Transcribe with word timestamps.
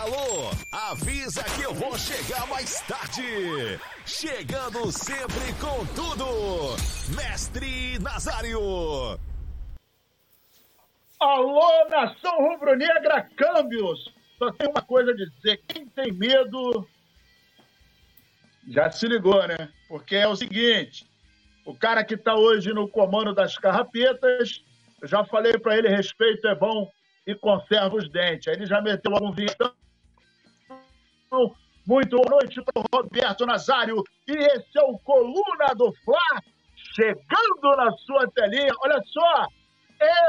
Alô, 0.00 0.52
avisa 0.70 1.42
que 1.42 1.62
eu 1.62 1.74
vou 1.74 1.98
chegar 1.98 2.46
mais 2.46 2.80
tarde. 2.82 3.80
Chegando 4.06 4.92
sempre 4.92 5.52
com 5.60 5.84
tudo. 5.86 6.76
Mestre 7.16 7.98
Nazário. 7.98 9.18
Alô, 11.18 11.88
nação 11.90 12.38
rubro-negra, 12.48 13.28
câmbios. 13.36 14.14
Só 14.38 14.52
tem 14.52 14.68
uma 14.68 14.82
coisa 14.82 15.10
a 15.10 15.16
dizer: 15.16 15.60
quem 15.66 15.88
tem 15.88 16.12
medo 16.12 16.88
já 18.68 18.92
se 18.92 19.08
ligou, 19.08 19.44
né? 19.48 19.68
Porque 19.88 20.14
é 20.14 20.28
o 20.28 20.36
seguinte: 20.36 21.10
o 21.66 21.74
cara 21.74 22.04
que 22.04 22.14
está 22.14 22.36
hoje 22.36 22.72
no 22.72 22.88
comando 22.88 23.34
das 23.34 23.58
carrapetas, 23.58 24.62
eu 25.02 25.08
já 25.08 25.24
falei 25.24 25.58
para 25.58 25.76
ele: 25.76 25.88
respeito 25.88 26.46
é 26.46 26.54
bom 26.54 26.88
e 27.26 27.34
conserva 27.34 27.96
os 27.96 28.08
dentes. 28.08 28.46
Aí 28.46 28.54
ele 28.54 28.64
já 28.64 28.80
meteu 28.80 29.12
algum 29.12 29.32
vinho. 29.32 29.48
Muito 31.86 32.16
boa 32.16 32.30
noite 32.30 32.60
para 32.62 32.82
o 32.82 32.84
Roberto 32.94 33.46
Nazário. 33.46 34.02
E 34.26 34.32
esse 34.32 34.78
é 34.78 34.82
o 34.82 34.98
Coluna 34.98 35.74
do 35.76 35.92
Fla, 36.04 36.42
chegando 36.94 37.76
na 37.76 37.90
sua 37.92 38.30
telinha. 38.34 38.72
Olha 38.82 39.00
só, 39.06 39.46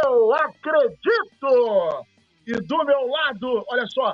eu 0.04 0.34
acredito! 0.34 2.06
E 2.48 2.54
do 2.54 2.86
meu 2.86 3.08
lado, 3.08 3.66
olha 3.70 3.86
só, 3.88 4.14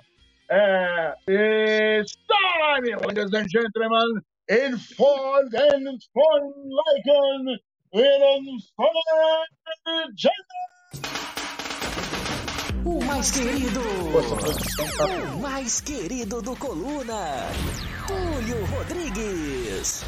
é, 0.50 1.16
it's 1.28 2.18
time, 2.28 2.96
ladies 3.06 3.34
and 3.34 3.48
gentlemen, 3.50 4.22
in 4.50 4.78
fun 4.78 5.50
and 5.54 6.00
fun 6.14 6.54
like 6.70 7.08
an 7.08 7.58
in 7.94 8.60
fun 8.76 8.92
o 12.86 13.04
mais 13.04 13.32
querido, 13.32 13.82
o 15.34 15.40
mais 15.42 15.82
querido 15.82 16.40
do 16.40 16.56
Coluna, 16.56 17.50
Túlio 18.08 18.64
Rodrigues. 18.66 20.06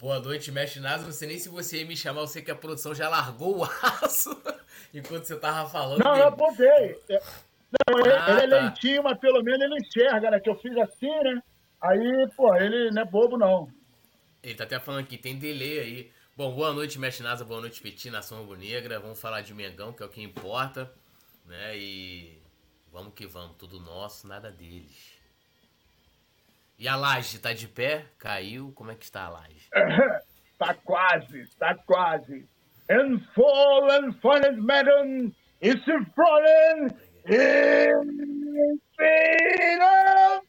Boa 0.00 0.18
noite, 0.18 0.50
mestre 0.50 0.80
Nasa. 0.80 1.04
Não 1.04 1.12
sei 1.12 1.28
nem 1.28 1.38
se 1.38 1.50
você 1.50 1.80
ia 1.80 1.86
me 1.86 1.94
chamar, 1.94 2.22
eu 2.22 2.26
sei 2.26 2.40
que 2.40 2.50
a 2.50 2.54
produção 2.54 2.94
já 2.94 3.08
largou 3.08 3.58
o 3.58 3.64
aço 3.64 4.34
enquanto 4.94 5.24
você 5.24 5.36
tava 5.36 5.68
falando. 5.68 6.02
Não, 6.02 6.16
eu 6.16 6.30
botei. 6.30 6.98
Não, 7.10 7.98
ele, 8.00 8.12
ah, 8.12 8.42
ele 8.42 8.54
é 8.54 8.58
tá. 8.58 8.64
lentinho, 8.64 9.02
mas 9.02 9.18
pelo 9.18 9.42
menos 9.42 9.60
ele 9.60 9.76
enxerga, 9.76 10.30
né? 10.30 10.40
Que 10.40 10.48
eu 10.48 10.56
fiz 10.56 10.76
assim, 10.78 11.10
né? 11.22 11.42
Aí, 11.82 12.28
pô, 12.34 12.54
ele 12.56 12.90
não 12.90 13.02
é 13.02 13.04
bobo, 13.04 13.36
não. 13.36 13.68
Ele 14.42 14.54
tá 14.54 14.64
até 14.64 14.80
falando 14.80 15.06
que 15.06 15.18
tem 15.18 15.38
delay 15.38 15.80
aí. 15.80 16.10
Bom, 16.36 16.52
boa 16.52 16.72
noite, 16.72 16.98
mestre 16.98 17.22
Nasa, 17.22 17.44
boa 17.44 17.60
noite, 17.60 17.80
Petit, 17.80 18.10
Nação 18.10 18.38
Rubro 18.38 18.58
Negra. 18.58 18.98
Vamos 18.98 19.20
falar 19.20 19.42
de 19.42 19.54
Mengão, 19.54 19.92
que 19.92 20.02
é 20.02 20.06
o 20.06 20.08
que 20.08 20.20
importa, 20.20 20.92
né? 21.46 21.76
E 21.76 22.42
vamos 22.90 23.14
que 23.14 23.24
vamos, 23.24 23.56
tudo 23.56 23.78
nosso, 23.78 24.26
nada 24.26 24.50
deles. 24.50 25.16
E 26.76 26.88
a 26.88 26.96
laje 26.96 27.38
tá 27.38 27.52
de 27.52 27.68
pé? 27.68 28.06
Caiu? 28.18 28.72
Como 28.74 28.90
é 28.90 28.96
que 28.96 29.04
está 29.04 29.26
a 29.26 29.28
laje? 29.28 29.68
tá 30.58 30.74
quase, 30.74 31.46
tá 31.56 31.76
quase. 31.76 32.48
And 32.90 33.20
fallen, 33.32 34.12
fallen, 34.14 34.56
madam, 34.60 35.32
it's 35.62 35.84
fallen 36.16 36.90
in 37.28 38.80
freedom. 38.96 40.43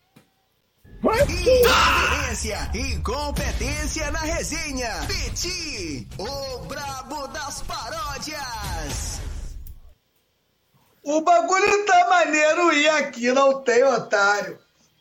Incompetência, 1.05 2.71
incompetência 2.73 4.09
na 4.09 4.19
resenha. 4.21 4.89
Peti, 5.05 6.07
o 6.17 6.65
brabo 6.65 7.27
das 7.27 7.61
paródias. 7.61 9.21
O 11.03 11.21
bagulho 11.21 11.85
tá 11.85 12.09
maneiro 12.09 12.73
e 12.73 12.89
aqui 12.89 13.31
não 13.31 13.61
tem 13.61 13.83
otário. 13.83 14.57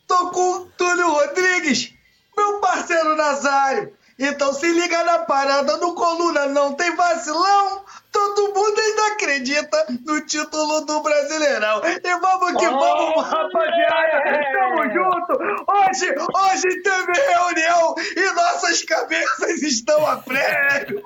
Tô 0.07 0.29
com 0.29 0.51
o 0.51 0.65
Túlio 0.77 1.09
Rodrigues, 1.09 1.91
meu 2.37 2.59
parceiro 2.59 3.15
Nazário. 3.15 3.91
Então 4.17 4.53
se 4.53 4.65
liga 4.71 5.03
na 5.03 5.19
parada 5.19 5.77
do 5.77 5.93
Coluna, 5.93 6.47
não 6.47 6.73
tem 6.73 6.95
vacilão. 6.95 7.83
Todo 8.11 8.53
mundo 8.53 8.79
ainda 8.79 9.07
acredita 9.07 9.85
no 10.05 10.21
título 10.21 10.85
do 10.85 11.01
Brasileirão. 11.01 11.81
E 11.85 12.19
vamos 12.19 12.57
que 12.57 12.65
oh, 12.65 12.79
vamos, 12.79 13.25
rapaziada. 13.25 14.41
Estamos 14.41 14.93
juntos. 14.93 15.37
Hoje, 15.67 16.15
hoje 16.33 16.81
teve 16.81 17.11
reunião 17.11 17.95
e 18.15 18.33
nossas 18.33 18.83
cabeças 18.83 19.61
estão 19.61 20.05
a 20.07 20.15
prego. 20.17 21.03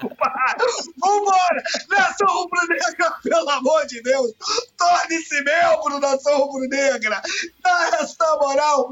Vambora. 0.99 1.63
Nação 1.89 2.27
Rubro-Negra, 2.27 3.11
pelo 3.23 3.49
amor 3.49 3.87
de 3.87 4.03
Deus. 4.03 4.31
Torne-se 4.77 5.43
membro 5.43 5.99
da 5.99 6.11
Nação 6.11 6.37
Rubro-Negra. 6.37 7.23
Dá 7.63 7.89
essa 8.01 8.37
moral. 8.39 8.91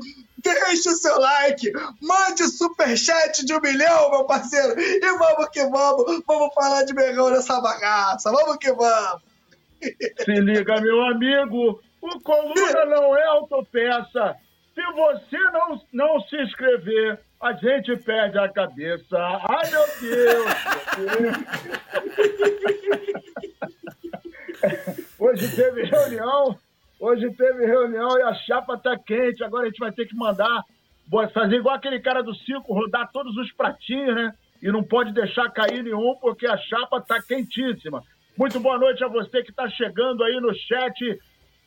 Deixe 0.54 0.90
o 0.90 0.96
seu 0.96 1.20
like, 1.20 1.72
mande 2.02 2.48
superchat 2.48 3.46
de 3.46 3.54
um 3.54 3.60
milhão, 3.60 4.12
meu 4.12 4.24
parceiro, 4.24 4.80
e 4.80 5.00
vamos 5.00 5.50
que 5.50 5.62
vamos, 5.66 6.24
vamos 6.26 6.54
falar 6.54 6.84
de 6.84 6.94
Megão 6.94 7.30
nessa 7.30 7.60
bagaça, 7.60 8.32
vamos 8.32 8.56
que 8.58 8.72
vamos. 8.72 9.22
Se 9.82 10.32
liga, 10.32 10.80
meu 10.80 11.02
amigo, 11.08 11.82
o 12.02 12.20
Coluna 12.22 12.86
não 12.86 13.18
é 13.18 13.26
autopeça. 13.26 14.36
Se 14.74 14.82
você 14.94 15.38
não, 15.52 15.82
não 15.92 16.22
se 16.22 16.42
inscrever, 16.42 17.20
a 17.42 17.52
gente 17.54 17.98
perde 17.98 18.40
a 18.40 18.48
cabeça. 18.48 19.18
Ai, 19.18 19.70
meu 19.70 19.86
Deus! 20.02 20.46
Hoje 25.20 25.56
teve 25.56 25.84
reunião 25.84 26.58
Hoje 27.00 27.32
teve 27.34 27.66
reunião 27.66 28.18
e 28.18 28.22
a 28.24 28.34
chapa 28.34 28.78
tá 28.78 28.98
quente. 28.98 29.44
Agora 29.44 29.64
a 29.64 29.68
gente 29.68 29.80
vai 29.80 29.92
ter 29.92 30.08
que 30.08 30.16
mandar 30.16 30.64
fazer 31.34 31.58
igual 31.58 31.76
aquele 31.76 32.00
cara 32.00 32.22
do 32.22 32.36
circo, 32.36 32.74
rodar 32.74 33.10
todos 33.12 33.36
os 33.38 33.52
pratinhos, 33.54 34.16
né? 34.16 34.34
E 34.62 34.68
não 34.72 34.84
pode 34.84 35.14
deixar 35.14 35.50
cair 35.52 35.84
nenhum 35.84 36.16
porque 36.20 36.48
a 36.48 36.58
chapa 36.58 37.00
tá 37.00 37.22
quentíssima. 37.22 38.04
Muito 38.38 38.60
boa 38.60 38.78
noite 38.78 39.04
a 39.04 39.08
você 39.08 39.44
que 39.44 39.52
está 39.52 39.70
chegando 39.70 40.24
aí 40.24 40.40
no 40.40 40.54
chat. 40.54 41.20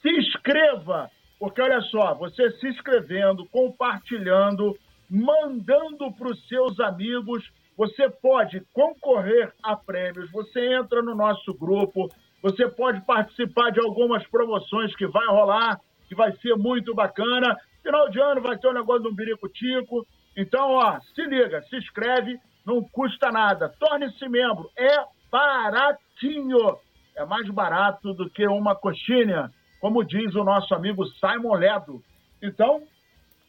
Se 0.02 0.10
inscreva, 0.10 1.10
porque 1.38 1.60
olha 1.62 1.80
só, 1.82 2.14
você 2.14 2.50
se 2.52 2.68
inscrevendo, 2.68 3.46
compartilhando, 3.46 4.76
mandando 5.08 6.12
para 6.12 6.28
os 6.28 6.48
seus 6.48 6.78
amigos, 6.80 7.48
você 7.76 8.10
pode 8.10 8.60
concorrer 8.72 9.52
a 9.62 9.76
prêmios. 9.76 10.30
Você 10.32 10.74
entra 10.74 11.00
no 11.02 11.14
nosso 11.14 11.54
grupo, 11.54 12.10
você 12.42 12.68
pode 12.68 13.00
participar 13.02 13.70
de 13.70 13.80
algumas 13.80 14.26
promoções 14.26 14.94
que 14.96 15.06
vai 15.06 15.26
rolar, 15.26 15.80
que 16.08 16.14
vai 16.14 16.34
ser 16.38 16.56
muito 16.56 16.94
bacana. 16.94 17.56
Final 17.82 18.08
de 18.08 18.20
ano 18.20 18.40
vai 18.40 18.58
ter 18.58 18.68
um 18.68 18.72
negócio 18.72 19.02
do 19.02 19.48
Tico. 19.48 20.06
Então, 20.36 20.70
ó, 20.70 20.98
se 21.14 21.22
liga, 21.22 21.62
se 21.62 21.76
inscreve, 21.76 22.38
não 22.64 22.82
custa 22.82 23.30
nada. 23.30 23.68
Torne-se 23.78 24.28
membro, 24.28 24.70
é 24.76 25.04
baratinho. 25.30 26.78
É 27.14 27.24
mais 27.26 27.48
barato 27.50 28.14
do 28.14 28.30
que 28.30 28.46
uma 28.46 28.74
coxinha, 28.74 29.50
como 29.80 30.04
diz 30.04 30.34
o 30.34 30.44
nosso 30.44 30.74
amigo 30.74 31.04
Simon 31.06 31.54
Ledo. 31.54 32.02
Então, 32.42 32.82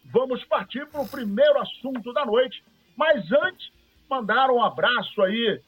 vamos 0.05 0.43
partir 0.45 0.85
para 0.87 1.01
o 1.01 1.07
primeiro 1.07 1.59
assunto 1.59 2.11
da 2.11 2.25
noite. 2.25 2.61
Mas 2.97 3.31
antes, 3.31 3.71
mandar 4.09 4.49
um 4.49 4.61
abraço 4.61 5.21
aí. 5.21 5.61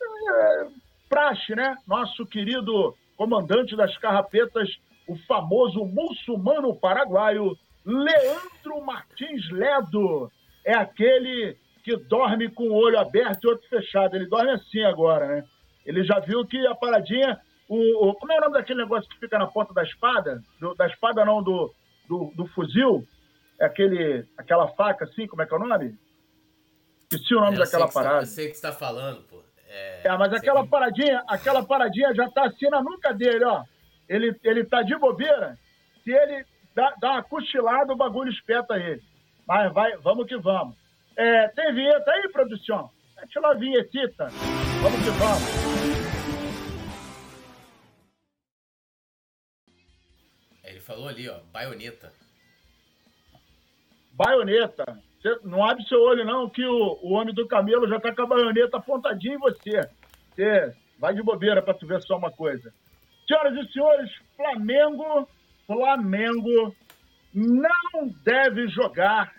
É 0.00 0.87
praxe, 1.08 1.54
né? 1.54 1.76
Nosso 1.86 2.26
querido 2.26 2.94
comandante 3.16 3.76
das 3.76 3.96
carrapetas, 3.98 4.68
o 5.06 5.16
famoso 5.26 5.84
muçulmano 5.84 6.74
paraguaio, 6.76 7.56
Leandro 7.84 8.84
Martins 8.84 9.50
Ledo. 9.50 10.30
É 10.64 10.74
aquele 10.74 11.56
que 11.82 11.96
dorme 11.96 12.50
com 12.50 12.64
o 12.64 12.74
olho 12.74 12.98
aberto 12.98 13.44
e 13.44 13.48
outro 13.48 13.68
fechado. 13.68 14.14
Ele 14.14 14.26
dorme 14.26 14.50
assim 14.50 14.82
agora, 14.84 15.26
né? 15.26 15.44
Ele 15.86 16.04
já 16.04 16.20
viu 16.20 16.46
que 16.46 16.66
a 16.66 16.74
paradinha. 16.74 17.40
O, 17.66 18.08
o, 18.08 18.14
como 18.14 18.32
é 18.32 18.36
o 18.36 18.40
nome 18.40 18.54
daquele 18.54 18.82
negócio 18.82 19.08
que 19.08 19.18
fica 19.18 19.38
na 19.38 19.46
ponta 19.46 19.72
da 19.72 19.82
espada? 19.82 20.42
Do, 20.60 20.74
da 20.74 20.86
espada 20.86 21.24
não, 21.24 21.42
do, 21.42 21.72
do, 22.06 22.32
do, 22.36 22.46
fuzil? 22.48 23.06
É 23.58 23.64
aquele, 23.64 24.26
aquela 24.36 24.68
faca 24.68 25.04
assim, 25.04 25.26
como 25.26 25.42
é 25.42 25.46
que 25.46 25.54
é 25.54 25.56
o 25.56 25.60
nome? 25.60 25.98
Esqueci 27.10 27.34
o 27.34 27.40
nome 27.40 27.56
eu 27.56 27.60
daquela 27.60 27.88
parada. 27.88 28.16
Tá, 28.16 28.22
eu 28.22 28.26
sei 28.26 28.46
o 28.46 28.48
que 28.50 28.54
você 28.54 28.66
está 28.66 28.72
falando, 28.72 29.22
pô. 29.22 29.37
É, 29.68 30.08
é 30.08 30.16
mas 30.16 30.32
aquela 30.32 30.66
paradinha, 30.66 31.22
aquela 31.28 31.64
paradinha 31.64 32.14
já 32.14 32.28
tá 32.30 32.46
assim 32.46 32.68
na 32.68 32.82
nuca 32.82 33.12
dele, 33.12 33.44
ó. 33.44 33.64
Ele, 34.08 34.34
ele 34.42 34.64
tá 34.64 34.82
de 34.82 34.96
bobeira. 34.96 35.58
Se 36.02 36.10
ele 36.10 36.44
dá, 36.74 36.94
dá 37.00 37.12
uma 37.12 37.22
cochilada, 37.22 37.92
o 37.92 37.96
bagulho 37.96 38.30
espeta 38.30 38.76
ele. 38.76 39.02
Mas 39.46 39.72
vai, 39.72 39.96
vamos 39.98 40.26
que 40.26 40.36
vamos. 40.36 40.76
É, 41.16 41.48
tem 41.48 41.74
vinheta 41.74 42.10
aí, 42.10 42.28
produção? 42.30 42.90
Deixa 43.16 43.40
lá 43.40 43.50
a 43.50 43.54
vinhetita. 43.54 44.28
Vamos 44.80 45.02
que 45.02 45.10
vamos. 45.10 45.98
Ele 50.64 50.80
falou 50.80 51.08
ali, 51.08 51.28
ó, 51.28 51.40
baioneta. 51.52 52.12
Baioneta. 54.12 55.07
Você 55.20 55.36
não 55.44 55.64
abre 55.64 55.82
seu 55.84 56.00
olho, 56.00 56.24
não, 56.24 56.48
que 56.48 56.64
o, 56.64 56.98
o 57.02 57.12
homem 57.12 57.34
do 57.34 57.46
camelo 57.46 57.88
já 57.88 57.98
tá 57.98 58.14
com 58.14 58.22
a 58.22 58.26
baioneta 58.26 58.76
apontadinha 58.76 59.34
em 59.34 59.38
você. 59.38 59.88
Você 60.34 60.74
vai 60.98 61.14
de 61.14 61.22
bobeira 61.22 61.60
para 61.60 61.74
tu 61.74 61.86
ver 61.86 62.00
só 62.02 62.16
uma 62.16 62.30
coisa. 62.30 62.72
Senhoras 63.26 63.54
e 63.56 63.72
senhores, 63.72 64.10
Flamengo, 64.36 65.28
Flamengo 65.66 66.74
não 67.34 68.08
deve 68.24 68.68
jogar 68.68 69.32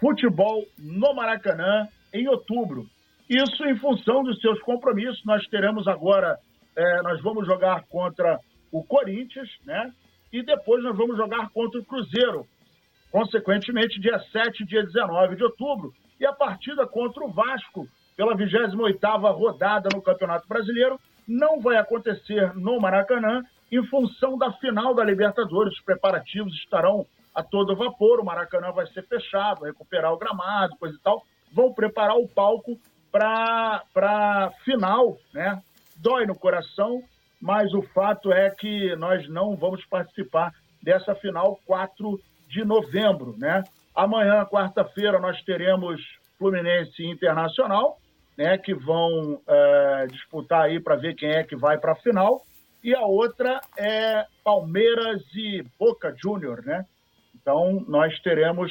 futebol 0.00 0.64
no 0.78 1.14
Maracanã 1.14 1.86
em 2.12 2.26
outubro. 2.28 2.86
Isso 3.28 3.64
em 3.64 3.76
função 3.76 4.22
dos 4.22 4.40
seus 4.40 4.60
compromissos. 4.62 5.24
Nós 5.24 5.46
teremos 5.48 5.86
agora, 5.86 6.38
é, 6.76 7.02
nós 7.02 7.22
vamos 7.22 7.46
jogar 7.46 7.84
contra 7.88 8.38
o 8.70 8.82
Corinthians, 8.82 9.48
né? 9.64 9.92
E 10.32 10.42
depois 10.42 10.82
nós 10.82 10.96
vamos 10.96 11.16
jogar 11.16 11.50
contra 11.50 11.80
o 11.80 11.84
Cruzeiro, 11.84 12.46
consequentemente, 13.12 14.00
dia 14.00 14.18
7 14.32 14.62
e 14.62 14.66
dia 14.66 14.82
19 14.82 15.36
de 15.36 15.44
outubro. 15.44 15.92
E 16.18 16.24
a 16.24 16.32
partida 16.32 16.86
contra 16.86 17.22
o 17.22 17.30
Vasco, 17.30 17.86
pela 18.16 18.34
28ª 18.34 19.32
rodada 19.32 19.90
no 19.94 20.00
Campeonato 20.00 20.48
Brasileiro, 20.48 20.98
não 21.28 21.60
vai 21.60 21.76
acontecer 21.76 22.54
no 22.54 22.80
Maracanã 22.80 23.42
em 23.70 23.84
função 23.86 24.38
da 24.38 24.50
final 24.52 24.94
da 24.94 25.04
Libertadores. 25.04 25.74
Os 25.74 25.84
preparativos 25.84 26.54
estarão 26.54 27.06
a 27.34 27.42
todo 27.42 27.76
vapor, 27.76 28.20
o 28.20 28.24
Maracanã 28.24 28.72
vai 28.72 28.86
ser 28.88 29.06
fechado, 29.06 29.64
recuperar 29.64 30.12
o 30.12 30.18
gramado, 30.18 30.76
coisa 30.76 30.96
e 30.96 31.00
tal. 31.00 31.22
Vão 31.52 31.72
preparar 31.72 32.16
o 32.16 32.28
palco 32.28 32.78
para 33.10 33.82
a 33.96 34.50
final, 34.64 35.18
né? 35.34 35.62
Dói 35.96 36.26
no 36.26 36.34
coração, 36.34 37.02
mas 37.40 37.72
o 37.74 37.82
fato 37.82 38.32
é 38.32 38.50
que 38.50 38.96
nós 38.96 39.28
não 39.28 39.54
vamos 39.54 39.84
participar 39.84 40.52
dessa 40.82 41.14
final 41.14 41.60
4 41.66 42.18
de 42.52 42.64
novembro, 42.64 43.34
né? 43.38 43.64
Amanhã, 43.94 44.44
quarta-feira, 44.44 45.18
nós 45.18 45.42
teremos 45.42 46.00
Fluminense 46.38 47.02
Internacional, 47.04 47.98
né, 48.36 48.58
que 48.58 48.74
vão 48.74 49.40
é, 49.46 50.06
disputar 50.10 50.64
aí 50.64 50.78
para 50.78 50.96
ver 50.96 51.14
quem 51.14 51.30
é 51.30 51.42
que 51.42 51.56
vai 51.56 51.78
para 51.78 51.92
a 51.92 51.96
final. 51.96 52.42
E 52.84 52.94
a 52.94 53.02
outra 53.02 53.60
é 53.76 54.26
Palmeiras 54.44 55.22
e 55.34 55.64
Boca 55.78 56.14
Júnior, 56.22 56.62
né? 56.64 56.84
Então, 57.34 57.84
nós 57.88 58.18
teremos, 58.20 58.70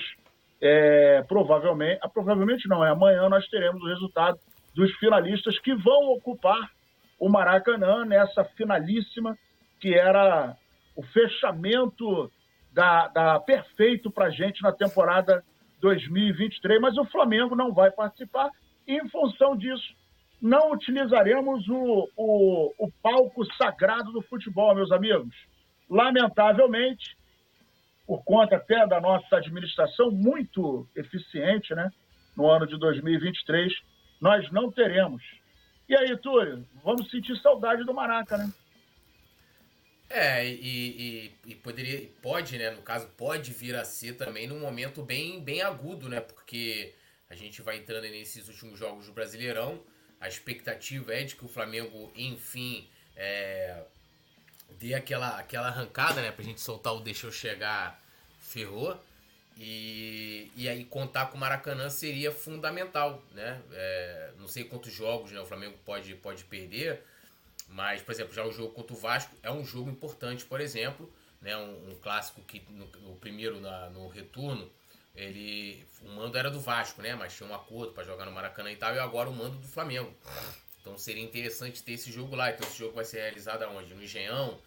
é, 0.61 1.23
provavelmente, 1.27 1.99
ah, 2.03 2.09
provavelmente 2.09 2.67
não, 2.67 2.85
é 2.85 2.89
amanhã 2.89 3.27
nós 3.29 3.47
teremos 3.47 3.81
o 3.81 3.87
resultado 3.87 4.37
dos 4.75 4.91
finalistas 4.97 5.57
que 5.59 5.73
vão 5.73 6.11
ocupar 6.11 6.69
o 7.19 7.29
Maracanã 7.29 8.05
nessa 8.05 8.43
finalíssima, 8.43 9.37
que 9.79 9.93
era 9.93 10.55
o 10.95 11.01
fechamento 11.03 12.29
da, 12.71 13.07
da 13.07 13.39
perfeito 13.39 14.09
para 14.09 14.25
a 14.25 14.31
gente 14.31 14.61
na 14.61 14.71
temporada 14.71 15.43
2023, 15.81 16.79
mas 16.79 16.97
o 16.97 17.05
Flamengo 17.05 17.55
não 17.55 17.73
vai 17.73 17.91
participar 17.91 18.49
e, 18.87 18.95
em 18.97 19.09
função 19.09 19.55
disso, 19.55 19.95
não 20.41 20.71
utilizaremos 20.71 21.67
o, 21.67 22.09
o, 22.15 22.73
o 22.77 22.91
palco 23.03 23.45
sagrado 23.55 24.11
do 24.11 24.21
futebol, 24.23 24.73
meus 24.73 24.91
amigos. 24.91 25.35
Lamentavelmente, 25.89 27.15
por 28.07 28.23
conta 28.23 28.55
até 28.55 28.87
da 28.87 28.99
nossa 28.99 29.37
administração 29.37 30.09
muito 30.09 30.87
eficiente, 30.95 31.75
né? 31.75 31.91
No 32.35 32.49
ano 32.49 32.65
de 32.65 32.77
2023, 32.77 33.71
nós 34.19 34.49
não 34.51 34.71
teremos. 34.71 35.21
E 35.87 35.95
aí, 35.95 36.17
Túlio, 36.17 36.65
vamos 36.83 37.09
sentir 37.11 37.37
saudade 37.37 37.83
do 37.83 37.93
Maraca, 37.93 38.37
né? 38.37 38.49
É, 40.13 40.45
e, 40.45 41.31
e, 41.45 41.51
e, 41.51 41.55
poderia, 41.55 42.09
pode, 42.21 42.57
né? 42.57 42.69
No 42.71 42.81
caso, 42.81 43.07
pode 43.15 43.51
vir 43.53 43.75
a 43.77 43.85
ser 43.85 44.13
também 44.17 44.45
num 44.45 44.59
momento 44.59 45.01
bem, 45.01 45.41
bem 45.41 45.61
agudo, 45.61 46.09
né? 46.09 46.19
Porque 46.19 46.93
a 47.29 47.35
gente 47.35 47.61
vai 47.61 47.77
entrando 47.77 48.03
nesses 48.03 48.49
últimos 48.49 48.77
jogos 48.77 49.05
do 49.05 49.13
Brasileirão. 49.13 49.81
A 50.19 50.27
expectativa 50.27 51.13
é 51.13 51.23
de 51.23 51.35
que 51.35 51.45
o 51.45 51.47
Flamengo, 51.47 52.11
enfim, 52.13 52.89
é, 53.15 53.83
dê 54.71 54.93
aquela, 54.93 55.39
aquela 55.39 55.67
arrancada, 55.67 56.21
né? 56.21 56.29
Pra 56.29 56.43
gente 56.43 56.59
soltar 56.59 56.93
o 56.93 56.99
deixa 56.99 57.27
eu 57.27 57.31
chegar, 57.31 57.97
ferrou. 58.41 59.01
E, 59.57 60.51
e 60.57 60.67
aí 60.67 60.83
contar 60.83 61.27
com 61.27 61.37
o 61.37 61.39
Maracanã 61.39 61.89
seria 61.89 62.33
fundamental, 62.33 63.23
né? 63.31 63.61
É, 63.71 64.31
não 64.37 64.47
sei 64.47 64.65
quantos 64.65 64.91
jogos 64.91 65.31
né, 65.31 65.39
o 65.39 65.45
Flamengo 65.45 65.77
pode, 65.85 66.13
pode 66.15 66.43
perder, 66.43 67.01
mas, 67.71 68.01
por 68.01 68.11
exemplo, 68.11 68.33
já 68.33 68.45
o 68.45 68.51
jogo 68.51 68.73
contra 68.73 68.93
o 68.93 68.99
Vasco 68.99 69.33
é 69.41 69.49
um 69.49 69.63
jogo 69.63 69.89
importante, 69.89 70.43
por 70.43 70.59
exemplo, 70.59 71.11
né? 71.41 71.55
Um, 71.55 71.91
um 71.91 71.95
clássico 71.95 72.41
que 72.41 72.61
no, 72.69 72.85
no 72.85 73.15
primeiro 73.15 73.61
na, 73.61 73.89
no 73.89 74.07
retorno 74.09 74.69
ele 75.15 75.85
o 76.01 76.09
mando 76.09 76.37
era 76.37 76.51
do 76.51 76.59
Vasco, 76.59 77.01
né? 77.01 77.15
Mas 77.15 77.35
tinha 77.35 77.47
um 77.47 77.55
acordo 77.55 77.93
para 77.93 78.03
jogar 78.03 78.25
no 78.25 78.31
Maracanã 78.31 78.71
e 78.71 78.75
tal, 78.75 78.93
e 78.93 78.99
agora 78.99 79.29
o 79.29 79.33
mando 79.33 79.57
do 79.57 79.67
Flamengo. 79.67 80.13
Então 80.81 80.97
seria 80.97 81.23
interessante 81.23 81.81
ter 81.81 81.93
esse 81.93 82.11
jogo 82.11 82.35
lá. 82.35 82.51
Então 82.51 82.67
esse 82.67 82.77
jogo 82.77 82.93
vai 82.93 83.05
ser 83.05 83.21
realizado 83.21 83.63
aonde? 83.63 83.93
No 83.93 84.03
Engenhão, 84.03 84.59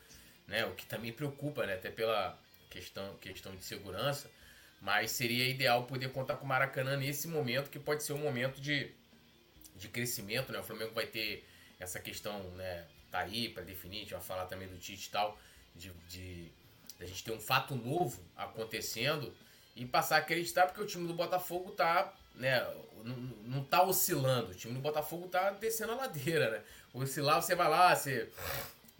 né? 0.46 0.64
O 0.64 0.74
que 0.74 0.86
também 0.86 1.12
preocupa, 1.12 1.66
né? 1.66 1.74
Até 1.74 1.90
pela 1.90 2.38
questão, 2.70 3.16
questão 3.18 3.54
de 3.54 3.64
segurança. 3.64 4.30
Mas 4.80 5.10
seria 5.10 5.46
ideal 5.46 5.84
poder 5.84 6.10
contar 6.10 6.36
com 6.36 6.44
o 6.44 6.48
Maracanã 6.48 6.96
nesse 6.96 7.28
momento, 7.28 7.70
que 7.70 7.78
pode 7.78 8.02
ser 8.02 8.14
um 8.14 8.18
momento 8.18 8.60
de, 8.60 8.90
de 9.76 9.88
crescimento, 9.88 10.52
né? 10.52 10.58
O 10.58 10.64
Flamengo 10.64 10.92
vai 10.94 11.06
ter 11.06 11.46
essa 11.78 12.00
questão, 12.00 12.42
né? 12.52 12.86
Tá 13.14 13.20
aí 13.20 13.48
para 13.48 13.62
definir, 13.62 13.98
a 13.98 14.00
gente 14.00 14.12
vai 14.12 14.20
falar 14.20 14.46
também 14.46 14.66
do 14.66 14.76
Tite 14.76 15.06
e 15.06 15.10
tal, 15.12 15.38
de, 15.72 15.92
de, 16.08 16.50
a 17.00 17.04
gente 17.04 17.22
ter 17.22 17.30
um 17.30 17.38
fato 17.38 17.76
novo 17.76 18.20
acontecendo 18.36 19.32
e 19.76 19.86
passar 19.86 20.16
a 20.16 20.18
acreditar, 20.18 20.66
porque 20.66 20.82
o 20.82 20.84
time 20.84 21.06
do 21.06 21.14
Botafogo 21.14 21.70
tá, 21.70 22.12
né, 22.34 22.60
não, 23.04 23.14
não 23.14 23.64
tá 23.64 23.84
oscilando. 23.84 24.50
O 24.50 24.54
time 24.56 24.74
do 24.74 24.80
Botafogo 24.80 25.28
tá 25.28 25.50
descendo 25.50 25.92
a 25.92 25.94
ladeira, 25.94 26.50
né? 26.50 26.62
Oscilar, 26.92 27.40
você 27.40 27.54
vai 27.54 27.68
lá, 27.68 27.94
você 27.94 28.28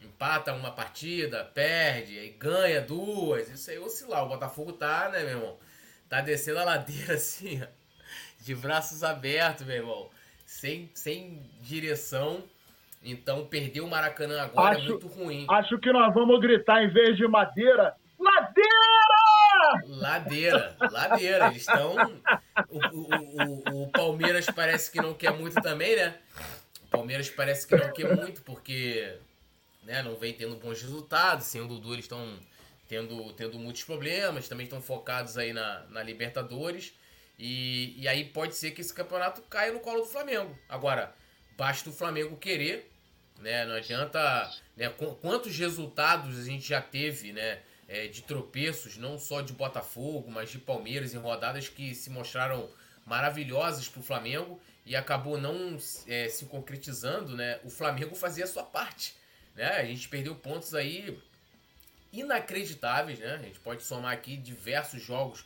empata 0.00 0.52
uma 0.52 0.70
partida, 0.70 1.44
perde, 1.46 2.17
aí 2.17 2.31
ganha 2.38 2.81
duas. 2.82 3.49
Isso 3.49 3.69
aí 3.69 3.78
é 3.78 3.81
oscilar. 3.81 4.22
O 4.22 4.28
Botafogo 4.28 4.75
tá, 4.75 5.08
né, 5.08 5.25
meu 5.25 5.38
irmão? 5.38 5.58
Tá 6.08 6.20
descendo 6.20 6.60
a 6.60 6.64
ladeira 6.64 7.14
assim, 7.19 7.60
ó, 7.60 7.67
de 8.38 8.55
braços 8.55 9.02
abertos, 9.02 9.67
meu 9.67 9.75
irmão. 9.75 10.08
Sem, 10.46 10.88
sem 10.94 11.43
direção. 11.60 12.49
Então, 13.04 13.46
perder 13.46 13.82
o 13.82 13.86
Maracanã 13.86 14.42
agora 14.42 14.74
é 14.74 14.78
acho, 14.78 14.86
é 14.86 14.90
muito 14.90 15.06
ruim. 15.08 15.46
Acho 15.50 15.78
que 15.78 15.92
nós 15.92 16.12
vamos 16.14 16.40
gritar, 16.40 16.82
em 16.82 16.88
vez 16.88 17.16
de 17.16 17.28
madeira, 17.28 17.94
ladeira! 18.18 18.94
Ladeira, 19.86 20.76
ladeira. 20.90 21.46
Eles 21.48 21.62
estão. 21.62 21.94
O, 22.68 22.78
o, 22.78 23.80
o, 23.80 23.82
o, 23.82 23.90
Palmeiras 23.90 24.46
parece 24.46 24.90
que 24.90 25.00
não 25.00 25.14
quer 25.14 25.32
muito 25.32 25.60
também, 25.60 25.96
né? 25.96 26.16
O 26.84 26.88
Palmeiras 26.88 27.28
parece 27.30 27.66
que 27.66 27.76
não 27.76 27.92
quer 27.92 28.14
muito, 28.14 28.42
porque 28.42 29.16
né, 29.82 30.02
não 30.02 30.16
vem 30.16 30.32
tendo 30.32 30.56
bons 30.56 30.80
resultados. 30.82 31.46
Sem 31.46 31.60
o 31.60 31.66
Dudu, 31.66 31.93
eles 31.93 32.05
estão 32.05 32.38
tendo, 32.88 33.32
tendo 33.32 33.58
muitos 33.58 33.84
problemas. 33.84 34.48
Também 34.48 34.64
estão 34.64 34.81
focados 34.81 35.36
aí 35.38 35.52
na, 35.52 35.84
na 35.90 36.02
Libertadores. 36.02 36.94
E, 37.38 37.94
e 37.98 38.06
aí 38.06 38.24
pode 38.24 38.55
ser 38.55 38.70
que 38.72 38.81
esse 38.81 38.94
campeonato 38.94 39.43
caia 39.43 39.72
no 39.72 39.81
colo 39.81 40.00
do 40.00 40.06
Flamengo. 40.06 40.56
Agora, 40.69 41.12
basta 41.56 41.90
o 41.90 41.93
Flamengo 41.93 42.36
querer. 42.36 42.90
Né? 43.44 43.65
Não 43.65 43.77
adianta. 43.77 44.51
Né, 44.77 44.89
quantos 45.20 45.56
resultados 45.56 46.36
a 46.36 46.43
gente 46.43 46.67
já 46.67 46.81
teve, 46.81 47.32
né? 47.32 47.60
é, 47.89 48.06
de 48.06 48.22
tropeços, 48.22 48.96
não 48.96 49.19
só 49.19 49.41
de 49.41 49.53
Botafogo, 49.53 50.31
mas 50.31 50.51
de 50.51 50.58
Palmeiras 50.58 51.15
em 51.15 51.19
rodadas 51.19 51.69
que 51.69 51.94
se 51.94 52.10
mostraram 52.10 52.69
maravilhosas 53.05 53.89
para 53.89 54.01
o 54.01 54.03
Flamengo 54.03 54.60
e 54.86 54.96
acabou 54.96 55.39
não 55.39 55.77
é, 56.06 56.29
se 56.29 56.46
concretizando, 56.46 57.36
né? 57.36 57.60
O 57.65 57.70
Flamengo 57.70 58.15
fazia 58.15 58.44
a 58.44 58.46
sua 58.46 58.63
parte, 58.63 59.15
né? 59.55 59.69
A 59.77 59.84
gente 59.84 60.08
perdeu 60.08 60.34
pontos 60.34 60.74
aí 60.74 61.19
inacreditáveis, 62.13 63.19
né? 63.19 63.34
A 63.34 63.43
gente 63.43 63.60
pode 63.60 63.82
somar 63.82 64.13
aqui 64.13 64.36
diversos 64.36 65.03
jogos, 65.03 65.44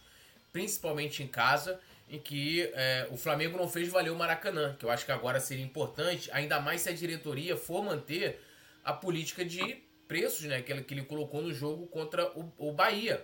principalmente 0.52 1.22
em 1.22 1.28
casa, 1.28 1.80
em 2.10 2.18
que 2.18 2.70
é, 2.74 3.06
o 3.10 3.16
Flamengo 3.16 3.58
não 3.58 3.68
fez 3.68 3.88
valer 3.88 4.10
o 4.10 4.16
Maracanã, 4.16 4.74
que 4.78 4.84
eu 4.84 4.90
acho 4.90 5.04
que 5.04 5.12
agora 5.12 5.40
seria 5.40 5.64
importante, 5.64 6.30
ainda 6.32 6.60
mais 6.60 6.80
se 6.80 6.88
a 6.88 6.92
diretoria 6.92 7.56
for 7.56 7.84
manter 7.84 8.40
a 8.84 8.92
política 8.92 9.44
de 9.44 9.82
preços 10.08 10.46
né, 10.46 10.62
que, 10.62 10.72
ele, 10.72 10.82
que 10.82 10.94
ele 10.94 11.04
colocou 11.04 11.42
no 11.42 11.52
jogo 11.52 11.86
contra 11.86 12.26
o, 12.36 12.50
o 12.56 12.72
Bahia. 12.72 13.22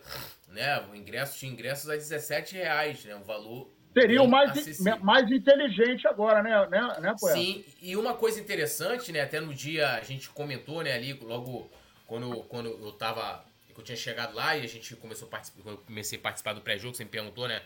Né? 0.49 0.79
O 0.93 0.95
ingresso 0.95 1.39
tinha 1.39 1.51
ingressos 1.51 1.89
a 1.89 1.97
17 1.97 2.55
reais, 2.55 3.05
né? 3.07 3.17
Um 3.17 3.23
valor. 3.23 3.73
Seria 3.95 4.23
o 4.23 4.29
mais, 4.29 4.79
mais 5.01 5.31
inteligente 5.31 6.07
agora, 6.07 6.43
né, 6.43 6.67
né, 6.69 6.97
né 7.01 7.15
Poeta? 7.19 7.39
Sim, 7.39 7.65
e 7.81 7.97
uma 7.97 8.15
coisa 8.15 8.41
interessante, 8.41 9.13
né? 9.13 9.21
Até 9.21 9.41
no 9.41 9.55
dia 9.55 9.93
a 9.93 10.01
gente 10.01 10.29
comentou, 10.31 10.83
né, 10.83 10.93
ali, 10.93 11.13
logo 11.13 11.71
quando, 12.07 12.43
quando 12.45 12.69
eu 12.69 12.93
tava. 12.93 13.45
Eu 13.77 13.83
tinha 13.83 13.97
chegado 13.97 14.35
lá 14.35 14.57
e 14.57 14.63
a 14.63 14.69
gente 14.69 14.95
começou 14.97 15.27
a 15.27 15.31
participar. 15.31 15.63
Quando 15.63 15.79
eu 15.79 15.85
comecei 15.85 16.19
a 16.19 16.23
participar 16.23 16.53
do 16.53 16.61
pré-jogo, 16.61 16.95
você 16.95 17.05
me 17.05 17.11
perguntou, 17.11 17.49
né? 17.49 17.63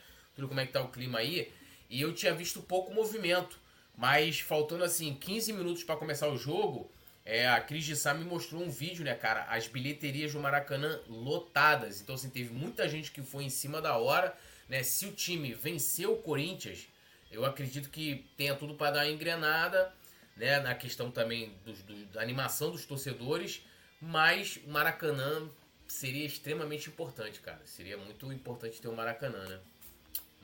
Como 0.47 0.61
é 0.61 0.67
que 0.67 0.73
tá 0.73 0.83
o 0.83 0.89
clima 0.89 1.19
aí. 1.19 1.51
E 1.89 2.01
eu 2.01 2.15
tinha 2.15 2.35
visto 2.35 2.63
pouco 2.63 2.93
movimento. 2.95 3.59
Mas 3.97 4.39
faltando 4.39 4.85
assim 4.85 5.15
15 5.15 5.53
minutos 5.53 5.83
para 5.83 5.97
começar 5.97 6.29
o 6.29 6.37
jogo, 6.37 6.89
é, 7.25 7.49
a 7.49 7.61
Cris 7.61 7.85
de 7.85 7.97
Sá 7.97 8.15
me 8.15 8.25
mostrou 8.25 8.63
um 8.63 8.71
vídeo, 8.71 9.05
né, 9.05 9.15
cara? 9.15 9.45
As 9.51 9.67
bilheterias 9.67 10.33
do 10.33 10.41
Maracanã 10.41 11.01
lotadas. 11.09 12.01
Então, 12.01 12.15
assim, 12.15 12.31
teve 12.31 12.55
muita 12.55 12.89
gente 12.89 13.11
que 13.11 13.21
foi 13.23 13.45
em 13.45 13.51
cima 13.51 13.83
da 13.83 13.99
hora, 13.99 14.35
né? 14.69 14.83
Se 14.83 15.05
o 15.05 15.13
time 15.13 15.53
venceu 15.53 16.13
o 16.13 16.23
Corinthians, 16.23 16.87
eu 17.31 17.45
acredito 17.45 17.91
que 17.91 18.25
tenha 18.37 18.55
tudo 18.55 18.75
para 18.75 18.93
dar 18.93 19.01
uma 19.05 19.13
engrenada, 19.13 19.93
né? 20.37 20.61
Na 20.61 20.75
questão 20.75 21.11
também 21.11 21.53
do, 21.65 21.73
do, 21.73 22.07
da 22.07 22.23
animação 22.23 22.71
dos 22.71 22.87
torcedores. 22.87 23.63
Mas 24.01 24.59
o 24.65 24.71
Maracanã 24.71 25.51
seria 25.89 26.25
extremamente 26.25 26.89
importante, 26.89 27.41
cara. 27.41 27.61
Seria 27.65 27.99
muito 27.99 28.33
importante 28.33 28.81
ter 28.81 28.89
o 28.89 28.97
Maracanã, 28.97 29.45
né? 29.45 29.59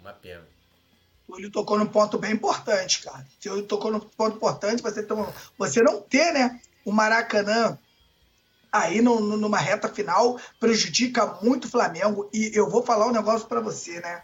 Uma 0.05 0.13
pena. 0.13 0.47
Ele 1.35 1.51
tocou 1.51 1.79
num 1.79 1.87
ponto 1.87 2.19
bem 2.19 2.33
importante, 2.33 3.03
cara. 3.03 3.27
Ele 3.43 3.63
tocou 3.63 3.91
num 3.91 4.01
ponto 4.01 4.37
importante, 4.37 4.83
você, 4.83 5.07
você 5.57 5.83
não 5.83 6.03
ter, 6.03 6.31
né, 6.35 6.61
o 6.85 6.93
Maracanã 6.93 7.79
aí 8.71 9.01
no, 9.01 9.19
no, 9.19 9.39
numa 9.39 9.57
reta 9.57 9.89
final 9.89 10.39
prejudica 10.61 11.39
muito 11.41 11.65
o 11.65 11.71
Flamengo. 11.71 12.29
E 12.35 12.51
eu 12.53 12.69
vou 12.69 12.83
falar 12.83 13.07
um 13.07 13.13
negócio 13.13 13.49
para 13.49 13.63
você, 13.63 13.99
né? 14.01 14.23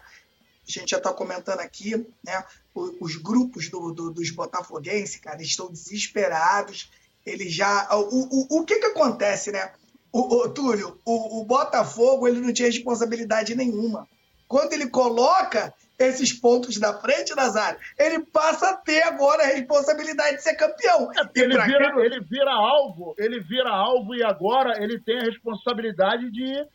A 0.67 0.71
gente 0.71 0.91
já 0.91 0.97
está 0.97 1.11
comentando 1.11 1.61
aqui, 1.61 1.97
né? 2.23 2.43
Os, 2.75 3.15
grupos 3.15 3.67
do, 3.67 3.91
do, 3.91 4.11
dos 4.11 4.29
botafoguenses, 4.29 5.19
cara, 5.19 5.41
estão 5.41 5.71
desesperados. 5.71 6.91
Eles 7.25 7.51
já. 7.51 7.89
O, 7.95 8.57
o, 8.57 8.59
o 8.59 8.65
que 8.65 8.77
que 8.77 8.85
acontece, 8.85 9.51
né? 9.51 9.73
O, 10.11 10.43
o 10.43 10.49
Túlio, 10.49 10.99
o, 11.03 11.41
o 11.41 11.45
Botafogo 11.45 12.27
ele 12.27 12.39
não 12.39 12.53
tinha 12.53 12.69
responsabilidade 12.69 13.55
nenhuma. 13.55 14.07
Quando 14.51 14.73
ele 14.73 14.89
coloca 14.89 15.73
esses 15.97 16.33
pontos 16.33 16.77
da 16.77 16.99
frente, 16.99 17.33
Nazário, 17.33 17.79
ele 17.97 18.19
passa 18.25 18.71
a 18.71 18.75
ter 18.75 19.01
agora 19.03 19.43
a 19.43 19.47
responsabilidade 19.47 20.35
de 20.35 20.43
ser 20.43 20.55
campeão. 20.55 21.09
É, 21.13 21.21
ele, 21.41 21.57
vira, 21.57 22.05
ele 22.05 22.19
vira 22.19 22.51
alvo, 22.51 23.15
ele 23.17 23.39
vira 23.39 23.69
alvo 23.69 24.13
e 24.13 24.21
agora 24.21 24.83
ele 24.83 24.99
tem 24.99 25.19
a 25.19 25.23
responsabilidade 25.23 26.29
de, 26.29 26.67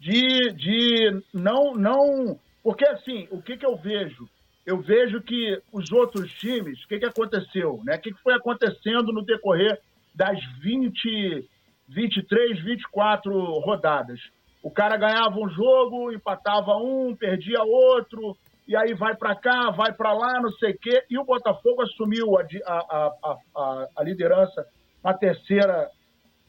de, 0.00 0.52
de 0.52 1.22
não, 1.32 1.74
não. 1.74 2.36
Porque 2.60 2.84
assim, 2.88 3.28
o 3.30 3.40
que, 3.40 3.56
que 3.56 3.64
eu 3.64 3.76
vejo? 3.76 4.28
Eu 4.66 4.80
vejo 4.80 5.22
que 5.22 5.62
os 5.72 5.92
outros 5.92 6.28
times, 6.32 6.82
o 6.82 6.88
que, 6.88 6.98
que 6.98 7.06
aconteceu? 7.06 7.80
Né? 7.84 7.94
O 7.94 8.00
que, 8.00 8.12
que 8.12 8.20
foi 8.20 8.34
acontecendo 8.34 9.12
no 9.12 9.24
decorrer 9.24 9.78
das 10.12 10.44
20, 10.60 11.48
23, 11.88 12.64
24 12.64 13.32
rodadas? 13.60 14.18
O 14.62 14.70
cara 14.70 14.96
ganhava 14.96 15.34
um 15.38 15.48
jogo, 15.48 16.12
empatava 16.12 16.76
um, 16.76 17.16
perdia 17.16 17.62
outro, 17.62 18.36
e 18.66 18.76
aí 18.76 18.94
vai 18.94 19.14
para 19.16 19.34
cá, 19.34 19.70
vai 19.70 19.92
para 19.92 20.12
lá, 20.12 20.40
não 20.40 20.50
sei 20.52 20.70
o 20.70 20.78
quê. 20.78 21.04
E 21.10 21.18
o 21.18 21.24
Botafogo 21.24 21.82
assumiu 21.82 22.38
a, 22.38 22.44
a, 22.66 23.12
a, 23.56 23.86
a, 23.96 24.02
liderança 24.04 24.64
na 25.02 25.12
terceira 25.12 25.90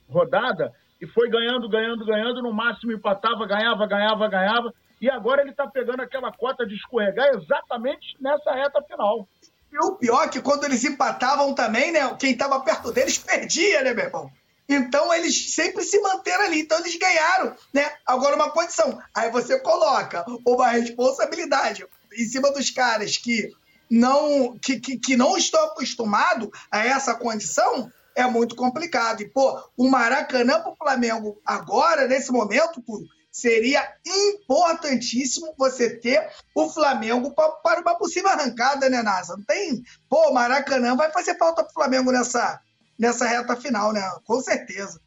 rodada 0.07 0.71
e 1.01 1.07
foi 1.07 1.27
ganhando, 1.29 1.67
ganhando, 1.67 2.05
ganhando. 2.05 2.41
No 2.41 2.53
máximo 2.53 2.91
empatava, 2.91 3.47
ganhava, 3.47 3.87
ganhava, 3.87 4.27
ganhava. 4.29 4.73
E 5.01 5.09
agora 5.09 5.41
ele 5.41 5.51
está 5.51 5.67
pegando 5.67 6.01
aquela 6.01 6.31
cota 6.31 6.65
de 6.65 6.75
escorregar 6.75 7.29
exatamente 7.35 8.15
nessa 8.21 8.53
reta 8.53 8.81
final. 8.83 9.27
E 9.71 9.85
o 9.85 9.95
pior 9.95 10.25
é 10.25 10.29
que 10.29 10.39
quando 10.39 10.65
eles 10.65 10.83
empatavam 10.83 11.55
também, 11.55 11.91
né? 11.91 12.15
Quem 12.19 12.31
estava 12.31 12.59
perto 12.61 12.91
deles 12.91 13.17
perdia, 13.17 13.83
né, 13.83 13.91
meu 13.91 14.05
irmão? 14.05 14.31
Então 14.67 15.13
eles 15.13 15.53
sempre 15.53 15.83
se 15.83 15.99
manteram 15.99 16.45
ali. 16.45 16.61
Então 16.61 16.79
eles 16.79 16.97
ganharam, 16.97 17.55
né? 17.73 17.91
Agora 18.05 18.35
uma 18.35 18.51
condição. 18.51 18.99
Aí 19.13 19.29
você 19.29 19.59
coloca 19.59 20.25
uma 20.45 20.69
responsabilidade 20.69 21.85
em 22.15 22.25
cima 22.25 22.51
dos 22.51 22.69
caras 22.69 23.17
que 23.17 23.51
não 23.89 24.57
que, 24.57 24.79
que, 24.79 24.97
que 24.97 25.15
não 25.15 25.37
estão 25.37 25.63
acostumados 25.65 26.49
a 26.71 26.85
essa 26.85 27.13
condição, 27.15 27.91
é 28.15 28.25
muito 28.25 28.55
complicado. 28.55 29.21
E, 29.21 29.29
pô, 29.29 29.59
o 29.77 29.89
Maracanã 29.89 30.61
para 30.61 30.71
o 30.71 30.75
Flamengo 30.75 31.39
agora, 31.45 32.07
nesse 32.07 32.31
momento, 32.31 32.81
pô, 32.81 33.01
seria 33.31 33.87
importantíssimo 34.05 35.53
você 35.57 35.89
ter 35.89 36.29
o 36.55 36.69
Flamengo 36.69 37.33
para 37.33 37.81
uma 37.81 37.97
possível 37.97 38.29
arrancada, 38.29 38.89
né, 38.89 39.01
Nasa? 39.01 39.35
Não 39.35 39.43
tem. 39.43 39.83
Pô, 40.07 40.29
o 40.29 40.33
Maracanã 40.33 40.95
vai 40.95 41.11
fazer 41.11 41.37
falta 41.37 41.63
para 41.63 41.71
o 41.71 41.73
Flamengo 41.73 42.11
nessa, 42.11 42.59
nessa 43.03 43.27
reta 43.27 43.55
final, 43.55 43.93
né? 43.93 44.01
Com 44.25 44.39
certeza. 44.41 44.99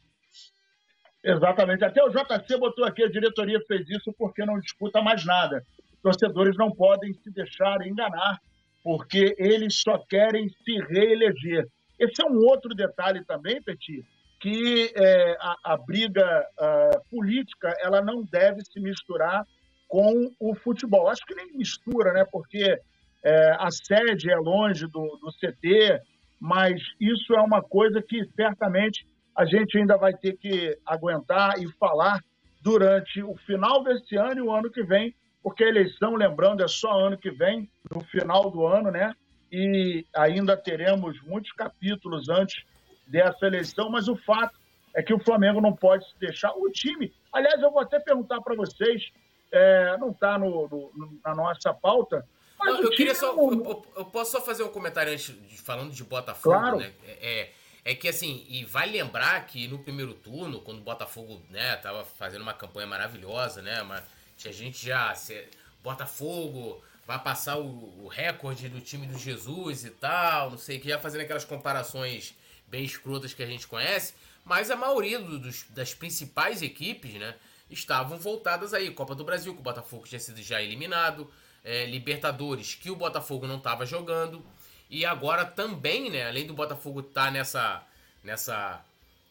Exatamente. 1.23 1.83
Até 1.83 2.01
o 2.03 2.09
JC 2.09 2.57
botou 2.57 2.85
aqui, 2.85 3.03
a 3.03 3.09
diretoria 3.09 3.59
fez 3.67 3.89
isso 3.89 4.13
porque 4.17 4.45
não 4.45 4.59
disputa 4.59 5.01
mais 5.01 5.25
nada 5.25 5.61
torcedores 6.07 6.55
não 6.57 6.71
podem 6.71 7.13
se 7.13 7.29
deixar 7.31 7.85
enganar, 7.85 8.39
porque 8.83 9.35
eles 9.37 9.81
só 9.81 9.97
querem 10.09 10.47
se 10.49 10.79
reeleger. 10.89 11.67
Esse 11.99 12.21
é 12.21 12.25
um 12.25 12.37
outro 12.37 12.73
detalhe 12.73 13.25
também, 13.25 13.61
Petit, 13.61 14.05
que 14.39 14.93
é, 14.95 15.37
a, 15.39 15.73
a, 15.73 15.77
briga 15.77 16.23
a, 16.57 16.91
política 17.09 17.73
ela 17.81 18.01
não 18.01 18.23
deve 18.23 18.61
se 18.61 18.79
misturar 18.79 19.45
com 19.87 20.31
o 20.39 20.55
futebol. 20.55 21.09
Acho 21.09 21.25
que 21.25 21.35
nem 21.35 21.57
mistura, 21.57 22.13
né? 22.13 22.23
Porque 22.31 22.79
é, 23.23 23.51
a 23.59 23.69
sede 23.71 24.29
é 24.29 24.37
longe 24.37 24.85
do, 24.87 25.17
do 25.17 25.31
CT, 25.31 25.99
mas 26.39 26.81
isso 26.99 27.33
é 27.33 27.41
uma 27.41 27.61
coisa 27.61 28.01
que 28.01 28.25
certamente 28.35 29.05
a 29.35 29.45
gente 29.45 29.77
ainda 29.77 29.97
vai 29.97 30.13
ter 30.13 30.37
que 30.37 30.77
aguentar 30.85 31.59
e 31.61 31.71
falar 31.73 32.19
durante 32.61 33.21
o 33.21 33.35
final 33.45 33.83
desse 33.83 34.15
ano 34.15 34.39
e 34.39 34.41
o 34.41 34.51
ano 34.51 34.69
que 34.69 34.83
vem, 34.83 35.15
porque 35.43 35.63
a 35.63 35.69
eleição, 35.69 36.15
lembrando, 36.15 36.63
é 36.63 36.67
só 36.67 36.91
ano 36.99 37.17
que 37.17 37.31
vem, 37.31 37.69
no 37.93 38.01
final 38.01 38.49
do 38.49 38.65
ano, 38.65 38.91
né? 38.91 39.13
E 39.51 40.05
ainda 40.15 40.57
teremos 40.57 41.21
muitos 41.23 41.51
capítulos 41.53 42.27
antes 42.27 42.63
dessa 43.07 43.45
eleição, 43.45 43.89
mas 43.89 44.07
o 44.07 44.15
fato 44.17 44.57
é 44.93 45.01
que 45.01 45.13
o 45.13 45.19
Flamengo 45.19 45.61
não 45.61 45.73
pode 45.73 46.05
se 46.09 46.19
deixar. 46.19 46.51
O 46.51 46.69
time, 46.71 47.13
aliás, 47.31 47.61
eu 47.61 47.71
vou 47.71 47.81
até 47.81 47.99
perguntar 47.99 48.41
para 48.41 48.55
vocês, 48.55 49.03
é, 49.51 49.95
não 49.97 50.09
está 50.09 50.37
na 50.37 51.35
nossa 51.35 51.73
pauta. 51.73 52.25
Não, 52.59 52.81
eu 52.81 52.89
queria 52.91 53.13
só. 53.13 53.27
Eu, 53.35 53.85
eu, 53.95 54.05
posso 54.05 54.31
só 54.31 54.41
fazer 54.41 54.63
um 54.63 54.69
comentário 54.69 55.11
antes, 55.11 55.35
falando 55.63 55.91
de 55.91 56.03
Botafogo, 56.03 56.57
claro. 56.57 56.77
né? 56.77 56.91
É, 57.05 57.51
é, 57.85 57.91
é 57.91 57.95
que 57.95 58.07
assim, 58.07 58.45
e 58.49 58.65
vai 58.65 58.89
lembrar 58.89 59.45
que 59.45 59.67
no 59.67 59.79
primeiro 59.79 60.13
turno, 60.13 60.61
quando 60.61 60.79
o 60.79 60.83
Botafogo, 60.83 61.41
né, 61.49 61.75
tava 61.77 62.03
fazendo 62.03 62.41
uma 62.41 62.53
campanha 62.53 62.87
maravilhosa, 62.87 63.61
né? 63.61 63.83
Mas 63.83 64.03
a 64.45 64.51
gente 64.51 64.85
já. 64.85 65.13
Se, 65.15 65.47
Botafogo 65.83 66.83
vai 67.05 67.17
passar 67.17 67.57
o, 67.57 68.03
o, 68.03 68.07
recorde 68.07 68.67
do 68.67 68.81
time 68.81 69.07
do 69.07 69.17
Jesus 69.17 69.85
e 69.85 69.91
tal, 69.91 70.51
não 70.51 70.57
sei 70.57 70.77
o 70.77 70.81
que, 70.81 70.89
já 70.89 70.99
fazendo 70.99 71.21
aquelas 71.21 71.45
comparações 71.45 72.35
bem 72.67 72.83
escrotas 72.83 73.33
que 73.33 73.41
a 73.41 73.45
gente 73.45 73.65
conhece, 73.65 74.13
mas 74.43 74.69
a 74.69 74.75
maioria 74.75 75.17
do, 75.17 75.39
dos, 75.39 75.63
das 75.69 75.93
principais 75.93 76.61
equipes, 76.61 77.13
né, 77.13 77.35
estavam 77.69 78.17
voltadas 78.17 78.73
aí. 78.73 78.91
Copa 78.91 79.15
do 79.15 79.23
Brasil, 79.23 79.53
que 79.53 79.59
o 79.59 79.63
Botafogo 79.63 80.05
tinha 80.05 80.19
sido 80.19 80.41
já 80.41 80.61
eliminado, 80.61 81.31
é, 81.67 81.85
Libertadores, 81.85 82.75
que 82.75 82.89
o 82.89 82.95
Botafogo 82.95 83.45
não 83.45 83.57
estava 83.57 83.85
jogando, 83.85 84.43
e 84.89 85.05
agora 85.05 85.43
também, 85.43 86.09
né, 86.09 86.25
além 86.25 86.47
do 86.47 86.53
Botafogo 86.53 87.01
estar 87.01 87.25
tá 87.25 87.31
nessa, 87.31 87.83
nessa 88.23 88.81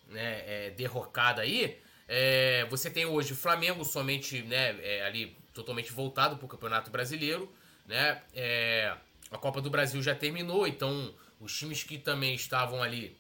né, 0.06 0.42
é, 0.46 0.70
derrocada 0.76 1.40
aí, 1.40 1.80
é, 2.06 2.66
você 2.66 2.90
tem 2.90 3.06
hoje 3.06 3.32
o 3.32 3.36
Flamengo 3.36 3.84
somente 3.86 4.42
né, 4.42 4.78
é, 4.82 5.06
ali 5.06 5.34
totalmente 5.54 5.90
voltado 5.90 6.36
para 6.36 6.44
o 6.44 6.48
Campeonato 6.48 6.90
Brasileiro. 6.90 7.50
Né? 7.86 8.20
É, 8.34 8.94
a 9.30 9.38
Copa 9.38 9.62
do 9.62 9.70
Brasil 9.70 10.02
já 10.02 10.14
terminou, 10.14 10.66
então 10.66 11.14
os 11.40 11.56
times 11.56 11.82
que 11.82 11.96
também 11.96 12.34
estavam 12.34 12.82
ali 12.82 13.16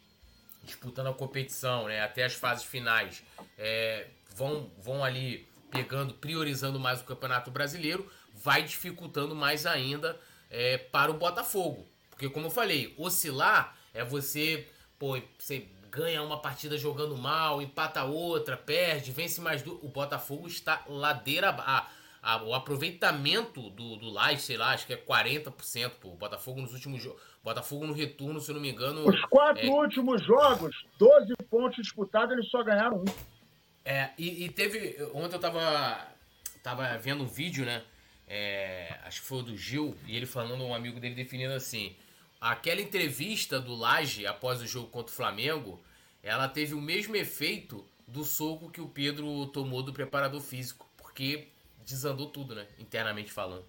disputando 0.62 1.06
a 1.06 1.14
competição 1.14 1.86
né, 1.86 2.02
até 2.02 2.24
as 2.24 2.34
fases 2.34 2.64
finais 2.64 3.22
é, 3.56 4.08
vão, 4.34 4.70
vão 4.78 5.02
ali 5.02 5.48
pegando, 5.70 6.12
priorizando 6.14 6.78
mais 6.78 7.00
o 7.00 7.04
Campeonato 7.04 7.50
Brasileiro, 7.50 8.10
vai 8.46 8.62
dificultando 8.62 9.34
mais 9.34 9.66
ainda 9.66 10.16
é, 10.48 10.78
para 10.78 11.10
o 11.10 11.14
Botafogo. 11.14 11.84
Porque, 12.10 12.30
como 12.30 12.46
eu 12.46 12.50
falei, 12.50 12.94
oscilar 12.96 13.76
é 13.92 14.04
você, 14.04 14.68
pô, 14.96 15.20
você 15.36 15.66
ganha 15.90 16.22
uma 16.22 16.38
partida 16.40 16.78
jogando 16.78 17.16
mal, 17.16 17.60
empata 17.60 18.04
outra, 18.04 18.56
perde, 18.56 19.10
vence 19.10 19.40
mais 19.40 19.62
duas. 19.62 19.82
O 19.82 19.88
Botafogo 19.88 20.46
está 20.46 20.80
ladeira 20.86 21.50
a, 21.50 21.88
a, 22.22 22.44
o 22.44 22.54
aproveitamento 22.54 23.68
do, 23.70 23.96
do 23.96 24.10
Laje, 24.10 24.42
sei 24.42 24.56
lá, 24.56 24.70
acho 24.70 24.86
que 24.86 24.92
é 24.92 24.96
40%, 24.96 25.90
pô. 26.00 26.10
O 26.10 26.16
Botafogo 26.16 26.60
nos 26.60 26.72
últimos 26.72 27.02
jogos. 27.02 27.20
Botafogo 27.42 27.84
no 27.84 27.94
retorno, 27.94 28.40
se 28.40 28.48
eu 28.48 28.54
não 28.54 28.62
me 28.62 28.70
engano. 28.70 29.08
Os 29.08 29.20
quatro 29.24 29.66
é... 29.66 29.70
últimos 29.70 30.24
jogos, 30.24 30.86
12 31.00 31.34
pontos 31.50 31.82
disputados, 31.82 32.32
eles 32.32 32.48
só 32.48 32.62
ganharam 32.62 32.98
um. 32.98 33.04
É, 33.84 34.10
e, 34.16 34.44
e 34.44 34.50
teve. 34.50 35.02
Ontem 35.12 35.34
eu 35.34 35.40
tava. 35.40 36.14
Tava 36.62 36.96
vendo 36.98 37.22
um 37.22 37.28
vídeo, 37.28 37.64
né? 37.64 37.82
É, 38.28 38.98
acho 39.04 39.20
que 39.20 39.26
foi 39.26 39.38
o 39.38 39.42
do 39.42 39.56
Gil, 39.56 39.96
e 40.06 40.16
ele 40.16 40.26
falando, 40.26 40.64
um 40.64 40.74
amigo 40.74 40.98
dele 40.98 41.14
definindo 41.14 41.54
assim: 41.54 41.94
aquela 42.40 42.80
entrevista 42.80 43.60
do 43.60 43.74
Laje 43.74 44.26
após 44.26 44.60
o 44.60 44.66
jogo 44.66 44.88
contra 44.88 45.12
o 45.12 45.16
Flamengo 45.16 45.80
ela 46.26 46.48
teve 46.48 46.74
o 46.74 46.80
mesmo 46.80 47.14
efeito 47.14 47.86
do 48.04 48.24
soco 48.24 48.68
que 48.68 48.80
o 48.80 48.88
Pedro 48.88 49.46
tomou 49.46 49.80
do 49.80 49.92
preparador 49.92 50.40
físico, 50.40 50.84
porque 50.96 51.46
desandou 51.86 52.26
tudo, 52.26 52.52
né? 52.52 52.66
Internamente 52.80 53.32
falando. 53.32 53.64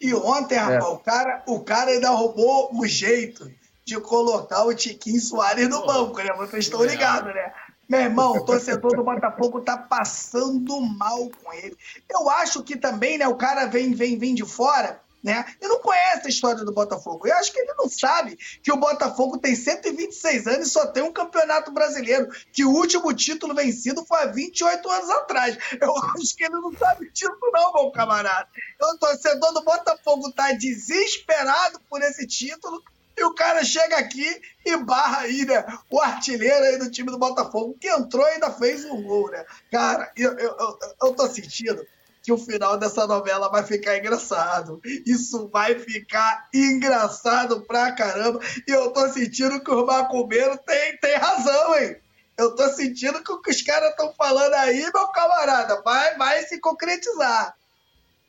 E 0.00 0.14
ontem, 0.14 0.54
é. 0.54 0.58
rapaz, 0.58 0.84
o, 0.84 0.98
cara, 0.98 1.42
o 1.48 1.60
cara 1.64 1.90
ainda 1.90 2.10
roubou 2.10 2.70
o 2.72 2.86
jeito 2.86 3.52
de 3.84 4.00
colocar 4.00 4.64
o 4.64 4.72
Tiquinho 4.72 5.20
Soares 5.20 5.68
no 5.68 5.84
banco, 5.84 6.18
né? 6.18 6.32
Vocês 6.36 6.66
estão 6.66 6.84
ligados, 6.84 7.34
né? 7.34 7.52
Meu 7.90 8.02
irmão, 8.02 8.36
o 8.36 8.44
torcedor 8.44 8.94
do 8.94 9.02
Botafogo 9.02 9.62
tá 9.62 9.76
passando 9.76 10.80
mal 10.80 11.28
com 11.42 11.52
ele. 11.52 11.76
Eu 12.08 12.30
acho 12.30 12.62
que 12.62 12.76
também, 12.76 13.18
né, 13.18 13.26
o 13.26 13.34
cara 13.34 13.66
vem, 13.66 13.92
vem, 13.92 14.16
vem 14.16 14.32
de 14.32 14.44
fora 14.44 15.00
né? 15.22 15.44
E 15.60 15.68
não 15.68 15.80
conhece 15.80 16.26
a 16.26 16.30
história 16.30 16.64
do 16.64 16.72
Botafogo. 16.72 17.26
Eu 17.26 17.36
acho 17.36 17.52
que 17.52 17.60
ele 17.60 17.74
não 17.74 17.88
sabe 17.88 18.36
que 18.62 18.72
o 18.72 18.76
Botafogo 18.76 19.38
tem 19.38 19.54
126 19.54 20.46
anos 20.46 20.68
e 20.68 20.70
só 20.70 20.86
tem 20.86 21.02
um 21.02 21.12
campeonato 21.12 21.70
brasileiro, 21.72 22.28
que 22.52 22.64
o 22.64 22.70
último 22.70 23.12
título 23.12 23.54
vencido 23.54 24.04
foi 24.06 24.18
há 24.20 24.26
28 24.26 24.88
anos 24.88 25.10
atrás. 25.10 25.58
Eu 25.80 25.94
acho 26.16 26.36
que 26.36 26.44
ele 26.44 26.54
não 26.54 26.72
sabe 26.72 27.10
disso 27.10 27.36
não, 27.52 27.72
meu 27.74 27.90
camarada. 27.90 28.48
O 28.80 28.98
torcedor 28.98 29.52
do 29.52 29.62
Botafogo 29.62 30.32
tá 30.32 30.52
desesperado 30.52 31.80
por 31.88 32.00
esse 32.00 32.26
título 32.26 32.82
e 33.20 33.24
o 33.24 33.34
cara 33.34 33.62
chega 33.62 33.98
aqui 33.98 34.40
e 34.64 34.76
barra 34.78 35.20
aí, 35.20 35.44
né? 35.44 35.64
O 35.90 36.00
artilheiro 36.00 36.64
aí 36.64 36.78
do 36.78 36.90
time 36.90 37.10
do 37.10 37.18
Botafogo, 37.18 37.76
que 37.78 37.86
entrou 37.86 38.26
e 38.26 38.30
ainda 38.30 38.50
fez 38.50 38.84
um 38.86 39.02
gol, 39.02 39.30
né? 39.30 39.44
Cara, 39.70 40.10
eu, 40.16 40.32
eu, 40.38 40.56
eu, 40.58 40.78
eu 41.02 41.14
tô 41.14 41.28
sentindo 41.28 41.86
que 42.22 42.32
o 42.32 42.38
final 42.38 42.78
dessa 42.78 43.06
novela 43.06 43.50
vai 43.50 43.62
ficar 43.62 43.98
engraçado. 43.98 44.80
Isso 45.06 45.48
vai 45.48 45.78
ficar 45.78 46.48
engraçado 46.54 47.60
pra 47.62 47.92
caramba. 47.92 48.40
E 48.66 48.70
eu 48.70 48.90
tô 48.90 49.06
sentindo 49.10 49.62
que 49.62 49.70
o 49.70 49.84
Macumbeiro 49.84 50.56
tem, 50.58 50.96
tem 50.98 51.16
razão, 51.16 51.78
hein? 51.78 51.96
Eu 52.38 52.54
tô 52.54 52.66
sentindo 52.70 53.22
que 53.22 53.32
o 53.32 53.42
que 53.42 53.50
os 53.50 53.60
caras 53.60 53.90
estão 53.90 54.14
falando 54.14 54.54
aí, 54.54 54.80
meu 54.94 55.08
camarada, 55.08 55.82
vai, 55.82 56.16
vai 56.16 56.42
se 56.44 56.58
concretizar. 56.58 57.54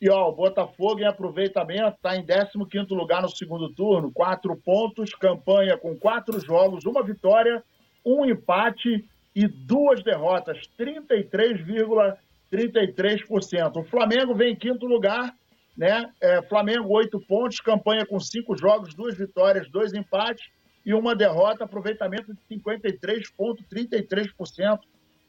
E 0.02 0.10
ó, 0.10 0.30
o 0.30 0.36
Botafogo 0.36 1.00
em 1.00 1.06
aproveitamento 1.06 1.96
está 1.96 2.16
em 2.16 2.26
15 2.26 2.94
lugar 2.94 3.22
no 3.22 3.30
segundo 3.30 3.72
turno, 3.74 4.12
quatro 4.12 4.56
pontos, 4.56 5.14
campanha 5.14 5.78
com 5.78 5.96
quatro 5.96 6.40
jogos, 6.40 6.86
uma 6.86 7.04
vitória, 7.04 7.64
um 8.04 8.26
empate 8.26 9.06
e 9.36 9.48
duas 9.48 10.04
derrotas, 10.04 10.58
33,5%. 10.78 12.18
33%. 12.52 13.78
O 13.78 13.84
Flamengo 13.84 14.36
vem 14.36 14.52
em 14.52 14.56
quinto 14.56 14.86
lugar, 14.86 15.34
né? 15.78 16.12
É, 16.22 16.42
Flamengo, 16.44 16.90
oito 16.90 17.18
pontos, 17.22 17.62
campanha 17.62 18.06
com 18.06 18.20
cinco 18.20 18.58
jogos, 18.58 18.94
duas 18.94 19.18
vitórias, 19.18 19.70
dois 19.70 19.94
empates 19.94 20.50
e 20.86 20.94
uma 20.94 21.16
derrota, 21.16 21.64
aproveitamento 21.64 22.34
de 22.34 22.40
53,33%. 22.58 24.80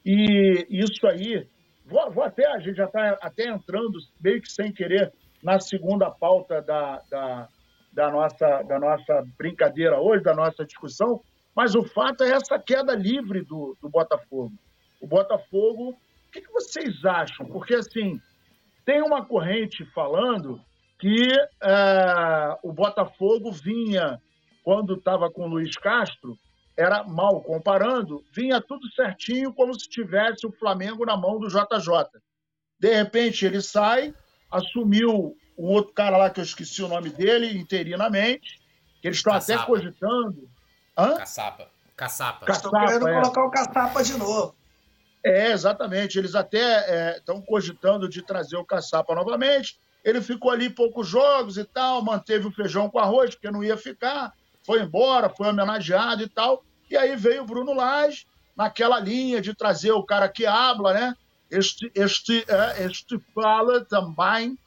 E 0.04 0.66
isso 0.68 1.06
aí, 1.06 1.46
vou, 1.92 2.10
vou, 2.10 2.24
até, 2.24 2.46
a 2.46 2.58
gente 2.58 2.76
já 2.76 2.86
está 2.86 3.18
até 3.20 3.48
entrando, 3.48 3.98
meio 4.20 4.40
que 4.40 4.50
sem 4.50 4.72
querer, 4.72 5.12
na 5.42 5.60
segunda 5.60 6.10
pauta 6.10 6.60
da, 6.62 7.00
da, 7.10 7.48
da, 7.92 8.10
nossa, 8.10 8.62
da 8.62 8.78
nossa 8.78 9.22
brincadeira 9.38 10.00
hoje, 10.00 10.22
da 10.22 10.34
nossa 10.34 10.64
discussão, 10.64 11.20
mas 11.54 11.74
o 11.74 11.84
fato 11.84 12.24
é 12.24 12.30
essa 12.30 12.58
queda 12.58 12.94
livre 12.94 13.42
do, 13.42 13.76
do 13.80 13.88
Botafogo. 13.88 14.52
O 15.00 15.06
Botafogo 15.06 15.96
que, 16.32 16.40
que 16.40 16.50
vocês 16.50 17.04
acham? 17.04 17.46
Porque, 17.46 17.74
assim, 17.74 18.18
tem 18.84 19.02
uma 19.02 19.24
corrente 19.24 19.84
falando 19.92 20.58
que 20.98 21.28
uh, 21.30 22.58
o 22.62 22.72
Botafogo 22.72 23.52
vinha, 23.52 24.18
quando 24.64 24.94
estava 24.94 25.30
com 25.30 25.42
o 25.42 25.48
Luiz 25.48 25.76
Castro, 25.76 26.38
era 26.76 27.04
mal 27.04 27.40
comparando, 27.42 28.24
vinha 28.32 28.60
tudo 28.60 28.90
certinho, 28.92 29.52
como 29.52 29.78
se 29.78 29.88
tivesse 29.88 30.46
o 30.46 30.52
Flamengo 30.52 31.04
na 31.04 31.16
mão 31.16 31.38
do 31.38 31.48
JJ. 31.48 32.20
De 32.78 32.94
repente 32.94 33.44
ele 33.44 33.60
sai, 33.60 34.14
assumiu 34.50 35.36
um 35.56 35.66
outro 35.66 35.92
cara 35.92 36.16
lá 36.16 36.30
que 36.30 36.40
eu 36.40 36.44
esqueci 36.44 36.82
o 36.82 36.88
nome 36.88 37.10
dele, 37.10 37.58
interinamente, 37.58 38.60
que 39.00 39.08
eles 39.08 39.18
estão 39.18 39.34
até 39.34 39.58
cogitando. 39.58 40.48
Hã? 40.96 41.16
Caçapa. 41.16 41.68
Caçapa. 41.96 42.46
Caçapa 42.46 42.66
Estou 42.66 42.86
querendo 42.86 43.08
é. 43.08 43.20
colocar 43.20 43.44
o 43.44 43.50
Caçapa 43.50 44.02
de 44.02 44.16
novo. 44.16 44.54
É, 45.24 45.52
exatamente. 45.52 46.18
Eles 46.18 46.34
até 46.34 47.16
estão 47.16 47.38
é, 47.38 47.46
cogitando 47.46 48.08
de 48.08 48.22
trazer 48.22 48.56
o 48.56 48.64
Caçapa 48.64 49.14
novamente. 49.14 49.78
Ele 50.04 50.20
ficou 50.20 50.50
ali 50.50 50.68
poucos 50.68 51.06
jogos 51.06 51.56
e 51.56 51.64
tal, 51.64 52.02
manteve 52.02 52.46
o 52.48 52.52
feijão 52.52 52.90
com 52.90 52.98
arroz, 52.98 53.34
porque 53.34 53.50
não 53.50 53.62
ia 53.62 53.76
ficar, 53.76 54.32
foi 54.64 54.80
embora, 54.82 55.28
foi 55.28 55.48
homenageado 55.48 56.22
e 56.22 56.28
tal. 56.28 56.64
E 56.90 56.96
aí 56.96 57.16
veio 57.16 57.42
o 57.42 57.46
Bruno 57.46 57.72
Lage, 57.72 58.26
naquela 58.56 59.00
linha 59.00 59.40
de 59.40 59.54
trazer 59.54 59.92
o 59.92 60.02
cara 60.02 60.28
que 60.28 60.46
habla, 60.46 60.92
né? 60.92 61.16
Este, 61.50 61.90
este, 61.94 62.44
é, 62.48 62.84
este 62.84 63.18
fala 63.34 63.84
também. 63.84 64.58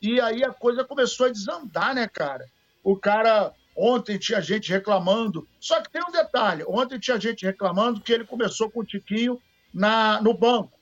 E 0.00 0.20
aí 0.20 0.44
a 0.44 0.52
coisa 0.52 0.84
começou 0.84 1.26
a 1.26 1.30
desandar, 1.30 1.94
né, 1.94 2.06
cara? 2.06 2.46
O 2.82 2.96
cara. 2.96 3.52
Ontem 3.78 4.18
tinha 4.18 4.40
gente 4.40 4.72
reclamando. 4.72 5.46
Só 5.60 5.82
que 5.82 5.90
tem 5.90 6.02
um 6.02 6.10
detalhe: 6.10 6.64
ontem 6.66 6.98
tinha 6.98 7.20
gente 7.20 7.44
reclamando 7.44 8.00
que 8.00 8.12
ele 8.12 8.24
começou 8.24 8.70
com 8.70 8.80
o 8.80 8.84
Tiquinho 8.84 9.40
na, 9.72 10.20
no 10.22 10.32
banco. 10.32 10.72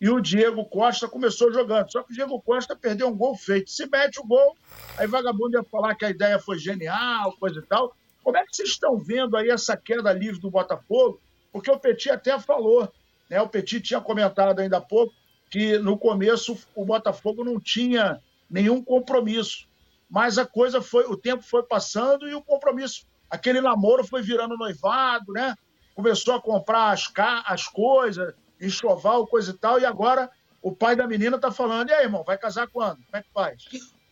E 0.00 0.10
o 0.10 0.20
Diego 0.20 0.64
Costa 0.66 1.08
começou 1.08 1.50
jogando. 1.50 1.90
Só 1.90 2.02
que 2.02 2.12
o 2.12 2.14
Diego 2.14 2.38
Costa 2.42 2.76
perdeu 2.76 3.08
um 3.08 3.16
gol 3.16 3.34
feito. 3.34 3.70
Se 3.70 3.86
mete 3.86 4.20
o 4.20 4.26
gol, 4.26 4.54
aí 4.98 5.06
vagabundo 5.06 5.56
ia 5.56 5.64
falar 5.64 5.94
que 5.94 6.04
a 6.04 6.10
ideia 6.10 6.38
foi 6.38 6.58
genial, 6.58 7.32
coisa 7.38 7.60
e 7.60 7.62
tal. 7.62 7.96
Como 8.24 8.36
é 8.36 8.44
que 8.44 8.56
vocês 8.56 8.70
estão 8.70 8.98
vendo 8.98 9.36
aí 9.36 9.50
essa 9.50 9.76
queda 9.76 10.12
livre 10.12 10.40
do 10.40 10.50
Botafogo? 10.50 11.20
Porque 11.52 11.70
o 11.70 11.78
Petit 11.78 12.10
até 12.10 12.38
falou, 12.40 12.92
né? 13.30 13.40
O 13.40 13.48
Petit 13.48 13.80
tinha 13.80 14.00
comentado 14.00 14.58
ainda 14.58 14.78
há 14.78 14.80
pouco 14.80 15.14
que 15.50 15.78
no 15.78 15.96
começo 15.96 16.58
o 16.74 16.84
Botafogo 16.84 17.44
não 17.44 17.60
tinha 17.60 18.20
nenhum 18.50 18.82
compromisso. 18.82 19.68
Mas 20.10 20.38
a 20.38 20.46
coisa 20.46 20.82
foi, 20.82 21.04
o 21.04 21.16
tempo 21.16 21.42
foi 21.42 21.62
passando 21.62 22.28
e 22.28 22.34
o 22.34 22.42
compromisso, 22.42 23.06
aquele 23.30 23.60
namoro 23.60 24.04
foi 24.04 24.22
virando 24.22 24.56
noivado, 24.56 25.32
né? 25.32 25.54
começou 25.94 26.34
a 26.34 26.42
comprar 26.42 26.90
as, 26.90 27.10
as 27.46 27.68
coisas, 27.68 28.34
enxoval, 28.60 29.26
coisa 29.26 29.52
e 29.52 29.54
tal, 29.54 29.78
e 29.78 29.86
agora 29.86 30.28
o 30.60 30.74
pai 30.74 30.96
da 30.96 31.06
menina 31.06 31.38
tá 31.38 31.52
falando, 31.52 31.90
e 31.90 31.92
aí, 31.92 32.04
irmão, 32.04 32.24
vai 32.24 32.36
casar 32.36 32.66
quando? 32.66 32.96
Como 32.96 33.16
é 33.16 33.22
que 33.22 33.30
faz? 33.32 33.64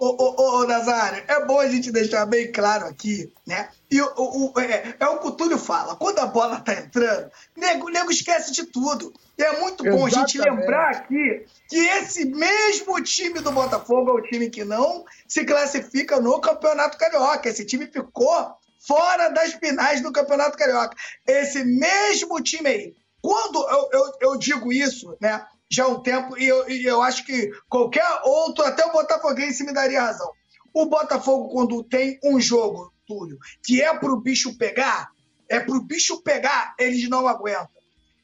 Ô, 0.05 0.17
ô, 0.19 0.59
ô, 0.59 0.67
Nazário, 0.67 1.23
é 1.29 1.45
bom 1.45 1.61
a 1.61 1.69
gente 1.69 1.93
deixar 1.93 2.27
bem 2.27 2.51
claro 2.51 2.87
aqui, 2.87 3.33
né? 3.47 3.69
E 3.89 4.03
o, 4.03 4.13
o, 4.17 4.61
é, 4.61 4.97
é, 4.99 5.07
o 5.07 5.21
que 5.21 5.29
o 5.29 5.31
Túlio 5.31 5.57
fala, 5.57 5.95
quando 5.95 6.19
a 6.19 6.27
bola 6.27 6.59
tá 6.59 6.75
entrando, 6.75 7.31
nego, 7.57 7.89
nego 7.89 8.11
esquece 8.11 8.51
de 8.51 8.65
tudo. 8.65 9.13
E 9.39 9.45
é 9.45 9.61
muito 9.61 9.85
bom 9.85 10.09
Exatamente. 10.09 10.17
a 10.17 10.19
gente 10.19 10.39
lembrar 10.41 10.91
aqui 10.91 11.47
que 11.69 11.77
esse 11.77 12.25
mesmo 12.25 13.01
time 13.01 13.39
do 13.39 13.53
Botafogo 13.53 14.11
é 14.11 14.15
o 14.15 14.23
time 14.23 14.51
que 14.51 14.65
não 14.65 15.05
se 15.29 15.45
classifica 15.45 16.21
no 16.21 16.41
Campeonato 16.41 16.99
Carioca. 16.99 17.49
Esse 17.49 17.65
time 17.65 17.87
ficou 17.87 18.57
fora 18.81 19.29
das 19.29 19.53
finais 19.53 20.01
do 20.01 20.11
Campeonato 20.11 20.59
Carioca. 20.59 20.97
Esse 21.25 21.65
mesmo 21.65 22.43
time 22.43 22.69
aí. 22.69 22.97
Quando 23.21 23.65
eu, 23.71 23.89
eu, 23.93 24.13
eu 24.21 24.37
digo 24.37 24.73
isso, 24.73 25.17
né? 25.21 25.47
Já 25.73 25.85
há 25.85 25.89
um 25.89 26.03
tempo, 26.03 26.39
e 26.39 26.47
eu, 26.47 26.69
e 26.69 26.85
eu 26.85 27.01
acho 27.01 27.25
que 27.25 27.51
qualquer 27.67 28.05
outro, 28.25 28.63
até 28.63 28.85
o 28.85 28.93
Botafoguense 28.93 29.65
me 29.65 29.73
daria 29.73 30.03
razão. 30.03 30.31
O 30.75 30.85
Botafogo, 30.85 31.49
quando 31.49 31.83
tem 31.83 32.19
um 32.23 32.39
jogo, 32.39 32.93
Túlio, 33.07 33.39
que 33.65 33.81
é 33.81 33.97
pro 33.97 34.21
bicho 34.21 34.59
pegar, 34.59 35.09
é 35.49 35.59
pro 35.59 35.83
bicho 35.83 36.23
pegar, 36.23 36.75
eles 36.79 37.09
não 37.09 37.27
aguentam. 37.27 37.69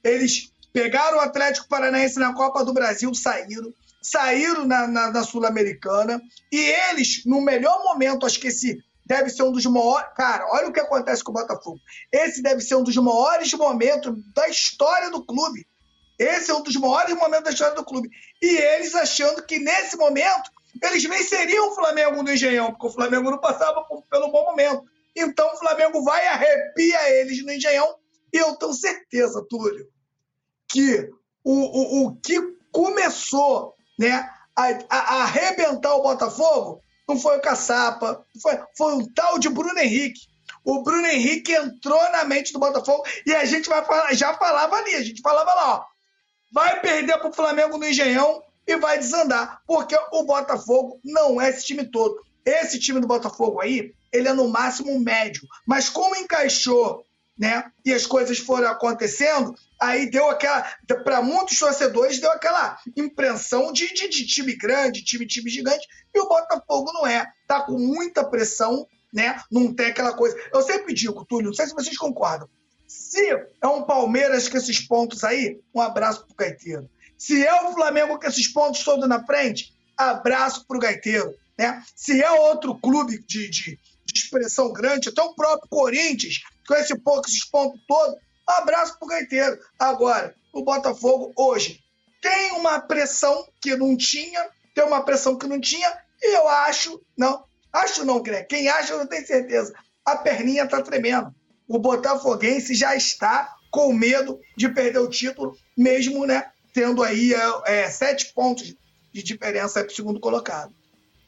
Eles 0.05 0.53
pegaram 0.75 1.17
o 1.17 1.21
Atlético 1.21 1.69
Paranaense 1.69 2.19
na 2.19 2.35
Copa 2.35 2.63
do 2.63 2.75
Brasil, 2.75 3.15
saíram, 3.15 3.73
saíram 4.03 4.67
na, 4.67 4.87
na, 4.87 5.11
na 5.11 5.23
Sul-Americana, 5.23 6.21
e 6.53 6.59
eles, 6.59 7.23
no 7.25 7.41
melhor 7.41 7.83
momento, 7.83 8.27
acho 8.27 8.39
que 8.39 8.49
esse 8.49 8.79
deve 9.07 9.31
ser 9.31 9.43
um 9.45 9.53
dos 9.53 9.65
maiores. 9.65 10.09
Cara, 10.15 10.47
olha 10.53 10.69
o 10.69 10.73
que 10.73 10.81
acontece 10.81 11.25
com 11.25 11.31
o 11.31 11.35
Botafogo. 11.35 11.81
Esse 12.13 12.43
deve 12.43 12.61
ser 12.61 12.75
um 12.75 12.83
dos 12.83 12.97
maiores 12.97 13.53
momentos 13.55 14.15
da 14.35 14.47
história 14.51 15.11
do 15.11 15.25
clube. 15.25 15.67
Esse 16.19 16.51
é 16.51 16.55
um 16.55 16.63
dos 16.63 16.75
maiores 16.77 17.15
momentos 17.15 17.45
da 17.45 17.51
história 17.51 17.75
do 17.75 17.85
clube. 17.85 18.11
E 18.43 18.57
eles 18.57 18.95
achando 18.95 19.43
que 19.45 19.59
nesse 19.59 19.97
momento 19.97 20.51
eles 20.83 21.03
venceriam 21.05 21.69
o 21.69 21.75
Flamengo 21.75 22.23
no 22.23 22.33
Engenhão, 22.33 22.73
porque 22.73 22.87
o 22.87 22.93
Flamengo 22.93 23.31
não 23.31 23.39
passava 23.39 23.85
pelo 24.11 24.31
bom 24.31 24.45
momento. 24.45 24.85
Então 25.17 25.53
o 25.53 25.57
Flamengo 25.59 26.03
vai 26.03 26.25
e 26.25 26.29
arrepia 26.29 27.11
eles 27.21 27.45
no 27.45 27.53
Engenhão. 27.53 27.95
E 28.33 28.39
eu 28.39 28.57
tenho 28.57 28.73
certeza, 28.73 29.45
Túlio, 29.49 29.89
que 30.69 31.09
o, 31.43 31.53
o, 31.53 32.07
o 32.07 32.17
que 32.17 32.41
começou 32.71 33.75
né, 33.99 34.29
a, 34.55 34.69
a 34.89 35.23
arrebentar 35.23 35.95
o 35.95 36.03
Botafogo 36.03 36.83
não 37.09 37.19
foi 37.19 37.39
o 37.39 37.41
Caçapa, 37.41 38.23
foi, 38.43 38.59
foi 38.77 38.95
um 38.95 39.13
tal 39.15 39.39
de 39.39 39.49
Bruno 39.49 39.79
Henrique. 39.79 40.21
O 40.63 40.83
Bruno 40.83 41.07
Henrique 41.07 41.53
entrou 41.53 42.03
na 42.13 42.25
mente 42.25 42.53
do 42.53 42.59
Botafogo 42.59 43.03
e 43.25 43.35
a 43.35 43.47
gente 43.47 43.69
vai 43.69 43.83
falar, 43.85 44.13
já 44.13 44.35
falava 44.35 44.77
ali, 44.77 44.95
a 44.95 45.03
gente 45.03 45.23
falava 45.23 45.55
lá, 45.55 45.77
ó, 45.77 45.85
vai 46.53 46.81
perder 46.81 47.19
para 47.19 47.31
o 47.31 47.33
Flamengo 47.33 47.79
no 47.79 47.87
Engenhão 47.87 48.43
e 48.67 48.77
vai 48.77 48.99
desandar, 48.99 49.63
porque 49.67 49.97
o 50.13 50.25
Botafogo 50.25 51.01
não 51.05 51.41
é 51.41 51.49
esse 51.51 51.65
time 51.65 51.85
todo. 51.85 52.23
Esse 52.45 52.79
time 52.79 53.01
do 53.01 53.07
Botafogo 53.07 53.61
aí, 53.61 53.93
ele 54.13 54.29
é 54.29 54.33
no 54.33 54.49
máximo 54.49 54.99
médio, 54.99 55.43
mas 55.67 55.89
como 55.89 56.17
encaixou 56.17 57.05
né? 57.39 57.71
E 57.85 57.93
as 57.93 58.05
coisas 58.05 58.39
foram 58.39 58.69
acontecendo, 58.69 59.55
aí 59.81 60.11
deu 60.11 60.29
aquela. 60.29 60.63
Para 61.05 61.23
muitos 61.23 61.57
torcedores, 61.59 62.19
deu 62.19 62.33
aquela 62.33 62.77
impressão 62.97 63.73
de, 63.73 63.87
de, 63.95 64.09
de, 64.09 64.27
time 64.27 64.57
grande, 64.57 65.05
time, 65.05 65.25
time 65.25 65.49
gigante, 65.49 65.87
e 66.13 66.19
o 66.19 66.29
Botafogo 66.29 66.93
não 66.93 67.07
é. 67.07 67.25
Tá 67.47 67.63
com 67.63 67.79
muita 67.79 68.29
pressão, 68.29 68.87
né? 69.15 69.41
Não 69.51 69.73
tem 69.73 69.87
aquela 69.87 70.13
coisa. 70.15 70.37
Eu 70.53 70.63
sempre 70.63 70.93
digo, 70.93 71.25
Túlio, 71.25 71.47
não 71.47 71.55
sei 71.55 71.67
se 71.67 71.75
vocês 71.75 71.97
concordam. 71.97 72.49
Se 72.89 73.29
é 73.63 73.67
um 73.69 73.83
Palmeiras 73.83 74.49
com 74.49 74.57
esses 74.57 74.81
pontos 74.81 75.23
aí, 75.23 75.61
um 75.75 75.81
abraço 75.81 76.27
pro 76.27 76.35
Gaiteiro. 76.35 76.89
Se 77.19 77.47
é 77.47 77.63
o 77.63 77.73
Flamengo 77.75 78.19
com 78.19 78.27
esses 78.27 78.49
pontos 78.49 78.83
todos 78.83 79.09
na 79.09 79.25
frente, 79.25 79.75
abraço 79.97 80.67
pro 80.67 80.79
Gaiteiro. 80.81 81.35
Né? 81.59 81.83
Se 81.95 82.23
é 82.23 82.31
outro 82.31 82.75
clube 82.79 83.19
de, 83.27 83.51
de, 83.51 83.79
de 84.07 84.19
expressão 84.19 84.73
grande, 84.73 85.11
até 85.11 85.21
o 85.21 85.35
próprio 85.35 85.69
Corinthians, 85.69 86.41
com 86.67 86.75
esse 86.75 86.97
pouco, 86.99 87.29
esses 87.29 87.45
pontos 87.45 87.81
todos, 87.87 88.17
abraço 88.47 88.99
pro 88.99 89.09
gaiteiro. 89.09 89.59
Agora, 89.79 90.35
o 90.53 90.63
Botafogo 90.63 91.33
hoje 91.37 91.81
tem 92.23 92.53
uma 92.53 92.81
pressão 92.81 93.47
que 93.61 93.77
não 93.77 93.97
tinha, 93.97 94.49
tem 94.75 94.85
uma 94.85 95.03
pressão 95.03 95.37
que 95.37 95.47
não 95.47 95.61
tinha, 95.61 95.99
e 96.23 96.37
eu 96.37 96.49
acho, 96.49 97.01
não, 97.17 97.45
acho 97.73 98.05
não, 98.05 98.23
Greg, 98.23 98.47
quem 98.47 98.69
acha 98.69 98.97
não 98.97 99.07
tenho 99.07 99.27
certeza, 99.27 99.75
a 100.05 100.17
perninha 100.17 100.67
tá 100.67 100.81
tremendo. 100.83 101.35
O 101.69 101.79
Botafoguense 101.79 102.75
já 102.75 102.97
está 102.97 103.57
com 103.71 103.93
medo 103.93 104.41
de 104.57 104.69
perder 104.69 104.99
o 104.99 105.09
título, 105.09 105.57
mesmo, 105.77 106.27
né, 106.27 106.51
tendo 106.73 107.03
aí 107.03 107.35
é, 107.35 107.83
é 107.83 107.91
sete 107.91 108.33
pontos 108.33 108.75
de 109.13 109.23
diferença 109.23 109.85
para 109.85 109.93
o 109.93 109.95
segundo 109.95 110.19
colocado. 110.19 110.75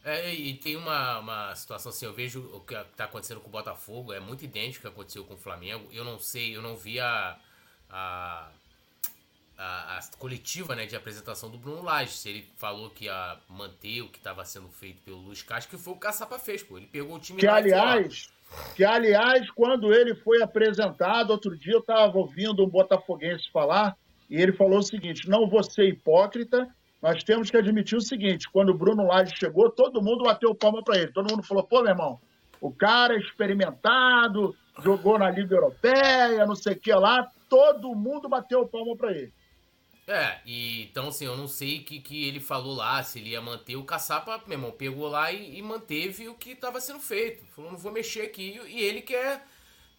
É, 0.03 0.33
e 0.33 0.55
tem 0.55 0.76
uma, 0.76 1.18
uma 1.18 1.55
situação 1.55 1.90
assim, 1.90 2.07
eu 2.07 2.14
vejo 2.14 2.40
o 2.55 2.61
que 2.61 2.74
está 2.74 3.05
acontecendo 3.05 3.40
com 3.40 3.48
o 3.48 3.53
Botafogo, 3.53 4.12
é 4.12 4.20
muito 4.20 4.44
idêntico 4.44 4.87
ao 4.87 4.92
que 4.92 4.98
aconteceu 4.98 5.24
com 5.24 5.35
o 5.35 5.38
Flamengo. 5.38 5.87
Eu 5.92 6.05
não 6.05 6.18
sei, 6.18 6.57
eu 6.57 6.62
não 6.62 6.74
vi 6.74 6.98
a, 6.98 7.38
a, 7.90 8.48
a, 9.59 9.98
a 9.98 10.00
coletiva 10.18 10.74
né, 10.74 10.87
de 10.87 10.96
apresentação 10.96 11.50
do 11.50 11.59
Bruno 11.59 11.83
Lage, 11.83 12.16
se 12.16 12.31
ele 12.31 12.50
falou 12.57 12.88
que 12.88 13.05
ia 13.05 13.38
manter 13.46 14.00
o 14.00 14.09
que 14.09 14.16
estava 14.16 14.42
sendo 14.46 14.68
feito 14.70 15.03
pelo 15.03 15.18
Luiz 15.18 15.42
Castro, 15.42 15.76
que 15.76 15.83
foi 15.83 15.92
o 15.92 15.96
que 15.96 15.98
o 15.98 16.09
Caçapa 16.09 16.38
fez, 16.38 16.62
pô. 16.62 16.79
Ele 16.79 16.87
pegou 16.87 17.16
o 17.16 17.20
time 17.20 17.38
que, 17.38 17.46
aliás, 17.46 18.31
que, 18.74 18.84
aliás, 18.84 19.50
quando 19.50 19.92
ele 19.92 20.14
foi 20.14 20.42
apresentado, 20.42 21.30
outro 21.30 21.56
dia 21.56 21.74
eu 21.74 21.80
estava 21.80 22.18
ouvindo 22.18 22.64
um 22.64 22.68
botafoguense 22.68 23.50
falar, 23.52 23.96
e 24.28 24.40
ele 24.40 24.52
falou 24.52 24.78
o 24.78 24.82
seguinte: 24.82 25.28
não 25.28 25.48
vou 25.48 25.62
ser 25.62 25.88
hipócrita, 25.88 26.68
nós 27.02 27.24
temos 27.24 27.50
que 27.50 27.56
admitir 27.56 27.96
o 27.96 28.02
seguinte: 28.02 28.48
quando 28.50 28.70
o 28.70 28.78
Bruno 28.78 29.06
Lage 29.06 29.34
chegou, 29.36 29.70
todo 29.70 30.02
mundo 30.02 30.24
bateu 30.24 30.54
palma 30.54 30.82
para 30.82 30.98
ele. 30.98 31.12
Todo 31.12 31.30
mundo 31.30 31.42
falou: 31.42 31.64
pô, 31.64 31.82
meu 31.82 31.90
irmão, 31.90 32.20
o 32.60 32.70
cara 32.70 33.14
é 33.14 33.18
experimentado, 33.18 34.54
jogou 34.82 35.18
na 35.18 35.30
Liga 35.30 35.54
Europeia, 35.54 36.46
não 36.46 36.54
sei 36.54 36.74
o 36.74 36.78
que 36.78 36.92
lá. 36.92 37.26
Todo 37.48 37.94
mundo 37.94 38.28
bateu 38.28 38.66
palma 38.66 38.96
para 38.96 39.12
ele. 39.12 39.32
É, 40.10 40.40
e, 40.44 40.82
então 40.82 41.06
assim, 41.06 41.24
eu 41.24 41.36
não 41.36 41.46
sei 41.46 41.78
o 41.78 41.84
que, 41.84 42.00
que 42.00 42.26
ele 42.26 42.40
falou 42.40 42.74
lá, 42.74 43.00
se 43.00 43.20
ele 43.20 43.30
ia 43.30 43.40
manter 43.40 43.76
o 43.76 43.84
caçapa, 43.84 44.42
meu 44.44 44.58
irmão, 44.58 44.72
pegou 44.72 45.06
lá 45.06 45.30
e, 45.30 45.56
e 45.56 45.62
manteve 45.62 46.28
o 46.28 46.34
que 46.34 46.50
estava 46.50 46.80
sendo 46.80 46.98
feito. 46.98 47.46
Falou, 47.54 47.70
não 47.70 47.78
vou 47.78 47.92
mexer 47.92 48.22
aqui, 48.22 48.60
e 48.66 48.80
ele 48.82 49.02
quer, 49.02 49.46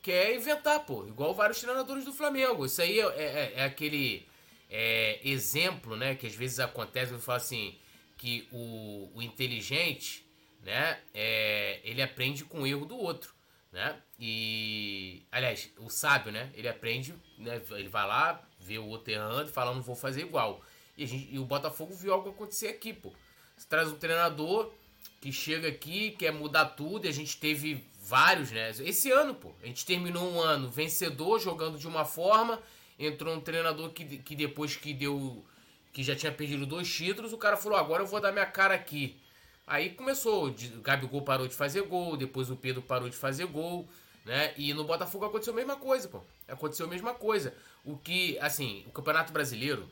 quer 0.02 0.36
inventar, 0.36 0.86
pô, 0.86 1.08
igual 1.08 1.34
vários 1.34 1.62
treinadores 1.62 2.04
do 2.04 2.12
Flamengo. 2.12 2.65
Isso 2.65 2.82
aí 2.82 3.00
é, 3.00 3.06
é, 3.06 3.54
é 3.56 3.63
aquele 3.63 4.28
é, 4.69 5.21
exemplo, 5.24 5.95
né, 5.95 6.13
que 6.13 6.28
às 6.28 6.36
vezes 6.36 6.60
acontece, 6.60 7.13
eu 7.13 7.19
falo 7.19 7.38
assim, 7.38 7.78
que 8.17 8.45
o, 8.52 9.10
o 9.15 9.21
inteligente, 9.21 10.26
né, 10.62 11.00
é, 11.13 11.80
ele 11.86 12.02
aprende 12.02 12.43
com 12.43 12.63
o 12.63 12.67
erro 12.67 12.86
do 12.86 12.97
outro, 12.97 13.34
né, 13.71 13.97
e, 14.19 15.26
aliás, 15.32 15.71
o 15.78 15.89
sábio, 15.89 16.34
né, 16.34 16.52
ele 16.54 16.67
aprende, 16.67 17.15
né, 17.38 17.62
ele 17.71 17.88
vai 17.88 18.06
lá, 18.06 18.45
vê 18.62 18.78
o 18.78 18.86
outro 18.86 19.12
errando 19.12 19.50
e 19.50 19.54
fala, 19.54 19.74
não 19.74 19.82
vou 19.82 19.95
fazer 19.95 20.21
igual. 20.21 20.62
E, 20.97 21.06
gente, 21.06 21.34
e 21.34 21.39
o 21.39 21.45
Botafogo 21.45 21.93
viu 21.93 22.13
algo 22.13 22.30
acontecer 22.30 22.67
aqui, 22.67 22.93
pô. 22.93 23.12
Você 23.58 23.67
traz 23.67 23.89
um 23.89 23.95
treinador 23.95 24.71
que 25.19 25.32
chega 25.32 25.67
aqui, 25.67 26.12
quer 26.12 26.32
mudar 26.32 26.65
tudo, 26.65 27.06
e 27.06 27.10
a 27.10 27.13
gente 27.13 27.38
teve 27.38 27.84
vários, 28.04 28.52
né, 28.52 28.71
esse 28.80 29.12
ano, 29.12 29.34
pô, 29.36 29.52
a 29.63 29.67
gente 29.67 29.86
terminou 29.86 30.30
um 30.32 30.39
ano 30.41 30.69
vencedor, 30.69 31.39
jogando 31.39 31.78
de 31.78 31.88
uma 31.88 32.04
forma, 32.04 32.62
entrou 33.00 33.36
um 33.36 33.39
treinador 33.39 33.91
que, 33.91 34.17
que 34.17 34.36
depois 34.36 34.76
que 34.76 34.93
deu. 34.93 35.45
que 35.93 36.04
já 36.04 36.15
tinha 36.15 36.32
perdido 36.32 36.65
dois 36.65 36.91
títulos, 36.91 37.34
o 37.34 37.38
cara 37.38 37.56
falou: 37.58 37.78
agora 37.78 38.04
eu 38.04 38.08
vou 38.08 38.19
dar 38.19 38.32
minha 38.32 38.45
cara 38.45 38.74
aqui. 38.74 39.17
Aí 39.65 39.91
começou, 39.91 40.47
o 40.47 40.82
Gabigol 40.82 41.21
parou 41.21 41.47
de 41.47 41.54
fazer 41.54 41.84
gol, 41.84 42.17
depois 42.17 42.50
o 42.50 42.56
Pedro 42.56 42.82
parou 42.82 43.08
de 43.08 43.15
fazer 43.15 43.45
gol, 43.45 43.88
né? 44.26 44.54
E 44.58 44.74
no 44.74 44.84
Botafogo 44.84 45.26
aconteceu 45.26 45.54
a 45.54 45.56
mesma 45.56 45.78
coisa, 45.78 46.08
pô. 46.10 46.21
Aconteceu 46.47 46.86
a 46.86 46.89
mesma 46.89 47.13
coisa. 47.13 47.54
O 47.84 47.98
que, 47.98 48.38
assim, 48.39 48.84
o 48.88 48.91
Campeonato 48.91 49.34
Brasileiro, 49.34 49.89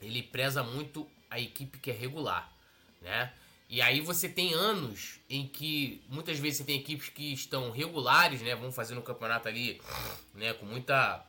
ele 0.00 0.22
preza 0.22 0.62
muito 0.62 1.08
a 1.30 1.38
equipe 1.38 1.78
que 1.78 1.90
é 1.90 1.94
regular, 1.94 2.50
né? 3.00 3.32
E 3.68 3.80
aí 3.80 4.02
você 4.02 4.28
tem 4.28 4.52
anos 4.52 5.18
em 5.30 5.48
que 5.48 6.04
muitas 6.06 6.38
vezes 6.38 6.58
você 6.58 6.64
tem 6.64 6.78
equipes 6.78 7.08
que 7.08 7.32
estão 7.32 7.70
regulares, 7.70 8.42
né? 8.42 8.54
Vão 8.54 8.70
fazer 8.70 8.94
no 8.94 9.00
campeonato 9.00 9.48
ali, 9.48 9.80
né? 10.34 10.52
Com 10.52 10.66
muita 10.66 11.24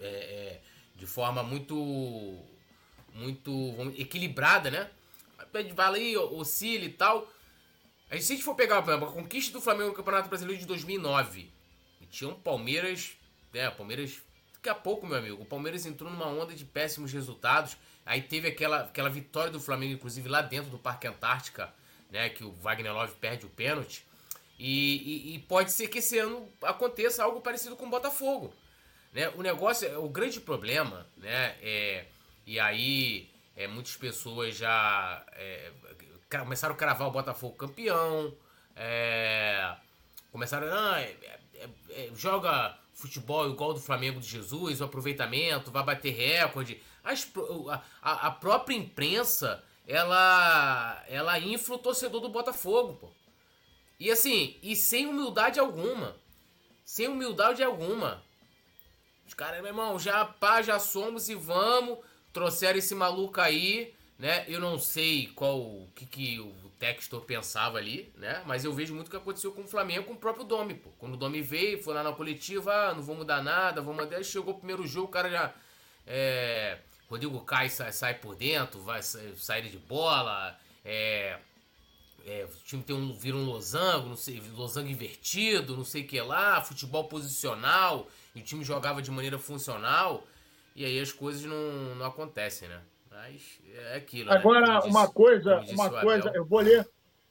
é, 0.00 0.06
é, 0.06 0.60
de 0.96 1.06
forma 1.06 1.44
muito 1.44 2.36
muito 3.14 3.76
equilibrada, 3.96 4.68
né? 4.68 4.90
Vai 5.52 5.86
ali, 5.86 6.16
oscila 6.16 6.84
e 6.84 6.92
tal. 6.92 7.32
Aí 8.10 8.20
se 8.20 8.32
a 8.32 8.34
gente 8.36 8.44
for 8.44 8.56
pegar 8.56 8.78
a 8.78 8.98
conquista 9.06 9.52
do 9.52 9.60
Flamengo 9.60 9.90
no 9.90 9.94
Campeonato 9.94 10.28
Brasileiro 10.28 10.60
de 10.60 10.66
2009, 10.66 11.50
e 12.00 12.06
tinha 12.06 12.28
um 12.28 12.34
Palmeiras, 12.34 13.12
né? 13.52 13.70
Palmeiras, 13.70 14.20
daqui 14.64 14.68
a 14.70 14.74
pouco, 14.74 15.06
meu 15.06 15.18
amigo, 15.18 15.42
o 15.42 15.44
Palmeiras 15.44 15.84
entrou 15.84 16.10
numa 16.10 16.26
onda 16.26 16.54
de 16.54 16.64
péssimos 16.64 17.12
resultados. 17.12 17.76
Aí 18.06 18.22
teve 18.22 18.48
aquela, 18.48 18.80
aquela 18.80 19.10
vitória 19.10 19.50
do 19.50 19.60
Flamengo, 19.60 19.92
inclusive 19.92 20.26
lá 20.26 20.40
dentro 20.40 20.70
do 20.70 20.78
Parque 20.78 21.06
Antártica, 21.06 21.72
né? 22.10 22.30
Que 22.30 22.42
o 22.42 22.52
Wagner 22.52 22.94
Love 22.94 23.12
perde 23.20 23.44
o 23.44 23.50
pênalti. 23.50 24.06
E, 24.58 25.32
e, 25.32 25.34
e 25.34 25.38
pode 25.40 25.70
ser 25.70 25.88
que 25.88 25.98
esse 25.98 26.18
ano 26.18 26.48
aconteça 26.62 27.22
algo 27.22 27.42
parecido 27.42 27.76
com 27.76 27.84
o 27.84 27.90
Botafogo. 27.90 28.54
Né? 29.12 29.28
O 29.36 29.42
negócio, 29.42 30.02
o 30.02 30.08
grande 30.08 30.40
problema, 30.40 31.06
né, 31.16 31.56
é, 31.60 32.06
e 32.46 32.58
aí 32.58 33.28
é, 33.56 33.66
muitas 33.66 33.96
pessoas 33.96 34.56
já 34.56 35.24
é, 35.32 35.72
começaram 36.30 36.74
a 36.74 36.78
cravar 36.78 37.08
o 37.08 37.10
Botafogo 37.10 37.56
campeão, 37.56 38.32
é, 38.76 39.74
começaram, 40.30 40.68
ah, 40.72 41.00
é, 41.00 41.16
é, 41.54 41.68
é, 41.90 42.10
joga 42.14 42.78
futebol 42.94 43.50
igual 43.50 43.74
do 43.74 43.80
Flamengo 43.80 44.20
de 44.20 44.28
Jesus, 44.28 44.80
o 44.80 44.84
aproveitamento, 44.84 45.70
vai 45.70 45.82
bater 45.82 46.14
recorde. 46.14 46.80
As, 47.02 47.30
a, 48.00 48.28
a, 48.28 48.30
própria 48.30 48.76
imprensa, 48.76 49.62
ela, 49.86 51.04
ela 51.08 51.38
infla 51.38 51.74
o 51.74 51.78
torcedor 51.78 52.20
do 52.20 52.28
Botafogo, 52.28 52.94
pô. 52.94 53.08
E 53.98 54.10
assim, 54.10 54.56
e 54.62 54.74
sem 54.74 55.06
humildade 55.06 55.60
alguma. 55.60 56.16
Sem 56.84 57.08
humildade 57.08 57.62
alguma. 57.62 58.22
Os 59.26 59.34
caras, 59.34 59.60
meu 59.60 59.68
irmão, 59.68 59.98
já 59.98 60.24
pá, 60.24 60.62
já 60.62 60.78
somos 60.78 61.28
e 61.28 61.34
vamos. 61.34 61.98
Trouxeram 62.32 62.78
esse 62.78 62.94
maluco 62.94 63.40
aí, 63.40 63.94
né? 64.18 64.44
Eu 64.48 64.60
não 64.60 64.78
sei 64.78 65.28
qual 65.28 65.88
que, 65.94 66.06
que 66.06 66.40
o 66.40 66.63
Textor 66.78 67.20
pensava 67.22 67.78
ali, 67.78 68.12
né? 68.16 68.42
Mas 68.46 68.64
eu 68.64 68.72
vejo 68.72 68.94
muito 68.94 69.08
o 69.08 69.10
que 69.10 69.16
aconteceu 69.16 69.52
com 69.52 69.62
o 69.62 69.68
Flamengo, 69.68 70.06
com 70.06 70.14
o 70.14 70.16
próprio 70.16 70.44
Domi, 70.44 70.74
pô. 70.74 70.90
Quando 70.98 71.14
o 71.14 71.16
Domi 71.16 71.40
veio, 71.40 71.82
foi 71.82 71.94
lá 71.94 72.02
na 72.02 72.12
coletiva, 72.12 72.72
ah, 72.72 72.94
não 72.94 73.02
vou 73.02 73.16
mudar 73.16 73.42
nada, 73.42 73.80
vou 73.80 73.94
mandar. 73.94 74.22
Chegou 74.22 74.54
o 74.54 74.58
primeiro 74.58 74.86
jogo, 74.86 75.08
o 75.08 75.10
cara 75.10 75.30
já. 75.30 75.54
É, 76.06 76.78
Rodrigo 77.08 77.40
Caio 77.40 77.70
sai, 77.70 77.92
sai 77.92 78.14
por 78.14 78.36
dentro, 78.36 78.80
vai 78.80 79.02
sair 79.02 79.68
de 79.68 79.78
bola. 79.78 80.58
É, 80.84 81.38
é, 82.26 82.44
o 82.44 82.64
time 82.64 82.82
tem 82.82 82.96
um, 82.96 83.12
vira 83.12 83.36
um 83.36 83.44
losango, 83.44 84.08
não 84.08 84.16
sei, 84.16 84.42
losango 84.54 84.88
invertido, 84.88 85.76
não 85.76 85.84
sei 85.84 86.02
o 86.02 86.06
que 86.06 86.20
lá, 86.20 86.62
futebol 86.62 87.04
posicional 87.04 88.08
e 88.34 88.40
o 88.40 88.42
time 88.42 88.64
jogava 88.64 89.00
de 89.00 89.10
maneira 89.10 89.38
funcional, 89.38 90.26
e 90.74 90.84
aí 90.84 90.98
as 90.98 91.12
coisas 91.12 91.44
não, 91.44 91.94
não 91.94 92.06
acontecem, 92.06 92.68
né? 92.68 92.80
Mas 93.14 93.60
é 93.72 93.96
aquilo. 93.96 94.30
Né? 94.30 94.36
Agora, 94.36 94.66
né? 94.66 94.80
uma 94.86 95.08
coisa, 95.08 95.60
uma 95.70 95.88
coisa, 96.00 96.32
eu 96.34 96.44
vou 96.44 96.60
ler, 96.60 96.86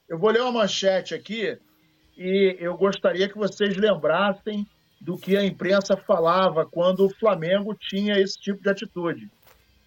eu 0.08 0.18
vou 0.18 0.30
ler 0.30 0.40
uma 0.40 0.52
manchete 0.52 1.14
aqui 1.14 1.58
e 2.16 2.56
eu 2.58 2.76
gostaria 2.76 3.28
que 3.28 3.36
vocês 3.36 3.76
lembrassem 3.76 4.66
do 5.00 5.18
que 5.18 5.36
a 5.36 5.44
imprensa 5.44 5.96
falava 5.96 6.64
quando 6.64 7.04
o 7.04 7.14
Flamengo 7.14 7.74
tinha 7.74 8.18
esse 8.18 8.40
tipo 8.40 8.62
de 8.62 8.70
atitude. 8.70 9.30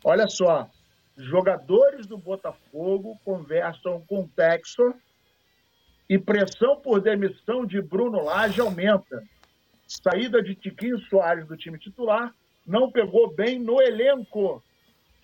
Olha 0.03 0.27
só, 0.27 0.69
jogadores 1.17 2.05
do 2.05 2.17
Botafogo 2.17 3.19
conversam 3.25 4.01
com 4.07 4.21
o 4.21 4.27
Texor 4.27 4.93
e 6.07 6.19
pressão 6.19 6.79
por 6.79 7.01
demissão 7.01 7.65
de 7.65 7.81
Bruno 7.81 8.23
Lage 8.23 8.61
aumenta 8.61 9.23
saída 9.87 10.43
de 10.43 10.53
Tiquinho 10.53 10.99
Soares 10.99 11.47
do 11.47 11.57
time 11.57 11.79
titular, 11.79 12.33
não 12.65 12.91
pegou 12.91 13.33
bem 13.33 13.57
no 13.57 13.81
elenco, 13.81 14.61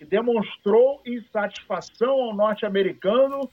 que 0.03 0.09
demonstrou 0.09 1.01
insatisfação 1.05 2.11
ao 2.11 2.35
norte-americano. 2.35 3.49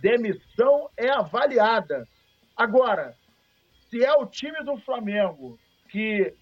Demissão 0.00 0.90
é 0.96 1.08
avaliada. 1.08 2.06
Agora, 2.54 3.14
se 3.88 4.04
é 4.04 4.12
o 4.12 4.26
time 4.26 4.62
do 4.62 4.76
Flamengo 4.78 5.58
que 5.88 6.34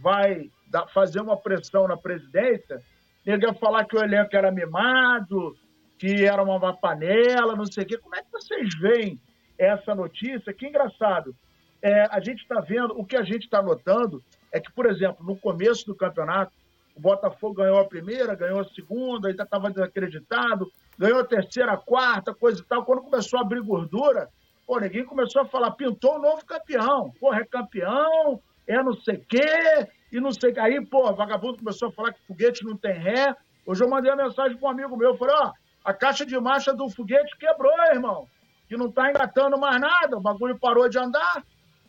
vai 0.00 0.48
fazer 0.94 1.20
uma 1.20 1.36
pressão 1.36 1.88
na 1.88 1.96
presidência, 1.96 2.80
ele 3.26 3.44
ia 3.44 3.52
falar 3.54 3.84
que 3.84 3.96
o 3.96 4.02
elenco 4.02 4.34
era 4.36 4.52
mimado, 4.52 5.56
que 5.98 6.24
era 6.24 6.42
uma 6.42 6.74
panela, 6.76 7.56
não 7.56 7.66
sei 7.66 7.82
o 7.82 7.86
quê. 7.86 7.98
Como 7.98 8.14
é 8.14 8.22
que 8.22 8.30
vocês 8.30 8.74
veem 8.78 9.20
essa 9.58 9.94
notícia? 9.94 10.54
Que 10.54 10.68
engraçado 10.68 11.34
é, 11.82 12.02
a 12.10 12.20
gente 12.20 12.42
está 12.42 12.60
vendo, 12.60 12.98
o 12.98 13.04
que 13.04 13.16
a 13.16 13.24
gente 13.24 13.44
está 13.44 13.60
notando 13.60 14.22
é 14.52 14.60
que, 14.60 14.70
por 14.72 14.86
exemplo, 14.86 15.24
no 15.24 15.36
começo 15.36 15.86
do 15.86 15.94
campeonato, 15.94 16.52
o 17.00 17.02
Botafogo 17.02 17.54
ganhou 17.54 17.78
a 17.78 17.88
primeira, 17.88 18.34
ganhou 18.34 18.60
a 18.60 18.64
segunda, 18.64 19.28
ainda 19.28 19.42
estava 19.42 19.70
desacreditado, 19.70 20.70
ganhou 20.98 21.20
a 21.20 21.24
terceira, 21.24 21.74
quarta, 21.78 22.34
coisa 22.34 22.60
e 22.60 22.64
tal. 22.64 22.84
Quando 22.84 23.00
começou 23.00 23.38
a 23.38 23.42
abrir 23.42 23.62
gordura, 23.62 24.28
pô, 24.66 24.78
ninguém 24.78 25.06
começou 25.06 25.40
a 25.40 25.46
falar, 25.46 25.70
pintou 25.70 26.16
um 26.16 26.20
novo 26.20 26.44
campeão. 26.44 27.10
Porra, 27.18 27.40
é 27.40 27.44
campeão, 27.46 28.38
é 28.68 28.82
não 28.82 28.92
sei 28.92 29.16
o 29.16 29.24
quê, 29.26 29.88
e 30.12 30.20
não 30.20 30.30
sei 30.30 30.50
o 30.50 30.54
que. 30.54 30.60
Aí, 30.60 30.84
pô, 30.84 31.10
vagabundo 31.14 31.56
começou 31.56 31.88
a 31.88 31.92
falar 31.92 32.12
que 32.12 32.26
foguete 32.26 32.66
não 32.66 32.76
tem 32.76 32.92
ré. 32.92 33.34
Hoje 33.64 33.82
eu 33.82 33.88
mandei 33.88 34.12
uma 34.12 34.24
mensagem 34.24 34.58
para 34.58 34.68
um 34.68 34.72
amigo 34.72 34.94
meu, 34.94 35.16
falei, 35.16 35.34
ó, 35.36 35.52
a 35.82 35.94
caixa 35.94 36.26
de 36.26 36.38
marcha 36.38 36.74
do 36.74 36.90
foguete 36.90 37.34
quebrou, 37.38 37.72
irmão. 37.94 38.28
Que 38.68 38.76
não 38.76 38.92
tá 38.92 39.08
engatando 39.08 39.58
mais 39.58 39.80
nada, 39.80 40.18
o 40.18 40.20
bagulho 40.20 40.58
parou 40.58 40.86
de 40.86 40.98
andar. 40.98 41.42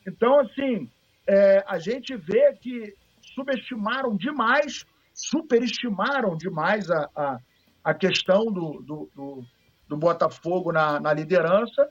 Então, 0.08 0.39
assim, 0.39 0.89
é, 1.28 1.63
a 1.67 1.78
gente 1.78 2.15
vê 2.15 2.54
que 2.54 2.95
subestimaram 3.36 4.15
demais, 4.15 4.86
superestimaram 5.21 6.36
demais 6.36 6.89
a, 6.89 7.10
a, 7.15 7.38
a 7.84 7.93
questão 7.93 8.45
do, 8.45 8.81
do, 8.81 9.10
do, 9.15 9.45
do 9.88 9.97
Botafogo 9.97 10.71
na, 10.71 10.99
na, 10.99 11.13
liderança. 11.13 11.89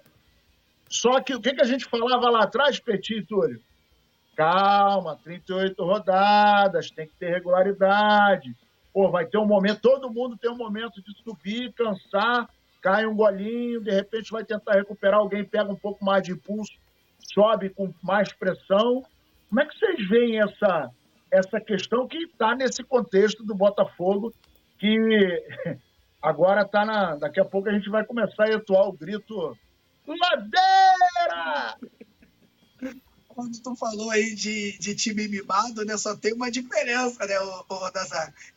Só 0.88 1.20
que 1.20 1.34
o 1.34 1.40
que, 1.40 1.54
que 1.54 1.62
a 1.62 1.66
gente 1.66 1.84
falava 1.84 2.28
lá 2.28 2.42
atrás, 2.42 2.80
Petit 2.80 3.22
Túlio? 3.22 3.60
Calma, 4.36 5.18
38 5.22 5.82
rodadas, 5.84 6.90
tem 6.90 7.06
que 7.06 7.14
ter 7.14 7.30
regularidade. 7.30 8.56
Pô, 8.92 9.08
vai 9.08 9.24
ter 9.26 9.38
um 9.38 9.46
momento, 9.46 9.80
todo 9.80 10.10
mundo 10.10 10.36
tem 10.36 10.50
um 10.50 10.56
momento 10.56 11.00
de 11.00 11.12
subir, 11.22 11.72
cansar, 11.74 12.48
cai 12.82 13.06
um 13.06 13.14
golinho, 13.14 13.80
de 13.80 13.90
repente 13.90 14.32
vai 14.32 14.44
tentar 14.44 14.74
recuperar, 14.74 15.20
alguém 15.20 15.44
pega 15.44 15.70
um 15.70 15.76
pouco 15.76 16.04
mais 16.04 16.24
de 16.24 16.32
impulso, 16.32 16.72
sobe 17.32 17.70
com 17.70 17.94
mais 18.02 18.32
pressão. 18.32 19.04
Como 19.48 19.60
é 19.60 19.66
que 19.66 19.78
vocês 19.78 20.08
veem 20.08 20.40
essa, 20.40 20.90
essa 21.30 21.60
questão 21.60 22.06
que 22.06 22.18
está 22.24 22.54
nesse 22.54 22.82
contexto 22.82 23.44
do 23.44 23.54
Botafogo, 23.54 24.34
que 24.78 24.96
agora 26.20 26.62
está 26.62 26.84
na. 26.84 27.16
Daqui 27.16 27.40
a 27.40 27.44
pouco 27.44 27.68
a 27.68 27.72
gente 27.72 27.88
vai 27.88 28.04
começar 28.04 28.50
a 28.50 28.56
atuar 28.56 28.88
o 28.88 28.92
grito 28.92 29.56
Madeira! 30.06 31.76
Quando 33.28 33.62
tu 33.62 33.76
falou 33.76 34.10
aí 34.10 34.34
de, 34.34 34.76
de 34.78 34.94
time 34.94 35.28
mimado, 35.28 35.84
né? 35.84 35.96
Só 35.96 36.16
tem 36.16 36.32
uma 36.32 36.50
diferença, 36.50 37.24
né, 37.26 37.38
o, 37.40 37.64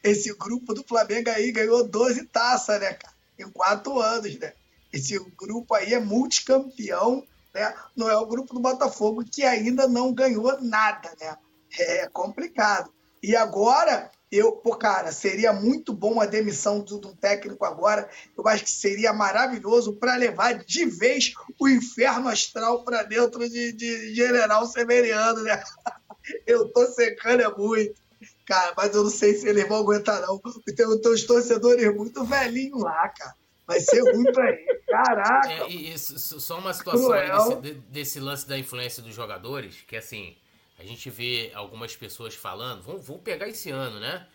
Esse 0.04 0.36
grupo 0.36 0.74
do 0.74 0.84
Flamengo 0.84 1.30
aí 1.30 1.52
ganhou 1.52 1.88
12 1.88 2.26
taças, 2.26 2.80
né, 2.82 2.94
cara? 2.94 3.14
Em 3.38 3.50
quatro 3.50 4.00
anos, 4.00 4.38
né? 4.40 4.54
Esse 4.92 5.18
grupo 5.38 5.74
aí 5.74 5.94
é 5.94 6.00
multicampeão, 6.00 7.26
né? 7.54 7.74
Não 7.96 8.10
é 8.10 8.18
o 8.18 8.26
grupo 8.26 8.54
do 8.54 8.60
Botafogo 8.60 9.24
que 9.24 9.44
ainda 9.44 9.88
não 9.88 10.14
ganhou 10.14 10.60
nada, 10.62 11.16
né? 11.20 11.38
É 11.80 12.08
complicado. 12.10 12.92
E 13.22 13.36
agora, 13.36 14.12
eu, 14.30 14.52
pô, 14.52 14.76
cara, 14.76 15.12
seria 15.12 15.54
muito 15.54 15.94
bom 15.94 16.20
a 16.20 16.26
demissão 16.26 16.82
do, 16.82 16.98
do 16.98 17.16
técnico 17.16 17.64
agora. 17.64 18.10
Eu 18.38 18.48
acho 18.48 18.64
que 18.66 18.72
seria 18.72 19.14
maravilhoso 19.14 19.94
para 19.94 20.16
levar 20.16 20.54
de 20.54 20.86
vez 20.86 21.34
o 21.60 21.70
inferno 21.70 22.28
astral 22.28 22.84
para 22.84 23.04
dentro 23.04 23.48
de, 23.48 23.72
de, 23.72 24.14
General 24.16 24.66
Severiano, 24.66 25.44
né? 25.44 25.64
Eu 26.48 26.70
tô 26.70 26.86
secando 26.88 27.42
é 27.42 27.50
muito. 27.56 28.02
Cara, 28.46 28.74
mas 28.78 28.96
eu 28.96 29.04
não 29.04 29.10
sei 29.10 29.36
se 29.36 29.46
eles 29.46 29.68
vão 29.68 29.80
aguentar, 29.80 30.22
não. 30.22 30.40
Tem, 30.74 30.86
os 30.88 31.24
torcedores 31.24 31.94
muito 31.94 32.24
velhinhos 32.24 32.82
lá, 32.82 33.10
cara. 33.10 33.36
Vai 33.68 33.82
ser 33.82 34.00
ruim 34.00 34.24
pra 34.32 34.50
ele. 34.50 34.80
Caraca! 34.88 35.50
É, 35.50 35.70
e, 35.70 35.94
e, 35.94 36.00
só 36.00 36.60
uma 36.60 36.74
situação 36.74 37.12
aí 37.12 37.30
desse, 37.30 37.74
desse 37.90 38.20
lance 38.22 38.48
da 38.48 38.58
influência 38.58 39.04
dos 39.04 39.14
jogadores, 39.14 39.82
que 39.86 39.98
assim 39.98 40.38
a 40.84 40.86
gente 40.86 41.10
vê 41.10 41.50
algumas 41.56 41.96
pessoas 41.96 42.36
falando, 42.36 42.82
vamos, 42.82 43.22
pegar 43.24 43.48
esse 43.48 43.72
ano, 43.72 44.02
né? 44.02 44.28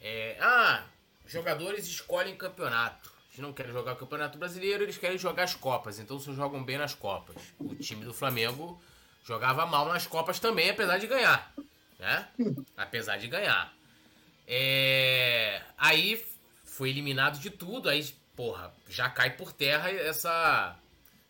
É, 0.00 0.38
ah, 0.40 0.84
jogadores 1.26 1.86
escolhem 1.86 2.34
campeonato. 2.34 3.12
Eles 3.28 3.40
não 3.40 3.52
querem 3.52 3.72
jogar 3.72 3.92
o 3.92 3.96
campeonato 3.96 4.38
brasileiro, 4.38 4.82
eles 4.82 4.96
querem 4.96 5.18
jogar 5.18 5.44
as 5.44 5.54
Copas. 5.54 5.98
Então 5.98 6.18
se 6.18 6.32
jogam 6.32 6.64
bem 6.64 6.78
nas 6.78 6.94
Copas. 6.94 7.36
O 7.58 7.74
time 7.74 8.06
do 8.06 8.14
Flamengo 8.14 8.80
jogava 9.22 9.66
mal 9.66 9.86
nas 9.86 10.06
Copas 10.06 10.38
também, 10.38 10.70
apesar 10.70 10.96
de 10.96 11.06
ganhar. 11.06 11.54
Né? 11.98 12.26
Apesar 12.74 13.18
de 13.18 13.28
ganhar. 13.28 13.72
É, 14.48 15.60
aí 15.76 16.24
foi 16.64 16.88
eliminado 16.88 17.38
de 17.38 17.50
tudo, 17.50 17.90
aí, 17.90 18.02
porra, 18.34 18.72
já 18.88 19.10
cai 19.10 19.36
por 19.36 19.52
terra 19.52 19.90
essa. 19.90 20.74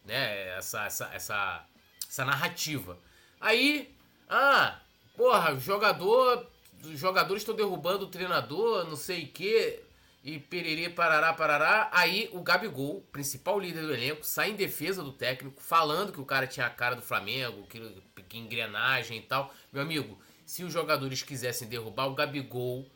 Né, 0.05 0.57
essa, 0.57 0.85
essa, 0.85 1.11
essa, 1.13 1.67
essa 2.09 2.25
narrativa. 2.25 2.97
Aí 3.41 3.93
ah, 4.29 4.81
porra, 5.17 5.59
jogador. 5.59 6.47
Os 6.85 6.99
jogadores 6.99 7.43
estão 7.43 7.55
derrubando 7.55 8.07
o 8.07 8.09
treinador, 8.09 8.85
não 8.85 8.97
sei 8.97 9.25
o 9.25 9.29
quê. 9.29 9.83
E 10.25 10.39
pererê, 10.39 10.89
parará, 10.89 11.33
parará. 11.33 11.91
Aí 11.93 12.29
o 12.33 12.43
Gabigol, 12.43 13.03
principal 13.13 13.59
líder 13.59 13.83
do 13.83 13.93
elenco, 13.93 14.25
sai 14.25 14.51
em 14.51 14.57
defesa 14.57 15.03
do 15.03 15.13
técnico, 15.13 15.61
falando 15.61 16.13
que 16.13 16.21
o 16.21 16.25
cara 16.25 16.47
tinha 16.47 16.67
a 16.67 16.71
cara 16.71 16.95
do 16.95 17.03
Flamengo, 17.03 17.67
que, 17.67 18.03
que 18.29 18.39
engrenagem 18.39 19.19
e 19.19 19.23
tal. 19.23 19.53
Meu 19.73 19.83
amigo, 19.83 20.19
se 20.47 20.63
os 20.63 20.73
jogadores 20.73 21.23
quisessem 21.23 21.69
derrubar 21.69 22.07
o 22.07 22.15
Gabigol, 22.15 22.87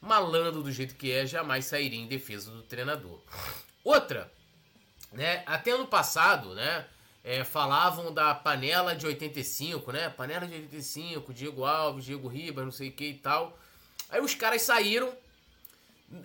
malandro 0.00 0.62
do 0.62 0.72
jeito 0.72 0.94
que 0.94 1.10
é, 1.12 1.26
jamais 1.26 1.64
sairia 1.64 1.98
em 1.98 2.06
defesa 2.06 2.50
do 2.50 2.62
treinador. 2.62 3.20
Outra, 3.82 4.32
né? 5.12 5.42
Até 5.46 5.70
ano 5.70 5.86
passado, 5.86 6.54
né? 6.54 6.86
É, 7.24 7.42
falavam 7.42 8.12
da 8.12 8.34
panela 8.34 8.94
de 8.94 9.06
85, 9.06 9.90
né? 9.90 10.10
Panela 10.10 10.46
de 10.46 10.54
85, 10.54 11.32
Diego 11.32 11.64
Alves, 11.64 12.04
Diego 12.04 12.28
Ribas, 12.28 12.64
não 12.66 12.70
sei 12.70 12.90
o 12.90 12.92
que 12.92 13.06
e 13.06 13.14
tal. 13.14 13.58
Aí 14.10 14.20
os 14.20 14.34
caras 14.34 14.60
saíram. 14.60 15.10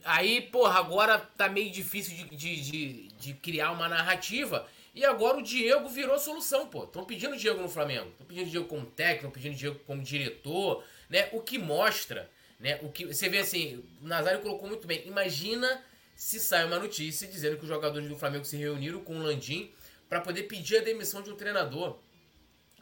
Aí, 0.03 0.41
porra, 0.41 0.77
agora 0.77 1.17
tá 1.17 1.47
meio 1.47 1.71
difícil 1.71 2.15
de, 2.15 2.35
de, 2.35 2.62
de, 2.62 3.07
de 3.17 3.33
criar 3.35 3.71
uma 3.71 3.88
narrativa. 3.88 4.67
E 4.93 5.05
agora 5.05 5.38
o 5.38 5.41
Diego 5.41 5.88
virou 5.88 6.19
solução, 6.19 6.67
pô. 6.67 6.83
Estão 6.83 7.05
pedindo 7.05 7.38
Diego 7.38 7.62
no 7.62 7.69
Flamengo. 7.69 8.09
Estão 8.09 8.27
pedindo 8.27 8.49
Diego 8.49 8.67
como 8.67 8.85
técnico, 8.85 9.27
estão 9.27 9.31
pedindo 9.31 9.55
Diego 9.55 9.79
como 9.88 10.03
diretor, 10.03 10.83
né? 11.09 11.29
O 11.31 11.39
que 11.39 11.57
mostra, 11.57 12.29
né? 12.59 12.77
O 12.81 12.89
que 12.89 13.05
você 13.05 13.29
vê 13.29 13.38
assim, 13.38 13.81
o 14.01 14.07
Nazário 14.07 14.41
colocou 14.41 14.67
muito 14.67 14.85
bem. 14.85 15.07
Imagina 15.07 15.81
se 16.13 16.41
sai 16.41 16.65
uma 16.65 16.77
notícia 16.77 17.25
dizendo 17.25 17.55
que 17.55 17.63
os 17.63 17.69
jogadores 17.69 18.09
do 18.09 18.17
Flamengo 18.17 18.43
se 18.43 18.57
reuniram 18.57 18.99
com 18.99 19.17
o 19.17 19.23
Landim 19.23 19.71
para 20.10 20.19
poder 20.19 20.43
pedir 20.43 20.78
a 20.78 20.82
demissão 20.82 21.22
de 21.22 21.30
um 21.30 21.36
treinador. 21.36 21.98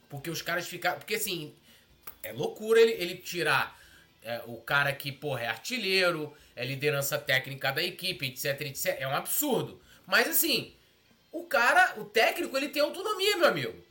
Porque 0.09 0.29
os 0.29 0.41
caras 0.41 0.67
ficaram. 0.67 0.97
Porque 0.97 1.15
assim, 1.15 1.53
é 2.23 2.31
loucura 2.31 2.79
ele, 2.79 2.93
ele 2.93 3.15
tirar 3.15 3.77
é, 4.23 4.41
o 4.45 4.57
cara 4.61 4.93
que, 4.93 5.11
porra, 5.11 5.41
é 5.41 5.47
artilheiro, 5.47 6.35
é 6.55 6.65
liderança 6.65 7.17
técnica 7.17 7.71
da 7.71 7.83
equipe, 7.83 8.25
etc, 8.25 8.61
etc. 8.61 8.97
É 8.99 9.07
um 9.07 9.15
absurdo. 9.15 9.81
Mas 10.05 10.27
assim, 10.27 10.73
o 11.31 11.43
cara, 11.43 11.95
o 11.97 12.05
técnico, 12.05 12.55
ele 12.55 12.69
tem 12.69 12.81
autonomia, 12.81 13.37
meu 13.37 13.47
amigo. 13.47 13.87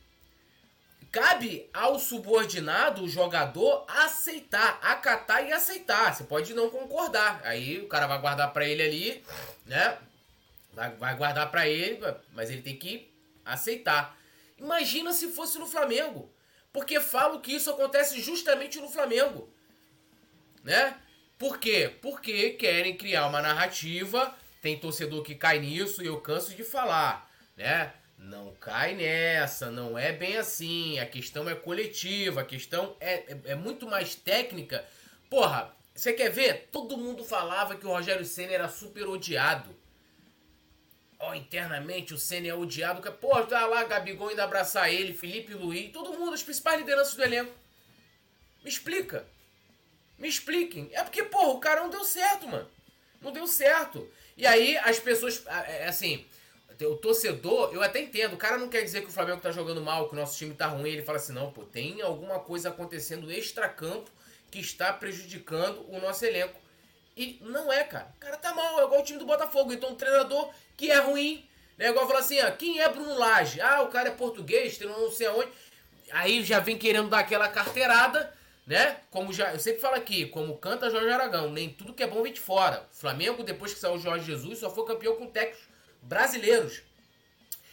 Cabe 1.11 1.69
ao 1.73 1.97
subordinado, 1.97 3.03
o 3.03 3.09
jogador, 3.09 3.85
aceitar, 3.87 4.79
acatar 4.81 5.45
e 5.47 5.53
aceitar. 5.53 6.13
Você 6.13 6.23
pode 6.23 6.53
não 6.53 6.69
concordar. 6.69 7.41
Aí 7.43 7.79
o 7.79 7.87
cara 7.87 8.07
vai 8.07 8.19
guardar 8.19 8.51
para 8.51 8.67
ele 8.67 8.83
ali, 8.83 9.23
né? 9.65 9.97
Vai, 10.73 10.91
vai 10.95 11.15
guardar 11.15 11.49
para 11.49 11.67
ele, 11.67 11.99
mas 12.33 12.49
ele 12.49 12.61
tem 12.61 12.75
que 12.75 13.09
aceitar. 13.53 14.17
Imagina 14.57 15.13
se 15.13 15.27
fosse 15.29 15.57
no 15.59 15.67
Flamengo. 15.67 16.33
Porque 16.71 16.99
falo 16.99 17.39
que 17.39 17.53
isso 17.55 17.69
acontece 17.69 18.21
justamente 18.21 18.79
no 18.79 18.89
Flamengo. 18.89 19.49
Né? 20.63 20.95
Por 21.37 21.59
quê? 21.59 21.93
Porque 22.01 22.51
querem 22.51 22.97
criar 22.97 23.27
uma 23.27 23.41
narrativa. 23.41 24.35
Tem 24.61 24.77
torcedor 24.77 25.23
que 25.23 25.35
cai 25.35 25.59
nisso 25.59 26.03
e 26.03 26.07
eu 26.07 26.19
canso 26.19 26.53
de 26.53 26.63
falar, 26.63 27.31
né? 27.55 27.93
Não 28.17 28.53
cai 28.55 28.95
nessa, 28.95 29.69
não 29.69 29.97
é 29.97 30.11
bem 30.11 30.35
assim. 30.37 30.99
A 30.99 31.05
questão 31.05 31.47
é 31.47 31.55
coletiva, 31.55 32.41
a 32.41 32.45
questão 32.45 32.97
é, 32.99 33.13
é, 33.13 33.39
é 33.45 33.55
muito 33.55 33.87
mais 33.87 34.15
técnica. 34.15 34.83
Porra, 35.29 35.73
você 35.93 36.11
quer 36.11 36.29
ver? 36.29 36.69
Todo 36.71 36.97
mundo 36.97 37.23
falava 37.23 37.75
que 37.75 37.85
o 37.85 37.91
Rogério 37.91 38.25
Senna 38.25 38.53
era 38.53 38.67
super 38.67 39.07
odiado 39.07 39.75
ó, 41.19 41.33
internamente 41.33 42.13
o 42.13 42.17
Senna 42.17 42.47
é 42.47 42.53
odiado. 42.53 43.01
Que, 43.01 43.11
pô, 43.11 43.41
tá 43.45 43.65
lá, 43.65 43.83
Gabigol 43.83 44.29
ainda 44.29 44.43
abraçar 44.43 44.91
ele, 44.91 45.13
Felipe 45.13 45.53
Luiz, 45.53 45.91
todo 45.91 46.17
mundo, 46.17 46.33
as 46.33 46.43
principais 46.43 46.79
lideranças 46.79 47.15
do 47.15 47.23
elenco. 47.23 47.51
Me 48.63 48.69
explica. 48.69 49.25
Me 50.17 50.27
expliquem. 50.27 50.89
É 50.93 51.03
porque, 51.03 51.23
pô, 51.23 51.51
o 51.51 51.59
cara 51.59 51.81
não 51.81 51.89
deu 51.89 52.03
certo, 52.03 52.47
mano. 52.47 52.67
Não 53.21 53.31
deu 53.31 53.47
certo. 53.47 54.09
E 54.35 54.45
aí 54.45 54.77
as 54.77 54.99
pessoas, 54.99 55.43
é, 55.47 55.83
é, 55.83 55.87
assim, 55.87 56.25
o 56.81 56.95
torcedor, 56.95 57.73
eu 57.73 57.81
até 57.81 57.99
entendo, 57.99 58.33
o 58.33 58.37
cara 58.37 58.57
não 58.57 58.69
quer 58.69 58.83
dizer 58.83 59.01
que 59.01 59.07
o 59.07 59.11
Flamengo 59.11 59.41
tá 59.41 59.51
jogando 59.51 59.81
mal, 59.81 60.07
que 60.07 60.13
o 60.13 60.19
nosso 60.19 60.37
time 60.37 60.53
tá 60.53 60.67
ruim, 60.67 60.89
ele 60.89 61.01
fala 61.01 61.17
assim, 61.17 61.33
não, 61.33 61.51
pô, 61.51 61.63
tem 61.63 62.01
alguma 62.01 62.39
coisa 62.39 62.69
acontecendo 62.69 63.31
extra-campo 63.31 64.11
que 64.51 64.59
está 64.59 64.93
prejudicando 64.93 65.85
o 65.89 65.99
nosso 65.99 66.23
elenco. 66.25 66.66
E 67.17 67.39
não 67.41 67.73
é, 67.73 67.83
cara. 67.83 68.13
O 68.15 68.19
cara 68.19 68.37
tá 68.37 68.53
mal, 68.53 68.79
é 68.79 68.83
igual 68.85 69.01
o 69.01 69.03
time 69.03 69.17
do 69.17 69.25
Botafogo. 69.25 69.73
Então 69.73 69.91
o 69.91 69.95
treinador 69.95 70.51
que 70.77 70.91
é 70.91 70.99
ruim. 70.99 71.43
Né? 71.75 71.89
Igual 71.89 72.07
falar 72.07 72.19
assim, 72.19 72.39
ó, 72.39 72.51
quem 72.51 72.79
é 72.79 72.87
Bruno 72.87 73.17
Lage? 73.17 73.59
Ah, 73.59 73.81
o 73.81 73.87
cara 73.87 74.09
é 74.09 74.11
português, 74.11 74.77
tem 74.77 74.87
não 74.87 75.11
sei 75.11 75.25
aonde. 75.25 75.49
Aí 76.11 76.43
já 76.43 76.59
vem 76.59 76.77
querendo 76.77 77.09
dar 77.09 77.19
aquela 77.19 77.49
carteirada, 77.49 78.31
né? 78.65 78.97
Como 79.09 79.33
já, 79.33 79.51
eu 79.51 79.59
sempre 79.59 79.81
falo 79.81 79.95
aqui, 79.95 80.27
como 80.27 80.57
canta 80.57 80.89
Jorge 80.89 81.09
Aragão, 81.09 81.51
nem 81.51 81.69
tudo 81.69 81.93
que 81.93 82.03
é 82.03 82.07
bom 82.07 82.21
vem 82.21 82.31
de 82.31 82.39
fora. 82.39 82.87
Flamengo, 82.91 83.43
depois 83.43 83.73
que 83.73 83.79
saiu 83.79 83.95
o 83.95 83.99
Jorge 83.99 84.25
Jesus, 84.25 84.59
só 84.59 84.69
foi 84.69 84.85
campeão 84.85 85.15
com 85.15 85.27
técnicos 85.27 85.67
brasileiros. 86.01 86.81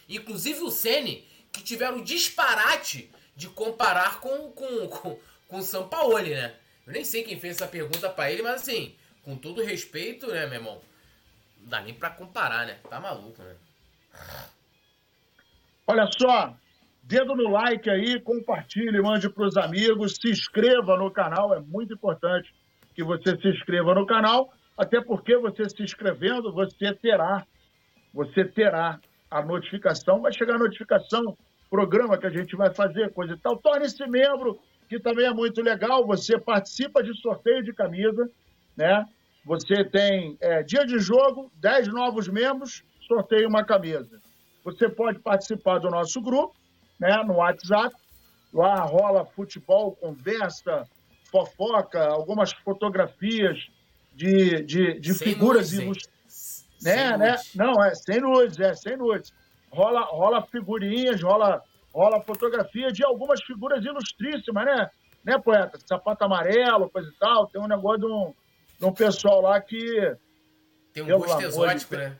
Inclusive 0.08 0.60
o 0.62 0.70
Ceni, 0.70 1.28
que 1.52 1.62
tiveram 1.62 1.98
o 1.98 2.04
disparate 2.04 3.10
de 3.36 3.48
comparar 3.48 4.20
com, 4.20 4.50
com, 4.52 4.88
com, 4.88 5.18
com 5.48 5.58
o 5.58 5.62
Sampaoli, 5.62 6.30
né? 6.30 6.54
Eu 6.86 6.92
nem 6.92 7.04
sei 7.04 7.22
quem 7.22 7.38
fez 7.38 7.56
essa 7.56 7.66
pergunta 7.66 8.10
para 8.10 8.30
ele, 8.30 8.42
mas 8.42 8.62
assim, 8.62 8.94
com 9.24 9.36
todo 9.36 9.64
respeito, 9.64 10.28
né, 10.28 10.46
meu 10.46 10.58
irmão? 10.58 10.80
Não 11.60 11.68
dá 11.68 11.80
nem 11.80 11.94
pra 11.94 12.10
comparar, 12.10 12.66
né? 12.66 12.78
Tá 12.88 13.00
maluco, 13.00 13.42
né? 13.42 13.54
Olha 15.86 16.08
só, 16.18 16.54
dedo 17.02 17.34
no 17.34 17.50
like 17.50 17.88
aí, 17.90 18.20
compartilhe, 18.20 19.00
mande 19.00 19.28
pros 19.28 19.56
amigos, 19.56 20.16
se 20.20 20.30
inscreva 20.30 20.96
no 20.96 21.10
canal, 21.10 21.54
é 21.54 21.60
muito 21.60 21.94
importante 21.94 22.54
que 22.94 23.02
você 23.02 23.36
se 23.36 23.48
inscreva 23.48 23.94
no 23.94 24.06
canal, 24.06 24.52
até 24.76 25.00
porque 25.00 25.36
você 25.36 25.68
se 25.68 25.82
inscrevendo, 25.82 26.52
você 26.52 26.94
terá, 26.94 27.46
você 28.12 28.44
terá 28.44 29.00
a 29.30 29.42
notificação, 29.42 30.22
vai 30.22 30.32
chegar 30.32 30.54
a 30.54 30.58
notificação, 30.58 31.36
programa 31.68 32.16
que 32.16 32.26
a 32.26 32.30
gente 32.30 32.54
vai 32.54 32.72
fazer, 32.72 33.12
coisa 33.12 33.34
e 33.34 33.38
tal. 33.38 33.56
Torne-se 33.56 34.06
membro, 34.06 34.60
que 34.88 35.00
também 35.00 35.26
é 35.26 35.32
muito 35.32 35.60
legal, 35.60 36.06
você 36.06 36.38
participa 36.38 37.02
de 37.02 37.12
sorteio 37.20 37.62
de 37.62 37.72
camisa, 37.72 38.30
né? 38.76 39.04
Você 39.44 39.84
tem 39.84 40.36
é, 40.40 40.62
dia 40.62 40.86
de 40.86 40.98
jogo, 40.98 41.50
10 41.56 41.88
novos 41.88 42.28
membros, 42.28 42.82
sorteio 43.06 43.48
uma 43.48 43.64
camisa. 43.64 44.20
Você 44.64 44.88
pode 44.88 45.18
participar 45.18 45.78
do 45.78 45.90
nosso 45.90 46.20
grupo, 46.22 46.54
né, 46.98 47.22
no 47.24 47.34
WhatsApp. 47.34 47.94
Lá 48.52 48.82
rola 48.82 49.26
futebol, 49.26 49.92
conversa, 49.96 50.88
fofoca, 51.30 52.06
algumas 52.06 52.52
fotografias 52.52 53.58
de, 54.14 54.62
de, 54.62 55.00
de 55.00 55.14
figuras 55.14 55.72
ilustradas. 55.72 56.14
Né, 56.82 57.16
né? 57.16 57.36
Não, 57.54 57.82
é 57.82 57.94
sem 57.94 58.20
nudes, 58.20 58.58
é 58.60 58.72
sem 58.74 58.96
nudes. 58.96 59.32
Rola, 59.70 60.02
rola 60.02 60.42
figurinhas, 60.42 61.20
rola, 61.20 61.62
rola 61.92 62.22
fotografia 62.22 62.92
de 62.92 63.04
algumas 63.04 63.42
figuras 63.42 63.84
ilustríssimas, 63.84 64.64
né? 64.64 64.88
Né, 65.24 65.38
poeta? 65.38 65.78
Sapato 65.86 66.24
amarelo, 66.24 66.90
coisa 66.90 67.08
e 67.08 67.18
tal. 67.18 67.46
Tem 67.48 67.60
um 67.60 67.66
negócio 67.66 68.00
de 68.00 68.06
um, 68.06 68.34
de 68.78 68.84
um 68.84 68.92
pessoal 68.92 69.40
lá 69.40 69.60
que. 69.60 70.16
Tem 70.92 71.02
um 71.02 71.18
gosto 71.18 71.42
exótico, 71.42 71.96
de... 71.96 72.02
né? 72.02 72.16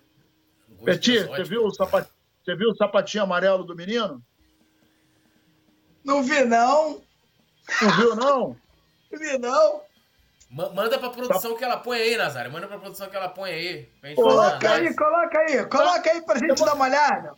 Um 0.81 0.85
Peti, 0.85 1.23
você 1.25 1.45
viu, 1.45 1.65
o 1.65 1.71
sapat... 1.71 2.09
você 2.45 2.55
viu 2.57 2.71
o 2.71 2.77
sapatinho 2.77 3.23
amarelo 3.23 3.65
do 3.65 3.77
menino? 3.77 4.23
Não 6.05 6.23
vi, 6.23 6.45
não. 6.45 7.01
Não 7.81 7.97
viu, 7.97 8.17
não? 8.17 8.57
Não 9.15 9.21
vi, 9.21 9.39
não. 9.39 9.81
Manda 10.51 10.99
pra 10.99 11.11
produção 11.11 11.57
que 11.57 11.65
ela 11.65 11.77
põe 11.77 11.99
aí, 11.99 12.17
Nazário. 12.17 12.51
Manda 12.51 12.67
pra 12.67 12.79
produção 12.79 13.09
que 13.09 13.17
ela 13.17 13.29
põe 13.29 13.51
aí. 13.51 13.89
Coloca 14.15 14.73
aí, 14.73 14.95
coloca 14.95 15.39
aí. 15.39 15.67
Coloca 15.67 16.11
aí 16.11 16.21
pra 16.23 16.39
gente 16.39 16.61
eu 16.61 16.67
dar 16.67 16.75
uma 16.75 16.85
olhada. 16.85 17.33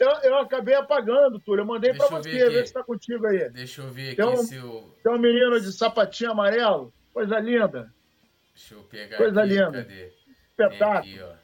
Eu, 0.00 0.08
eu 0.22 0.38
acabei 0.38 0.74
apagando, 0.74 1.38
Túlio. 1.40 1.62
Eu 1.62 1.66
mandei 1.66 1.92
Deixa 1.92 2.06
pra 2.06 2.18
você, 2.18 2.30
ver 2.30 2.66
se 2.66 2.72
tá 2.72 2.82
contigo 2.82 3.26
aí. 3.26 3.48
Deixa 3.50 3.82
eu 3.82 3.90
ver 3.90 4.08
aqui 4.08 4.16
tem 4.16 4.26
um, 4.26 4.36
se 4.38 4.58
o... 4.58 4.90
Tem 5.02 5.12
um 5.12 5.18
menino 5.18 5.60
de 5.60 5.72
sapatinho 5.72 6.32
amarelo. 6.32 6.92
Coisa 7.12 7.38
linda. 7.38 7.92
Deixa 8.54 8.74
eu 8.74 8.82
pegar 8.84 9.16
Coisa 9.16 9.40
aqui, 9.40 9.48
linda. 9.50 9.82
Cadê? 9.82 10.12
Espetáculo. 10.50 11.24
Aqui, 11.24 11.42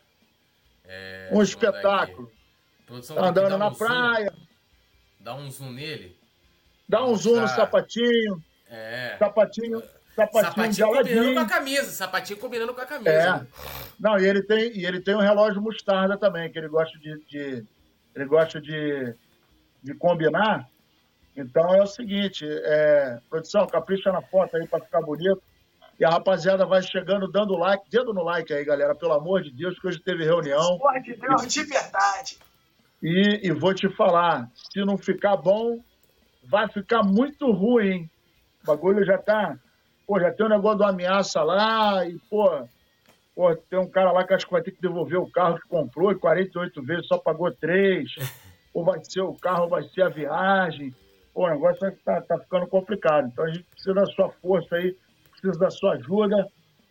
é, 0.84 1.28
um 1.32 1.42
espetáculo. 1.42 2.32
Tá 2.86 3.28
andando 3.28 3.58
na 3.58 3.68
um 3.68 3.74
praia. 3.74 4.30
Zoom. 4.30 4.46
Dá 5.20 5.34
um 5.34 5.50
zoom 5.50 5.72
nele. 5.72 6.18
Dá 6.88 7.04
um 7.04 7.14
zoom 7.14 7.40
no 7.40 7.48
sapatinho. 7.48 8.42
É. 8.70 9.16
Sapatinho. 9.18 9.82
Sapatinho, 10.18 10.74
sapatinho 10.74 10.88
combinando 10.88 11.34
com 11.34 11.40
a 11.40 11.46
camisa, 11.46 11.90
sapatinho 11.92 12.38
combinando 12.40 12.74
com 12.74 12.80
a 12.80 12.86
camisa. 12.86 13.10
É. 13.10 13.46
Não, 14.00 14.18
e 14.18 14.26
ele 14.26 14.42
tem, 14.42 14.76
e 14.76 14.84
ele 14.84 15.00
tem 15.00 15.14
um 15.14 15.20
relógio 15.20 15.62
mostarda 15.62 16.18
também, 16.18 16.50
que 16.50 16.58
ele 16.58 16.66
gosta 16.66 16.98
de, 16.98 17.24
de 17.26 17.64
ele 18.16 18.24
gosta 18.24 18.60
de, 18.60 19.14
de 19.80 19.94
combinar. 19.94 20.68
Então 21.36 21.72
é 21.72 21.80
o 21.80 21.86
seguinte, 21.86 22.44
é, 22.44 23.20
produção, 23.30 23.64
capricha 23.68 24.10
na 24.10 24.20
foto 24.20 24.56
aí 24.56 24.66
para 24.66 24.84
ficar 24.84 25.00
bonito. 25.02 25.40
E 25.98 26.04
a 26.04 26.10
rapaziada 26.10 26.64
vai 26.64 26.80
chegando, 26.80 27.26
dando 27.26 27.56
like, 27.56 27.90
dedo 27.90 28.14
no 28.14 28.22
like 28.22 28.52
aí, 28.52 28.64
galera, 28.64 28.94
pelo 28.94 29.14
amor 29.14 29.42
de 29.42 29.50
Deus, 29.50 29.78
que 29.80 29.88
hoje 29.88 29.98
teve 30.00 30.24
reunião. 30.24 30.78
Pode 30.78 31.04
de 31.04 31.14
Deus, 31.14 31.46
de 31.46 31.64
verdade. 31.64 32.38
E, 33.02 33.48
e 33.48 33.52
vou 33.52 33.74
te 33.74 33.88
falar, 33.88 34.48
se 34.54 34.84
não 34.84 34.96
ficar 34.96 35.36
bom, 35.36 35.78
vai 36.44 36.68
ficar 36.68 37.02
muito 37.02 37.50
ruim. 37.50 38.08
O 38.62 38.66
bagulho 38.66 39.04
já 39.04 39.18
tá. 39.18 39.58
Pô, 40.06 40.20
já 40.20 40.32
tem 40.32 40.46
um 40.46 40.50
negócio 40.50 40.78
de 40.78 40.84
uma 40.84 40.90
ameaça 40.90 41.42
lá, 41.42 42.06
e, 42.06 42.16
pô, 42.30 42.48
pô, 43.34 43.54
tem 43.56 43.78
um 43.78 43.90
cara 43.90 44.12
lá 44.12 44.24
que 44.24 44.34
acho 44.34 44.46
que 44.46 44.52
vai 44.52 44.62
ter 44.62 44.70
que 44.70 44.80
devolver 44.80 45.18
o 45.18 45.30
carro 45.30 45.60
que 45.60 45.68
comprou, 45.68 46.12
e 46.12 46.18
48 46.18 46.82
vezes 46.82 47.06
só 47.08 47.18
pagou 47.18 47.50
três. 47.52 48.10
ou 48.72 48.84
vai 48.84 49.00
ser 49.04 49.22
o 49.22 49.34
carro, 49.34 49.64
ou 49.64 49.68
vai 49.68 49.82
ser 49.82 50.02
a 50.02 50.08
viagem. 50.08 50.94
Pô, 51.34 51.46
o 51.46 51.50
negócio 51.50 51.92
tá, 52.04 52.20
tá 52.20 52.38
ficando 52.38 52.66
complicado. 52.68 53.26
Então 53.26 53.44
a 53.44 53.48
gente 53.48 53.64
precisa 53.64 53.94
da 53.94 54.06
sua 54.06 54.30
força 54.40 54.76
aí, 54.76 54.96
precisa 55.40 55.58
da 55.58 55.70
sua 55.70 55.92
ajuda 55.94 56.46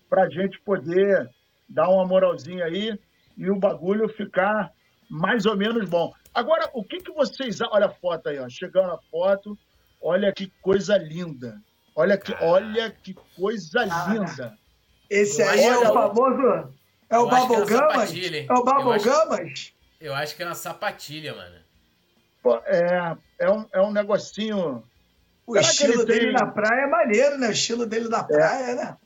para 0.09 0.23
a 0.23 0.29
gente 0.29 0.59
poder 0.61 1.29
dar 1.67 1.89
uma 1.89 2.05
moralzinha 2.05 2.65
aí 2.65 2.97
e 3.37 3.49
o 3.49 3.59
bagulho 3.59 4.07
ficar 4.09 4.71
mais 5.09 5.45
ou 5.45 5.55
menos 5.55 5.87
bom. 5.89 6.13
Agora, 6.33 6.69
o 6.73 6.83
que, 6.83 6.99
que 6.99 7.11
vocês. 7.11 7.59
Olha 7.61 7.87
a 7.87 7.89
foto 7.89 8.29
aí, 8.29 8.39
ó. 8.39 8.47
Chegando 8.49 8.91
a 8.91 8.99
foto. 9.09 9.57
Olha 10.01 10.31
que 10.31 10.51
coisa 10.61 10.97
linda. 10.97 11.59
Olha 11.95 12.17
que, 12.17 12.31
olha 12.41 12.91
que 12.91 13.15
coisa 13.35 13.83
linda. 14.11 14.55
Esse 15.09 15.41
aí 15.41 15.63
é 15.63 15.77
o 15.77 15.93
famoso. 15.93 16.77
É 17.09 17.17
o 17.17 17.27
Babogamas? 17.27 18.13
É 18.13 18.53
o 18.53 18.63
Babogamas? 18.63 19.73
Eu 19.99 20.13
acho 20.13 20.35
que 20.35 20.43
é 20.43 20.45
uma 20.45 20.53
sapatilha, 20.53 21.33
mano. 21.33 21.55
Pô, 22.43 22.57
é, 22.65 23.17
é, 23.39 23.49
um, 23.49 23.65
é 23.71 23.81
um 23.81 23.91
negocinho. 23.91 24.83
O 25.47 25.53
Será 25.53 25.61
estilo 25.65 26.05
dele 26.05 26.25
tem... 26.25 26.33
na 26.33 26.45
praia 26.45 26.81
é 26.81 26.87
maneiro, 26.87 27.37
né? 27.37 27.47
O 27.47 27.51
estilo 27.51 27.85
dele 27.85 28.09
na 28.09 28.21
praia, 28.21 28.71
é. 28.71 28.75
né? 28.75 28.97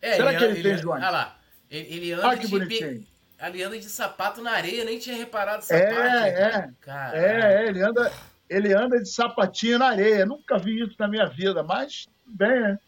É, 0.00 0.14
Será 0.14 0.30
ele, 0.30 0.38
que 0.38 0.44
ele, 0.44 0.58
ele 0.60 0.68
tem, 0.70 0.78
João? 0.78 0.96
Olha 0.96 1.10
lá. 1.10 1.36
Ele, 1.68 1.94
ele 1.94 2.12
anda 2.12 2.30
ah, 2.30 2.36
que 2.36 2.46
de, 2.46 2.48
bonitinho. 2.48 3.04
Ele 3.42 3.62
anda 3.64 3.78
de 3.78 3.88
sapato 3.90 4.40
na 4.40 4.52
areia, 4.52 4.84
nem 4.84 4.98
tinha 5.00 5.16
reparado 5.16 5.64
sapato. 5.64 5.92
É, 5.92 6.28
é. 6.28 6.70
É, 7.12 7.64
é, 7.64 7.68
ele 7.68 7.82
anda, 7.82 8.12
ele 8.48 8.72
anda 8.72 9.02
de 9.02 9.08
sapatinho 9.08 9.80
na 9.80 9.88
areia. 9.88 10.24
Nunca 10.24 10.56
vi 10.56 10.80
isso 10.80 10.94
na 11.00 11.08
minha 11.08 11.26
vida, 11.26 11.64
mas 11.64 12.06
bem, 12.24 12.60
né? 12.60 12.78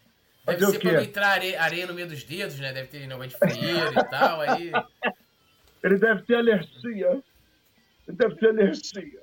Deve 0.45 0.65
ser 0.65 0.79
pra 0.79 0.91
não 0.93 1.01
entrar 1.01 1.27
areia, 1.27 1.61
areia, 1.61 1.85
no 1.85 1.93
meio 1.93 2.07
dos 2.07 2.23
dedos, 2.23 2.57
né? 2.59 2.71
Deve 2.71 2.87
ter 2.87 3.05
negócio 3.05 3.29
de 3.29 3.37
frieira 3.37 3.91
e 3.91 4.09
tal. 4.09 4.41
Aí... 4.41 4.71
Ele 5.83 5.97
deve 5.97 6.23
ter 6.23 6.35
alergia. 6.35 7.21
Ele 8.07 8.17
deve 8.17 8.35
ter 8.35 8.49
alergia. 8.49 9.18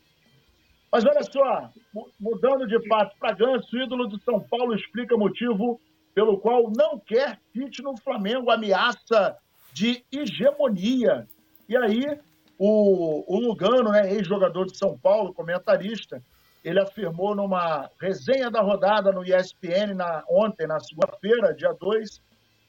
Mas 0.91 1.05
olha 1.05 1.23
só, 1.23 1.71
mudando 2.19 2.67
de 2.67 2.79
passo 2.89 3.15
para 3.19 3.35
Ganso, 3.35 3.77
ídolo 3.77 4.09
de 4.09 4.23
São 4.23 4.41
Paulo 4.41 4.75
explica 4.75 5.17
motivo 5.17 5.81
pelo 6.15 6.39
qual 6.39 6.71
não 6.75 6.99
quer 6.99 7.39
Tite 7.53 7.83
no 7.83 7.97
Flamengo, 7.99 8.51
ameaça 8.51 9.37
de 9.73 10.03
hegemonia. 10.11 11.27
E 11.69 11.77
aí, 11.77 12.19
o, 12.59 13.25
o 13.27 13.39
Lugano, 13.39 13.91
né, 13.91 14.11
ex-jogador 14.15 14.67
de 14.67 14.79
São 14.79 14.97
Paulo, 14.97 15.35
comentarista, 15.35 16.23
ele 16.65 16.81
afirmou 16.81 17.35
numa 17.35 17.91
resenha 18.01 18.51
da 18.51 18.61
rodada 18.61 19.13
no 19.13 19.23
ESPN 19.23 19.95
na, 19.95 20.25
ontem, 20.29 20.67
na 20.67 20.81
segunda-feira, 20.81 21.55
dia 21.55 21.73
2, 21.79 22.23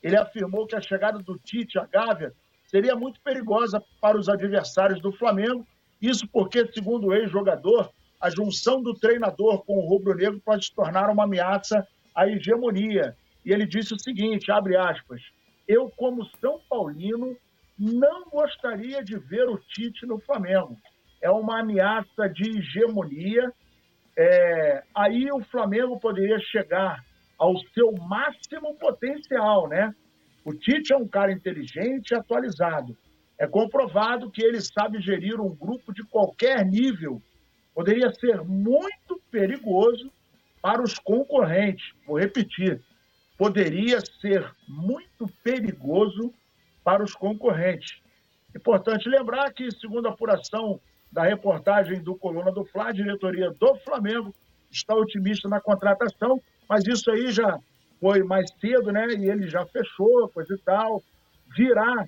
ele 0.04 0.18
afirmou 0.18 0.68
que 0.68 0.76
a 0.76 0.82
chegada 0.82 1.20
do 1.20 1.38
Tite 1.40 1.80
à 1.80 1.86
Gávea 1.86 2.34
seria 2.68 2.96
muito 2.96 3.22
perigosa 3.22 3.82
para 4.02 4.18
os 4.18 4.30
adversários 4.30 5.02
do 5.02 5.12
Flamengo. 5.14 5.66
Isso 6.02 6.28
porque, 6.28 6.70
segundo 6.74 7.08
o 7.08 7.14
ex-jogador, 7.14 7.90
a 8.20 8.30
junção 8.30 8.82
do 8.82 8.94
treinador 8.94 9.64
com 9.64 9.78
o 9.78 9.88
rubro-negro 9.88 10.42
pode 10.44 10.66
se 10.66 10.76
tornar 10.76 11.10
uma 11.10 11.24
ameaça 11.24 11.88
à 12.16 12.28
hegemonia. 12.28 13.16
E 13.46 13.52
ele 13.52 13.66
disse 13.66 13.94
o 13.94 14.00
seguinte, 14.00 14.52
abre 14.52 14.76
aspas, 14.76 15.22
eu, 15.68 15.90
como 15.96 16.26
São 16.42 16.60
Paulino, 16.70 17.36
não 17.78 18.26
gostaria 18.30 19.04
de 19.04 19.18
ver 19.18 19.48
o 19.48 19.58
Tite 19.58 20.06
no 20.06 20.20
Flamengo. 20.20 20.76
É 21.22 21.30
uma 21.30 21.60
ameaça 21.60 22.28
de 22.28 22.58
hegemonia. 22.58 23.52
É, 24.18 24.84
aí 24.96 25.32
o 25.32 25.44
Flamengo 25.44 26.00
poderia 26.00 26.40
chegar 26.40 27.04
ao 27.38 27.56
seu 27.74 27.92
máximo 27.94 28.76
potencial, 28.76 29.68
né? 29.68 29.94
O 30.44 30.54
Tite 30.54 30.94
é 30.94 30.98
um 30.98 31.08
cara 31.08 31.32
inteligente 31.32 32.12
e 32.12 32.16
atualizado. 32.16 32.98
É 33.40 33.46
comprovado 33.46 34.32
que 34.32 34.44
ele 34.44 34.60
sabe 34.62 35.00
gerir 35.00 35.40
um 35.40 35.54
grupo 35.54 35.94
de 35.94 36.04
qualquer 36.04 36.66
nível. 36.66 37.22
Poderia 37.78 38.12
ser 38.12 38.42
muito 38.44 39.22
perigoso 39.30 40.12
para 40.60 40.82
os 40.82 40.98
concorrentes. 40.98 41.94
Vou 42.08 42.18
repetir 42.18 42.82
poderia 43.38 44.00
ser 44.20 44.52
muito 44.68 45.28
perigoso 45.44 46.34
para 46.84 47.04
os 47.04 47.14
concorrentes. 47.14 48.02
Importante 48.56 49.08
lembrar 49.08 49.54
que, 49.54 49.70
segundo 49.72 50.08
a 50.08 50.12
apuração 50.12 50.82
da 51.12 51.24
reportagem 51.24 52.02
do 52.02 52.16
Coluna 52.16 52.52
do 52.52 52.66
Fla, 52.66 52.88
a 52.88 52.92
diretoria 52.92 53.52
do 53.52 53.76
Flamengo 53.76 54.34
está 54.72 54.96
otimista 54.96 55.48
na 55.48 55.62
contratação, 55.62 56.42
mas 56.68 56.86
isso 56.88 57.12
aí 57.12 57.32
já 57.32 57.60
foi 58.00 58.24
mais 58.24 58.50
cedo, 58.60 58.92
né? 58.92 59.06
E 59.10 59.30
ele 59.30 59.48
já 59.48 59.64
fechou, 59.68 60.28
coisa 60.30 60.56
e 60.56 60.58
tal. 60.60 61.04
Virá 61.56 62.08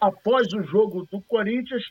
após 0.00 0.52
o 0.54 0.62
jogo 0.62 1.06
do 1.12 1.20
Corinthians, 1.20 1.84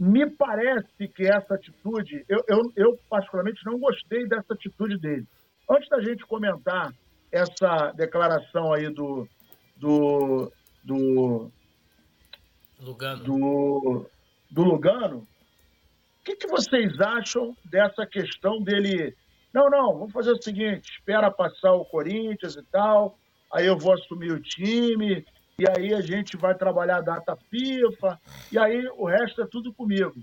me 0.00 0.30
parece 0.30 1.06
que 1.14 1.26
essa 1.26 1.54
atitude, 1.54 2.24
eu, 2.26 2.42
eu, 2.48 2.72
eu 2.74 2.98
particularmente 3.10 3.60
não 3.66 3.78
gostei 3.78 4.26
dessa 4.26 4.54
atitude 4.54 4.96
dele. 4.96 5.26
Antes 5.68 5.90
da 5.90 6.00
gente 6.00 6.24
comentar 6.24 6.90
essa 7.30 7.92
declaração 7.92 8.72
aí 8.72 8.88
do, 8.88 9.28
do, 9.76 10.50
do 10.82 11.52
Lugano. 12.80 13.24
Do, 13.24 14.06
do 14.50 14.62
Lugano, 14.62 15.18
o 15.18 16.24
que, 16.24 16.34
que 16.34 16.48
vocês 16.48 16.98
acham 16.98 17.54
dessa 17.66 18.06
questão 18.06 18.62
dele? 18.62 19.14
Não, 19.52 19.68
não, 19.68 19.98
vamos 19.98 20.12
fazer 20.12 20.32
o 20.32 20.42
seguinte: 20.42 20.90
espera 20.92 21.30
passar 21.30 21.74
o 21.74 21.84
Corinthians 21.84 22.56
e 22.56 22.62
tal, 22.72 23.18
aí 23.52 23.66
eu 23.66 23.76
vou 23.76 23.92
assumir 23.92 24.32
o 24.32 24.40
time, 24.40 25.26
e 25.60 25.64
aí 25.68 25.92
a 25.92 26.00
gente 26.00 26.36
vai 26.38 26.54
trabalhar 26.54 26.96
a 26.96 27.02
data 27.02 27.36
FIFA, 27.36 28.18
e 28.50 28.58
aí 28.58 28.88
o 28.96 29.04
resto 29.04 29.42
é 29.42 29.46
tudo 29.46 29.74
comigo. 29.74 30.14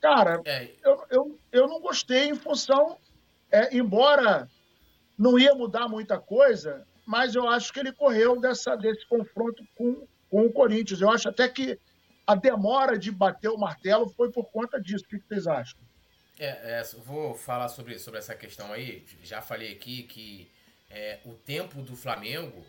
Cara, 0.00 0.40
é. 0.44 0.70
eu, 0.84 1.04
eu, 1.10 1.38
eu 1.50 1.66
não 1.66 1.80
gostei 1.80 2.28
em 2.28 2.36
função, 2.36 2.96
é, 3.50 3.76
embora 3.76 4.48
não 5.18 5.36
ia 5.36 5.54
mudar 5.56 5.88
muita 5.88 6.20
coisa, 6.20 6.86
mas 7.04 7.34
eu 7.34 7.48
acho 7.48 7.72
que 7.72 7.80
ele 7.80 7.92
correu 7.92 8.40
dessa, 8.40 8.76
desse 8.76 9.04
confronto 9.06 9.66
com, 9.74 10.06
com 10.30 10.46
o 10.46 10.52
Corinthians. 10.52 11.00
Eu 11.00 11.10
acho 11.10 11.28
até 11.28 11.48
que 11.48 11.76
a 12.24 12.36
demora 12.36 12.96
de 12.96 13.10
bater 13.10 13.48
o 13.48 13.58
martelo 13.58 14.08
foi 14.10 14.30
por 14.30 14.44
conta 14.46 14.80
disso. 14.80 15.04
O 15.04 15.08
que 15.08 15.18
vocês 15.18 15.48
acham? 15.48 15.78
É, 16.38 16.80
é, 16.80 16.82
vou 17.04 17.34
falar 17.34 17.68
sobre, 17.68 17.98
sobre 17.98 18.20
essa 18.20 18.36
questão 18.36 18.72
aí. 18.72 19.04
Já 19.24 19.42
falei 19.42 19.72
aqui 19.72 20.04
que 20.04 20.48
é, 20.90 21.18
o 21.24 21.32
tempo 21.32 21.82
do 21.82 21.96
Flamengo 21.96 22.64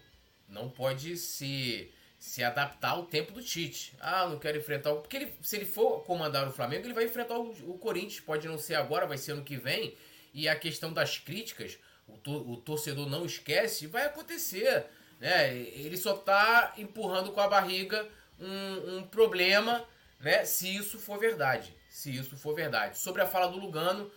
não 0.48 0.70
pode 0.70 1.18
se, 1.18 1.92
se 2.20 2.44
adaptar 2.44 2.92
ao 2.92 3.06
tempo 3.06 3.32
do 3.32 3.42
Tite. 3.42 3.94
Ah, 4.00 4.28
não 4.28 4.40
quero 4.40 4.58
enfrentar 4.58 4.92
o. 4.92 5.02
Porque 5.02 5.18
ele, 5.18 5.34
se 5.42 5.56
ele 5.56 5.66
for 5.66 6.04
comandar 6.04 6.48
o 6.48 6.52
Flamengo, 6.52 6.86
ele 6.86 6.94
vai 6.94 7.06
enfrentar 7.06 7.38
o, 7.38 7.52
o 7.72 7.78
Corinthians. 7.78 8.20
Pode 8.20 8.48
não 8.48 8.58
ser 8.58 8.76
agora, 8.76 9.06
vai 9.06 9.18
ser 9.18 9.34
ano 9.34 9.44
que 9.44 9.56
vem. 9.56 9.96
E 10.34 10.48
a 10.48 10.56
questão 10.56 10.92
das 10.92 11.18
críticas, 11.18 11.78
o, 12.08 12.18
to, 12.18 12.52
o 12.52 12.58
torcedor 12.58 13.08
não 13.08 13.26
esquece, 13.26 13.88
vai 13.88 14.06
acontecer. 14.06 14.86
Né? 15.20 15.56
Ele 15.56 15.98
só 15.98 16.16
está 16.16 16.74
empurrando 16.78 17.32
com 17.32 17.40
a 17.40 17.48
barriga 17.48 18.08
um, 18.40 18.98
um 18.98 19.04
problema, 19.04 19.86
né? 20.20 20.46
Se 20.46 20.76
isso 20.76 21.00
for 21.00 21.20
verdade. 21.20 21.74
Se 21.90 22.16
isso 22.16 22.36
for 22.38 22.54
verdade. 22.54 22.98
Sobre 22.98 23.22
a 23.22 23.28
fala 23.28 23.48
do 23.48 23.58
Lugano, 23.58 24.12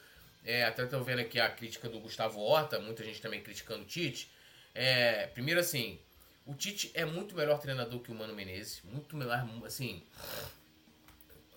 é, 0.44 0.64
até 0.64 0.84
estou 0.84 1.02
vendo 1.02 1.20
aqui 1.20 1.38
a 1.38 1.48
crítica 1.48 1.88
do 1.88 2.00
Gustavo 2.00 2.40
Horta, 2.40 2.78
muita 2.78 3.04
gente 3.04 3.20
também 3.20 3.42
criticando 3.42 3.82
o 3.82 3.86
Tite. 3.86 4.30
É, 4.74 5.26
primeiro 5.28 5.60
assim, 5.60 5.98
o 6.46 6.54
Tite 6.54 6.90
é 6.94 7.04
muito 7.04 7.34
melhor 7.34 7.58
treinador 7.60 8.00
que 8.00 8.10
o 8.10 8.14
Mano 8.14 8.34
Menezes, 8.34 8.82
muito 8.84 9.16
melhor, 9.16 9.46
assim, 9.64 10.02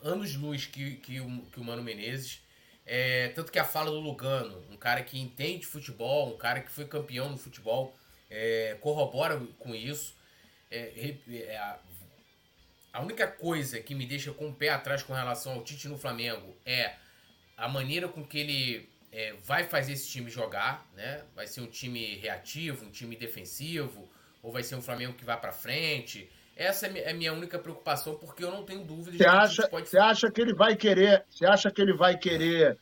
anos 0.04 0.36
luz 0.36 0.66
que, 0.66 0.98
que, 0.98 1.20
o, 1.20 1.42
que 1.52 1.60
o 1.60 1.64
Mano 1.64 1.82
Menezes. 1.82 2.42
É, 2.86 3.30
tanto 3.30 3.52
que 3.52 3.58
a 3.58 3.64
fala 3.64 3.90
do 3.90 4.00
Lugano, 4.00 4.62
um 4.70 4.76
cara 4.76 5.02
que 5.02 5.18
entende 5.18 5.66
futebol, 5.66 6.34
um 6.34 6.38
cara 6.38 6.60
que 6.62 6.70
foi 6.70 6.86
campeão 6.86 7.30
no 7.30 7.38
futebol, 7.38 7.96
é, 8.30 8.78
corrobora 8.82 9.40
com 9.58 9.74
isso. 9.74 10.16
É, 10.70 11.16
é, 11.30 11.78
a 12.92 13.02
única 13.02 13.26
coisa 13.28 13.80
que 13.80 13.96
me 13.96 14.06
deixa 14.06 14.32
com 14.34 14.50
o 14.50 14.54
pé 14.54 14.70
atrás 14.70 15.02
com 15.02 15.14
relação 15.14 15.54
ao 15.54 15.64
Tite 15.64 15.88
no 15.88 15.98
Flamengo 15.98 16.56
é 16.66 16.96
a 17.56 17.68
maneira 17.68 18.08
com 18.08 18.26
que 18.26 18.38
ele 18.38 18.90
é, 19.12 19.34
vai 19.44 19.64
fazer 19.64 19.94
esse 19.94 20.10
time 20.10 20.30
jogar, 20.30 20.88
né? 20.94 21.24
Vai 21.36 21.48
ser 21.48 21.62
um 21.62 21.68
time 21.68 22.18
reativo, 22.18 22.86
um 22.86 22.92
time 22.92 23.16
defensivo, 23.16 24.10
ou 24.44 24.52
vai 24.52 24.62
ser 24.62 24.76
um 24.76 24.82
Flamengo 24.82 25.14
que 25.14 25.24
vai 25.24 25.40
para 25.40 25.54
frente? 25.54 26.30
Essa 26.56 26.86
é 26.86 27.06
a 27.08 27.10
é 27.10 27.14
minha 27.14 27.34
única 27.34 27.58
preocupação, 27.58 28.16
porque 28.16 28.44
eu 28.44 28.52
não 28.52 28.64
tenho 28.64 28.84
dúvida 28.84 29.18
você 29.18 29.26
acha, 29.26 29.68
pode... 29.68 29.90
Você 29.90 29.98
acha 29.98 30.30
que 30.30 30.42
ele 30.42 30.54
vai 30.54 30.76
querer, 30.76 31.26
você 31.30 31.46
acha 31.48 31.72
que 31.72 31.82
ele 31.82 31.94
vai 31.94 32.16
querer 32.18 32.78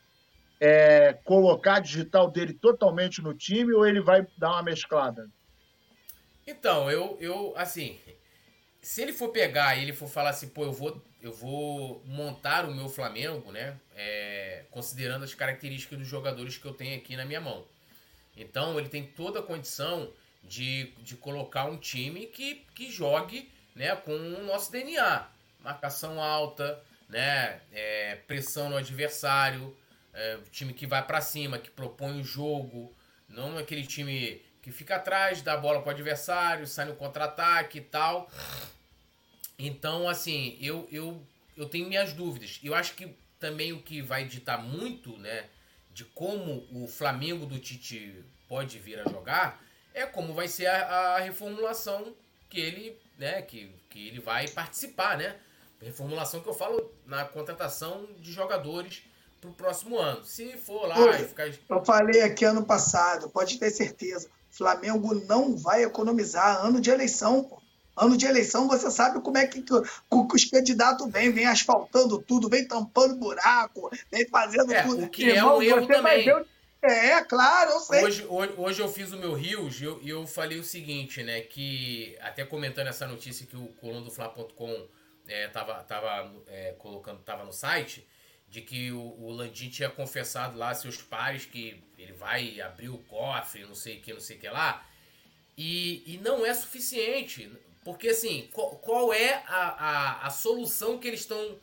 é, 0.59 1.13
colocar 1.23 1.75
a 1.75 1.79
digital 1.79 2.29
dele 2.29 2.53
totalmente 2.53 3.21
no 3.21 3.33
time 3.33 3.73
ou 3.73 3.87
ele 3.87 4.01
vai 4.01 4.27
dar 4.37 4.51
uma 4.51 4.63
mesclada? 4.63 5.29
Então, 6.45 6.91
eu, 6.91 7.17
eu 7.21 7.53
assim, 7.55 7.97
se 8.81 9.01
ele 9.01 9.13
for 9.13 9.29
pegar 9.29 9.75
e 9.77 9.83
ele 9.83 9.93
for 9.93 10.09
falar 10.09 10.31
assim, 10.31 10.49
pô, 10.49 10.65
eu 10.65 10.73
vou, 10.73 11.01
eu 11.21 11.31
vou 11.31 12.03
montar 12.05 12.65
o 12.65 12.75
meu 12.75 12.89
Flamengo, 12.89 13.51
né? 13.51 13.77
É, 13.95 14.65
considerando 14.71 15.23
as 15.23 15.33
características 15.33 15.99
dos 15.99 16.07
jogadores 16.07 16.57
que 16.57 16.65
eu 16.65 16.73
tenho 16.73 16.97
aqui 16.97 17.15
na 17.15 17.23
minha 17.23 17.39
mão. 17.39 17.63
Então 18.35 18.77
ele 18.77 18.89
tem 18.89 19.05
toda 19.05 19.39
a 19.39 19.43
condição 19.43 20.11
de, 20.43 20.91
de 20.99 21.15
colocar 21.15 21.65
um 21.65 21.77
time 21.77 22.25
que, 22.27 22.65
que 22.73 22.91
jogue 22.91 23.49
né, 23.75 23.95
com 23.95 24.15
o 24.15 24.43
nosso 24.43 24.71
DNA. 24.71 25.27
Marcação 25.59 26.21
alta, 26.21 26.81
né, 27.07 27.61
é, 27.71 28.15
pressão 28.27 28.69
no 28.69 28.77
adversário, 28.77 29.75
é, 30.13 30.39
time 30.51 30.73
que 30.73 30.87
vai 30.87 31.05
para 31.05 31.21
cima, 31.21 31.59
que 31.59 31.69
propõe 31.69 32.19
o 32.19 32.23
jogo, 32.23 32.93
não 33.29 33.57
aquele 33.57 33.85
time 33.85 34.41
que 34.61 34.71
fica 34.71 34.95
atrás, 34.95 35.41
dá 35.41 35.53
a 35.53 35.57
bola 35.57 35.81
pro 35.81 35.91
adversário, 35.91 36.67
sai 36.67 36.85
no 36.85 36.95
contra-ataque 36.95 37.79
e 37.79 37.81
tal. 37.81 38.29
Então, 39.57 40.07
assim, 40.07 40.57
eu, 40.59 40.87
eu, 40.91 41.21
eu 41.55 41.67
tenho 41.67 41.87
minhas 41.87 42.13
dúvidas. 42.13 42.59
Eu 42.63 42.73
acho 42.73 42.93
que 42.93 43.15
também 43.39 43.73
o 43.73 43.81
que 43.81 44.01
vai 44.01 44.25
ditar 44.25 44.61
muito, 44.61 45.17
né, 45.17 45.45
de 45.93 46.05
como 46.05 46.67
o 46.71 46.87
Flamengo 46.87 47.45
do 47.45 47.59
Tite 47.59 48.23
pode 48.47 48.77
vir 48.79 48.99
a 48.99 49.09
jogar 49.09 49.61
é 49.93 50.05
como 50.05 50.33
vai 50.33 50.47
ser 50.47 50.67
a, 50.67 51.15
a 51.15 51.19
reformulação 51.19 52.13
que 52.49 52.59
ele, 52.59 52.97
né, 53.17 53.41
que, 53.41 53.71
que 53.89 54.07
ele 54.07 54.19
vai 54.19 54.47
participar, 54.47 55.17
né? 55.17 55.35
Reformulação 55.81 56.41
que 56.41 56.47
eu 56.49 56.53
falo 56.53 56.91
na 57.05 57.25
contratação 57.25 58.07
de 58.19 58.31
jogadores 58.31 59.03
para 59.39 59.49
o 59.49 59.53
próximo 59.53 59.97
ano. 59.97 60.23
Se 60.23 60.55
for 60.57 60.87
lá 60.87 60.99
Oi, 60.99 61.17
ficar... 61.19 61.47
Eu 61.47 61.83
falei 61.83 62.21
aqui 62.21 62.45
ano 62.45 62.63
passado, 62.63 63.29
pode 63.29 63.57
ter 63.57 63.71
certeza. 63.71 64.29
Flamengo 64.51 65.15
não 65.25 65.55
vai 65.57 65.83
economizar 65.83 66.63
ano 66.63 66.79
de 66.79 66.91
eleição, 66.91 67.43
pô. 67.43 67.59
Ano 67.97 68.15
de 68.15 68.25
eleição, 68.25 68.67
você 68.67 68.89
sabe 68.89 69.19
como 69.21 69.37
é 69.37 69.45
que, 69.45 69.61
que, 69.61 69.73
que 69.81 70.35
os 70.35 70.45
candidatos 70.45 71.11
vêm, 71.11 71.31
vêm 71.31 71.45
asfaltando 71.45 72.21
tudo, 72.21 72.47
vem 72.47 72.65
tampando 72.65 73.15
buraco, 73.15 73.91
vem 74.09 74.25
fazendo 74.29 74.71
é, 74.73 74.83
tudo. 74.83 75.05
O 75.05 75.09
que 75.09 75.25
Irmão, 75.25 75.55
é 75.55 75.57
um 75.57 75.61
erro 75.61 75.87
também. 75.87 76.23
Ver... 76.23 76.45
É, 76.81 77.21
claro, 77.23 77.71
eu 77.71 77.79
sei. 77.79 78.03
Hoje, 78.03 78.25
hoje, 78.27 78.53
hoje 78.57 78.81
eu 78.81 78.89
fiz 78.89 79.11
o 79.11 79.17
meu 79.17 79.33
Rios 79.33 79.79
e 79.79 79.83
eu, 79.83 80.01
eu 80.03 80.25
falei 80.25 80.57
o 80.57 80.63
seguinte, 80.63 81.21
né? 81.21 81.41
Que 81.41 82.17
até 82.21 82.43
comentando 82.43 82.87
essa 82.87 83.05
notícia 83.05 83.45
que 83.45 83.55
o 83.55 83.67
coluna 83.79 84.01
do 84.01 84.09
Fla.com 84.09 84.87
é, 85.27 85.47
tava, 85.47 85.75
tava 85.83 86.33
é, 86.47 86.73
colocando, 86.79 87.19
tava 87.21 87.43
no 87.43 87.53
site, 87.53 88.07
de 88.49 88.61
que 88.61 88.91
o, 88.91 88.99
o 88.99 89.31
Landim 89.31 89.69
tinha 89.69 89.89
confessado 89.89 90.57
lá 90.57 90.73
seus 90.73 90.97
pais 90.97 91.45
que 91.45 91.83
ele 91.99 92.13
vai 92.13 92.59
abrir 92.59 92.89
o 92.89 92.97
cofre, 92.97 93.63
não 93.63 93.75
sei 93.75 93.97
o 93.97 94.01
que, 94.01 94.13
não 94.13 94.19
sei 94.19 94.37
o 94.37 94.39
que 94.39 94.49
lá. 94.49 94.83
E, 95.55 96.15
e 96.15 96.17
não 96.17 96.43
é 96.43 96.53
suficiente. 96.53 97.51
Porque, 97.83 98.09
assim, 98.09 98.49
qual, 98.51 98.71
qual 98.77 99.13
é 99.13 99.43
a, 99.47 99.67
a, 99.67 100.27
a 100.27 100.29
solução 100.31 100.97
que 100.97 101.07
eles 101.07 101.21
estão 101.21 101.59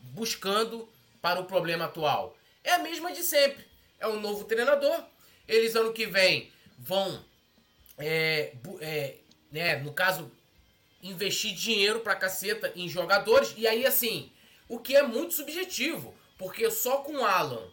buscando 0.00 0.88
para 1.20 1.40
o 1.40 1.44
problema 1.44 1.84
atual? 1.84 2.36
É 2.64 2.72
a 2.72 2.78
mesma 2.78 3.12
de 3.12 3.22
sempre. 3.22 3.65
É 3.98 4.06
um 4.06 4.20
novo 4.20 4.44
treinador. 4.44 5.04
Eles, 5.46 5.74
ano 5.76 5.92
que 5.92 6.06
vem, 6.06 6.50
vão, 6.78 7.24
é, 7.98 8.52
é, 8.80 9.14
né, 9.50 9.76
no 9.76 9.92
caso, 9.92 10.30
investir 11.02 11.54
dinheiro 11.54 12.00
pra 12.00 12.16
caceta 12.16 12.72
em 12.74 12.88
jogadores. 12.88 13.54
E 13.56 13.66
aí, 13.66 13.86
assim, 13.86 14.30
o 14.68 14.78
que 14.78 14.96
é 14.96 15.02
muito 15.02 15.34
subjetivo. 15.34 16.14
Porque 16.38 16.70
só 16.70 16.98
com 16.98 17.24
Alan 17.24 17.66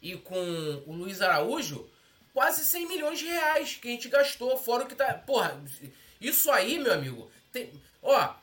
e 0.00 0.16
com 0.16 0.82
o 0.86 0.92
Luiz 0.92 1.20
Araújo, 1.20 1.90
quase 2.32 2.64
100 2.64 2.88
milhões 2.88 3.18
de 3.18 3.26
reais 3.26 3.76
que 3.80 3.88
a 3.88 3.90
gente 3.90 4.08
gastou. 4.08 4.56
Fora 4.56 4.84
o 4.84 4.86
que 4.86 4.94
tá. 4.94 5.14
Porra, 5.14 5.60
isso 6.20 6.50
aí, 6.50 6.78
meu 6.78 6.92
amigo, 6.92 7.30
tem. 7.52 7.72
Ó, 8.02 8.34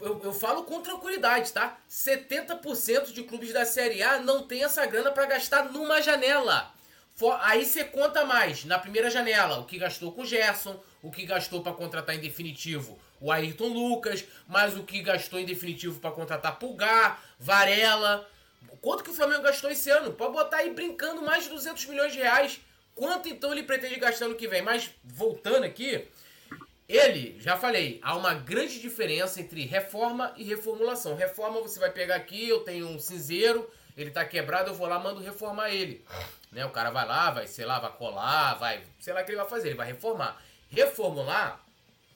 eu, 0.00 0.20
eu 0.24 0.32
falo 0.32 0.64
com 0.64 0.82
tranquilidade, 0.82 1.52
tá? 1.52 1.78
70% 1.90 3.12
de 3.12 3.22
clubes 3.22 3.52
da 3.52 3.64
Série 3.64 4.02
A 4.02 4.18
não 4.18 4.46
tem 4.46 4.64
essa 4.64 4.84
grana 4.86 5.10
para 5.10 5.26
gastar 5.26 5.70
numa 5.70 6.00
janela. 6.02 6.72
For, 7.14 7.38
aí 7.42 7.64
você 7.64 7.82
conta 7.84 8.24
mais 8.24 8.64
na 8.64 8.78
primeira 8.78 9.08
janela 9.08 9.58
o 9.58 9.64
que 9.64 9.78
gastou 9.78 10.12
com 10.12 10.22
o 10.22 10.26
Gerson, 10.26 10.78
o 11.02 11.10
que 11.10 11.24
gastou 11.24 11.62
para 11.62 11.72
contratar 11.72 12.14
em 12.14 12.20
definitivo 12.20 12.98
o 13.20 13.32
Ayrton 13.32 13.68
Lucas, 13.68 14.24
mais 14.46 14.76
o 14.76 14.82
que 14.82 15.02
gastou 15.02 15.38
em 15.38 15.44
definitivo 15.44 15.98
para 16.00 16.10
contratar 16.10 16.58
Pulgar, 16.58 17.22
Varela. 17.38 18.28
Quanto 18.80 19.02
que 19.02 19.10
o 19.10 19.14
Flamengo 19.14 19.42
gastou 19.42 19.70
esse 19.70 19.90
ano? 19.90 20.12
Pode 20.12 20.32
botar 20.32 20.58
aí 20.58 20.70
brincando 20.70 21.22
mais 21.22 21.44
de 21.44 21.50
200 21.50 21.86
milhões 21.86 22.12
de 22.12 22.18
reais. 22.18 22.60
Quanto 22.94 23.28
então 23.28 23.52
ele 23.52 23.62
pretende 23.62 23.96
gastar 23.96 24.28
no 24.28 24.34
que 24.34 24.48
vem? 24.48 24.62
Mas 24.62 24.90
voltando 25.04 25.64
aqui, 25.64 26.06
ele, 26.88 27.36
já 27.40 27.56
falei, 27.56 27.98
há 28.02 28.16
uma 28.16 28.34
grande 28.34 28.80
diferença 28.80 29.40
entre 29.40 29.64
reforma 29.64 30.32
e 30.36 30.44
reformulação. 30.44 31.16
Reforma 31.16 31.60
você 31.60 31.78
vai 31.78 31.90
pegar 31.90 32.16
aqui, 32.16 32.48
eu 32.48 32.60
tenho 32.60 32.88
um 32.88 32.98
cinzeiro, 32.98 33.68
ele 33.96 34.10
tá 34.10 34.24
quebrado, 34.24 34.70
eu 34.70 34.74
vou 34.74 34.86
lá, 34.86 34.98
mando 34.98 35.20
reformar 35.20 35.70
ele. 35.70 36.04
Né? 36.52 36.64
O 36.64 36.70
cara 36.70 36.90
vai 36.90 37.06
lá, 37.06 37.30
vai, 37.30 37.46
sei 37.46 37.64
lá, 37.64 37.78
vai 37.78 37.92
colar, 37.92 38.54
vai, 38.54 38.82
sei 39.00 39.12
lá 39.12 39.22
o 39.22 39.24
que 39.24 39.30
ele 39.30 39.38
vai 39.38 39.48
fazer, 39.48 39.68
ele 39.68 39.76
vai 39.76 39.86
reformar. 39.86 40.40
Reformular 40.68 41.60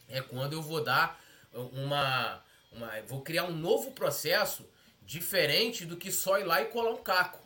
é 0.09 0.21
quando 0.21 0.53
eu 0.53 0.63
vou 0.63 0.83
dar 0.83 1.21
uma 1.53 2.43
uma, 2.73 3.01
vou 3.07 3.23
criar 3.23 3.45
um 3.45 3.53
novo 3.53 3.93
processo 3.93 4.69
diferente 5.03 5.85
do 5.85 5.97
que 5.97 6.13
só 6.13 6.39
ir 6.39 6.45
lá 6.45 6.63
e 6.63 6.67
colar 6.67 6.93
um 6.93 7.03
caco, 7.03 7.41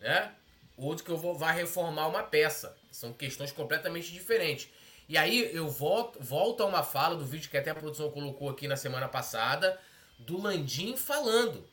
né? 0.00 0.32
Outro 0.76 1.04
que 1.04 1.10
eu 1.10 1.16
vou 1.16 1.34
vai 1.34 1.54
reformar 1.54 2.06
uma 2.08 2.22
peça. 2.22 2.76
São 2.90 3.12
questões 3.12 3.52
completamente 3.52 4.12
diferentes. 4.12 4.68
E 5.08 5.16
aí 5.16 5.54
eu 5.54 5.68
volto, 5.68 6.18
volto 6.20 6.62
a 6.62 6.66
uma 6.66 6.82
fala 6.82 7.14
do 7.14 7.24
vídeo 7.24 7.48
que 7.48 7.56
até 7.56 7.70
a 7.70 7.74
produção 7.74 8.10
colocou 8.10 8.50
aqui 8.50 8.66
na 8.66 8.76
semana 8.76 9.08
passada, 9.08 9.78
do 10.18 10.40
Landim 10.40 10.96
falando. 10.96 11.64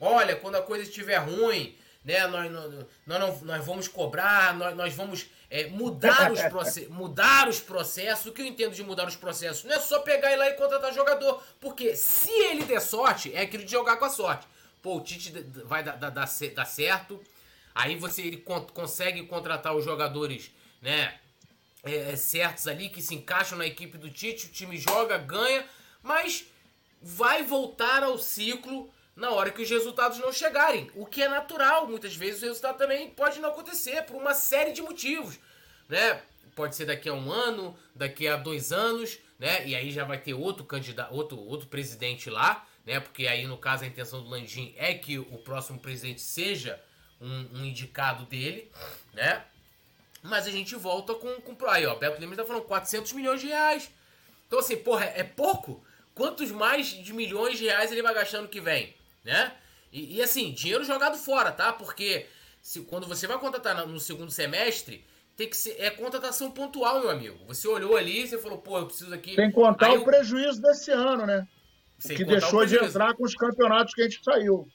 Olha, 0.00 0.36
quando 0.36 0.54
a 0.54 0.62
coisa 0.62 0.84
estiver 0.84 1.16
ruim, 1.18 1.76
né, 2.04 2.26
nós, 2.26 2.50
nós, 2.50 2.86
nós, 3.06 3.42
nós 3.42 3.66
vamos 3.66 3.88
cobrar, 3.88 4.56
nós, 4.56 4.74
nós 4.76 4.94
vamos 4.94 5.26
é, 5.50 5.66
mudar, 5.66 6.32
os 6.32 6.40
mudar 6.88 7.48
os 7.48 7.60
processos. 7.60 8.26
O 8.26 8.32
que 8.32 8.40
eu 8.40 8.46
entendo 8.46 8.74
de 8.74 8.82
mudar 8.82 9.06
os 9.06 9.16
processos? 9.16 9.64
Não 9.64 9.74
é 9.74 9.80
só 9.80 10.00
pegar 10.00 10.32
e 10.32 10.36
lá 10.36 10.48
e 10.48 10.54
contratar 10.54 10.94
jogador. 10.94 11.42
Porque 11.60 11.94
se 11.96 12.30
ele 12.30 12.64
der 12.64 12.80
sorte, 12.80 13.34
é 13.34 13.42
aquilo 13.42 13.64
de 13.64 13.70
jogar 13.70 13.96
com 13.96 14.04
a 14.04 14.10
sorte. 14.10 14.46
Pô, 14.80 14.96
o 14.96 15.00
Tite 15.00 15.32
vai 15.64 15.82
dar, 15.82 15.96
dar, 15.96 16.10
dar, 16.10 16.28
dar 16.54 16.64
certo. 16.64 17.20
Aí 17.74 17.96
você 17.96 18.22
ele 18.22 18.38
consegue 18.72 19.24
contratar 19.24 19.74
os 19.74 19.84
jogadores, 19.84 20.50
né? 20.80 21.14
É, 21.88 22.12
é, 22.12 22.16
certos 22.16 22.68
ali 22.68 22.88
que 22.88 23.00
se 23.00 23.14
encaixam 23.14 23.56
na 23.56 23.66
equipe 23.66 23.96
do 23.96 24.10
Tite, 24.10 24.46
o 24.46 24.50
time 24.50 24.76
joga, 24.76 25.16
ganha, 25.16 25.64
mas 26.02 26.46
vai 27.00 27.42
voltar 27.42 28.02
ao 28.02 28.18
ciclo 28.18 28.92
na 29.16 29.30
hora 29.30 29.50
que 29.50 29.62
os 29.62 29.70
resultados 29.70 30.18
não 30.18 30.32
chegarem. 30.32 30.90
O 30.94 31.06
que 31.06 31.22
é 31.22 31.28
natural, 31.28 31.88
muitas 31.88 32.14
vezes 32.14 32.42
o 32.42 32.46
resultado 32.46 32.78
também 32.78 33.10
pode 33.10 33.40
não 33.40 33.48
acontecer 33.48 34.02
por 34.02 34.16
uma 34.16 34.34
série 34.34 34.72
de 34.72 34.82
motivos, 34.82 35.38
né? 35.88 36.22
Pode 36.54 36.76
ser 36.76 36.86
daqui 36.86 37.08
a 37.08 37.14
um 37.14 37.30
ano, 37.32 37.76
daqui 37.94 38.28
a 38.28 38.36
dois 38.36 38.72
anos, 38.72 39.18
né? 39.38 39.66
E 39.66 39.74
aí 39.74 39.90
já 39.90 40.04
vai 40.04 40.18
ter 40.18 40.34
outro 40.34 40.64
candidato, 40.64 41.14
outro, 41.14 41.38
outro 41.38 41.68
presidente 41.68 42.28
lá, 42.28 42.66
né? 42.84 43.00
Porque 43.00 43.26
aí 43.26 43.46
no 43.46 43.56
caso 43.56 43.84
a 43.84 43.86
intenção 43.86 44.22
do 44.22 44.28
Landim 44.28 44.74
é 44.76 44.94
que 44.94 45.18
o 45.18 45.38
próximo 45.38 45.78
presidente 45.78 46.20
seja 46.20 46.80
um, 47.20 47.58
um 47.58 47.64
indicado 47.64 48.24
dele, 48.26 48.70
né? 49.12 49.44
Mas 50.22 50.46
a 50.46 50.50
gente 50.50 50.74
volta 50.74 51.14
com, 51.14 51.40
com 51.40 51.66
aí, 51.66 51.86
ó. 51.86 51.94
Beto 51.94 52.20
Lima 52.20 52.36
tá 52.36 52.44
falando 52.44 52.64
400 52.64 53.12
milhões 53.12 53.40
de 53.40 53.46
reais. 53.48 53.90
Então 54.46 54.58
assim, 54.58 54.76
porra, 54.76 55.04
é 55.04 55.22
pouco? 55.22 55.84
Quantos 56.14 56.50
mais 56.50 56.88
de 56.88 57.12
milhões 57.12 57.58
de 57.58 57.64
reais 57.64 57.92
ele 57.92 58.02
vai 58.02 58.12
gastar 58.12 58.40
no 58.40 58.48
que 58.48 58.60
vem? 58.60 58.98
né? 59.28 59.52
E, 59.92 60.16
e, 60.16 60.22
assim, 60.22 60.52
dinheiro 60.52 60.84
jogado 60.84 61.16
fora, 61.16 61.52
tá? 61.52 61.72
Porque 61.72 62.26
se, 62.62 62.80
quando 62.80 63.06
você 63.06 63.26
vai 63.26 63.38
contratar 63.38 63.86
no 63.86 64.00
segundo 64.00 64.30
semestre, 64.30 65.04
tem 65.36 65.48
que 65.48 65.56
ser 65.56 65.76
é 65.78 65.90
contratação 65.90 66.50
pontual, 66.50 67.00
meu 67.00 67.10
amigo. 67.10 67.38
Você 67.46 67.68
olhou 67.68 67.96
ali, 67.96 68.26
você 68.26 68.38
falou, 68.38 68.58
pô, 68.58 68.78
eu 68.78 68.86
preciso 68.86 69.14
aqui. 69.14 69.34
Sem 69.34 69.50
contar 69.50 69.88
Aí 69.88 69.98
o 69.98 70.04
prejuízo 70.04 70.60
desse 70.60 70.90
ano, 70.90 71.26
né? 71.26 71.46
Sem 71.98 72.16
que 72.16 72.24
deixou 72.24 72.64
de 72.64 72.76
entrar 72.76 73.14
com 73.14 73.24
os 73.24 73.34
campeonatos 73.34 73.94
que 73.94 74.02
a 74.02 74.04
gente 74.04 74.22
saiu. 74.22 74.68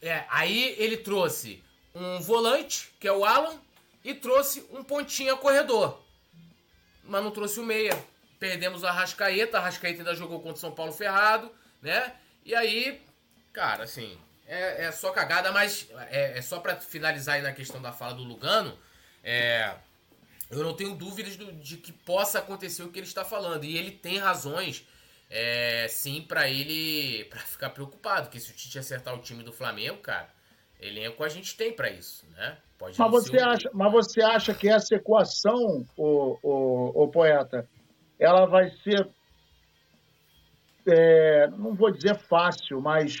É, 0.00 0.24
aí 0.30 0.74
ele 0.78 0.96
trouxe 0.96 1.62
um 1.94 2.20
volante, 2.20 2.90
que 3.00 3.08
é 3.08 3.12
o 3.12 3.24
Alan, 3.24 3.60
e 4.08 4.14
trouxe 4.14 4.66
um 4.70 4.82
pontinha 4.82 5.36
corredor. 5.36 6.02
Mas 7.04 7.22
não 7.22 7.30
trouxe 7.30 7.60
o 7.60 7.62
meia. 7.62 7.96
Perdemos 8.38 8.84
a 8.84 8.90
Rascaeta, 8.90 9.58
a 9.58 9.60
Rascaeta 9.60 10.00
ainda 10.00 10.14
jogou 10.14 10.38
contra 10.40 10.56
o 10.56 10.60
São 10.60 10.72
Paulo 10.72 10.92
ferrado, 10.92 11.50
né? 11.82 12.14
E 12.44 12.54
aí 12.54 13.02
Cara, 13.58 13.82
assim, 13.82 14.16
é, 14.46 14.84
é 14.84 14.92
só 14.92 15.10
cagada, 15.10 15.50
mas 15.50 15.88
é, 16.10 16.38
é 16.38 16.42
só 16.42 16.60
para 16.60 16.76
finalizar 16.76 17.34
aí 17.34 17.42
na 17.42 17.52
questão 17.52 17.82
da 17.82 17.92
fala 17.92 18.14
do 18.14 18.22
Lugano, 18.22 18.78
é, 19.24 19.74
eu 20.48 20.62
não 20.62 20.74
tenho 20.74 20.94
dúvidas 20.94 21.36
do, 21.36 21.52
de 21.52 21.76
que 21.76 21.90
possa 21.92 22.38
acontecer 22.38 22.84
o 22.84 22.90
que 22.90 23.00
ele 23.00 23.06
está 23.06 23.24
falando. 23.24 23.64
E 23.64 23.76
ele 23.76 23.90
tem 23.90 24.18
razões, 24.18 24.86
é, 25.28 25.88
sim, 25.88 26.22
para 26.22 26.48
ele 26.48 27.24
para 27.24 27.40
ficar 27.40 27.70
preocupado. 27.70 28.30
Que 28.30 28.38
se 28.38 28.52
o 28.52 28.54
Tite 28.54 28.78
acertar 28.78 29.12
o 29.12 29.22
time 29.22 29.42
do 29.42 29.52
Flamengo, 29.52 29.98
cara, 29.98 30.32
elenco 30.80 31.24
a 31.24 31.28
gente 31.28 31.56
tem 31.56 31.72
para 31.72 31.90
isso, 31.90 32.26
né? 32.30 32.58
Pode 32.78 32.98
mas, 32.98 33.10
você 33.10 33.38
acha, 33.38 33.70
mas 33.74 33.92
você 33.92 34.22
acha 34.22 34.54
que 34.54 34.68
essa 34.68 34.94
equação, 34.94 35.84
o, 35.96 36.38
o, 36.42 37.04
o 37.04 37.08
poeta, 37.08 37.68
ela 38.18 38.46
vai 38.46 38.70
ser, 38.82 39.08
é, 40.86 41.48
não 41.48 41.74
vou 41.74 41.90
dizer 41.90 42.16
fácil, 42.28 42.80
mas 42.80 43.16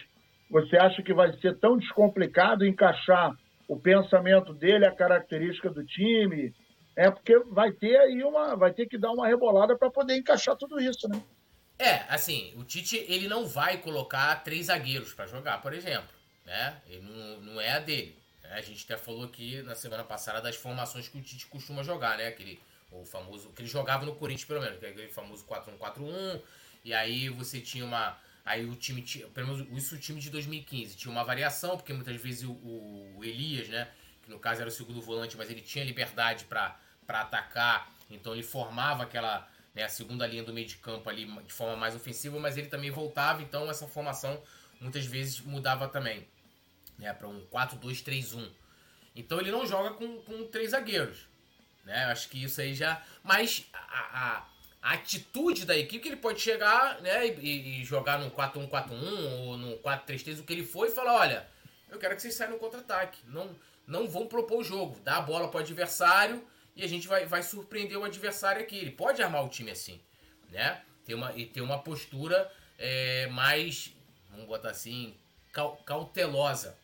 você 0.48 0.76
acha 0.76 1.02
que 1.02 1.12
vai 1.12 1.36
ser 1.38 1.58
tão 1.58 1.76
descomplicado 1.76 2.64
encaixar 2.64 3.36
o 3.66 3.76
pensamento 3.78 4.54
dele, 4.54 4.86
a 4.86 4.94
característica 4.94 5.68
do 5.68 5.84
time? 5.84 6.54
É 6.96 7.10
porque 7.10 7.38
vai 7.50 7.72
ter 7.72 7.96
aí 7.96 8.22
uma, 8.22 8.56
vai 8.56 8.72
ter 8.72 8.86
que 8.86 8.96
dar 8.96 9.10
uma 9.10 9.26
rebolada 9.26 9.76
para 9.76 9.90
poder 9.90 10.16
encaixar 10.16 10.56
tudo 10.56 10.80
isso, 10.80 11.08
né? 11.08 11.20
É, 11.78 12.02
assim, 12.08 12.52
o 12.56 12.64
Tite 12.64 12.96
ele 13.08 13.28
não 13.28 13.46
vai 13.46 13.76
colocar 13.76 14.42
três 14.42 14.66
zagueiros 14.66 15.14
para 15.14 15.26
jogar, 15.26 15.62
por 15.62 15.72
exemplo, 15.72 16.17
né? 16.48 16.80
Ele 16.86 17.02
não, 17.02 17.40
não 17.40 17.60
é 17.60 17.72
a 17.72 17.78
dele. 17.78 18.16
Né? 18.42 18.50
A 18.54 18.60
gente 18.62 18.84
até 18.84 18.96
falou 18.96 19.24
aqui 19.24 19.62
na 19.62 19.74
semana 19.74 20.02
passada 20.02 20.40
das 20.40 20.56
formações 20.56 21.08
que 21.08 21.18
o 21.18 21.22
Tite 21.22 21.46
costuma 21.46 21.82
jogar, 21.82 22.16
né? 22.16 22.28
Aquele 22.28 22.60
o 22.90 23.04
famoso 23.04 23.50
que 23.50 23.60
ele 23.60 23.68
jogava 23.68 24.06
no 24.06 24.14
Corinthians 24.14 24.46
pelo 24.46 24.60
menos, 24.62 24.82
é 24.82 24.88
aquele 24.88 25.08
famoso 25.08 25.44
4-1-4-1, 25.44 26.40
e 26.82 26.94
aí 26.94 27.28
você 27.28 27.60
tinha 27.60 27.84
uma 27.84 28.18
Aí 28.48 28.64
o 28.64 28.74
time 28.74 29.02
pelo 29.34 29.48
menos 29.48 29.66
isso 29.76 29.94
o 29.94 29.98
time 29.98 30.18
de 30.18 30.30
2015, 30.30 30.96
tinha 30.96 31.12
uma 31.12 31.22
variação, 31.22 31.76
porque 31.76 31.92
muitas 31.92 32.18
vezes 32.18 32.44
o, 32.44 32.52
o 32.52 33.20
Elias, 33.22 33.68
né, 33.68 33.88
que 34.22 34.30
no 34.30 34.38
caso 34.38 34.62
era 34.62 34.70
o 34.70 34.72
segundo 34.72 35.02
volante, 35.02 35.36
mas 35.36 35.50
ele 35.50 35.60
tinha 35.60 35.84
liberdade 35.84 36.46
para 36.46 36.74
atacar, 37.06 37.92
então 38.08 38.32
ele 38.32 38.42
formava 38.42 39.02
aquela 39.02 39.46
né, 39.74 39.82
a 39.82 39.88
segunda 39.90 40.26
linha 40.26 40.42
do 40.42 40.54
meio 40.54 40.66
de 40.66 40.76
campo 40.76 41.10
ali 41.10 41.26
de 41.42 41.52
forma 41.52 41.76
mais 41.76 41.94
ofensiva, 41.94 42.40
mas 42.40 42.56
ele 42.56 42.68
também 42.68 42.90
voltava, 42.90 43.42
então 43.42 43.70
essa 43.70 43.86
formação 43.86 44.42
muitas 44.80 45.04
vezes 45.04 45.40
mudava 45.42 45.86
também, 45.86 46.26
né, 46.98 47.12
para 47.12 47.28
um 47.28 47.46
4-2-3-1. 47.46 48.50
Então 49.14 49.40
ele 49.40 49.50
não 49.50 49.66
joga 49.66 49.90
com, 49.90 50.20
com 50.22 50.46
três 50.48 50.70
zagueiros, 50.70 51.26
né? 51.84 52.04
Acho 52.06 52.28
que 52.28 52.42
isso 52.42 52.60
aí 52.60 52.74
já, 52.74 53.02
mas 53.22 53.66
a, 53.72 54.36
a 54.36 54.46
a 54.80 54.92
atitude 54.92 55.64
da 55.64 55.76
equipe 55.76 56.02
que 56.02 56.08
ele 56.08 56.16
pode 56.16 56.40
chegar 56.40 57.00
né, 57.00 57.26
e, 57.26 57.80
e 57.80 57.84
jogar 57.84 58.18
num 58.18 58.30
4-1-4-1 58.30 59.46
ou 59.46 59.56
num 59.56 59.76
4-3-3, 59.78 60.40
o 60.40 60.44
que 60.44 60.52
ele 60.52 60.64
foi, 60.64 60.88
e 60.88 60.92
falar: 60.92 61.14
olha, 61.14 61.46
eu 61.90 61.98
quero 61.98 62.14
que 62.14 62.22
vocês 62.22 62.34
saiam 62.34 62.52
no 62.52 62.58
contra-ataque. 62.58 63.18
Não, 63.26 63.50
não 63.86 64.06
vão 64.06 64.26
propor 64.26 64.60
o 64.60 64.64
jogo. 64.64 64.98
Dá 65.02 65.16
a 65.16 65.20
bola 65.20 65.48
para 65.48 65.58
o 65.58 65.60
adversário 65.60 66.44
e 66.76 66.84
a 66.84 66.88
gente 66.88 67.08
vai, 67.08 67.26
vai 67.26 67.42
surpreender 67.42 67.98
o 67.98 68.04
adversário 68.04 68.62
aqui. 68.62 68.76
Ele 68.76 68.92
pode 68.92 69.22
armar 69.22 69.44
o 69.44 69.48
time 69.48 69.70
assim, 69.70 70.00
né? 70.50 70.80
Ter 71.04 71.14
uma, 71.14 71.32
e 71.34 71.46
ter 71.46 71.60
uma 71.60 71.78
postura 71.78 72.50
é, 72.78 73.26
mais, 73.28 73.92
vamos 74.30 74.46
botar 74.46 74.70
assim, 74.70 75.14
cautelosa. 75.84 76.78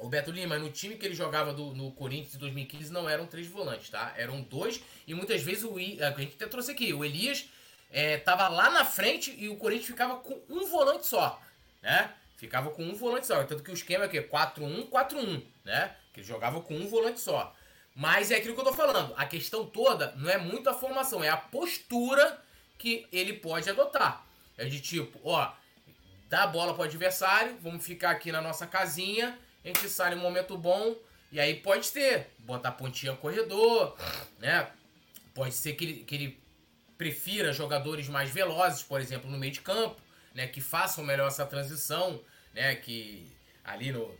O 0.00 0.08
Beto 0.08 0.30
Lima, 0.30 0.58
no 0.58 0.70
time 0.70 0.96
que 0.96 1.04
ele 1.06 1.14
jogava 1.14 1.52
do, 1.52 1.74
no 1.74 1.92
Corinthians 1.92 2.34
em 2.34 2.38
2015, 2.38 2.92
não 2.92 3.08
eram 3.08 3.26
três 3.26 3.46
volantes, 3.46 3.90
tá? 3.90 4.14
Eram 4.16 4.40
dois, 4.42 4.80
e 5.06 5.14
muitas 5.14 5.42
vezes 5.42 5.64
o 5.64 5.76
a 5.76 6.10
gente 6.18 6.34
até 6.34 6.46
trouxe 6.46 6.72
aqui, 6.72 6.92
o 6.92 7.04
Elias 7.04 7.48
é, 7.90 8.16
tava 8.18 8.48
lá 8.48 8.70
na 8.70 8.84
frente 8.84 9.34
e 9.38 9.48
o 9.48 9.56
Corinthians 9.56 9.88
ficava 9.88 10.16
com 10.16 10.40
um 10.48 10.66
volante 10.66 11.06
só, 11.06 11.40
né? 11.82 12.12
Ficava 12.36 12.70
com 12.70 12.82
um 12.82 12.94
volante 12.94 13.26
só. 13.26 13.44
Tanto 13.44 13.62
que 13.62 13.70
o 13.70 13.74
esquema 13.74 14.04
é 14.04 14.06
o 14.06 14.10
quê? 14.10 14.22
4-1, 14.22 14.88
4-1, 14.88 15.42
né? 15.62 15.94
Que 16.12 16.20
ele 16.20 16.26
jogava 16.26 16.60
com 16.62 16.74
um 16.74 16.86
volante 16.86 17.20
só. 17.20 17.54
Mas 17.94 18.30
é 18.30 18.36
aquilo 18.36 18.54
que 18.54 18.60
eu 18.60 18.64
tô 18.64 18.72
falando. 18.72 19.12
A 19.14 19.26
questão 19.26 19.66
toda 19.66 20.14
não 20.16 20.30
é 20.30 20.38
muito 20.38 20.70
a 20.70 20.74
formação, 20.74 21.22
é 21.22 21.28
a 21.28 21.36
postura 21.36 22.40
que 22.78 23.06
ele 23.12 23.34
pode 23.34 23.68
adotar. 23.68 24.24
É 24.56 24.64
de 24.64 24.80
tipo, 24.80 25.20
ó, 25.22 25.52
dá 26.30 26.44
a 26.44 26.46
bola 26.46 26.72
pro 26.72 26.84
adversário, 26.84 27.58
vamos 27.60 27.84
ficar 27.84 28.10
aqui 28.12 28.32
na 28.32 28.40
nossa 28.40 28.66
casinha 28.66 29.38
a 29.64 29.68
gente 29.68 29.88
sai 29.88 30.14
num 30.14 30.22
momento 30.22 30.56
bom, 30.56 30.96
e 31.32 31.38
aí 31.38 31.54
pode 31.54 31.90
ter, 31.90 32.28
botar 32.40 32.72
pontinha 32.72 33.14
corredor, 33.14 33.96
né? 34.38 34.68
Pode 35.34 35.54
ser 35.54 35.74
que 35.74 35.84
ele, 35.84 36.04
que 36.04 36.14
ele 36.14 36.40
prefira 36.98 37.52
jogadores 37.52 38.08
mais 38.08 38.30
velozes, 38.30 38.82
por 38.82 39.00
exemplo, 39.00 39.30
no 39.30 39.38
meio 39.38 39.52
de 39.52 39.60
campo, 39.60 40.00
né? 40.34 40.46
Que 40.46 40.60
façam 40.60 41.04
melhor 41.04 41.28
essa 41.28 41.46
transição, 41.46 42.20
né? 42.52 42.74
Que 42.74 43.26
ali 43.64 43.92
no. 43.92 44.12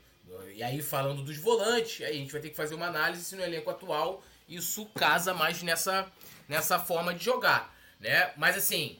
e 0.55 0.62
aí 0.62 0.80
falando 0.80 1.22
dos 1.22 1.36
volantes, 1.36 2.05
aí 2.05 2.12
a 2.12 2.18
gente 2.18 2.32
vai 2.32 2.41
ter 2.41 2.51
que 2.51 2.57
fazer 2.57 2.74
uma 2.74 2.86
análise 2.86 3.24
se 3.24 3.34
no 3.34 3.43
elenco 3.43 3.70
atual 3.70 4.22
isso 4.49 4.86
casa 4.86 5.32
mais 5.32 5.62
nessa, 5.62 6.11
nessa 6.49 6.78
forma 6.78 7.14
de 7.14 7.24
jogar, 7.24 7.74
né? 8.01 8.32
Mas 8.36 8.57
assim, 8.57 8.99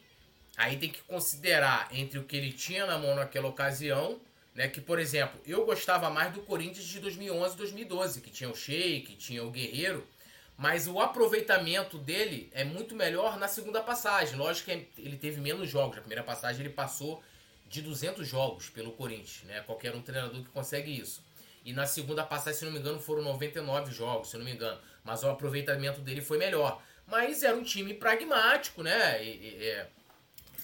aí 0.57 0.77
tem 0.77 0.91
que 0.91 1.03
considerar 1.03 1.89
entre 1.93 2.19
o 2.19 2.25
que 2.25 2.37
ele 2.37 2.53
tinha 2.53 2.87
na 2.87 2.97
mão 2.97 3.15
naquela 3.17 3.49
ocasião 3.49 4.21
né? 4.55 4.69
Que, 4.69 4.81
por 4.81 4.99
exemplo, 4.99 5.41
eu 5.47 5.65
gostava 5.65 6.11
mais 6.11 6.33
do 6.33 6.41
Corinthians 6.41 6.87
de 6.87 7.01
2011 7.01 7.57
2012, 7.57 8.21
que 8.21 8.31
tinha 8.31 8.51
o 8.51 8.57
Sheik, 8.57 9.17
tinha 9.17 9.45
o 9.45 9.51
Guerreiro, 9.51 10.07
mas 10.57 10.87
o 10.87 11.01
aproveitamento 11.01 11.97
dele 11.97 12.51
é 12.53 12.65
muito 12.65 12.95
melhor 12.95 13.39
na 13.39 13.49
segunda 13.49 13.83
passagem. 13.83 14.37
Lógico 14.37 14.71
que 14.71 14.89
ele 14.99 15.17
teve 15.17 15.41
menos 15.41 15.69
jogos. 15.69 15.97
Na 15.97 16.03
primeira 16.03 16.23
passagem 16.23 16.61
ele 16.61 16.75
passou 16.75 17.23
de 17.67 17.81
200 17.81 18.27
jogos 18.27 18.69
pelo 18.69 18.93
Corinthians, 18.93 19.43
né? 19.45 19.61
Qualquer 19.61 19.95
um 19.95 20.03
treinador 20.03 20.43
que 20.43 20.51
consegue 20.51 20.91
isso. 20.91 21.25
E 21.65 21.73
na 21.73 21.87
segunda 21.87 22.25
passagem, 22.25 22.59
se 22.59 22.65
não 22.65 22.73
me 22.73 22.79
engano, 22.79 23.01
foram 23.01 23.23
99 23.23 23.93
jogos, 23.93 24.31
se 24.31 24.37
não 24.37 24.45
me 24.45 24.53
engano. 24.53 24.81
Mas 25.05 25.23
o 25.23 25.29
aproveitamento 25.29 26.01
dele 26.01 26.21
foi 26.21 26.37
melhor. 26.37 26.83
Mas 27.07 27.43
era 27.43 27.57
um 27.57 27.63
time 27.63 27.95
pragmático, 27.95 28.83
né? 28.83 29.25
E, 29.25 29.29
e, 29.29 29.65
é, 29.65 29.89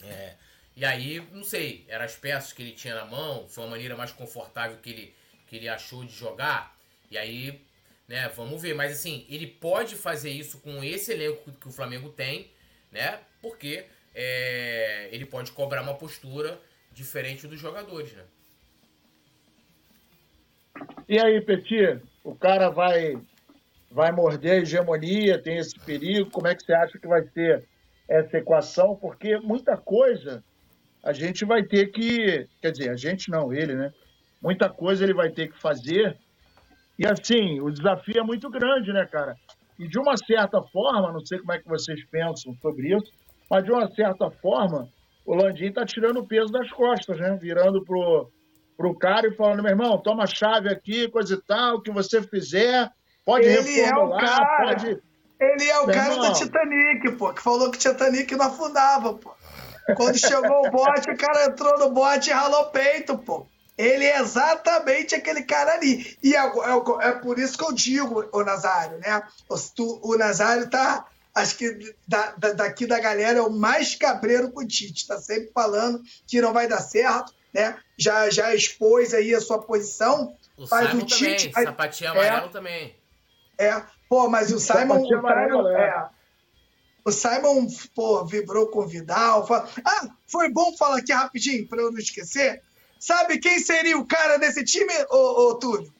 é 0.04 0.36
E 0.76 0.84
aí, 0.84 1.26
não 1.32 1.42
sei, 1.42 1.86
eram 1.88 2.04
as 2.04 2.14
peças 2.16 2.52
que 2.52 2.62
ele 2.62 2.72
tinha 2.72 2.94
na 2.94 3.06
mão, 3.06 3.48
foi 3.48 3.64
uma 3.64 3.70
maneira 3.70 3.96
mais 3.96 4.12
confortável 4.12 4.76
que 4.76 4.90
ele, 4.90 5.14
que 5.46 5.56
ele 5.56 5.68
achou 5.70 6.04
de 6.04 6.12
jogar. 6.12 6.76
E 7.10 7.16
aí, 7.16 7.62
né, 8.06 8.28
vamos 8.28 8.60
ver. 8.60 8.74
Mas 8.74 8.92
assim, 8.92 9.24
ele 9.30 9.46
pode 9.46 9.96
fazer 9.96 10.30
isso 10.30 10.60
com 10.60 10.84
esse 10.84 11.12
elenco 11.12 11.50
que 11.52 11.68
o 11.68 11.72
Flamengo 11.72 12.10
tem, 12.10 12.50
né? 12.92 13.18
Porque 13.40 13.86
é, 14.14 15.08
ele 15.10 15.24
pode 15.24 15.50
cobrar 15.52 15.80
uma 15.80 15.94
postura 15.94 16.60
diferente 16.92 17.46
dos 17.46 17.58
jogadores, 17.58 18.12
né? 18.12 18.24
E 21.08 21.18
aí, 21.18 21.40
Petit, 21.40 22.02
o 22.22 22.34
cara 22.34 22.68
vai 22.68 23.18
vai 23.90 24.12
morder 24.12 24.52
a 24.52 24.56
hegemonia, 24.56 25.40
tem 25.40 25.56
esse 25.56 25.78
perigo. 25.80 26.30
Como 26.30 26.48
é 26.48 26.54
que 26.54 26.64
você 26.64 26.74
acha 26.74 26.98
que 26.98 27.06
vai 27.06 27.22
ser 27.28 27.66
essa 28.06 28.36
equação? 28.36 28.94
Porque 28.94 29.38
muita 29.38 29.74
coisa 29.78 30.44
a 31.06 31.12
gente 31.12 31.44
vai 31.44 31.62
ter 31.62 31.92
que, 31.92 32.48
quer 32.60 32.72
dizer, 32.72 32.90
a 32.90 32.96
gente 32.96 33.30
não, 33.30 33.52
ele, 33.52 33.76
né? 33.76 33.92
Muita 34.42 34.68
coisa 34.68 35.04
ele 35.04 35.14
vai 35.14 35.30
ter 35.30 35.52
que 35.52 35.56
fazer. 35.56 36.18
E 36.98 37.06
assim, 37.06 37.60
o 37.60 37.70
desafio 37.70 38.18
é 38.18 38.24
muito 38.24 38.50
grande, 38.50 38.92
né, 38.92 39.06
cara? 39.06 39.36
E 39.78 39.86
de 39.86 40.00
uma 40.00 40.16
certa 40.16 40.60
forma, 40.60 41.12
não 41.12 41.24
sei 41.24 41.38
como 41.38 41.52
é 41.52 41.60
que 41.60 41.68
vocês 41.68 42.04
pensam 42.10 42.52
sobre 42.60 42.92
isso, 42.92 43.06
mas 43.48 43.64
de 43.64 43.70
uma 43.70 43.88
certa 43.94 44.28
forma, 44.32 44.88
o 45.24 45.36
Landim 45.36 45.70
tá 45.70 45.86
tirando 45.86 46.18
o 46.18 46.26
peso 46.26 46.50
das 46.52 46.68
costas, 46.72 47.20
né? 47.20 47.38
Virando 47.40 47.84
pro, 47.84 48.28
pro 48.76 48.98
cara 48.98 49.28
e 49.28 49.36
falando, 49.36 49.62
meu 49.62 49.70
irmão, 49.70 49.98
toma 49.98 50.24
a 50.24 50.26
chave 50.26 50.68
aqui, 50.68 51.08
coisa 51.08 51.34
e 51.34 51.42
tal, 51.42 51.76
o 51.76 51.80
que 51.80 51.92
você 51.92 52.20
fizer, 52.20 52.90
pode 53.24 53.46
ele 53.46 53.78
é 53.78 53.94
o 53.94 54.10
cara, 54.10 54.64
pode... 54.64 54.98
Ele 55.38 55.70
é 55.70 55.78
o 55.78 55.86
meu 55.86 55.94
cara 55.94 56.14
irmão. 56.14 56.32
do 56.32 56.36
Titanic, 56.36 57.12
pô, 57.12 57.32
que 57.32 57.42
falou 57.42 57.70
que 57.70 57.78
Titanic 57.78 58.34
não 58.34 58.46
afundava, 58.46 59.14
pô. 59.14 59.36
Quando 59.94 60.18
chegou 60.18 60.66
o 60.66 60.70
bote, 60.70 61.10
o 61.10 61.16
cara 61.16 61.46
entrou 61.46 61.78
no 61.78 61.90
bote 61.90 62.30
e 62.30 62.32
ralou 62.32 62.62
o 62.62 62.70
peito, 62.70 63.16
pô. 63.18 63.46
Ele 63.78 64.04
é 64.04 64.18
exatamente 64.18 65.14
aquele 65.14 65.42
cara 65.42 65.74
ali. 65.74 66.16
E 66.22 66.34
é, 66.34 66.40
é, 66.40 67.08
é 67.08 67.12
por 67.12 67.38
isso 67.38 67.58
que 67.58 67.64
eu 67.64 67.72
digo, 67.72 68.26
o 68.32 68.42
Nazário, 68.42 68.98
né? 68.98 69.22
O, 69.48 70.12
o 70.12 70.16
Nazário 70.16 70.68
tá, 70.70 71.06
acho 71.34 71.56
que 71.56 71.94
da, 72.08 72.32
da, 72.32 72.52
daqui 72.52 72.86
da 72.86 72.98
galera 72.98 73.38
é 73.38 73.42
o 73.42 73.50
mais 73.50 73.94
cabreiro 73.94 74.50
com 74.50 74.60
o 74.60 74.66
Tite. 74.66 75.06
Tá 75.06 75.18
sempre 75.18 75.50
falando 75.52 76.00
que 76.26 76.40
não 76.40 76.54
vai 76.54 76.66
dar 76.66 76.80
certo, 76.80 77.34
né? 77.52 77.76
Já, 77.98 78.30
já 78.30 78.54
expôs 78.54 79.12
aí 79.12 79.34
a 79.34 79.40
sua 79.40 79.60
posição. 79.60 80.34
O 80.56 80.66
faz 80.66 80.88
Simon 80.88 81.02
o 81.02 81.06
Tite. 81.06 81.50
Também, 81.50 81.66
sapatinho 81.66 82.10
amarelo 82.10 82.46
é, 82.46 82.48
também. 82.48 82.96
É, 83.58 83.82
pô, 84.08 84.28
mas 84.28 84.50
o 84.50 84.58
Simon. 84.58 85.02
O 85.02 85.06
Simon 85.06 85.68
é. 85.68 85.82
é 85.82 86.15
o 87.06 87.12
Simon, 87.12 87.68
pô, 87.94 88.24
vibrou 88.26 88.66
com 88.66 88.80
o 88.80 88.88
Vidal. 88.88 89.46
Fala... 89.46 89.68
Ah, 89.84 90.08
foi 90.26 90.50
bom 90.50 90.76
falar 90.76 90.98
aqui 90.98 91.12
rapidinho, 91.12 91.68
para 91.68 91.80
eu 91.80 91.92
não 91.92 92.00
esquecer. 92.00 92.60
Sabe 92.98 93.38
quem 93.38 93.60
seria 93.60 93.96
o 93.96 94.04
cara 94.04 94.38
desse 94.38 94.64
time, 94.64 94.92
ô, 95.08 95.50
ô 95.50 95.54
Túlio? 95.54 95.94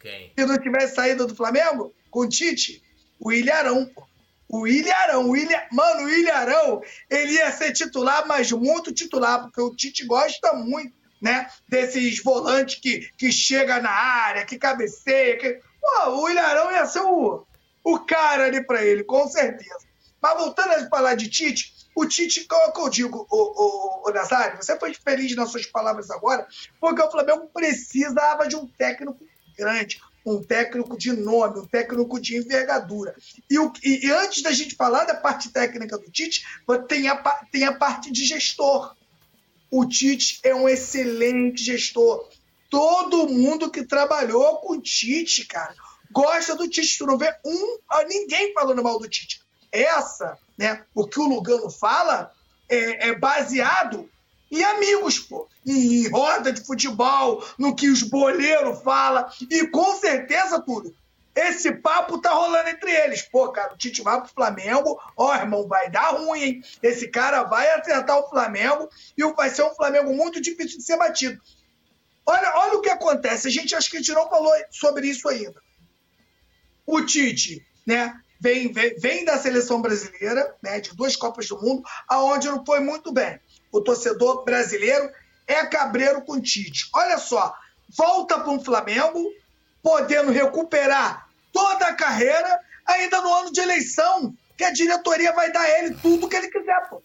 Quem? 0.00 0.32
Se 0.36 0.44
não 0.44 0.58
tivesse 0.58 0.96
saído 0.96 1.28
do 1.28 1.36
Flamengo? 1.36 1.94
Com 2.10 2.20
o 2.20 2.28
Tite? 2.28 2.82
O 3.20 3.30
Ilharão, 3.30 3.86
pô. 3.86 4.04
O 4.48 4.66
Ilharão, 4.66 5.30
o 5.30 5.36
Ilha... 5.36 5.68
mano, 5.70 6.06
o 6.06 6.10
Ilharão, 6.10 6.82
ele 7.08 7.34
ia 7.34 7.52
ser 7.52 7.72
titular, 7.72 8.26
mas 8.26 8.50
muito 8.50 8.92
titular, 8.92 9.42
porque 9.42 9.60
o 9.60 9.76
Tite 9.76 10.06
gosta 10.06 10.54
muito, 10.54 10.92
né? 11.22 11.48
Desses 11.68 12.20
volantes 12.20 12.80
que, 12.80 13.08
que 13.16 13.30
chega 13.30 13.80
na 13.80 13.90
área, 13.90 14.44
que 14.44 14.58
cabeceia. 14.58 15.38
Que... 15.38 15.60
Pô, 15.80 16.22
o 16.22 16.28
Ilharão 16.28 16.72
ia 16.72 16.84
ser 16.86 17.02
o, 17.02 17.46
o 17.84 17.98
cara 18.00 18.46
ali 18.46 18.64
para 18.64 18.84
ele, 18.84 19.04
com 19.04 19.28
certeza. 19.28 19.87
Mas 20.20 20.36
voltando 20.36 20.72
a 20.72 20.88
falar 20.88 21.14
de 21.14 21.28
Tite, 21.28 21.78
o 21.94 22.06
Tite, 22.06 22.44
como 22.44 22.62
é 22.62 22.86
eu 22.86 22.88
digo, 22.88 23.26
o, 23.30 23.36
o, 23.36 24.08
o 24.08 24.12
Nazário, 24.12 24.56
você 24.56 24.78
foi 24.78 24.94
feliz 24.94 25.34
nas 25.34 25.50
suas 25.50 25.66
palavras 25.66 26.10
agora, 26.10 26.46
porque 26.80 27.02
o 27.02 27.10
Flamengo 27.10 27.50
precisava 27.52 28.46
de 28.46 28.54
um 28.54 28.66
técnico 28.66 29.18
grande, 29.56 30.00
um 30.24 30.42
técnico 30.42 30.96
de 30.96 31.12
nome, 31.12 31.60
um 31.60 31.66
técnico 31.66 32.20
de 32.20 32.36
envergadura. 32.36 33.16
E, 33.50 33.58
o, 33.58 33.72
e, 33.82 34.06
e, 34.06 34.10
antes 34.12 34.42
da 34.42 34.52
gente 34.52 34.76
falar 34.76 35.06
da 35.06 35.14
parte 35.14 35.50
técnica 35.50 35.98
do 35.98 36.10
Tite, 36.10 36.44
tem 36.86 37.08
a, 37.08 37.16
tem 37.50 37.64
a 37.64 37.74
parte 37.74 38.12
de 38.12 38.24
gestor. 38.24 38.94
O 39.70 39.84
Tite 39.84 40.38
é 40.44 40.54
um 40.54 40.68
excelente 40.68 41.64
gestor. 41.64 42.28
Todo 42.70 43.28
mundo 43.28 43.70
que 43.70 43.84
trabalhou 43.84 44.58
com 44.58 44.74
o 44.74 44.80
Tite, 44.80 45.46
cara, 45.46 45.74
gosta 46.12 46.54
do 46.54 46.68
Tite. 46.68 46.96
Tu 46.96 47.06
não 47.06 47.18
vê 47.18 47.34
um, 47.44 47.78
ninguém 48.06 48.52
falando 48.52 48.82
mal 48.82 48.98
do 48.98 49.08
Tite 49.08 49.47
essa, 49.72 50.38
né, 50.56 50.84
o 50.94 51.06
que 51.06 51.20
o 51.20 51.26
Lugano 51.26 51.70
fala, 51.70 52.32
é, 52.68 53.08
é 53.08 53.14
baseado 53.14 54.08
em 54.50 54.62
amigos, 54.62 55.18
pô, 55.18 55.46
em, 55.66 56.04
em, 56.04 56.08
roda 56.08 56.52
de 56.52 56.64
futebol, 56.64 57.44
no 57.58 57.74
que 57.74 57.88
os 57.88 58.02
boleiros 58.02 58.82
falam, 58.82 59.28
e 59.50 59.66
com 59.68 59.94
certeza, 59.96 60.60
tudo. 60.60 60.94
Esse 61.34 61.70
papo 61.70 62.18
tá 62.18 62.30
rolando 62.30 62.68
entre 62.68 62.90
eles. 62.90 63.22
Pô, 63.22 63.48
cara, 63.52 63.72
o 63.72 63.76
Tite 63.76 64.02
vai 64.02 64.20
pro 64.20 64.28
Flamengo, 64.28 65.00
ó, 65.16 65.36
irmão, 65.36 65.68
vai 65.68 65.88
dar 65.88 66.16
ruim, 66.16 66.42
hein? 66.42 66.62
Esse 66.82 67.06
cara 67.08 67.44
vai 67.44 67.70
acertar 67.70 68.18
o 68.18 68.28
Flamengo 68.28 68.88
e 69.16 69.24
vai 69.34 69.48
ser 69.48 69.62
um 69.62 69.74
Flamengo 69.74 70.12
muito 70.12 70.40
difícil 70.40 70.78
de 70.78 70.84
ser 70.84 70.96
batido. 70.96 71.40
Olha, 72.26 72.52
olha 72.56 72.78
o 72.78 72.80
que 72.80 72.90
acontece. 72.90 73.46
A 73.46 73.50
gente 73.52 73.72
acho 73.72 73.88
que 73.88 73.98
a 73.98 74.00
gente 74.00 74.12
não 74.12 74.28
falou 74.28 74.52
sobre 74.70 75.06
isso 75.06 75.28
ainda. 75.28 75.62
O 76.84 77.02
Tite, 77.02 77.64
né? 77.86 78.20
Vem, 78.40 78.72
vem, 78.72 78.94
vem 78.98 79.24
da 79.24 79.38
seleção 79.38 79.80
brasileira, 79.80 80.54
né, 80.62 80.80
de 80.80 80.94
duas 80.94 81.16
Copas 81.16 81.48
do 81.48 81.60
Mundo, 81.60 81.82
aonde 82.08 82.48
não 82.48 82.64
foi 82.64 82.80
muito 82.80 83.12
bem. 83.12 83.38
O 83.72 83.80
torcedor 83.80 84.44
brasileiro 84.44 85.10
é 85.46 85.66
cabreiro 85.66 86.22
com 86.22 86.40
Tite. 86.40 86.88
Olha 86.94 87.18
só, 87.18 87.54
volta 87.96 88.38
para 88.38 88.50
um 88.50 88.62
Flamengo, 88.62 89.24
podendo 89.82 90.30
recuperar 90.30 91.28
toda 91.52 91.86
a 91.86 91.94
carreira, 91.94 92.60
ainda 92.86 93.20
no 93.20 93.32
ano 93.32 93.52
de 93.52 93.60
eleição, 93.60 94.34
que 94.56 94.64
a 94.64 94.72
diretoria 94.72 95.32
vai 95.32 95.52
dar 95.52 95.62
a 95.62 95.78
ele 95.78 95.94
tudo 95.96 96.28
que 96.28 96.36
ele 96.36 96.48
quiser, 96.48 96.88
pô. 96.88 97.02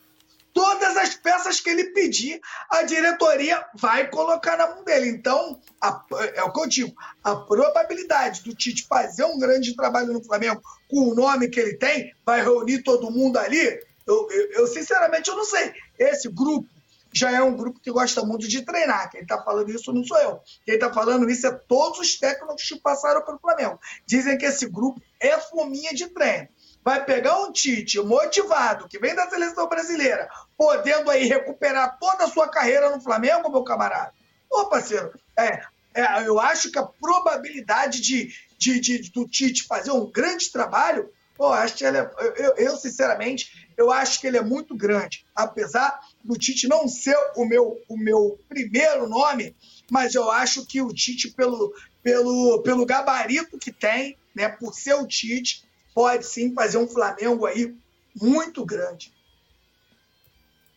Todas 0.54 0.96
as 0.98 1.16
peças 1.16 1.60
que 1.60 1.70
ele 1.70 1.86
pedir, 1.86 2.40
a 2.70 2.84
diretoria 2.84 3.66
vai 3.74 4.08
colocar 4.10 4.56
na 4.56 4.68
mão 4.68 4.84
dele. 4.84 5.10
Então, 5.10 5.60
a, 5.82 6.06
é 6.36 6.44
o 6.44 6.54
que 6.54 6.60
eu 6.60 6.68
digo: 6.68 6.94
a 7.24 7.36
probabilidade 7.36 8.44
do 8.44 8.56
Tite 8.56 8.86
fazer 8.88 9.24
um 9.26 9.40
grande 9.40 9.76
trabalho 9.76 10.14
no 10.14 10.24
Flamengo 10.24 10.62
com 10.88 11.10
o 11.10 11.16
nome 11.16 11.50
que 11.50 11.60
ele 11.60 11.76
tem, 11.76 12.14
vai 12.24 12.42
reunir 12.42 12.84
todo 12.84 13.10
mundo 13.10 13.38
ali. 13.38 13.80
Eu, 14.06 14.30
eu, 14.30 14.52
eu 14.52 14.68
sinceramente, 14.68 15.30
eu 15.30 15.36
não 15.36 15.46
sei. 15.46 15.74
Esse 15.98 16.30
grupo 16.30 16.70
já 17.12 17.32
é 17.32 17.42
um 17.42 17.56
grupo 17.56 17.80
que 17.80 17.92
gosta 17.92 18.24
muito 18.24 18.48
de 18.48 18.64
treinar. 18.64 19.10
Quem 19.10 19.22
está 19.22 19.42
falando 19.42 19.72
isso 19.72 19.92
não 19.92 20.04
sou 20.04 20.18
eu. 20.18 20.40
Quem 20.66 20.76
está 20.76 20.92
falando 20.92 21.30
isso 21.30 21.48
é 21.48 21.52
todos 21.52 22.00
os 22.00 22.20
técnicos 22.20 22.64
que 22.64 22.80
passaram 22.80 23.24
pelo 23.24 23.40
Flamengo. 23.40 23.80
Dizem 24.06 24.38
que 24.38 24.46
esse 24.46 24.68
grupo 24.68 25.02
é 25.20 25.40
fominha 25.40 25.94
de 25.94 26.08
treino 26.10 26.48
vai 26.84 27.04
pegar 27.06 27.40
um 27.40 27.52
Tite 27.52 28.00
motivado, 28.00 28.88
que 28.88 29.00
vem 29.00 29.16
da 29.16 29.30
seleção 29.30 29.68
brasileira, 29.68 30.30
podendo 30.58 31.10
aí 31.10 31.26
recuperar 31.26 31.98
toda 32.00 32.26
a 32.26 32.30
sua 32.30 32.50
carreira 32.50 32.90
no 32.90 33.02
Flamengo, 33.02 33.50
meu 33.50 33.64
camarada. 33.64 34.14
Ô, 34.50 34.66
parceiro, 34.66 35.14
é, 35.38 35.64
é, 35.94 36.28
eu 36.28 36.40
acho 36.40 36.72
que 36.72 36.78
a 36.78 36.84
probabilidade 36.84 38.02
de, 38.02 38.34
de, 38.58 38.80
de, 38.80 39.12
do 39.12 39.28
Tite 39.28 39.64
fazer 39.64 39.92
um 39.92 40.12
grande 40.12 40.52
trabalho, 40.52 41.10
pô, 41.36 41.48
acho 41.48 41.76
que 41.76 41.86
é, 41.86 42.12
eu, 42.38 42.56
eu, 42.58 42.78
sinceramente, 42.78 43.68
eu 43.78 43.92
acho 43.92 44.20
que 44.20 44.28
ele 44.28 44.38
é 44.38 44.44
muito 44.44 44.76
grande. 44.76 45.26
Apesar 45.36 46.00
do 46.24 46.38
Tite 46.38 46.68
não 46.68 46.88
ser 46.88 47.18
o 47.36 47.46
meu, 47.46 47.80
o 47.88 47.98
meu 47.98 48.40
primeiro 48.50 49.08
nome, 49.08 49.56
mas 49.90 50.16
eu 50.16 50.30
acho 50.30 50.66
que 50.66 50.82
o 50.82 50.94
Tite, 50.94 51.32
pelo, 51.32 51.74
pelo, 52.02 52.62
pelo 52.62 52.86
gabarito 52.86 53.58
que 53.58 53.72
tem, 53.72 54.18
né, 54.36 54.50
por 54.50 54.74
ser 54.74 54.96
o 54.96 55.08
Tite, 55.08 55.64
pode 55.94 56.26
sim 56.26 56.54
fazer 56.54 56.78
um 56.78 56.88
Flamengo 56.88 57.46
aí 57.46 57.76
muito 58.20 58.66
grande. 58.66 59.12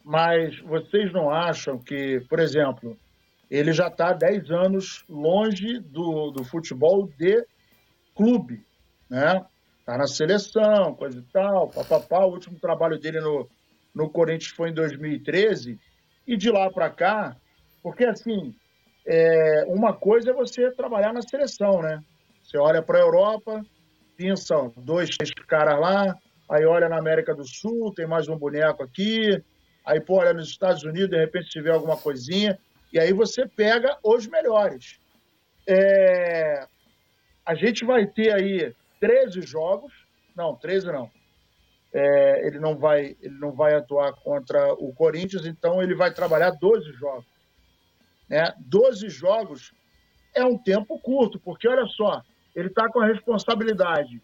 Mas 0.05 0.59
vocês 0.61 1.13
não 1.13 1.31
acham 1.31 1.79
que, 1.79 2.21
por 2.29 2.39
exemplo, 2.39 2.97
ele 3.51 3.73
já 3.73 3.89
está 3.89 4.11
há 4.11 4.13
10 4.13 4.51
anos 4.51 5.05
longe 5.09 5.81
do, 5.81 6.31
do 6.31 6.45
futebol 6.45 7.09
de 7.19 7.45
clube, 8.15 8.65
né? 9.11 9.45
Está 9.81 9.97
na 9.97 10.07
seleção, 10.07 10.95
coisa 10.95 11.19
e 11.19 11.33
tal, 11.33 11.69
papapá. 11.69 12.25
O 12.25 12.33
último 12.33 12.59
trabalho 12.59 12.99
dele 12.99 13.21
no, 13.21 13.49
no 13.95 14.11
Corinthians 14.11 14.53
foi 14.53 14.71
em 14.71 14.75
2013. 14.75 15.79
E 16.27 16.37
de 16.37 16.51
lá 16.51 16.71
para 16.71 16.91
cá, 16.91 17.37
porque 17.83 18.05
assim, 18.05 18.55
é, 19.07 19.65
uma 19.69 19.93
coisa 19.93 20.31
é 20.31 20.35
você 20.35 20.73
trabalhar 20.73 21.13
na 21.13 21.23
seleção, 21.23 21.81
né? 21.81 22.03
Você 22.43 22.59
olha 22.59 22.83
para 22.83 22.99
a 22.99 23.03
Europa, 23.03 23.65
pinçam 24.17 24.73
dois, 24.77 25.17
três 25.17 25.33
caras 25.47 25.79
lá, 25.79 26.17
aí 26.51 26.65
olha 26.65 26.89
na 26.89 26.99
América 26.99 27.35
do 27.35 27.47
Sul, 27.47 27.93
tem 27.95 28.07
mais 28.07 28.29
um 28.29 28.37
boneco 28.37 28.83
aqui, 28.83 29.43
aí 29.85 30.01
pô, 30.01 30.19
olha 30.19 30.33
nos 30.33 30.49
Estados 30.49 30.83
Unidos, 30.83 31.11
de 31.11 31.19
repente 31.19 31.51
tiver 31.51 31.71
alguma 31.71 31.97
coisinha, 31.97 32.59
e 32.93 32.99
aí 32.99 33.13
você 33.13 33.47
pega 33.47 33.99
os 34.03 34.27
melhores. 34.27 34.99
É... 35.69 36.67
A 37.45 37.55
gente 37.55 37.85
vai 37.85 38.07
ter 38.07 38.33
aí 38.35 38.75
13 39.01 39.43
jogos, 39.43 39.93
não, 40.35 40.57
13 40.57 40.87
não, 40.87 41.11
é, 41.93 42.47
ele, 42.47 42.59
não 42.59 42.77
vai, 42.77 43.17
ele 43.23 43.39
não 43.39 43.53
vai 43.53 43.75
atuar 43.75 44.13
contra 44.13 44.75
o 44.75 44.93
Corinthians, 44.93 45.47
então 45.47 45.83
ele 45.83 45.95
vai 45.95 46.13
trabalhar 46.13 46.51
12 46.51 46.93
jogos. 46.93 47.25
Né? 48.29 48.53
12 48.59 49.09
jogos 49.09 49.73
é 50.35 50.45
um 50.45 50.59
tempo 50.59 50.99
curto, 51.01 51.41
porque 51.41 51.67
olha 51.67 51.87
só, 51.87 52.23
ele 52.57 52.69
está 52.69 52.89
com 52.89 53.01
a 53.01 53.07
responsabilidade 53.07 54.21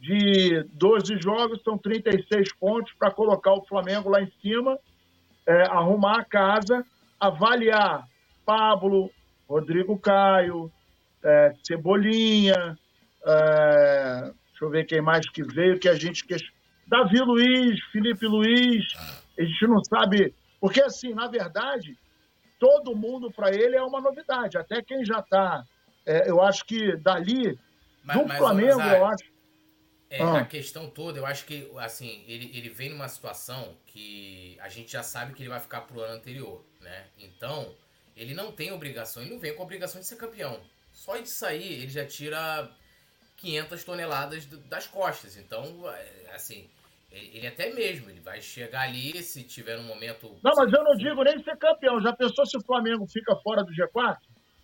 de 0.00 0.64
12 0.72 1.18
jogos, 1.18 1.62
são 1.62 1.78
36 1.78 2.52
pontos 2.54 2.92
para 2.98 3.10
colocar 3.10 3.52
o 3.54 3.64
Flamengo 3.64 4.10
lá 4.10 4.20
em 4.20 4.30
cima, 4.42 4.78
é, 5.46 5.62
arrumar 5.62 6.18
a 6.18 6.24
casa, 6.24 6.84
avaliar 7.18 8.06
Pablo, 8.44 9.10
Rodrigo 9.48 9.98
Caio, 9.98 10.70
é, 11.24 11.54
Cebolinha, 11.62 12.76
é, 13.24 14.32
deixa 14.48 14.64
eu 14.64 14.70
ver 14.70 14.84
quem 14.84 15.00
mais 15.00 15.28
que 15.30 15.42
veio, 15.42 15.78
que 15.78 15.88
a 15.88 15.94
gente. 15.94 16.24
Davi 16.86 17.20
Luiz, 17.20 17.80
Felipe 17.92 18.26
Luiz, 18.26 18.84
a 19.38 19.42
gente 19.42 19.66
não 19.66 19.82
sabe. 19.84 20.34
Porque, 20.60 20.80
assim, 20.82 21.14
na 21.14 21.28
verdade, 21.28 21.96
todo 22.58 22.96
mundo 22.96 23.30
para 23.30 23.50
ele 23.50 23.76
é 23.76 23.82
uma 23.82 24.00
novidade. 24.00 24.56
Até 24.56 24.82
quem 24.82 25.04
já 25.04 25.20
está. 25.20 25.64
É, 26.04 26.30
eu 26.30 26.40
acho 26.40 26.64
que 26.64 26.96
dali, 26.96 27.58
mas, 28.06 28.18
do 28.18 28.26
mas, 28.26 28.38
Flamengo, 28.38 28.80
eu 28.80 29.04
acho. 29.06 29.24
É, 30.08 30.22
ah. 30.22 30.38
A 30.38 30.44
questão 30.44 30.88
toda, 30.88 31.18
eu 31.18 31.26
acho 31.26 31.44
que, 31.44 31.68
assim, 31.78 32.24
ele, 32.28 32.56
ele 32.56 32.68
vem 32.68 32.90
numa 32.90 33.08
situação 33.08 33.76
que 33.86 34.56
a 34.60 34.68
gente 34.68 34.92
já 34.92 35.02
sabe 35.02 35.34
que 35.34 35.42
ele 35.42 35.48
vai 35.48 35.58
ficar 35.58 35.80
pro 35.80 36.00
ano 36.00 36.14
anterior, 36.14 36.64
né? 36.80 37.06
Então, 37.18 37.74
ele 38.16 38.32
não 38.32 38.52
tem 38.52 38.70
obrigação, 38.70 39.22
ele 39.22 39.32
não 39.32 39.40
vem 39.40 39.52
com 39.54 39.62
a 39.62 39.64
obrigação 39.64 40.00
de 40.00 40.06
ser 40.06 40.14
campeão. 40.14 40.60
Só 40.92 41.16
de 41.16 41.28
sair, 41.28 41.82
ele 41.82 41.88
já 41.88 42.06
tira 42.06 42.70
500 43.38 43.82
toneladas 43.82 44.46
das 44.46 44.86
costas. 44.86 45.36
Então, 45.36 45.90
é, 45.90 46.30
assim, 46.32 46.70
ele 47.10 47.48
até 47.48 47.74
mesmo, 47.74 48.08
ele 48.08 48.20
vai 48.20 48.40
chegar 48.40 48.82
ali 48.82 49.20
se 49.24 49.42
tiver 49.42 49.76
um 49.76 49.82
momento. 49.82 50.38
Não, 50.40 50.52
mas 50.54 50.72
eu 50.72 50.84
não 50.84 50.96
digo 50.96 51.24
nem 51.24 51.42
ser 51.42 51.56
campeão. 51.58 52.00
Já 52.00 52.12
pensou 52.12 52.46
se 52.46 52.56
o 52.56 52.64
Flamengo 52.64 53.04
fica 53.08 53.34
fora 53.42 53.64
do 53.64 53.72
G4? 53.72 54.16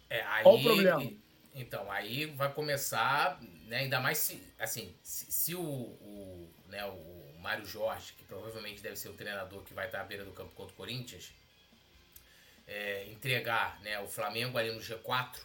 É, 0.09 0.23
aí, 0.23 0.45
Qual 0.45 0.55
o 0.55 0.63
problema? 0.63 1.22
Então, 1.55 1.91
aí 1.91 2.27
vai 2.27 2.53
começar, 2.53 3.41
né, 3.67 3.79
ainda 3.79 4.01
mais 4.01 4.19
se, 4.19 4.43
assim, 4.59 4.95
se, 5.03 5.31
se 5.31 5.55
o, 5.55 5.61
o, 5.61 6.51
né, 6.69 6.85
o 6.87 7.39
Mário 7.41 7.67
Jorge, 7.67 8.15
que 8.15 8.25
provavelmente 8.25 8.83
deve 8.83 8.97
ser 8.97 9.09
o 9.09 9.15
treinador 9.15 9.63
que 9.63 9.75
vai 9.75 9.87
estar 9.87 10.01
à 10.01 10.05
beira 10.05 10.25
do 10.25 10.33
campo 10.33 10.53
contra 10.55 10.73
o 10.73 10.77
Corinthians, 10.77 11.33
é, 12.67 13.07
entregar 13.11 13.81
né, 13.83 13.99
o 14.01 14.09
Flamengo 14.09 14.57
ali 14.57 14.73
no 14.73 14.81
G4 14.81 15.41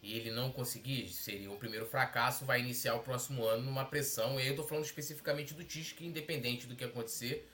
e 0.00 0.16
ele 0.16 0.30
não 0.30 0.52
conseguir, 0.52 1.08
seria 1.08 1.50
um 1.50 1.56
primeiro 1.56 1.86
fracasso, 1.86 2.44
vai 2.44 2.60
iniciar 2.60 2.94
o 2.94 3.00
próximo 3.00 3.44
ano 3.44 3.64
numa 3.64 3.84
pressão. 3.84 4.38
E 4.38 4.42
aí 4.42 4.46
eu 4.46 4.52
estou 4.52 4.66
falando 4.66 4.84
especificamente 4.84 5.54
do 5.54 5.64
Tite, 5.64 5.94
que 5.94 6.06
independente 6.06 6.66
do 6.66 6.76
que 6.76 6.84
acontecer 6.84 7.50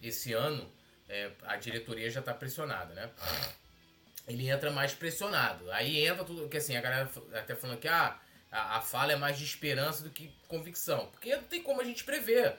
esse 0.00 0.32
ano, 0.32 0.70
é, 1.08 1.32
a 1.42 1.56
diretoria 1.56 2.08
já 2.08 2.20
está 2.20 2.32
pressionada, 2.32 2.94
né? 2.94 3.10
Ele 4.28 4.48
entra 4.48 4.70
mais 4.70 4.92
pressionado. 4.92 5.70
Aí 5.72 6.06
entra 6.06 6.24
tudo, 6.24 6.48
que 6.48 6.58
assim, 6.58 6.76
a 6.76 6.80
galera 6.80 7.10
até 7.32 7.54
falando 7.54 7.78
que 7.78 7.88
ah, 7.88 8.16
a, 8.52 8.76
a 8.76 8.80
fala 8.80 9.12
é 9.12 9.16
mais 9.16 9.38
de 9.38 9.44
esperança 9.44 10.04
do 10.04 10.10
que 10.10 10.30
convicção. 10.46 11.06
Porque 11.06 11.34
não 11.34 11.44
tem 11.44 11.62
como 11.62 11.80
a 11.80 11.84
gente 11.84 12.04
prever. 12.04 12.56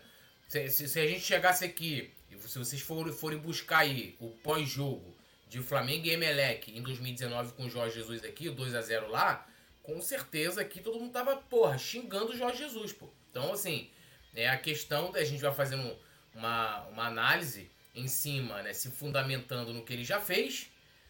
Se, 0.47 0.67
se, 0.69 0.89
se 0.89 0.99
a 0.99 1.07
gente 1.07 1.21
chegasse 1.21 1.63
aqui, 1.63 2.11
se 2.39 2.57
vocês 2.57 2.81
forem, 2.81 3.13
forem 3.13 3.37
buscar 3.37 3.79
aí 3.79 4.15
o 4.19 4.29
pós-jogo 4.29 5.15
de 5.47 5.61
Flamengo 5.61 6.05
e 6.05 6.11
Emelec 6.11 6.75
em 6.75 6.81
2019 6.81 7.53
com 7.53 7.65
o 7.65 7.69
Jorge 7.69 7.95
Jesus 7.95 8.23
aqui, 8.23 8.49
2 8.49 8.75
a 8.75 8.81
0 8.81 9.09
lá, 9.09 9.47
com 9.83 9.99
certeza 10.01 10.61
aqui 10.61 10.79
todo 10.79 10.99
mundo 10.99 11.11
tava, 11.11 11.35
porra, 11.35 11.77
xingando 11.77 12.31
o 12.31 12.37
Jorge 12.37 12.59
Jesus, 12.59 12.93
pô. 12.93 13.09
Então, 13.31 13.51
assim, 13.53 13.89
é 14.35 14.47
a 14.47 14.57
questão 14.57 15.11
da 15.11 15.23
gente 15.23 15.41
vai 15.41 15.53
fazendo 15.53 15.97
uma, 16.33 16.83
uma 16.87 17.07
análise 17.07 17.69
em 17.95 18.07
cima, 18.07 18.61
né, 18.61 18.73
se 18.73 18.89
fundamentando 18.91 19.73
no 19.73 19.83
que 19.83 19.93
ele 19.93 20.03
já 20.03 20.21
fez, 20.21 20.69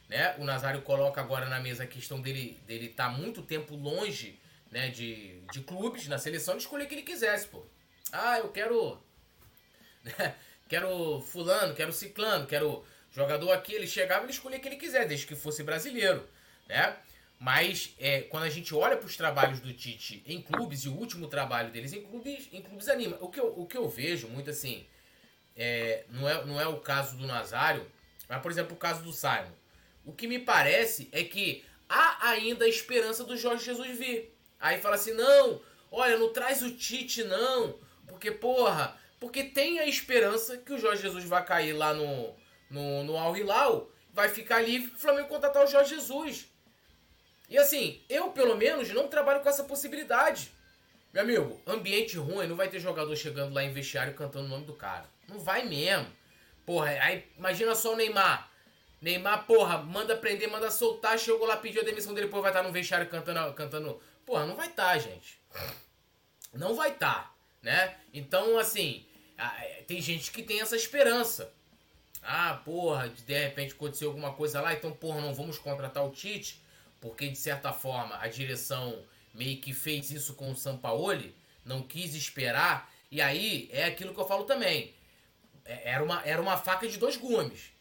né? 0.10 0.36
O 0.39 0.43
Nazário 0.43 0.82
coloca 0.82 1.22
agora 1.22 1.47
na 1.47 1.60
mesa 1.60 1.84
a 1.84 1.88
questão 1.88 2.20
dele 2.20 2.60
dele 2.66 2.88
estar 2.88 3.12
tá 3.12 3.18
muito 3.18 3.43
tempo 3.43 3.76
longe, 3.76 4.39
né, 4.72 4.89
de, 4.89 5.39
de 5.51 5.62
clubes 5.62 6.07
na 6.07 6.18
seleção 6.18 6.55
de 6.55 6.64
escolher 6.64 6.88
que 6.88 6.95
ele 6.95 7.03
quisesse, 7.03 7.47
pô. 7.47 7.64
Ah, 8.12 8.39
eu 8.39 8.49
quero 8.49 8.99
né, 10.03 10.36
quero 10.68 11.22
fulano, 11.22 11.76
quero 11.76 11.93
ciclano, 11.93 12.47
quero 12.47 12.84
jogador 13.12 13.51
aqui, 13.51 13.74
ele 13.74 13.88
chegava 13.88 14.26
e 14.26 14.32
escolhia 14.32 14.60
quem 14.60 14.72
ele 14.72 14.82
quiser, 14.82 15.07
desde 15.07 15.28
que 15.28 15.36
fosse 15.36 15.64
brasileiro, 15.64 16.28
né? 16.68 16.97
Mas 17.39 17.95
é, 17.97 18.22
quando 18.24 18.43
a 18.43 18.49
gente 18.49 18.76
olha 18.76 18.97
para 18.97 19.05
os 19.05 19.16
trabalhos 19.16 19.62
do 19.62 19.72
Tite 19.72 20.22
em 20.26 20.41
clubes, 20.41 20.84
e 20.84 20.89
o 20.89 20.93
último 20.93 21.28
trabalho 21.28 21.72
deles 21.72 21.93
em 21.93 22.01
clubes, 22.01 22.49
em 22.51 22.62
clubes 22.62 22.89
anima. 22.89 23.18
O 23.22 23.30
que 23.30 23.39
eu, 23.39 23.53
o 23.57 23.66
que 23.66 23.78
eu 23.78 23.88
vejo 23.88 24.28
muito 24.28 24.49
assim, 24.49 24.86
é, 25.55 26.03
não, 26.10 26.28
é, 26.28 26.45
não 26.45 26.60
é 26.60 26.68
o 26.68 26.80
caso 26.80 27.16
do 27.16 27.26
Nazário, 27.26 27.89
mas 28.28 28.41
por 28.41 28.51
exemplo 28.51 28.74
o 28.74 28.78
caso 28.78 29.01
do 29.03 29.14
Simon. 29.14 29.59
O 30.06 30.14
que 30.14 30.28
me 30.28 30.39
parece 30.39 31.10
é 31.12 31.24
que 31.24 31.64
há 31.88 32.30
ainda 32.30 32.66
a 32.66 32.70
esperança 32.70 33.24
do 33.24 33.38
Jorge 33.38 33.66
Jesus 33.66 33.97
vir. 33.97 34.36
Aí 34.60 34.80
fala 34.80 34.95
assim, 34.95 35.14
não, 35.14 35.62
olha, 35.91 36.18
não 36.18 36.34
traz 36.34 36.62
o 36.62 36.72
Tite 36.72 37.24
não, 37.24 37.80
porque 38.08 38.32
porra, 38.32 38.97
porque 39.20 39.43
tem 39.43 39.80
a 39.80 39.86
esperança 39.86 40.58
que 40.58 40.74
o 40.74 40.78
Jorge 40.78 41.02
Jesus 41.02 41.24
vai 41.26 41.43
cair 41.45 41.74
lá 41.74 41.93
no, 41.93 42.36
no, 42.70 43.04
no 43.04 43.18
Al 43.18 43.36
Hilal, 43.36 43.89
vai 44.14 44.30
ficar 44.30 44.62
livre 44.62 44.91
o 44.93 44.97
Flamengo 44.97 45.28
contratar 45.28 45.64
o 45.64 45.68
Jorge 45.68 45.95
Jesus. 45.95 46.47
E 47.50 47.58
assim, 47.58 48.02
eu 48.10 48.32
pelo 48.32 48.56
menos 48.56 48.89
não 48.89 49.08
trabalho 49.08 49.41
com 49.41 49.50
essa 49.50 49.64
possibilidade. 49.64 50.52
Meu 51.12 51.24
amigo, 51.24 51.62
ambiente 51.66 52.18
ruim, 52.18 52.47
não 52.47 52.56
vai 52.56 52.70
ter 52.70 52.80
jogador 52.80 53.16
chegando 53.16 53.54
lá 53.54 53.64
em 53.64 53.74
vestiário 53.74 54.14
cantando 54.14 54.45
o 54.45 54.50
nome 54.50 54.66
do 54.66 54.74
cara. 54.74 55.06
Não 55.28 55.39
vai 55.39 55.66
mesmo. 55.66 56.08
Porra, 56.66 56.89
aí 57.02 57.26
imagina 57.36 57.74
só 57.74 57.93
o 57.93 57.95
Neymar. 57.95 58.49
Neymar, 59.02 59.45
porra, 59.45 59.78
manda 59.78 60.16
prender, 60.16 60.50
manda 60.50 60.70
soltar, 60.70 61.18
chegou 61.18 61.47
lá, 61.47 61.56
pediu 61.58 61.82
a 61.82 61.86
demissão 61.86 62.14
dele, 62.14 62.28
depois 62.28 62.41
vai 62.41 62.52
estar 62.52 62.64
no 62.64 62.72
vestiário 62.72 63.08
cantando, 63.08 63.54
cantando. 63.54 64.02
Porra, 64.26 64.45
não 64.45 64.56
vai 64.56 64.68
estar, 64.68 64.93
tá, 64.93 64.97
gente. 64.97 65.39
Não 66.54 66.76
vai 66.76 66.91
estar, 66.91 67.24
tá, 67.24 67.34
né? 67.62 67.95
Então, 68.14 68.58
assim, 68.58 69.06
tem 69.88 70.02
gente 70.02 70.32
que 70.32 70.43
tem 70.43 70.62
essa 70.62 70.76
esperança. 70.76 71.54
Ah, 72.22 72.62
porra, 72.66 73.10
de 73.10 73.39
repente 73.39 73.74
aconteceu 73.74 74.10
alguma 74.10 74.34
coisa 74.34 74.60
lá, 74.60 74.74
então, 74.74 74.91
porra, 74.91 75.22
não 75.22 75.34
vamos 75.34 75.58
contratar 75.58 76.06
o 76.06 76.12
Tite, 76.12 76.62
porque 77.00 77.30
de 77.30 77.38
certa 77.38 77.72
forma 77.72 78.18
a 78.20 78.28
direção 78.28 79.06
meio 79.34 79.62
que 79.62 79.74
fez 79.74 80.12
isso 80.12 80.34
com 80.34 80.52
o 80.52 80.56
Sampaoli, 80.56 81.34
não 81.64 81.82
quis 81.82 82.14
esperar, 82.14 82.91
e 83.10 83.22
aí 83.22 83.70
é 83.72 83.86
aquilo 83.86 84.14
que 84.14 84.20
eu 84.20 84.28
falo 84.28 84.43
também. 84.43 84.93
É, 85.64 85.91
era 85.91 86.04
uma, 86.04 86.22
era 86.26 86.41
uma 86.41 86.58
faca 86.58 86.88
de 86.88 86.97
dois 86.97 87.16
gumes. 87.16 87.72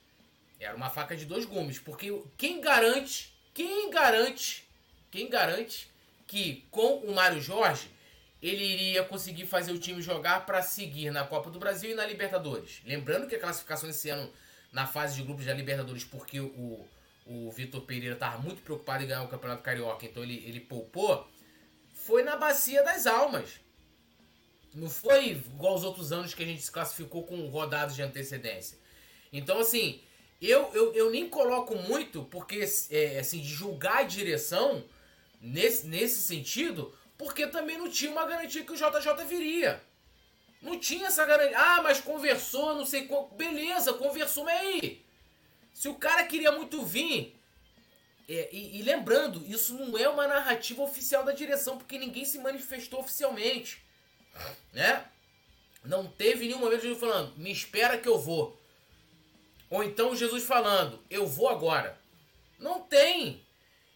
Era 0.58 0.74
uma 0.76 0.90
faca 0.90 1.16
de 1.16 1.24
dois 1.24 1.44
gumes, 1.44 1.78
porque 1.78 2.10
quem 2.36 2.60
garante, 2.60 3.32
quem 3.54 3.90
garante, 3.90 4.68
quem 5.10 5.28
garante 5.28 5.88
que 6.26 6.66
com 6.70 6.98
o 6.98 7.14
Mário 7.14 7.40
Jorge 7.40 7.90
ele 8.40 8.64
iria 8.64 9.04
conseguir 9.04 9.46
fazer 9.46 9.72
o 9.72 9.78
time 9.78 10.00
jogar 10.00 10.46
para 10.46 10.62
seguir 10.62 11.10
na 11.10 11.24
Copa 11.24 11.50
do 11.50 11.58
Brasil 11.58 11.90
e 11.90 11.94
na 11.94 12.06
Libertadores. 12.06 12.80
Lembrando 12.84 13.26
que 13.26 13.34
a 13.34 13.40
classificação 13.40 13.90
esse 13.90 14.10
ano 14.10 14.30
na 14.72 14.86
fase 14.86 15.16
de 15.16 15.22
grupos 15.22 15.44
da 15.44 15.54
Libertadores, 15.54 16.04
porque 16.04 16.38
o, 16.38 16.86
o 17.26 17.50
Vitor 17.50 17.80
Pereira 17.80 18.14
estava 18.14 18.38
muito 18.38 18.62
preocupado 18.62 19.02
em 19.02 19.06
ganhar 19.06 19.22
o 19.22 19.28
Campeonato 19.28 19.62
Carioca, 19.62 20.06
então 20.06 20.22
ele, 20.22 20.42
ele 20.46 20.60
poupou, 20.60 21.28
foi 21.92 22.22
na 22.22 22.36
Bacia 22.36 22.82
das 22.84 23.06
Almas. 23.06 23.60
Não 24.74 24.88
foi 24.88 25.30
igual 25.30 25.72
aos 25.72 25.82
outros 25.82 26.12
anos 26.12 26.34
que 26.34 26.42
a 26.42 26.46
gente 26.46 26.62
se 26.62 26.70
classificou 26.70 27.24
com 27.24 27.48
rodadas 27.48 27.96
de 27.96 28.02
antecedência. 28.02 28.78
Então, 29.32 29.58
assim, 29.58 30.00
eu, 30.40 30.70
eu, 30.72 30.94
eu 30.94 31.10
nem 31.10 31.28
coloco 31.28 31.74
muito, 31.76 32.24
porque, 32.24 32.64
é, 32.90 33.18
assim, 33.18 33.40
de 33.40 33.48
julgar 33.48 33.98
a 33.98 34.02
direção 34.04 34.84
nesse, 35.40 35.86
nesse 35.86 36.20
sentido, 36.22 36.96
porque 37.16 37.46
também 37.46 37.76
não 37.76 37.90
tinha 37.90 38.10
uma 38.10 38.24
garantia 38.24 38.64
que 38.64 38.72
o 38.72 38.76
JJ 38.76 39.24
viria. 39.26 39.82
Não 40.62 40.78
tinha 40.78 41.08
essa 41.08 41.24
garantia. 41.24 41.58
Ah, 41.58 41.82
mas 41.82 42.00
conversou, 42.00 42.74
não 42.74 42.86
sei 42.86 43.06
qual. 43.06 43.28
Beleza, 43.30 43.92
conversou, 43.94 44.44
mas 44.44 44.60
aí. 44.60 45.04
Se 45.72 45.88
o 45.88 45.94
cara 45.94 46.24
queria 46.24 46.52
muito 46.52 46.84
vir. 46.84 47.36
É, 48.28 48.50
e, 48.52 48.78
e, 48.78 48.82
lembrando, 48.82 49.42
isso 49.46 49.72
não 49.72 49.96
é 49.96 50.06
uma 50.06 50.28
narrativa 50.28 50.82
oficial 50.82 51.24
da 51.24 51.32
direção, 51.32 51.78
porque 51.78 51.98
ninguém 51.98 52.26
se 52.26 52.38
manifestou 52.38 53.00
oficialmente. 53.00 53.82
Né? 54.72 55.02
Não 55.82 56.06
teve 56.06 56.46
nenhum 56.46 56.58
momento 56.58 56.82
Jesus 56.82 57.00
falando, 57.00 57.34
me 57.38 57.50
espera 57.50 57.96
que 57.96 58.06
eu 58.06 58.18
vou. 58.18 58.60
Ou 59.70 59.84
então 59.84 60.16
Jesus 60.16 60.44
falando, 60.44 60.98
eu 61.10 61.26
vou 61.26 61.48
agora. 61.48 61.98
Não 62.58 62.80
tem. 62.80 63.42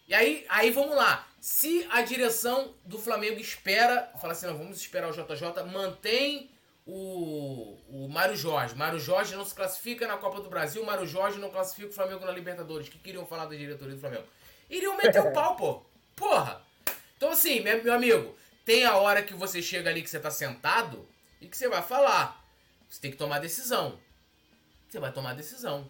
E 0.06 0.14
aí, 0.14 0.44
aí 0.48 0.70
vamos 0.70 0.94
lá. 0.94 1.26
Se 1.40 1.86
a 1.90 2.02
direção 2.02 2.74
do 2.84 2.98
Flamengo 2.98 3.40
espera, 3.40 4.12
fala 4.20 4.32
assim, 4.32 4.46
não, 4.46 4.56
vamos 4.56 4.78
esperar 4.78 5.10
o 5.10 5.12
JJ, 5.12 5.64
mantém 5.72 6.50
o, 6.86 7.78
o 7.88 8.08
Mário 8.08 8.36
Jorge. 8.36 8.74
Mário 8.74 9.00
Jorge 9.00 9.34
não 9.34 9.44
se 9.44 9.54
classifica 9.54 10.06
na 10.06 10.16
Copa 10.16 10.40
do 10.40 10.48
Brasil, 10.48 10.84
Mário 10.84 11.06
Jorge 11.06 11.38
não 11.38 11.50
classifica 11.50 11.88
o 11.88 11.92
Flamengo 11.92 12.24
na 12.24 12.32
Libertadores. 12.32 12.88
Que 12.88 12.98
queriam 12.98 13.26
falar 13.26 13.46
da 13.46 13.56
diretoria 13.56 13.94
do 13.94 14.00
Flamengo? 14.00 14.24
Iriam 14.68 14.96
meter 14.96 15.20
o 15.20 15.32
pau, 15.32 15.56
pô. 15.56 15.82
Porra. 16.14 16.62
Então 17.16 17.30
assim, 17.30 17.60
meu 17.60 17.92
amigo, 17.94 18.36
tem 18.64 18.84
a 18.84 18.96
hora 18.96 19.22
que 19.22 19.34
você 19.34 19.60
chega 19.60 19.90
ali 19.90 20.02
que 20.02 20.10
você 20.10 20.20
tá 20.20 20.30
sentado 20.30 21.08
e 21.40 21.48
que 21.48 21.56
você 21.56 21.68
vai 21.68 21.82
falar. 21.82 22.44
Você 22.88 23.00
tem 23.00 23.10
que 23.10 23.16
tomar 23.16 23.38
decisão. 23.38 23.98
Você 24.92 25.00
vai 25.00 25.10
tomar 25.10 25.32
decisão. 25.32 25.88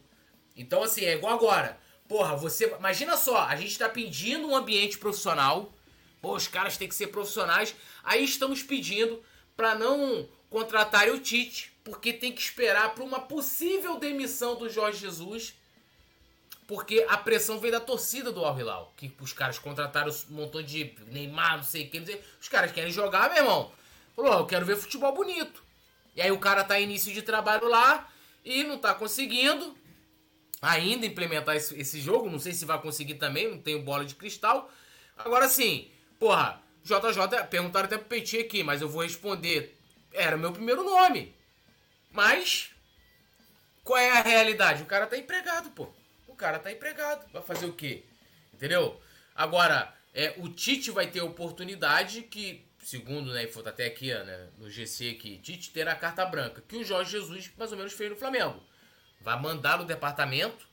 Então, 0.57 0.80
assim, 0.80 1.05
é 1.05 1.14
igual 1.14 1.34
agora. 1.34 1.76
Porra, 2.07 2.36
você. 2.36 2.72
Imagina 2.78 3.16
só, 3.16 3.36
a 3.48 3.57
gente 3.57 3.76
tá 3.76 3.88
pedindo 3.88 4.46
um 4.46 4.55
ambiente 4.55 4.96
profissional. 4.96 5.72
Pô, 6.20 6.36
os 6.36 6.46
caras 6.46 6.76
têm 6.76 6.86
que 6.86 6.94
ser 6.94 7.09
profissionais. 7.09 7.74
Aí 8.05 8.22
estamos 8.22 8.62
pedindo 8.62 9.20
para 9.57 9.74
não 9.74 10.28
contratarem 10.48 11.12
o 11.12 11.18
Tite, 11.18 11.72
porque 11.82 12.12
tem 12.12 12.30
que 12.30 12.40
esperar 12.40 12.94
para 12.94 13.03
uma 13.03 13.18
possível 13.18 13.98
demissão 13.98 14.55
do 14.55 14.68
Jorge 14.68 15.00
Jesus. 15.00 15.55
Porque 16.68 17.05
a 17.09 17.16
pressão 17.16 17.59
veio 17.59 17.72
da 17.72 17.80
torcida 17.80 18.30
do 18.30 18.44
Al 18.44 18.57
Hilal. 18.57 18.94
Que 18.96 19.12
os 19.20 19.32
caras 19.32 19.59
contrataram 19.59 20.12
um 20.30 20.34
montão 20.34 20.62
de 20.62 20.94
Neymar, 21.09 21.57
não 21.57 21.64
sei 21.64 21.86
o 21.86 21.90
que. 21.90 22.20
Os 22.40 22.48
caras 22.48 22.70
querem 22.70 22.92
jogar, 22.92 23.30
meu 23.30 23.42
irmão. 23.42 23.72
Falou, 24.14 24.34
eu 24.34 24.46
quero 24.46 24.64
ver 24.64 24.76
futebol 24.76 25.12
bonito. 25.12 25.61
E 26.14 26.22
aí 26.22 26.30
o 26.30 26.38
cara 26.38 26.62
tá 26.62 26.78
em 26.78 26.84
início 26.84 27.12
de 27.12 27.22
trabalho 27.22 27.66
lá 27.66 28.09
e 28.45 28.64
não 28.64 28.78
tá 28.78 28.95
conseguindo 28.95 29.76
ainda 30.61 31.07
implementar 31.07 31.57
esse, 31.57 31.78
esse 31.78 32.01
jogo. 32.01 32.30
Não 32.30 32.38
sei 32.38 32.53
se 32.53 32.64
vai 32.64 32.80
conseguir 32.80 33.14
também, 33.14 33.51
não 33.51 33.59
tenho 33.59 33.82
bola 33.82 34.05
de 34.05 34.14
cristal. 34.14 34.70
Agora 35.16 35.49
sim, 35.49 35.90
porra, 36.18 36.62
JJ, 36.84 37.47
perguntaram 37.51 37.86
até 37.86 37.99
pro 37.99 38.07
Petit 38.07 38.38
aqui, 38.38 38.62
mas 38.62 38.80
eu 38.80 38.88
vou 38.88 39.03
responder. 39.03 39.78
Era 40.12 40.36
meu 40.36 40.53
primeiro 40.53 40.84
nome. 40.84 41.34
Mas, 42.11 42.70
qual 43.82 43.99
é 43.99 44.11
a 44.11 44.22
realidade? 44.22 44.82
O 44.82 44.86
cara 44.86 45.07
tá 45.07 45.16
empregado, 45.16 45.70
pô. 45.70 45.88
O 46.26 46.34
cara 46.34 46.59
tá 46.59 46.70
empregado. 46.70 47.26
Vai 47.32 47.43
fazer 47.43 47.66
o 47.66 47.72
quê? 47.72 48.05
Entendeu? 48.53 49.01
Agora, 49.34 49.95
é, 50.12 50.34
o 50.38 50.49
Tite 50.49 50.90
vai 50.90 51.07
ter 51.07 51.22
oportunidade 51.22 52.22
que 52.22 52.64
segundo, 52.83 53.33
né, 53.33 53.45
e 53.45 53.49
foi 53.49 53.66
até 53.66 53.87
aqui 53.87 54.12
né, 54.12 54.49
no 54.59 54.68
GC 54.68 55.14
que 55.14 55.39
Tite 55.39 55.70
terá 55.70 55.95
carta 55.95 56.24
branca, 56.26 56.62
que 56.66 56.76
o 56.76 56.85
Jorge 56.85 57.12
Jesus 57.12 57.51
mais 57.57 57.70
ou 57.70 57.78
menos 57.78 57.93
fez 57.93 58.11
no 58.11 58.16
Flamengo. 58.16 58.61
Vai 59.20 59.41
mandar 59.41 59.78
no 59.78 59.85
departamento 59.85 60.68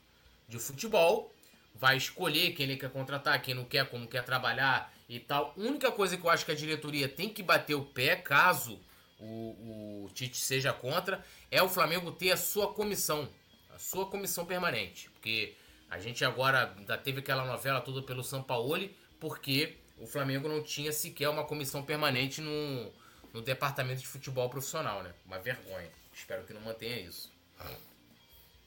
de 0.48 0.58
futebol, 0.58 1.32
vai 1.74 1.96
escolher 1.96 2.52
quem 2.52 2.66
ele 2.66 2.76
quer 2.76 2.90
contratar, 2.90 3.40
quem 3.40 3.54
não 3.54 3.64
quer, 3.64 3.88
como 3.88 4.08
quer 4.08 4.24
trabalhar 4.24 4.92
e 5.08 5.20
tal. 5.20 5.54
A 5.56 5.60
única 5.60 5.92
coisa 5.92 6.16
que 6.16 6.24
eu 6.24 6.30
acho 6.30 6.44
que 6.44 6.52
a 6.52 6.56
diretoria 6.56 7.08
tem 7.08 7.28
que 7.28 7.42
bater 7.42 7.74
o 7.74 7.84
pé, 7.84 8.16
caso 8.16 8.80
o, 9.18 10.04
o 10.04 10.10
Tite 10.12 10.38
seja 10.38 10.72
contra, 10.72 11.24
é 11.50 11.62
o 11.62 11.68
Flamengo 11.68 12.10
ter 12.10 12.32
a 12.32 12.36
sua 12.36 12.74
comissão, 12.74 13.28
a 13.72 13.78
sua 13.78 14.06
comissão 14.06 14.44
permanente. 14.44 15.08
Porque 15.10 15.54
a 15.88 15.98
gente 15.98 16.24
agora 16.24 16.74
ainda 16.76 16.98
teve 16.98 17.20
aquela 17.20 17.44
novela 17.44 17.80
toda 17.80 18.02
pelo 18.02 18.24
Sampaoli, 18.24 18.96
porque 19.20 19.76
o 20.00 20.06
Flamengo 20.06 20.48
não 20.48 20.62
tinha 20.62 20.90
sequer 20.92 21.28
uma 21.28 21.44
comissão 21.44 21.82
permanente 21.82 22.40
no, 22.40 22.90
no 23.34 23.42
departamento 23.42 24.00
de 24.00 24.08
futebol 24.08 24.48
profissional, 24.48 25.02
né? 25.02 25.12
Uma 25.26 25.38
vergonha. 25.38 25.88
Espero 26.12 26.44
que 26.44 26.54
não 26.54 26.62
mantenha 26.62 27.00
isso. 27.00 27.30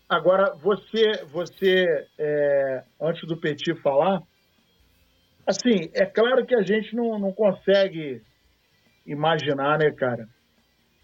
Agora, 0.08 0.54
você, 0.56 1.26
você 1.26 2.08
é, 2.20 2.84
antes 3.02 3.28
do 3.28 3.36
Petit 3.36 3.74
falar, 3.82 4.22
assim, 5.46 5.90
é 5.94 6.06
claro 6.06 6.46
que 6.46 6.56
a 6.56 6.62
gente 6.62 6.96
não, 6.96 7.18
não 7.18 7.34
consegue 7.34 8.22
imaginar, 9.06 9.80
né, 9.80 9.92
cara? 9.92 10.28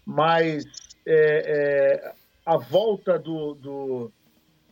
Mas 0.06 0.64
é, 1.06 1.14
é, 1.14 2.14
a 2.46 2.56
volta 2.56 3.18
do, 3.18 3.54
do, 3.54 4.12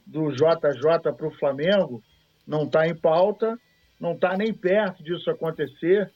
do 0.06 0.30
JJ 0.30 1.12
para 1.16 1.26
o 1.26 1.36
Flamengo 1.38 2.02
não 2.46 2.62
está 2.62 2.86
em 2.86 2.94
pauta 2.94 3.58
não 4.00 4.12
está 4.12 4.36
nem 4.36 4.52
perto 4.52 5.02
disso 5.02 5.30
acontecer, 5.30 6.10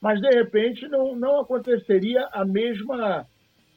mas 0.00 0.20
de 0.20 0.28
repente 0.28 0.88
não, 0.88 1.14
não 1.14 1.40
aconteceria 1.40 2.28
a 2.32 2.44
mesma. 2.44 3.26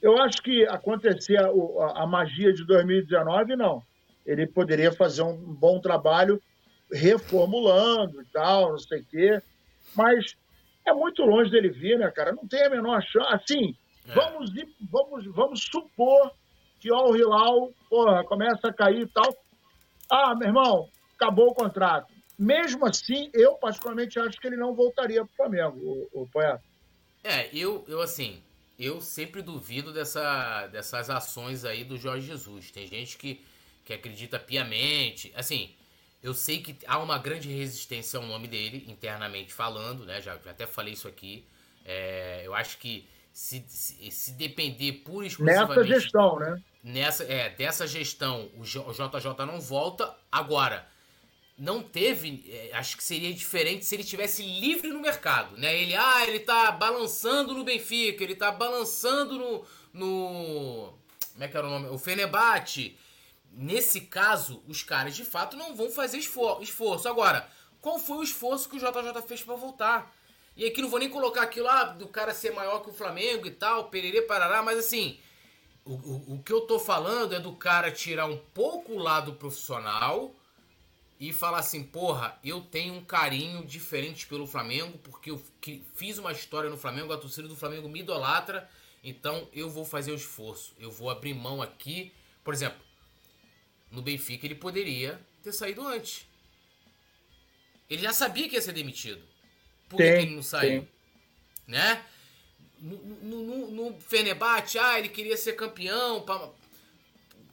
Eu 0.01 0.17
acho 0.21 0.41
que 0.41 0.65
acontecer 0.67 1.37
a, 1.37 1.47
a, 1.47 2.03
a 2.03 2.07
magia 2.07 2.53
de 2.53 2.65
2019, 2.65 3.55
não. 3.55 3.81
Ele 4.25 4.47
poderia 4.47 4.91
fazer 4.91 5.21
um 5.21 5.35
bom 5.35 5.79
trabalho 5.79 6.41
reformulando 6.91 8.21
e 8.21 8.25
tal, 8.25 8.71
não 8.71 8.79
sei 8.79 9.01
o 9.01 9.05
quê, 9.05 9.41
mas 9.95 10.35
é 10.85 10.93
muito 10.93 11.23
longe 11.23 11.49
dele 11.49 11.69
vir, 11.69 11.97
né, 11.97 12.09
cara? 12.11 12.31
Não 12.31 12.47
tem 12.47 12.63
a 12.65 12.69
menor 12.69 13.01
chance. 13.01 13.33
Assim, 13.33 13.75
é. 14.07 14.13
vamos, 14.13 14.51
vamos, 14.89 15.25
vamos 15.27 15.63
supor 15.63 16.31
que 16.79 16.91
ó, 16.91 17.09
o 17.09 17.15
Hilal 17.15 17.71
porra, 17.89 18.23
começa 18.25 18.67
a 18.67 18.73
cair 18.73 19.03
e 19.03 19.07
tal. 19.07 19.35
Ah, 20.09 20.35
meu 20.35 20.49
irmão, 20.49 20.89
acabou 21.15 21.49
o 21.49 21.55
contrato. 21.55 22.12
Mesmo 22.37 22.85
assim, 22.85 23.29
eu 23.33 23.55
particularmente 23.55 24.19
acho 24.19 24.39
que 24.39 24.47
ele 24.47 24.57
não 24.57 24.73
voltaria 24.73 25.23
para 25.23 25.31
o 25.31 25.35
Flamengo, 25.35 25.77
o, 26.13 26.21
o 26.23 26.27
poeta. 26.27 26.63
É, 27.23 27.49
eu, 27.53 27.85
eu 27.87 28.01
assim, 28.01 28.41
eu 28.77 28.99
sempre 29.01 29.41
duvido 29.41 29.93
dessa, 29.93 30.67
dessas 30.67 31.09
ações 31.09 31.63
aí 31.63 31.83
do 31.83 31.97
Jorge 31.97 32.27
Jesus. 32.27 32.71
Tem 32.71 32.87
gente 32.87 33.17
que, 33.17 33.41
que 33.85 33.93
acredita 33.93 34.39
piamente. 34.39 35.31
Assim, 35.35 35.73
eu 36.21 36.33
sei 36.33 36.61
que 36.61 36.75
há 36.87 36.97
uma 36.99 37.17
grande 37.17 37.49
resistência 37.49 38.17
ao 38.17 38.25
nome 38.25 38.47
dele, 38.47 38.85
internamente 38.87 39.53
falando, 39.53 40.05
né? 40.05 40.21
Já, 40.21 40.37
já 40.37 40.51
até 40.51 40.65
falei 40.65 40.93
isso 40.93 41.07
aqui. 41.07 41.45
É, 41.85 42.41
eu 42.45 42.53
acho 42.55 42.77
que 42.77 43.07
se, 43.31 43.63
se, 43.67 44.11
se 44.11 44.31
depender 44.33 44.91
pura 45.03 45.25
e 45.25 45.27
exclusivamente... 45.27 45.79
Nessa 45.79 46.01
gestão, 46.01 46.39
né? 46.39 46.61
Nessa, 46.83 47.23
é, 47.25 47.49
dessa 47.49 47.87
gestão, 47.87 48.49
o 48.55 48.63
JJ 48.63 49.45
não 49.45 49.61
volta. 49.61 50.13
Agora, 50.31 50.87
não 51.63 51.81
teve, 51.81 52.43
é, 52.49 52.75
acho 52.75 52.97
que 52.97 53.03
seria 53.03 53.33
diferente 53.33 53.85
se 53.85 53.95
ele 53.95 54.03
tivesse 54.03 54.43
livre 54.43 54.89
no 54.89 54.99
mercado, 54.99 55.55
né? 55.55 55.73
Ele, 55.81 55.95
ah, 55.95 56.27
ele 56.27 56.41
tá 56.41 56.69
balançando 56.73 57.53
no 57.53 57.63
Benfica, 57.63 58.21
ele 58.21 58.35
tá 58.35 58.51
balançando 58.51 59.39
no, 59.39 59.65
no 59.93 60.93
como 61.31 61.43
é 61.43 61.47
que 61.47 61.55
era 61.55 61.65
o 61.65 61.69
nome? 61.69 61.87
O 61.87 61.97
Fenerbahçe. 61.97 62.97
Nesse 63.49 64.01
caso, 64.01 64.61
os 64.67 64.83
caras 64.83 65.15
de 65.15 65.23
fato 65.23 65.55
não 65.55 65.73
vão 65.73 65.89
fazer 65.89 66.17
esforço. 66.17 67.07
Agora, 67.07 67.47
qual 67.79 67.97
foi 67.97 68.17
o 68.17 68.23
esforço 68.23 68.67
que 68.67 68.75
o 68.75 68.79
JJ 68.79 69.21
fez 69.25 69.41
para 69.41 69.55
voltar? 69.55 70.13
E 70.57 70.65
aqui 70.65 70.81
não 70.81 70.89
vou 70.89 70.99
nem 70.99 71.09
colocar 71.09 71.43
aquilo 71.43 71.67
lá 71.67 71.85
do 71.85 72.09
cara 72.09 72.33
ser 72.33 72.51
maior 72.51 72.79
que 72.79 72.89
o 72.89 72.93
Flamengo 72.93 73.47
e 73.47 73.51
tal, 73.51 73.85
pererê, 73.85 74.21
parará, 74.23 74.61
mas 74.61 74.79
assim, 74.79 75.17
o, 75.85 75.93
o, 75.93 76.33
o 76.35 76.43
que 76.43 76.51
eu 76.51 76.61
tô 76.61 76.77
falando 76.77 77.33
é 77.33 77.39
do 77.39 77.53
cara 77.53 77.89
tirar 77.89 78.25
um 78.25 78.37
pouco 78.53 78.93
o 78.93 78.99
lado 78.99 79.33
profissional 79.35 80.35
e 81.23 81.31
falar 81.31 81.59
assim, 81.59 81.81
porra, 81.81 82.37
eu 82.43 82.59
tenho 82.59 82.95
um 82.95 83.05
carinho 83.05 83.65
diferente 83.65 84.27
pelo 84.27 84.45
Flamengo, 84.45 84.97
porque 84.97 85.31
eu 85.31 85.41
fiz 85.95 86.17
uma 86.17 86.33
história 86.33 86.69
no 86.69 86.75
Flamengo, 86.75 87.13
a 87.13 87.17
torcida 87.17 87.47
do 87.47 87.55
Flamengo 87.55 87.87
me 87.87 88.01
idolatra, 88.01 88.69
então 89.01 89.47
eu 89.53 89.69
vou 89.69 89.85
fazer 89.85 90.11
o 90.11 90.15
esforço, 90.15 90.73
eu 90.77 90.91
vou 90.91 91.09
abrir 91.09 91.33
mão 91.33 91.61
aqui. 91.61 92.11
Por 92.43 92.53
exemplo, 92.53 92.77
no 93.89 94.01
Benfica 94.01 94.45
ele 94.45 94.55
poderia 94.55 95.17
ter 95.41 95.53
saído 95.53 95.87
antes. 95.87 96.27
Ele 97.89 98.01
já 98.01 98.11
sabia 98.11 98.49
que 98.49 98.55
ia 98.55 98.61
ser 98.61 98.73
demitido. 98.73 99.23
Por 99.87 99.95
que 99.95 100.03
ele 100.03 100.35
não 100.35 100.43
saiu? 100.43 100.81
Sim. 100.81 100.87
Né? 101.65 102.05
No, 102.81 102.97
no, 102.97 103.43
no, 103.43 103.71
no 103.71 104.01
Fenerbahçe, 104.01 104.77
ah, 104.77 104.99
ele 104.99 105.07
queria 105.07 105.37
ser 105.37 105.53
campeão. 105.53 106.21
Pra... 106.23 106.49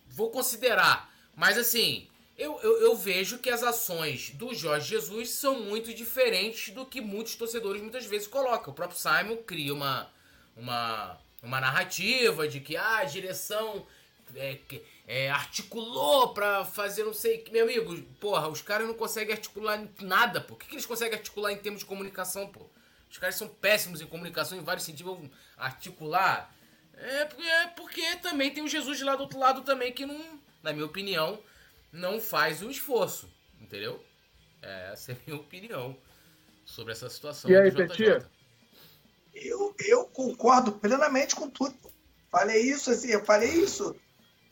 Vou 0.09 0.29
considerar. 0.33 1.09
Mas 1.37 1.57
assim, 1.57 2.10
eu, 2.41 2.59
eu, 2.63 2.81
eu, 2.81 2.97
vejo 2.97 3.39
que 3.39 3.51
as 3.51 3.63
ações 3.63 4.31
do 4.31 4.55
Jorge 4.55 4.89
Jesus 4.89 5.29
são 5.29 5.61
muito 5.61 5.93
diferentes 5.93 6.73
do 6.73 6.87
que 6.87 6.99
muitos 6.99 7.35
torcedores 7.35 7.83
muitas 7.83 8.07
vezes 8.07 8.27
colocam. 8.27 8.73
O 8.73 8.75
próprio 8.75 8.99
Simon 8.99 9.37
cria 9.37 9.75
uma, 9.75 10.11
uma, 10.57 11.19
uma 11.43 11.61
narrativa 11.61 12.49
de 12.49 12.59
que 12.59 12.79
ah, 12.79 12.97
a 13.01 13.05
direção 13.05 13.87
é, 14.35 14.59
é, 15.07 15.31
articulou 15.31 16.33
pra 16.33 16.65
fazer 16.65 17.05
não 17.05 17.13
sei. 17.13 17.45
Meu 17.53 17.65
amigo, 17.65 18.01
porra, 18.19 18.49
os 18.49 18.63
caras 18.63 18.87
não 18.87 18.95
conseguem 18.95 19.35
articular 19.35 19.87
nada, 20.01 20.41
pô. 20.41 20.55
O 20.55 20.57
que, 20.57 20.67
que 20.67 20.75
eles 20.75 20.87
conseguem 20.87 21.19
articular 21.19 21.53
em 21.53 21.59
termos 21.59 21.81
de 21.81 21.87
comunicação, 21.87 22.49
pô? 22.49 22.63
Os 23.11 23.19
caras 23.19 23.35
são 23.35 23.49
péssimos 23.49 24.01
em 24.01 24.07
comunicação 24.07 24.57
em 24.57 24.63
vários 24.65 24.87
sentidos. 24.87 25.15
Articular. 25.59 26.51
É 26.95 27.27
porque, 27.27 27.43
é 27.47 27.67
porque 27.67 28.17
também 28.17 28.51
tem 28.51 28.65
o 28.65 28.69
Jesus 28.69 29.03
lá 29.03 29.15
do 29.15 29.25
outro 29.25 29.39
lado 29.39 29.61
também 29.61 29.93
que 29.93 30.07
não, 30.07 30.41
na 30.63 30.73
minha 30.73 30.87
opinião 30.87 31.39
não 31.93 32.21
faz 32.21 32.63
o 32.63 32.71
esforço, 32.71 33.29
entendeu? 33.61 34.03
É, 34.63 34.93
essa 34.93 35.13
é 35.13 35.15
a 35.15 35.19
minha 35.27 35.41
opinião 35.41 35.97
sobre 36.65 36.93
essa 36.93 37.09
situação. 37.09 37.51
E 37.51 37.57
aí, 37.57 37.73
Petir? 37.73 38.25
Eu, 39.35 39.75
eu 39.79 40.05
concordo 40.07 40.73
plenamente 40.73 41.35
com 41.35 41.49
tudo. 41.49 41.75
Falei 42.31 42.63
isso, 42.63 42.91
assim, 42.91 43.09
eu 43.09 43.25
falei 43.25 43.51
isso 43.51 43.97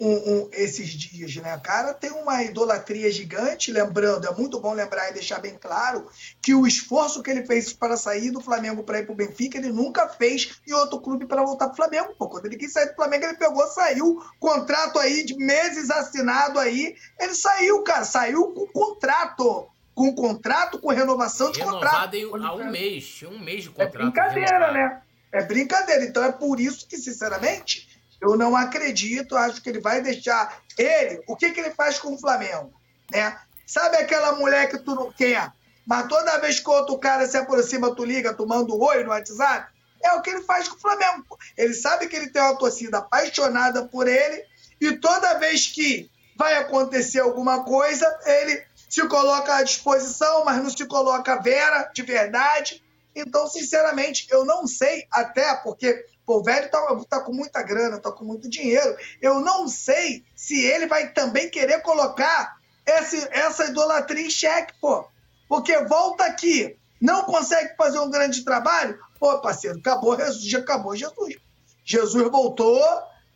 um, 0.01 0.13
um, 0.13 0.51
esses 0.53 0.91
dias, 0.91 1.35
né? 1.37 1.57
O 1.57 1.61
cara 1.61 1.93
tem 1.93 2.11
uma 2.11 2.43
idolatria 2.43 3.11
gigante, 3.11 3.73
lembrando, 3.73 4.29
é 4.29 4.35
muito 4.35 4.61
bom 4.61 4.73
lembrar 4.73 5.11
e 5.11 5.15
deixar 5.15 5.41
bem 5.41 5.57
claro 5.59 6.09
que 6.41 6.55
o 6.55 6.67
esforço 6.67 7.23
que 7.23 7.31
ele 7.31 7.45
fez 7.45 7.73
para 7.73 7.97
sair 7.97 8.31
do 8.31 8.41
Flamengo 8.41 8.85
para 8.85 9.01
ir 9.01 9.05
para 9.05 9.13
o 9.13 9.17
Benfica, 9.17 9.59
ele 9.59 9.73
nunca 9.73 10.09
fez 10.09 10.61
em 10.67 10.73
outro 10.73 11.01
clube 11.01 11.27
para 11.27 11.43
voltar 11.43 11.67
para 11.67 11.73
o 11.73 11.77
Flamengo. 11.77 12.15
Pô. 12.17 12.29
Quando 12.29 12.47
ele 12.47 12.57
quis 12.57 12.73
sair 12.73 12.91
do 12.91 12.95
Flamengo, 12.95 13.25
ele 13.25 13.37
pegou, 13.37 13.67
saiu, 13.67 14.23
contrato 14.39 14.99
aí 14.99 15.25
de 15.25 15.37
meses 15.37 15.91
assinado 15.91 16.61
aí, 16.61 16.95
ele 17.19 17.35
saiu, 17.35 17.83
cara, 17.83 18.05
saiu 18.05 18.53
com 18.53 18.67
contrato 18.69 19.69
com 19.99 20.15
contrato, 20.15 20.79
com 20.79 20.91
renovação 20.91 21.51
de 21.51 21.59
Renovado 21.59 22.17
contrato. 22.31 22.47
há 22.47 22.55
um 22.55 22.71
mês, 22.71 23.21
um 23.25 23.37
mês 23.41 23.65
de 23.65 23.71
contrato. 23.71 23.97
É 23.97 23.99
brincadeira, 23.99 24.53
renovado. 24.53 24.75
né? 24.75 25.03
É 25.33 25.45
brincadeira. 25.45 26.05
Então 26.05 26.23
é 26.23 26.31
por 26.31 26.61
isso 26.61 26.87
que, 26.87 26.97
sinceramente, 26.97 27.88
Eu 28.21 28.37
não 28.37 28.57
acredito, 28.57 29.37
acho 29.37 29.63
que 29.63 29.69
ele 29.69 29.81
vai 29.81 30.03
deixar. 30.03 30.61
Ele, 30.77 31.23
o 31.27 31.37
que, 31.37 31.51
que 31.53 31.61
ele 31.61 31.71
faz 31.71 31.99
com 31.99 32.15
o 32.15 32.19
Flamengo? 32.19 32.73
Né? 33.11 33.39
Sabe 33.67 33.97
aquela 33.97 34.33
mulher 34.33 34.69
que 34.69 34.79
tu 34.79 34.95
não 34.95 35.13
quer, 35.13 35.53
mas 35.87 36.07
toda 36.09 36.39
vez 36.39 36.61
que 36.61 36.69
outro 36.69 36.99
cara 36.99 37.27
se 37.27 37.37
aproxima, 37.37 37.95
tu 37.95 38.05
liga, 38.05 38.35
tu 38.35 38.47
manda 38.47 38.73
um 38.73 38.83
oi 38.83 39.05
no 39.05 39.11
WhatsApp? 39.11 39.73
É 40.03 40.13
o 40.13 40.23
que 40.23 40.31
ele 40.31 40.43
faz 40.43 40.69
com 40.69 40.77
o 40.77 40.81
Flamengo. 40.81 41.39
Ele 41.57 41.75
sabe 41.75 42.07
que 42.07 42.17
ele 42.17 42.31
tem 42.31 42.43
uma 42.43 42.59
torcida 42.59 42.99
apaixonada 42.99 43.87
por 43.87 44.07
ele 44.07 44.45
e 44.81 44.93
toda 44.97 45.39
vez 45.39 45.67
que 45.67 46.11
vai 46.37 46.55
acontecer 46.57 47.21
alguma 47.21 47.65
coisa, 47.65 48.07
ele 48.25 48.63
se 48.89 49.07
coloca 49.09 49.57
à 49.57 49.63
disposição, 49.63 50.45
mas 50.45 50.63
não 50.63 50.71
se 50.71 50.87
coloca 50.87 51.41
vera 51.43 51.91
de 51.93 52.03
verdade. 52.03 52.83
Então, 53.15 53.49
sinceramente, 53.49 54.27
eu 54.31 54.45
não 54.45 54.67
sei, 54.67 55.07
até 55.11 55.55
porque 55.57 56.05
pô, 56.29 56.41
o 56.41 56.43
velho 56.43 56.71
tá, 56.71 56.79
tá 57.09 57.21
com 57.21 57.33
muita 57.33 57.63
grana, 57.63 57.99
tá 57.99 58.13
com 58.13 58.23
muito 58.23 58.51
dinheiro. 58.51 58.95
Eu 59.23 59.41
não 59.41 59.67
sei 59.67 60.23
se 60.37 60.63
ele 60.63 60.87
vai 60.87 61.09
também 61.09 61.49
querer 61.49 61.81
colocar 61.81 62.59
esse, 62.85 63.27
essa 63.31 63.65
idolatria 63.65 64.27
em 64.27 64.29
xeque, 64.29 64.75
pô. 64.79 65.09
Porque 65.49 65.75
volta 65.85 66.25
aqui, 66.25 66.77
não 67.01 67.23
consegue 67.23 67.75
fazer 67.79 67.99
um 68.01 68.11
grande 68.11 68.45
trabalho, 68.45 68.99
pô, 69.19 69.39
parceiro, 69.39 69.79
acabou, 69.79 70.19
já 70.39 70.59
acabou 70.59 70.95
Jesus. 70.95 71.37
Jesus 71.83 72.31
voltou 72.31 72.85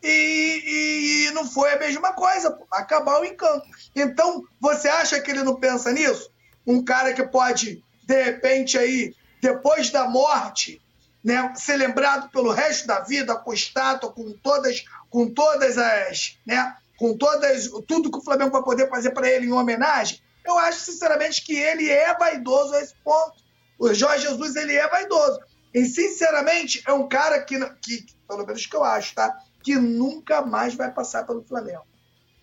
e, 0.03 1.29
e 1.29 1.31
não 1.33 1.51
foi 1.51 1.73
a 1.73 1.79
mesma 1.79 2.13
coisa, 2.13 2.51
pô, 2.51 2.67
acabar 2.71 3.23
o 3.23 3.25
encanto. 3.25 3.67
Então, 3.97 4.45
você 4.61 4.89
acha 4.89 5.19
que 5.19 5.31
ele 5.31 5.43
não 5.43 5.57
pensa 5.59 5.91
nisso? 5.93 6.31
Um 6.67 6.85
cara 6.85 7.15
que 7.15 7.23
pode, 7.23 7.83
de 8.05 8.23
repente, 8.23 8.77
aí, 8.77 9.15
depois 9.41 9.89
da 9.89 10.07
morte, 10.07 10.79
né, 11.23 11.53
ser 11.55 11.77
lembrado 11.77 12.31
pelo 12.31 12.51
resto 12.51 12.87
da 12.87 13.01
vida, 13.01 13.37
com 13.37 13.53
estátua, 13.53 14.13
com 14.13 14.33
todas, 14.33 14.85
com 15.09 15.33
todas 15.33 15.79
as, 15.79 16.39
né, 16.47 16.77
com 16.99 17.17
todas, 17.17 17.69
tudo 17.87 18.11
que 18.11 18.19
o 18.19 18.23
Flamengo 18.23 18.51
vai 18.51 18.63
poder 18.63 18.89
fazer 18.89 19.11
para 19.11 19.29
ele 19.29 19.47
em 19.47 19.53
homenagem. 19.53 20.21
Eu 20.45 20.59
acho, 20.59 20.81
sinceramente, 20.81 21.45
que 21.45 21.55
ele 21.55 21.89
é 21.89 22.17
vaidoso 22.17 22.75
a 22.75 22.81
esse 22.81 22.95
ponto. 23.05 23.43
O 23.79 23.93
Jorge 23.95 24.27
Jesus, 24.27 24.57
ele 24.57 24.75
é 24.75 24.89
vaidoso. 24.89 25.41
E, 25.73 25.85
sinceramente, 25.85 26.83
é 26.87 26.93
um 26.93 27.09
cara 27.09 27.41
que, 27.43 27.59
que 27.81 28.07
pelo 28.29 28.47
menos 28.47 28.67
que 28.67 28.77
eu 28.77 28.85
acho, 28.85 29.15
tá? 29.15 29.37
Que 29.63 29.77
nunca 29.77 30.43
mais 30.43 30.75
vai 30.75 30.91
passar 30.91 31.25
pelo 31.25 31.45
Flamengo. 31.45 31.87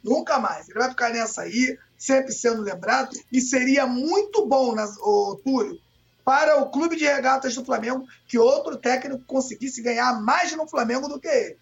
Nunca 0.03 0.39
mais. 0.39 0.69
Ele 0.69 0.80
vai 0.80 0.89
ficar 0.89 1.09
nessa 1.09 1.41
aí, 1.41 1.77
sempre 1.97 2.32
sendo 2.32 2.61
lembrado. 2.61 3.11
E 3.32 3.41
seria 3.41 3.86
muito 3.86 4.45
bom, 4.45 4.73
né, 4.73 4.86
o 4.99 5.39
Túlio, 5.43 5.80
para 6.30 6.57
o 6.57 6.69
clube 6.69 6.95
de 6.95 7.05
regatas 7.05 7.55
do 7.55 7.65
Flamengo 7.65 8.07
que 8.27 8.38
outro 8.38 8.77
técnico 8.77 9.23
conseguisse 9.25 9.82
ganhar 9.82 10.21
mais 10.21 10.55
no 10.55 10.67
Flamengo 10.67 11.07
do 11.07 11.19
que 11.19 11.27
ele. 11.27 11.57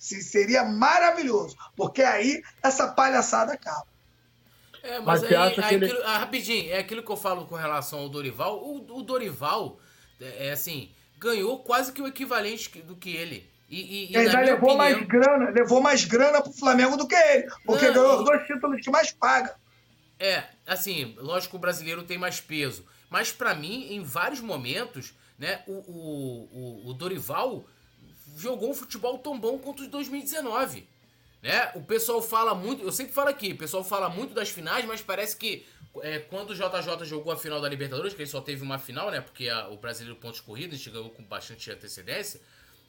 Seria 0.00 0.64
maravilhoso, 0.64 1.56
porque 1.76 2.02
aí 2.02 2.42
essa 2.60 2.88
palhaçada 2.88 3.52
acaba. 3.52 3.86
É, 4.82 4.98
mas, 4.98 5.22
mas 5.22 5.32
aí, 5.32 5.54
que 5.54 5.74
ele... 5.74 5.84
aquilo, 5.84 6.02
ah, 6.04 6.18
rapidinho, 6.18 6.72
é 6.72 6.78
aquilo 6.78 7.04
que 7.04 7.12
eu 7.12 7.16
falo 7.16 7.46
com 7.46 7.54
relação 7.54 8.00
ao 8.00 8.08
Dorival. 8.08 8.58
O, 8.64 8.98
o 8.98 9.02
Dorival, 9.04 9.78
é, 10.20 10.48
é, 10.48 10.50
assim, 10.50 10.90
ganhou 11.16 11.60
quase 11.60 11.92
que 11.92 12.02
o 12.02 12.08
equivalente 12.08 12.82
do 12.82 12.96
que 12.96 13.14
ele. 13.14 13.48
E, 13.68 13.80
e, 13.80 14.12
e 14.12 14.16
ele 14.16 14.28
levou 14.28 14.70
opinião... 14.70 14.76
mais 14.76 15.06
grana, 15.06 15.50
levou 15.50 15.80
mais 15.80 16.04
grana 16.04 16.42
pro 16.42 16.52
Flamengo 16.52 16.96
do 16.96 17.06
que 17.06 17.14
ele, 17.14 17.48
porque 17.64 17.86
Não, 17.86 17.94
ganhou 17.94 18.18
os 18.18 18.24
dois 18.24 18.44
títulos 18.44 18.80
que 18.80 18.90
mais 18.90 19.12
paga. 19.12 19.54
É, 20.18 20.42
assim, 20.66 21.14
lógico 21.18 21.52
que 21.52 21.56
o 21.56 21.60
brasileiro 21.60 22.02
tem 22.02 22.18
mais 22.18 22.40
peso. 22.40 22.84
Mas 23.10 23.32
para 23.32 23.54
mim, 23.54 23.88
em 23.92 24.02
vários 24.02 24.40
momentos, 24.40 25.12
né, 25.36 25.62
o, 25.66 25.72
o, 25.72 26.48
o, 26.52 26.90
o, 26.90 26.94
Dorival 26.94 27.64
jogou 28.36 28.70
um 28.70 28.74
futebol 28.74 29.18
tão 29.18 29.38
bom 29.38 29.58
quanto 29.58 29.80
o 29.80 29.84
de 29.84 29.90
2019. 29.90 30.88
Né? 31.42 31.72
O 31.74 31.82
pessoal 31.82 32.22
fala 32.22 32.54
muito, 32.54 32.84
eu 32.84 32.92
sempre 32.92 33.12
falo 33.12 33.28
aqui, 33.28 33.52
o 33.52 33.56
pessoal 33.56 33.82
fala 33.82 34.08
muito 34.08 34.32
das 34.32 34.50
finais, 34.50 34.84
mas 34.84 35.02
parece 35.02 35.36
que 35.36 35.66
é, 36.02 36.20
quando 36.20 36.50
o 36.50 36.54
JJ 36.54 37.04
jogou 37.04 37.32
a 37.32 37.36
final 37.36 37.60
da 37.60 37.68
Libertadores, 37.68 38.14
que 38.14 38.22
ele 38.22 38.30
só 38.30 38.40
teve 38.40 38.62
uma 38.62 38.78
final, 38.78 39.10
né? 39.10 39.20
Porque 39.20 39.48
a, 39.48 39.68
o 39.68 39.76
brasileiro 39.76 40.20
pontos 40.20 40.40
corridos, 40.40 40.74
a 40.74 40.78
gente 40.78 40.90
ganhou 40.90 41.10
com 41.10 41.24
bastante 41.24 41.68
antecedência. 41.70 42.40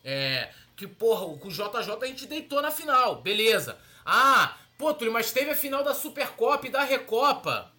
É, 0.04 0.52
que, 0.76 0.86
porra, 0.86 1.26
o 1.26 1.38
JJ 1.50 1.72
a 1.74 2.06
gente 2.06 2.28
deitou 2.28 2.62
na 2.62 2.70
final, 2.70 3.22
beleza. 3.22 3.78
Ah, 4.06 4.56
pô, 4.78 4.94
Túlio, 4.94 5.14
mas 5.14 5.32
teve 5.32 5.52
a 5.52 5.56
final 5.56 5.84
da 5.84 5.94
Supercopa 5.94 6.68
e 6.68 6.70
da 6.70 6.84
Recopa 6.84 7.72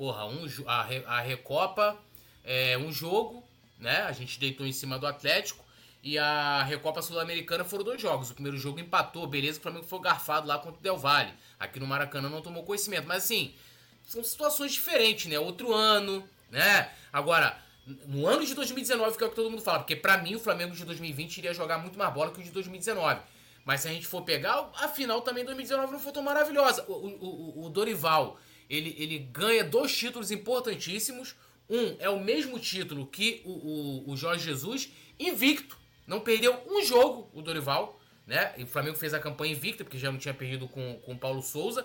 porra, 0.00 0.24
um, 0.24 0.46
a, 0.66 0.88
a 1.18 1.20
Recopa 1.20 1.94
é 2.42 2.78
um 2.78 2.90
jogo, 2.90 3.46
né? 3.78 4.00
A 4.04 4.12
gente 4.12 4.40
deitou 4.40 4.66
em 4.66 4.72
cima 4.72 4.98
do 4.98 5.06
Atlético. 5.06 5.62
E 6.02 6.16
a 6.16 6.62
Recopa 6.62 7.02
Sul-Americana 7.02 7.66
foram 7.66 7.84
dois 7.84 8.00
jogos. 8.00 8.30
O 8.30 8.34
primeiro 8.34 8.56
jogo 8.56 8.80
empatou, 8.80 9.26
beleza, 9.26 9.58
o 9.58 9.62
Flamengo 9.62 9.84
foi 9.84 10.00
garfado 10.00 10.48
lá 10.48 10.56
contra 10.56 10.80
o 10.80 10.82
Del 10.82 10.96
Valle. 10.96 11.34
Aqui 11.58 11.78
no 11.78 11.86
Maracanã 11.86 12.30
não 12.30 12.40
tomou 12.40 12.62
conhecimento. 12.62 13.06
Mas 13.06 13.24
assim, 13.24 13.54
são 14.06 14.24
situações 14.24 14.72
diferentes, 14.72 15.26
né? 15.26 15.38
Outro 15.38 15.74
ano, 15.74 16.26
né? 16.50 16.90
Agora, 17.12 17.58
no 18.06 18.26
ano 18.26 18.46
de 18.46 18.54
2019, 18.54 19.18
que 19.18 19.22
é 19.22 19.26
o 19.26 19.28
que 19.28 19.36
todo 19.36 19.50
mundo 19.50 19.60
fala, 19.60 19.80
porque 19.80 19.96
para 19.96 20.16
mim 20.16 20.34
o 20.34 20.40
Flamengo 20.40 20.74
de 20.74 20.82
2020 20.82 21.36
iria 21.36 21.52
jogar 21.52 21.76
muito 21.76 21.98
mais 21.98 22.14
bola 22.14 22.30
que 22.30 22.40
o 22.40 22.42
de 22.42 22.50
2019. 22.50 23.20
Mas 23.66 23.82
se 23.82 23.88
a 23.88 23.92
gente 23.92 24.06
for 24.06 24.22
pegar, 24.22 24.70
a 24.76 24.88
final 24.88 25.20
também 25.20 25.42
de 25.42 25.48
2019 25.48 25.92
não 25.92 26.00
foi 26.00 26.10
tão 26.10 26.22
maravilhosa. 26.22 26.86
O, 26.88 26.94
o, 26.94 27.66
o 27.66 27.68
Dorival 27.68 28.40
ele, 28.70 28.94
ele 28.96 29.18
ganha 29.18 29.64
dois 29.64 29.94
títulos 29.94 30.30
importantíssimos. 30.30 31.34
Um 31.68 31.96
é 31.98 32.08
o 32.08 32.20
mesmo 32.20 32.58
título 32.58 33.06
que 33.06 33.42
o, 33.44 33.50
o, 33.50 34.12
o 34.12 34.16
Jorge 34.16 34.44
Jesus, 34.44 34.90
invicto. 35.18 35.76
Não 36.06 36.20
perdeu 36.20 36.56
um 36.66 36.82
jogo, 36.84 37.28
o 37.34 37.42
Dorival. 37.42 38.00
Né? 38.26 38.54
E 38.56 38.62
o 38.62 38.66
Flamengo 38.66 38.96
fez 38.96 39.12
a 39.12 39.18
campanha 39.18 39.52
invicta, 39.52 39.82
porque 39.82 39.98
já 39.98 40.10
não 40.10 40.18
tinha 40.18 40.32
perdido 40.32 40.68
com, 40.68 41.00
com 41.04 41.12
o 41.12 41.18
Paulo 41.18 41.42
Souza. 41.42 41.84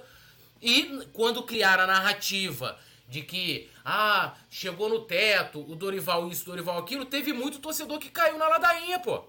E 0.62 1.02
quando 1.12 1.42
criaram 1.44 1.84
a 1.84 1.88
narrativa 1.88 2.78
de 3.08 3.22
que, 3.22 3.70
ah, 3.84 4.36
chegou 4.50 4.90
no 4.90 5.02
teto, 5.02 5.60
o 5.60 5.76
Dorival 5.76 6.28
isso, 6.30 6.44
o 6.44 6.46
Dorival 6.46 6.78
aquilo, 6.78 7.06
teve 7.06 7.34
muito 7.34 7.60
torcedor 7.60 8.00
que 8.00 8.10
caiu 8.10 8.38
na 8.38 8.48
ladainha, 8.48 9.00
pô. 9.00 9.26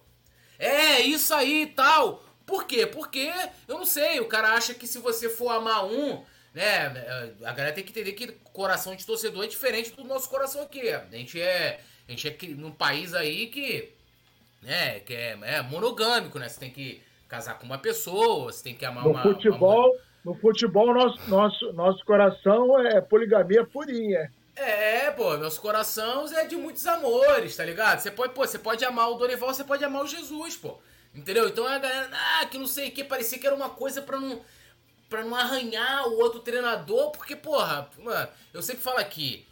É, 0.59 1.00
isso 1.00 1.34
aí 1.34 1.62
e 1.62 1.66
tal. 1.66 2.22
Por 2.44 2.64
quê? 2.64 2.86
Porque, 2.86 3.32
eu 3.66 3.78
não 3.78 3.84
sei, 3.84 4.20
o 4.20 4.26
cara 4.26 4.52
acha 4.52 4.72
que 4.72 4.86
se 4.86 4.98
você 4.98 5.28
for 5.28 5.50
amar 5.50 5.84
um, 5.84 6.22
né? 6.57 7.34
A 7.44 7.52
galera 7.52 7.74
tem 7.74 7.84
que 7.84 7.90
entender 7.90 8.12
que 8.12 8.32
coração 8.50 8.96
de 8.96 9.04
torcedor 9.04 9.44
é 9.44 9.46
diferente 9.46 9.92
do 9.92 10.02
nosso 10.04 10.30
coração 10.30 10.62
aqui. 10.62 10.88
A 10.88 11.04
gente 11.12 11.38
é, 11.38 11.80
a 12.09 12.11
gente 12.11 12.26
é 12.26 12.48
num 12.54 12.70
país 12.70 13.12
aí 13.12 13.48
que, 13.48 13.92
né, 14.62 15.00
que 15.00 15.12
é, 15.12 15.38
é 15.42 15.61
monogâmico, 15.61 16.38
né? 16.38 16.48
Você 16.48 16.59
tem 16.59 16.70
que 16.70 17.02
casar 17.28 17.59
com 17.59 17.66
uma 17.66 17.76
pessoa, 17.76 18.50
você 18.50 18.64
tem 18.64 18.74
que 18.74 18.86
amar 18.86 19.04
no 19.04 19.11
uma. 19.11 19.22
Futebol, 19.22 19.90
uma... 19.90 20.07
No 20.24 20.34
futebol, 20.34 20.94
nosso, 20.94 21.30
nosso, 21.30 21.72
nosso 21.74 22.04
coração 22.07 22.80
é 22.86 23.02
poligamia 23.02 23.64
purinha. 23.64 24.32
É, 24.57 25.11
pô, 25.11 25.36
meus 25.36 25.59
corações 25.59 26.32
é 26.32 26.46
de 26.46 26.57
muitos 26.57 26.86
amores, 26.86 27.54
tá 27.54 27.66
ligado? 27.66 28.00
Você 28.00 28.11
pode, 28.11 28.32
pô, 28.32 28.46
você 28.46 28.59
pode 28.59 28.82
amar 28.82 29.11
o 29.11 29.16
Dorival, 29.16 29.52
você 29.52 29.62
pode 29.62 29.84
amar 29.84 30.02
o 30.02 30.07
Jesus, 30.07 30.57
pô. 30.57 30.78
Entendeu? 31.14 31.48
Então 31.48 31.66
a 31.66 31.78
galera, 31.78 32.09
ah, 32.40 32.46
que 32.46 32.57
não 32.57 32.66
sei 32.66 32.88
o 32.88 32.92
que, 32.92 33.04
parecia 33.04 33.38
que 33.38 33.46
era 33.46 33.54
uma 33.54 33.68
coisa 33.68 34.00
pra 34.00 34.18
não 34.18 34.40
para 35.09 35.24
não 35.24 35.34
arranhar 35.34 36.09
o 36.09 36.18
outro 36.18 36.40
treinador, 36.40 37.11
porque, 37.11 37.36
porra, 37.36 37.88
mano, 37.98 38.28
eu 38.52 38.62
sempre 38.62 38.82
falo 38.82 38.98
aqui, 38.98 39.46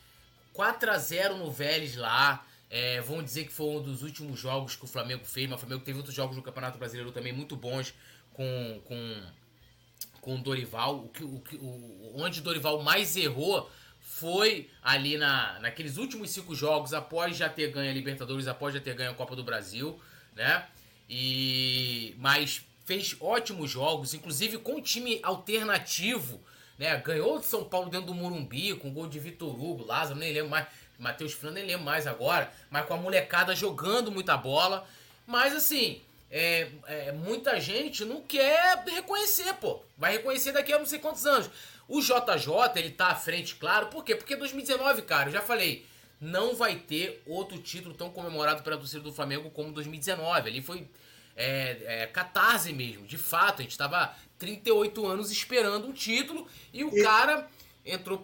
4 0.53 0.91
a 0.91 0.99
0 0.99 1.37
no 1.37 1.51
Vélez 1.51 1.97
lá, 1.97 2.45
é, 2.71 3.01
vão 3.01 3.23
dizer 3.23 3.45
que 3.45 3.53
foi 3.53 3.67
um 3.67 3.83
dos 3.83 4.03
últimos 4.03 4.39
jogos 4.39 4.75
que 4.75 4.85
o 4.85 4.89
Flamengo 4.89 5.25
fez, 5.25 5.49
mas 5.49 5.59
o 5.59 5.61
Flamengo 5.61 5.85
teve 5.85 5.99
outros 5.99 6.15
jogos 6.15 6.37
no 6.37 6.43
Campeonato 6.43 6.79
Brasileiro 6.79 7.13
também 7.13 7.33
muito 7.33 7.55
bons 7.57 7.95
com, 8.33 8.81
com, 8.85 9.23
com 10.21 10.35
o 10.35 10.39
Dorival, 10.39 11.05
o 11.05 11.09
que, 11.09 11.23
o, 11.23 11.43
o, 11.61 12.13
onde 12.17 12.41
o 12.41 12.43
Dorival 12.43 12.83
mais 12.83 13.17
errou 13.17 13.71
foi 14.01 14.71
ali 14.83 15.17
na, 15.17 15.59
naqueles 15.61 15.97
últimos 15.97 16.31
cinco 16.31 16.55
jogos, 16.55 16.93
após 16.93 17.37
já 17.37 17.49
ter 17.49 17.71
ganho 17.71 17.91
a 17.91 17.95
Libertadores, 17.95 18.47
após 18.47 18.75
já 18.75 18.81
ter 18.81 18.95
ganho 18.95 19.13
a 19.13 19.15
Copa 19.15 19.35
do 19.35 19.43
Brasil, 19.43 19.99
né? 20.35 20.67
E 21.09 22.15
mas 22.19 22.65
fez 22.85 23.17
ótimos 23.21 23.71
jogos, 23.71 24.15
inclusive 24.15 24.59
com 24.59 24.77
um 24.77 24.81
time 24.81 25.21
alternativo, 25.23 26.41
né? 26.79 26.97
Ganhou 26.99 27.39
de 27.39 27.47
São 27.47 27.65
Paulo 27.65 27.91
dentro 27.91 28.07
do 28.07 28.15
Morumbi, 28.15 28.75
com 28.75 28.93
gol 28.93 29.07
de 29.07 29.19
Vitor 29.19 29.51
Hugo, 29.51 29.85
Lázaro, 29.85 30.19
nem 30.19 30.33
lembro 30.33 30.51
mais, 30.51 30.67
Matheus 30.99 31.33
Fernando 31.33 31.55
nem 31.57 31.67
lembro 31.67 31.85
mais 31.85 32.07
agora, 32.07 32.53
mas 32.71 32.87
com 32.87 32.95
a 32.95 32.97
molecada 32.97 33.55
jogando 33.55 34.13
muita 34.13 34.37
bola. 34.37 34.87
Mas 35.27 35.55
assim, 35.55 36.03
é, 36.31 36.69
é, 36.87 37.13
muita 37.13 37.61
gente 37.61 38.05
não 38.05 38.21
quer 38.21 38.83
reconhecer, 38.87 39.55
pô. 39.55 39.83
Vai 39.97 40.13
reconhecer 40.13 40.53
daqui 40.53 40.73
a 40.73 40.79
não 40.79 40.87
sei 40.87 40.99
quantos 40.99 41.25
anos. 41.27 41.49
O 41.89 42.01
JJ, 42.01 42.77
ele 42.77 42.91
tá 42.91 43.09
à 43.09 43.15
frente, 43.15 43.55
claro. 43.57 43.87
Por 43.87 44.05
quê? 44.05 44.15
Porque 44.15 44.37
2019, 44.37 45.03
cara, 45.03 45.29
eu 45.29 45.33
já 45.33 45.41
falei, 45.41 45.87
não 46.21 46.55
vai 46.55 46.77
ter 46.77 47.23
outro 47.27 47.59
título 47.59 47.95
tão 47.95 48.11
comemorado 48.11 48.63
pela 48.63 48.77
torcida 48.77 49.03
do 49.03 49.13
Flamengo 49.13 49.51
como 49.51 49.73
2019. 49.73 50.49
Ali 50.49 50.63
foi 50.63 50.89
é, 51.37 52.03
é, 52.03 52.07
catarse 52.07 52.73
mesmo. 52.73 53.07
De 53.07 53.19
fato, 53.19 53.61
a 53.61 53.63
gente 53.63 53.73
estava 53.73 54.15
38 54.39 55.07
anos 55.07 55.31
esperando 55.31 55.87
um 55.87 55.93
título 55.93 56.47
e 56.73 56.85
o 56.85 56.97
e... 56.97 57.03
cara 57.03 57.49
entrou. 57.85 58.23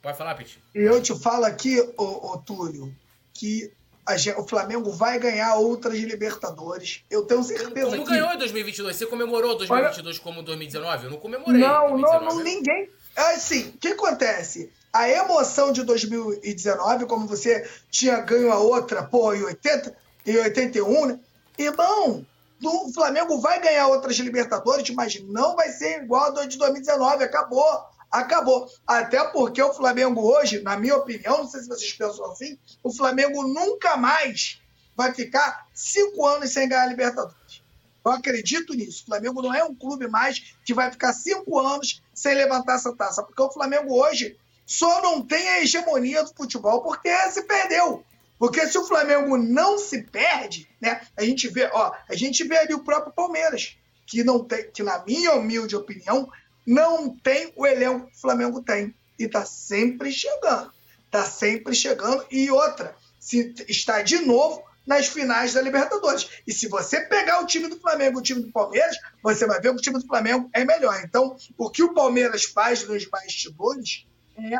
Pode 0.00 0.16
falar, 0.16 0.34
Pete? 0.34 0.62
E 0.74 0.78
eu 0.78 1.02
te 1.02 1.18
falo 1.18 1.44
aqui, 1.44 1.80
ô, 1.96 2.32
ô, 2.32 2.38
Túlio, 2.38 2.94
que 3.34 3.72
Gente, 4.16 4.38
o 4.38 4.46
Flamengo 4.46 4.90
vai 4.90 5.18
ganhar 5.18 5.56
outras 5.56 5.98
Libertadores. 5.98 7.02
Eu 7.10 7.24
tenho 7.26 7.42
certeza. 7.42 7.90
Como 7.90 8.04
que... 8.04 8.10
ganhou 8.10 8.32
em 8.32 8.38
2022? 8.38 8.96
Você 8.96 9.06
comemorou 9.06 9.56
2022 9.58 10.16
Olha... 10.16 10.24
como 10.24 10.42
2019? 10.42 11.04
Eu 11.04 11.10
não 11.10 11.18
comemorei. 11.18 11.60
Não, 11.60 11.90
2019. 11.90 12.24
não, 12.24 12.34
não, 12.36 12.42
ninguém. 12.42 12.88
Assim, 13.14 13.68
o 13.68 13.72
que 13.72 13.88
acontece? 13.88 14.72
A 14.92 15.10
emoção 15.10 15.72
de 15.72 15.82
2019, 15.82 17.04
como 17.04 17.26
você 17.26 17.68
tinha 17.90 18.20
ganho 18.20 18.50
a 18.50 18.58
outra, 18.58 19.02
pô, 19.02 19.34
em 19.34 19.42
80, 19.42 19.96
em 20.24 20.36
81, 20.38 21.06
né? 21.06 21.20
Irmão, 21.58 22.24
o 22.62 22.92
Flamengo 22.92 23.40
vai 23.40 23.60
ganhar 23.60 23.88
outras 23.88 24.16
Libertadores, 24.16 24.88
mas 24.90 25.20
não 25.24 25.56
vai 25.56 25.70
ser 25.70 26.02
igual 26.02 26.36
a 26.38 26.46
de 26.46 26.56
2019. 26.56 27.24
Acabou 27.24 27.88
acabou. 28.10 28.68
Até 28.86 29.22
porque 29.24 29.62
o 29.62 29.74
Flamengo 29.74 30.20
hoje, 30.20 30.60
na 30.60 30.76
minha 30.76 30.96
opinião, 30.96 31.38
não 31.38 31.48
sei 31.48 31.60
se 31.60 31.68
vocês 31.68 31.92
pensam 31.92 32.24
assim, 32.30 32.58
o 32.82 32.92
Flamengo 32.92 33.42
nunca 33.42 33.96
mais 33.96 34.60
vai 34.96 35.14
ficar 35.14 35.66
cinco 35.74 36.26
anos 36.26 36.52
sem 36.52 36.68
ganhar 36.68 36.86
Libertadores. 36.86 37.62
Eu 38.04 38.12
acredito 38.12 38.74
nisso. 38.74 39.02
O 39.02 39.06
Flamengo 39.06 39.42
não 39.42 39.54
é 39.54 39.62
um 39.62 39.74
clube 39.74 40.08
mais 40.08 40.56
que 40.64 40.72
vai 40.72 40.90
ficar 40.90 41.12
cinco 41.12 41.58
anos 41.58 42.02
sem 42.14 42.34
levantar 42.34 42.76
essa 42.76 42.94
taça. 42.94 43.22
Porque 43.22 43.42
o 43.42 43.50
Flamengo 43.50 43.94
hoje 43.94 44.36
só 44.66 45.02
não 45.02 45.22
tem 45.24 45.48
a 45.48 45.60
hegemonia 45.60 46.24
do 46.24 46.34
futebol 46.34 46.82
porque 46.82 47.14
se 47.30 47.42
perdeu. 47.42 48.04
Porque 48.38 48.66
se 48.66 48.78
o 48.78 48.86
Flamengo 48.86 49.36
não 49.36 49.78
se 49.78 50.02
perde, 50.02 50.68
né? 50.80 51.00
A 51.16 51.24
gente 51.24 51.48
vê, 51.48 51.68
ó, 51.72 51.92
a 52.08 52.14
gente 52.14 52.44
vê 52.44 52.56
ali 52.58 52.74
o 52.74 52.84
próprio 52.84 53.12
Palmeiras, 53.12 53.76
que 54.06 54.22
não 54.22 54.44
tem, 54.44 54.70
que 54.70 54.82
na 54.82 55.04
minha 55.04 55.34
humilde 55.34 55.74
opinião, 55.74 56.30
não 56.66 57.16
tem 57.16 57.52
o 57.56 57.66
elenco 57.66 58.06
que 58.06 58.16
o 58.16 58.20
Flamengo 58.20 58.62
tem. 58.62 58.94
E 59.18 59.24
está 59.24 59.44
sempre 59.44 60.12
chegando. 60.12 60.70
Está 61.06 61.24
sempre 61.24 61.74
chegando. 61.74 62.24
E 62.30 62.50
outra, 62.50 62.94
se 63.18 63.54
está 63.66 64.02
de 64.02 64.18
novo 64.18 64.62
nas 64.86 65.06
finais 65.08 65.52
da 65.52 65.60
Libertadores. 65.60 66.42
E 66.46 66.52
se 66.52 66.66
você 66.66 67.00
pegar 67.02 67.42
o 67.42 67.46
time 67.46 67.68
do 67.68 67.78
Flamengo 67.78 68.20
o 68.20 68.22
time 68.22 68.40
do 68.40 68.50
Palmeiras, 68.50 68.96
você 69.22 69.46
vai 69.46 69.60
ver 69.60 69.70
que 69.70 69.78
o 69.78 69.82
time 69.82 69.98
do 69.98 70.06
Flamengo 70.06 70.48
é 70.54 70.64
melhor. 70.64 70.98
Então, 71.04 71.36
o 71.58 71.70
que 71.70 71.82
o 71.82 71.92
Palmeiras 71.92 72.44
faz 72.44 72.86
nos 72.88 73.04
bastidores 73.04 74.06
é 74.36 74.58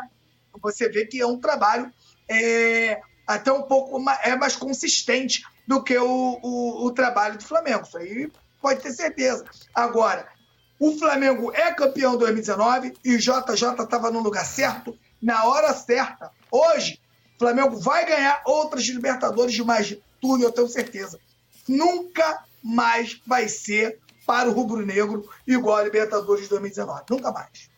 você 0.61 0.89
vê 0.89 1.05
que 1.05 1.19
é 1.19 1.25
um 1.25 1.39
trabalho 1.39 1.91
é, 2.27 3.01
até 3.29 3.53
um 3.53 3.61
pouco 3.61 4.03
é 4.23 4.35
mais 4.35 4.55
consistente 4.55 5.43
do 5.67 5.83
que 5.83 5.95
o, 5.95 6.39
o, 6.41 6.87
o 6.87 6.91
trabalho 6.91 7.37
do 7.37 7.43
Flamengo. 7.43 7.83
Isso 7.83 7.95
aí 7.95 8.31
pode 8.59 8.81
ter 8.81 8.91
certeza. 8.91 9.45
Agora, 9.73 10.27
o 10.79 10.97
Flamengo 10.97 11.53
é 11.53 11.71
campeão 11.71 12.17
2019 12.17 12.97
e 13.05 13.13
o 13.13 13.19
JJ 13.19 13.83
estava 13.83 14.09
no 14.09 14.19
lugar 14.19 14.43
certo, 14.43 14.97
na 15.21 15.43
hora 15.43 15.75
certa. 15.75 16.31
Hoje, 16.49 16.99
o 17.35 17.39
Flamengo 17.39 17.79
vai 17.79 18.03
ganhar 18.03 18.41
outras 18.45 18.83
Libertadores 18.85 19.53
de 19.53 19.63
mais 19.63 19.95
tudo, 20.19 20.43
eu 20.43 20.51
tenho 20.51 20.67
certeza. 20.67 21.19
Nunca 21.67 22.43
mais 22.63 23.21
vai 23.27 23.47
ser 23.47 23.99
para 24.25 24.49
o 24.49 24.53
rubro-negro 24.53 25.29
igual 25.45 25.77
a 25.77 25.83
Libertadores 25.83 26.45
de 26.45 26.49
2019. 26.49 27.03
Nunca 27.07 27.31
mais. 27.31 27.68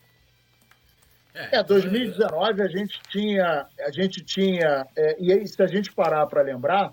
É, 1.33 1.63
2019 1.63 2.61
a 2.61 2.67
gente 2.67 2.99
tinha, 3.09 3.65
a 3.79 3.91
gente 3.91 4.23
tinha, 4.23 4.85
é, 4.97 5.15
e 5.19 5.31
aí, 5.31 5.47
se 5.47 5.61
a 5.61 5.67
gente 5.67 5.93
parar 5.93 6.25
para 6.27 6.41
lembrar, 6.41 6.91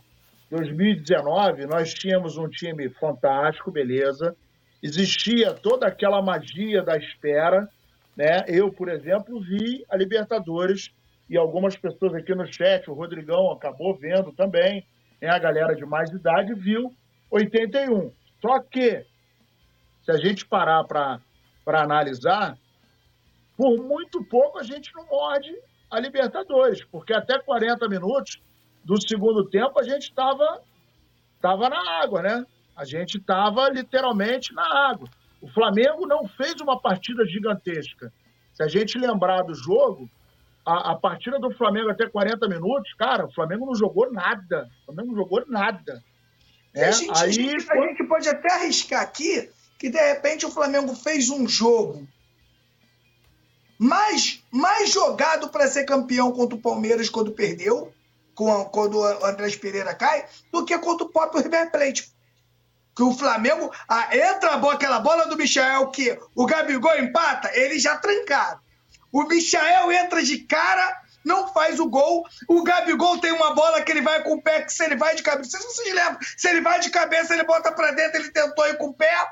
2019 0.51 1.67
nós 1.67 1.93
tínhamos 1.93 2.37
um 2.37 2.49
time 2.49 2.89
fantástico, 2.89 3.71
beleza 3.71 4.37
existia 4.83 5.53
toda 5.55 5.87
aquela 5.87 6.23
magia 6.23 6.83
da 6.83 6.97
espera. 6.97 7.69
Né? 8.17 8.45
Eu, 8.49 8.73
por 8.73 8.89
exemplo, 8.89 9.41
vi 9.41 9.85
a 9.89 9.97
Libertadores 9.97 10.91
e 11.29 11.37
algumas 11.37 11.77
pessoas 11.77 12.15
aqui 12.15 12.35
no 12.35 12.47
chat, 12.47 12.89
o 12.89 12.95
Rodrigão 12.95 13.51
acabou 13.53 13.95
vendo 13.95 14.33
também, 14.33 14.85
né? 15.21 15.29
a 15.29 15.39
galera 15.39 15.75
de 15.75 15.85
mais 15.85 16.11
idade 16.11 16.55
viu 16.55 16.93
81. 17.31 18.11
Só 18.41 18.61
que, 18.61 19.05
se 20.05 20.11
a 20.11 20.17
gente 20.17 20.47
parar 20.47 20.85
para 20.85 21.21
analisar, 21.67 22.57
por 23.59 23.77
muito 23.83 24.23
pouco 24.23 24.61
a 24.61 24.63
gente 24.63 24.95
não 24.95 25.05
morde 25.07 25.53
a 25.91 25.99
Libertadores, 25.99 26.85
porque 26.85 27.13
até 27.13 27.41
40 27.41 27.89
minutos 27.89 28.41
do 28.85 29.01
segundo 29.01 29.51
tempo 29.51 29.81
a 29.81 29.83
gente 29.83 30.05
estava 30.05 30.63
tava 31.41 31.69
na 31.69 32.01
água, 32.01 32.23
né? 32.23 32.47
A 32.77 32.85
gente 32.85 33.19
estava 33.19 33.69
literalmente 33.69 34.55
na 34.55 34.63
água. 34.63 35.09
O 35.43 35.49
Flamengo 35.49 36.07
não 36.07 36.29
fez 36.29 36.61
uma 36.61 36.81
partida 36.81 37.27
gigantesca. 37.27 38.13
Se 38.55 38.63
a 38.63 38.69
gente 38.69 38.97
lembrar 38.97 39.43
do 39.43 39.55
jogo, 39.55 40.09
a, 40.65 40.93
a, 40.93 40.97
partida 40.97 41.39
do 41.41 41.51
Flamengo 41.51 41.91
até 41.91 42.09
40 42.09 42.49
minutos, 42.49 42.93
cara, 42.95 43.27
o 43.27 43.33
Flamengo 43.33 43.67
não 43.67 43.75
jogou 43.75 44.13
nada. 44.13 44.69
O 44.83 44.87
Flamengo 44.87 45.09
não 45.13 45.17
jogou 45.17 45.45
nada. 45.49 46.03
É, 46.75 46.89
a, 46.89 46.91
gente, 46.93 47.11
aí, 47.11 47.29
a, 47.29 47.31
gente, 47.31 47.73
a 47.73 47.87
gente 47.89 48.05
pode 48.05 48.29
até 48.29 48.53
arriscar 48.53 49.03
aqui 49.03 49.51
que, 49.79 49.91
de 49.91 49.99
repente, 49.99 50.47
o 50.47 50.51
Flamengo 50.51 50.95
fez 50.95 51.29
um 51.29 51.49
jogo 51.49 52.07
mais, 53.79 54.43
mais 54.51 54.91
jogado 54.91 55.49
para 55.49 55.69
ser 55.69 55.85
campeão 55.85 56.33
contra 56.33 56.57
o 56.57 56.61
Palmeiras 56.61 57.09
quando 57.09 57.33
perdeu, 57.33 57.93
quando 58.35 58.99
o 58.99 59.25
Andrés 59.25 59.57
Pereira 59.57 59.95
cai, 59.95 60.27
do 60.53 60.65
que 60.65 60.77
contra 60.79 61.07
o 61.07 61.11
próprio 61.11 61.43
River 61.43 61.71
Plate 61.71 62.13
que 62.99 63.03
o 63.05 63.15
Flamengo 63.15 63.73
ah, 63.89 64.09
entra 64.13 64.55
a 64.55 64.57
bola, 64.57 64.75
aquela 64.75 64.99
bola 64.99 65.29
do 65.29 65.37
Michael 65.37 65.87
que 65.93 66.19
o 66.35 66.45
Gabigol 66.45 66.99
empata, 66.99 67.49
eles 67.57 67.81
já 67.81 67.97
trancaram. 67.97 68.59
O 69.13 69.23
Michael 69.23 69.93
entra 69.93 70.21
de 70.21 70.39
cara, 70.39 71.01
não 71.25 71.47
faz 71.55 71.79
o 71.79 71.89
gol. 71.89 72.25
O 72.49 72.65
Gabigol 72.65 73.21
tem 73.21 73.31
uma 73.31 73.55
bola 73.55 73.83
que 73.83 73.93
ele 73.93 74.03
vai 74.03 74.21
com 74.25 74.35
o 74.35 74.43
pé, 74.43 74.63
que 74.63 74.73
se 74.73 74.85
ele 74.85 74.97
vai 74.97 75.15
de 75.15 75.23
cabeça, 75.23 75.59
se 75.59 75.65
vocês 75.65 75.95
lembram, 75.95 76.19
se 76.37 76.49
ele 76.49 76.61
vai 76.61 76.81
de 76.81 76.91
cabeça, 76.91 77.35
ele 77.35 77.45
bota 77.45 77.71
pra 77.71 77.93
dentro, 77.93 78.21
ele 78.21 78.33
tentou 78.33 78.67
ir 78.67 78.77
com 78.77 78.87
o 78.87 78.95
pé. 78.95 79.29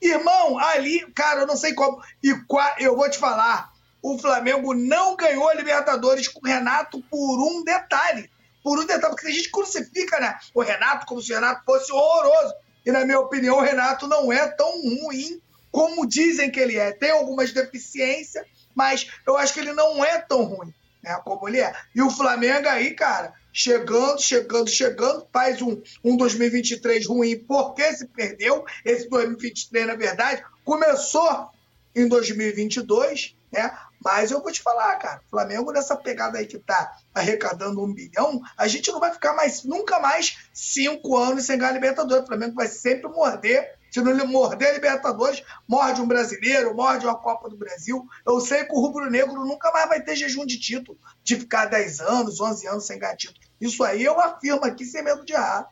Irmão, 0.00 0.58
ali, 0.58 1.06
cara, 1.12 1.42
eu 1.42 1.46
não 1.46 1.58
sei 1.58 1.74
como. 1.74 2.02
E 2.24 2.34
eu 2.78 2.96
vou 2.96 3.10
te 3.10 3.18
falar, 3.18 3.69
o 4.02 4.18
Flamengo 4.18 4.74
não 4.74 5.16
ganhou 5.16 5.48
a 5.48 5.54
Libertadores 5.54 6.28
com 6.28 6.40
o 6.40 6.48
Renato 6.48 7.02
por 7.10 7.38
um 7.40 7.62
detalhe. 7.62 8.30
Por 8.62 8.78
um 8.78 8.86
detalhe, 8.86 9.14
porque 9.14 9.28
a 9.28 9.32
gente 9.32 9.50
crucifica, 9.50 10.20
né? 10.20 10.38
O 10.54 10.62
Renato 10.62 11.06
como 11.06 11.22
se 11.22 11.32
o 11.32 11.34
Renato 11.34 11.64
fosse 11.64 11.92
horroroso. 11.92 12.54
E, 12.84 12.90
na 12.90 13.04
minha 13.04 13.20
opinião, 13.20 13.56
o 13.56 13.62
Renato 13.62 14.06
não 14.06 14.32
é 14.32 14.46
tão 14.48 14.72
ruim 14.80 15.40
como 15.70 16.06
dizem 16.06 16.50
que 16.50 16.60
ele 16.60 16.78
é. 16.78 16.92
Tem 16.92 17.10
algumas 17.10 17.52
deficiências, 17.52 18.46
mas 18.74 19.06
eu 19.26 19.36
acho 19.36 19.54
que 19.54 19.60
ele 19.60 19.72
não 19.72 20.04
é 20.04 20.18
tão 20.18 20.44
ruim, 20.44 20.72
né? 21.02 21.18
Como 21.24 21.48
ele 21.48 21.60
é. 21.60 21.74
E 21.94 22.02
o 22.02 22.10
Flamengo 22.10 22.68
aí, 22.68 22.94
cara, 22.94 23.32
chegando, 23.52 24.20
chegando, 24.20 24.68
chegando, 24.68 25.26
faz 25.32 25.60
um, 25.62 25.80
um 26.04 26.16
2023 26.16 27.06
ruim 27.06 27.38
porque 27.38 27.92
se 27.94 28.06
perdeu. 28.06 28.64
Esse 28.84 29.08
2023, 29.08 29.86
na 29.86 29.94
verdade, 29.94 30.42
começou 30.64 31.50
em 31.94 32.08
2022, 32.08 33.36
né? 33.50 33.76
Mas 34.02 34.30
eu 34.30 34.40
vou 34.40 34.50
te 34.50 34.62
falar, 34.62 34.96
cara, 34.96 35.20
o 35.26 35.30
Flamengo 35.30 35.72
nessa 35.72 35.94
pegada 35.94 36.38
aí 36.38 36.46
que 36.46 36.58
tá 36.58 36.96
arrecadando 37.14 37.82
um 37.82 37.92
bilhão, 37.92 38.40
a 38.56 38.66
gente 38.66 38.90
não 38.90 38.98
vai 38.98 39.12
ficar 39.12 39.34
mais, 39.34 39.62
nunca 39.64 40.00
mais 40.00 40.38
cinco 40.54 41.16
anos 41.16 41.44
sem 41.44 41.58
ganhar 41.58 41.70
a 41.70 41.74
Libertadores. 41.74 42.24
O 42.24 42.26
Flamengo 42.26 42.54
vai 42.54 42.68
sempre 42.68 43.08
morder. 43.08 43.78
Se 43.90 44.00
não 44.00 44.26
morder 44.26 44.68
a 44.68 44.72
Libertadores, 44.72 45.42
morde 45.66 46.00
um 46.00 46.06
brasileiro, 46.06 46.74
morde 46.74 47.04
uma 47.04 47.16
Copa 47.16 47.50
do 47.50 47.56
Brasil. 47.56 48.06
Eu 48.24 48.40
sei 48.40 48.64
que 48.64 48.72
o 48.72 48.80
Rubro 48.80 49.10
Negro 49.10 49.44
nunca 49.44 49.72
mais 49.72 49.88
vai 49.88 50.00
ter 50.00 50.14
jejum 50.14 50.46
de 50.46 50.60
título, 50.60 50.96
de 51.24 51.36
ficar 51.36 51.66
10 51.66 52.00
anos, 52.00 52.40
11 52.40 52.68
anos 52.68 52.86
sem 52.86 52.98
ganhar 52.98 53.16
título. 53.16 53.40
Isso 53.60 53.82
aí 53.82 54.04
eu 54.04 54.18
afirmo 54.20 54.64
aqui 54.64 54.84
sem 54.84 55.02
medo 55.02 55.24
de 55.24 55.32
errar. 55.32 55.68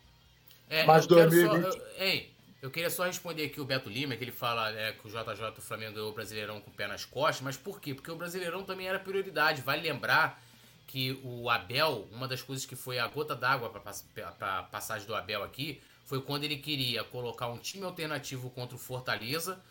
É, 0.69 0.85
Mas 0.85 1.07
2020. 1.07 1.63
Só, 1.63 1.79
eu, 1.79 1.83
ei, 1.97 2.35
eu 2.61 2.71
queria 2.71 2.91
só 2.91 3.05
responder 3.05 3.45
aqui 3.45 3.61
o 3.61 3.65
Beto 3.65 3.89
Lima, 3.89 4.17
que 4.17 4.25
ele 4.25 4.33
fala 4.33 4.71
é, 4.71 4.93
que 4.93 5.07
o 5.07 5.11
JJ 5.11 5.55
o 5.57 5.63
Flamengo 5.63 5.95
ganhou 5.95 6.11
o 6.11 6.15
Brasileirão 6.15 6.61
com 6.61 6.71
o 6.71 6.75
pé 6.75 6.89
nas 6.89 7.05
costas, 7.05 7.41
mas 7.41 7.57
por 7.57 7.81
quê? 7.81 7.95
Porque 7.95 8.11
o 8.11 8.17
Brasileirão 8.17 8.65
também 8.65 8.89
era 8.89 8.99
prioridade. 8.99 9.63
Vale 9.63 9.83
lembrar 9.83 10.43
que 10.87 11.21
o 11.23 11.49
Abel, 11.49 12.09
uma 12.11 12.27
das 12.27 12.43
coisas 12.43 12.67
que 12.67 12.75
foi 12.75 12.99
a 12.99 13.07
gota 13.07 13.37
d'água 13.37 13.71
para 13.71 14.59
a 14.59 14.63
passagem 14.65 15.07
do 15.07 15.15
Abel 15.15 15.45
aqui, 15.45 15.81
foi 16.05 16.21
quando 16.21 16.45
ele 16.45 16.57
queria 16.57 17.05
colocar 17.05 17.47
um 17.49 17.59
time 17.59 17.85
alternativo 17.85 18.51
contra 18.51 18.75
o 18.75 18.79
Fortaleza. 18.79 19.63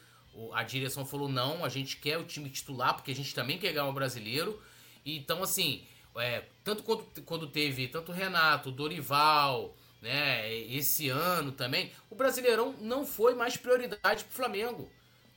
A 0.54 0.64
direção 0.64 1.06
falou: 1.06 1.28
não, 1.28 1.66
a 1.66 1.70
gente 1.70 1.98
quer 1.98 2.18
o 2.18 2.24
time 2.24 2.50
titular, 2.50 2.94
porque 2.94 3.12
a 3.12 3.16
gente 3.16 3.34
também 3.36 3.58
quer 3.58 3.74
ganhar 3.74 3.88
o 3.88 3.94
brasileiro. 3.94 4.62
Então, 5.04 5.44
assim, 5.44 5.84
é, 6.16 6.46
tanto 6.64 6.84
quando, 6.84 7.04
quando 7.26 7.48
teve 7.48 7.88
tanto 7.88 8.12
Renato, 8.12 8.72
Dorival, 8.72 9.76
né, 10.02 10.54
esse 10.54 11.10
ano 11.10 11.52
também, 11.52 11.92
o 12.10 12.16
Brasileirão 12.16 12.76
não 12.80 13.06
foi 13.06 13.34
mais 13.34 13.58
prioridade 13.58 14.24
para 14.24 14.32
o 14.32 14.36
Flamengo. 14.36 14.90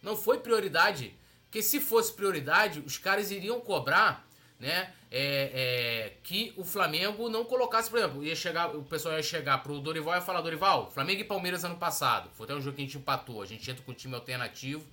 Não 0.02 0.16
foi 0.16 0.38
prioridade. 0.38 1.14
Porque 1.44 1.62
se 1.62 1.80
fosse 1.80 2.12
prioridade, 2.12 2.80
os 2.80 2.96
caras 2.96 3.30
iriam 3.30 3.60
cobrar 3.60 4.26
né, 4.58 4.92
é, 5.10 5.50
é, 5.52 6.16
que 6.22 6.52
o 6.56 6.64
Flamengo 6.64 7.28
não 7.28 7.44
colocasse, 7.44 7.88
por 7.88 7.98
exemplo, 7.98 8.22
ia 8.22 8.36
chegar, 8.36 8.76
o 8.76 8.84
pessoal 8.84 9.16
ia 9.16 9.22
chegar 9.22 9.62
pro 9.62 9.80
Dorival 9.80 10.14
e 10.14 10.16
ia 10.18 10.22
falar, 10.22 10.42
Dorival, 10.42 10.90
Flamengo 10.90 11.22
e 11.22 11.24
Palmeiras 11.24 11.64
ano 11.64 11.76
passado, 11.76 12.30
foi 12.34 12.44
até 12.44 12.54
um 12.54 12.60
jogo 12.60 12.76
que 12.76 12.82
a 12.82 12.84
gente 12.84 12.98
empatou, 12.98 13.42
a 13.42 13.46
gente 13.46 13.68
entra 13.68 13.82
com 13.82 13.90
o 13.90 13.94
time 13.94 14.14
alternativo, 14.14 14.86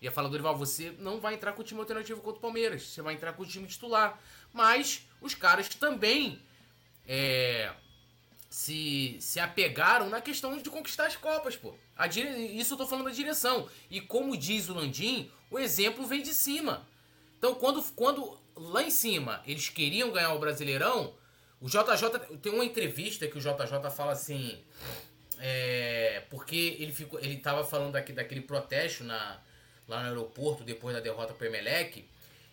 ia 0.00 0.10
falar, 0.10 0.28
Dorival, 0.28 0.56
você 0.56 0.94
não 0.98 1.20
vai 1.20 1.34
entrar 1.34 1.52
com 1.52 1.60
o 1.60 1.64
time 1.64 1.78
alternativo 1.80 2.20
contra 2.22 2.38
o 2.38 2.40
Palmeiras, 2.40 2.82
você 2.88 3.02
vai 3.02 3.14
entrar 3.14 3.34
com 3.34 3.42
o 3.42 3.46
time 3.46 3.66
titular. 3.66 4.18
Mas 4.52 5.06
os 5.20 5.34
caras 5.34 5.68
também 5.68 6.40
é, 7.06 7.70
se, 8.54 9.16
se 9.18 9.40
apegaram 9.40 10.08
na 10.08 10.20
questão 10.20 10.56
de 10.56 10.70
conquistar 10.70 11.06
as 11.06 11.16
Copas, 11.16 11.56
pô. 11.56 11.74
Dire... 12.08 12.28
Isso 12.56 12.74
eu 12.74 12.78
tô 12.78 12.86
falando 12.86 13.06
da 13.06 13.10
direção. 13.10 13.68
E 13.90 14.00
como 14.00 14.36
diz 14.36 14.68
o 14.68 14.74
Landim, 14.74 15.28
o 15.50 15.58
exemplo 15.58 16.06
vem 16.06 16.22
de 16.22 16.32
cima. 16.32 16.86
Então, 17.36 17.56
quando, 17.56 17.82
quando 17.96 18.38
lá 18.54 18.84
em 18.84 18.90
cima 18.90 19.42
eles 19.44 19.68
queriam 19.70 20.12
ganhar 20.12 20.32
o 20.34 20.38
Brasileirão, 20.38 21.12
o 21.60 21.66
JJ. 21.66 22.38
Tem 22.40 22.52
uma 22.52 22.64
entrevista 22.64 23.26
que 23.26 23.36
o 23.36 23.40
JJ 23.40 23.90
fala 23.90 24.12
assim. 24.12 24.56
É, 25.40 26.22
porque 26.30 26.76
ele 26.78 26.92
ficou. 26.92 27.18
Ele 27.18 27.38
tava 27.38 27.64
falando 27.64 27.94
daqui, 27.94 28.12
daquele 28.12 28.42
protesto 28.42 29.02
na, 29.02 29.40
lá 29.88 30.00
no 30.04 30.10
aeroporto 30.10 30.62
depois 30.62 30.94
da 30.94 31.02
derrota 31.02 31.34
pro 31.34 31.44
Emelec. 31.44 32.08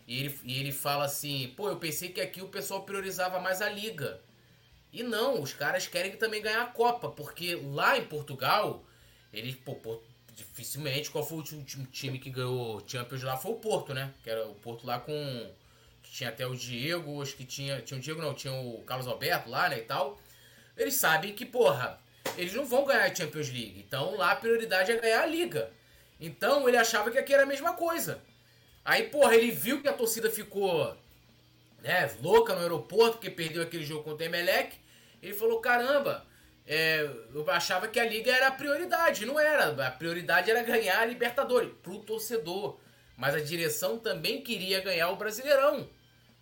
E 0.08 0.18
ele, 0.18 0.40
e 0.42 0.58
ele 0.58 0.72
fala 0.72 1.04
assim, 1.04 1.54
pô, 1.56 1.68
eu 1.68 1.76
pensei 1.76 2.08
que 2.08 2.20
aqui 2.20 2.42
o 2.42 2.48
pessoal 2.48 2.82
priorizava 2.82 3.38
mais 3.38 3.62
a 3.62 3.68
liga. 3.68 4.20
E 4.92 5.02
não, 5.02 5.40
os 5.40 5.54
caras 5.54 5.86
querem 5.86 6.16
também 6.16 6.42
ganhar 6.42 6.62
a 6.62 6.66
Copa, 6.66 7.08
porque 7.08 7.54
lá 7.54 7.96
em 7.96 8.04
Portugal, 8.04 8.84
eles, 9.32 9.54
pô, 9.56 9.74
pô 9.76 10.00
dificilmente, 10.34 11.10
qual 11.10 11.24
foi 11.24 11.38
o 11.38 11.40
último 11.40 11.86
time 11.86 12.18
que 12.18 12.30
ganhou 12.30 12.82
Champions 12.86 13.22
lá? 13.22 13.36
Foi 13.36 13.52
o 13.52 13.56
Porto, 13.56 13.94
né? 13.94 14.12
Que 14.22 14.30
era 14.30 14.46
o 14.46 14.54
Porto 14.54 14.86
lá 14.86 14.98
com. 14.98 15.50
Tinha 16.02 16.28
até 16.28 16.46
o 16.46 16.54
Diego, 16.54 17.22
acho 17.22 17.34
que 17.36 17.44
tinha. 17.44 17.80
Tinha 17.80 17.98
o 17.98 18.02
Diego, 18.02 18.20
não, 18.20 18.34
tinha 18.34 18.52
o 18.52 18.82
Carlos 18.84 19.06
Alberto 19.06 19.48
lá, 19.48 19.68
né? 19.68 19.78
E 19.78 19.82
tal. 19.82 20.20
Eles 20.76 20.94
sabem 20.94 21.34
que, 21.34 21.44
porra, 21.44 21.98
eles 22.36 22.54
não 22.54 22.64
vão 22.64 22.84
ganhar 22.84 23.04
a 23.04 23.14
Champions 23.14 23.48
League. 23.48 23.84
Então 23.86 24.16
lá 24.16 24.32
a 24.32 24.36
prioridade 24.36 24.92
é 24.92 24.96
ganhar 24.96 25.22
a 25.22 25.26
Liga. 25.26 25.70
Então 26.20 26.68
ele 26.68 26.76
achava 26.76 27.10
que 27.10 27.18
aqui 27.18 27.32
era 27.32 27.42
a 27.42 27.46
mesma 27.46 27.74
coisa. 27.74 28.22
Aí, 28.84 29.04
porra, 29.04 29.34
ele 29.36 29.50
viu 29.50 29.80
que 29.80 29.88
a 29.88 29.92
torcida 29.92 30.30
ficou 30.30 30.96
né, 31.82 32.10
louca 32.20 32.54
no 32.54 32.60
aeroporto 32.60 33.14
porque 33.14 33.30
perdeu 33.30 33.62
aquele 33.62 33.84
jogo 33.84 34.04
contra 34.04 34.24
o 34.24 34.28
Emelec. 34.28 34.76
Ele 35.22 35.34
falou: 35.34 35.60
caramba, 35.60 36.26
é, 36.66 37.08
eu 37.34 37.48
achava 37.50 37.88
que 37.88 38.00
a 38.00 38.04
liga 38.04 38.32
era 38.32 38.48
a 38.48 38.52
prioridade. 38.52 39.24
Não 39.24 39.38
era. 39.38 39.86
A 39.86 39.90
prioridade 39.90 40.50
era 40.50 40.62
ganhar 40.62 41.00
a 41.00 41.06
Libertadores 41.06 41.70
pro 41.82 42.00
torcedor. 42.00 42.78
Mas 43.16 43.34
a 43.34 43.40
direção 43.40 43.98
também 43.98 44.42
queria 44.42 44.80
ganhar 44.80 45.10
o 45.10 45.16
Brasileirão. 45.16 45.88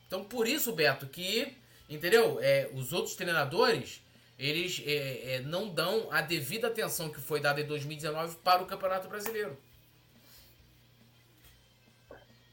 Então, 0.06 0.24
por 0.24 0.48
isso, 0.48 0.72
Beto, 0.72 1.06
que, 1.06 1.56
entendeu? 1.88 2.38
É, 2.40 2.70
os 2.72 2.92
outros 2.92 3.14
treinadores, 3.14 4.02
eles 4.38 4.82
é, 4.86 5.34
é 5.34 5.40
não 5.40 5.68
dão 5.68 6.08
a 6.10 6.22
devida 6.22 6.68
atenção 6.68 7.10
que 7.10 7.20
foi 7.20 7.40
dada 7.40 7.60
em 7.60 7.66
2019 7.66 8.36
para 8.36 8.62
o 8.62 8.66
Campeonato 8.66 9.08
Brasileiro. 9.08 9.58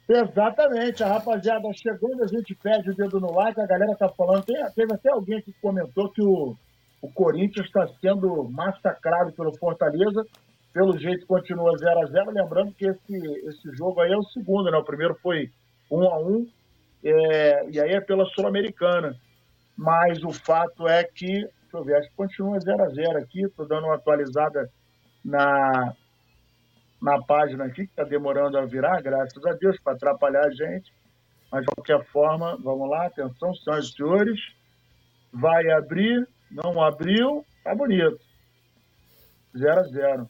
Exatamente, 0.10 1.04
a 1.04 1.08
rapaziada 1.08 1.68
chegando, 1.74 2.24
a 2.24 2.28
gente 2.28 2.56
pede 2.56 2.92
o 2.92 2.96
dedo 2.96 3.20
no 3.20 3.34
like, 3.34 3.60
a 3.60 3.68
galera 3.68 3.94
tá 3.96 4.08
falando, 4.08 4.46
tem, 4.46 4.56
teve 4.74 4.94
até 4.94 5.10
alguém 5.10 5.42
que 5.42 5.52
comentou 5.62 6.10
que 6.10 6.22
o, 6.22 6.56
o 7.02 7.12
Corinthians 7.12 7.66
está 7.66 7.86
sendo 8.00 8.50
massacrado 8.50 9.34
pelo 9.34 9.58
Fortaleza, 9.58 10.26
pelo 10.74 10.98
jeito 10.98 11.26
continua 11.26 11.78
0 11.78 12.00
a 12.00 12.06
0 12.06 12.32
lembrando 12.32 12.74
que 12.74 12.86
esse, 12.86 13.18
esse 13.48 13.76
jogo 13.76 14.00
aí 14.00 14.14
é 14.14 14.18
o 14.18 14.24
segundo, 14.24 14.72
né? 14.72 14.78
O 14.78 14.84
primeiro 14.84 15.16
foi 15.22 15.50
1 15.92 16.04
a 16.04 16.20
1 16.20 16.48
é, 17.04 17.70
e 17.72 17.80
aí 17.80 17.92
é 17.92 18.00
pela 18.00 18.26
Sul-Americana. 18.28 19.16
Mas 19.76 20.24
o 20.24 20.32
fato 20.32 20.88
é 20.88 21.04
que, 21.04 21.28
deixa 21.28 21.50
eu 21.74 21.84
ver, 21.84 21.96
acho 21.96 22.10
que 22.10 22.16
continua 22.16 22.60
0 22.60 22.84
a 22.84 22.90
0 22.90 23.18
aqui, 23.18 23.44
estou 23.44 23.68
dando 23.68 23.86
uma 23.86 23.96
atualizada 23.96 24.70
na, 25.24 25.94
na 27.02 27.22
página 27.22 27.65
aqui, 27.65 27.86
que 27.86 27.91
está 27.91 28.03
demorando 28.03 28.57
a 28.57 28.65
virar, 28.65 29.02
graças 29.02 29.45
a 29.45 29.53
Deus, 29.53 29.80
para 29.80 29.94
atrapalhar 29.94 30.45
a 30.45 30.52
gente. 30.52 30.91
Mas, 31.52 31.61
de 31.61 31.68
qualquer 31.68 32.03
forma, 32.11 32.57
vamos 32.61 32.90
lá, 32.90 33.06
atenção, 33.06 33.53
senhoras 33.56 33.86
e 33.86 33.94
senhores. 33.94 34.40
Vai 35.32 35.69
abrir, 35.72 36.28
não 36.52 36.82
abriu, 36.82 37.45
tá 37.64 37.74
bonito. 37.74 38.19
0 39.57 39.80
a 39.80 39.84
0 39.84 40.30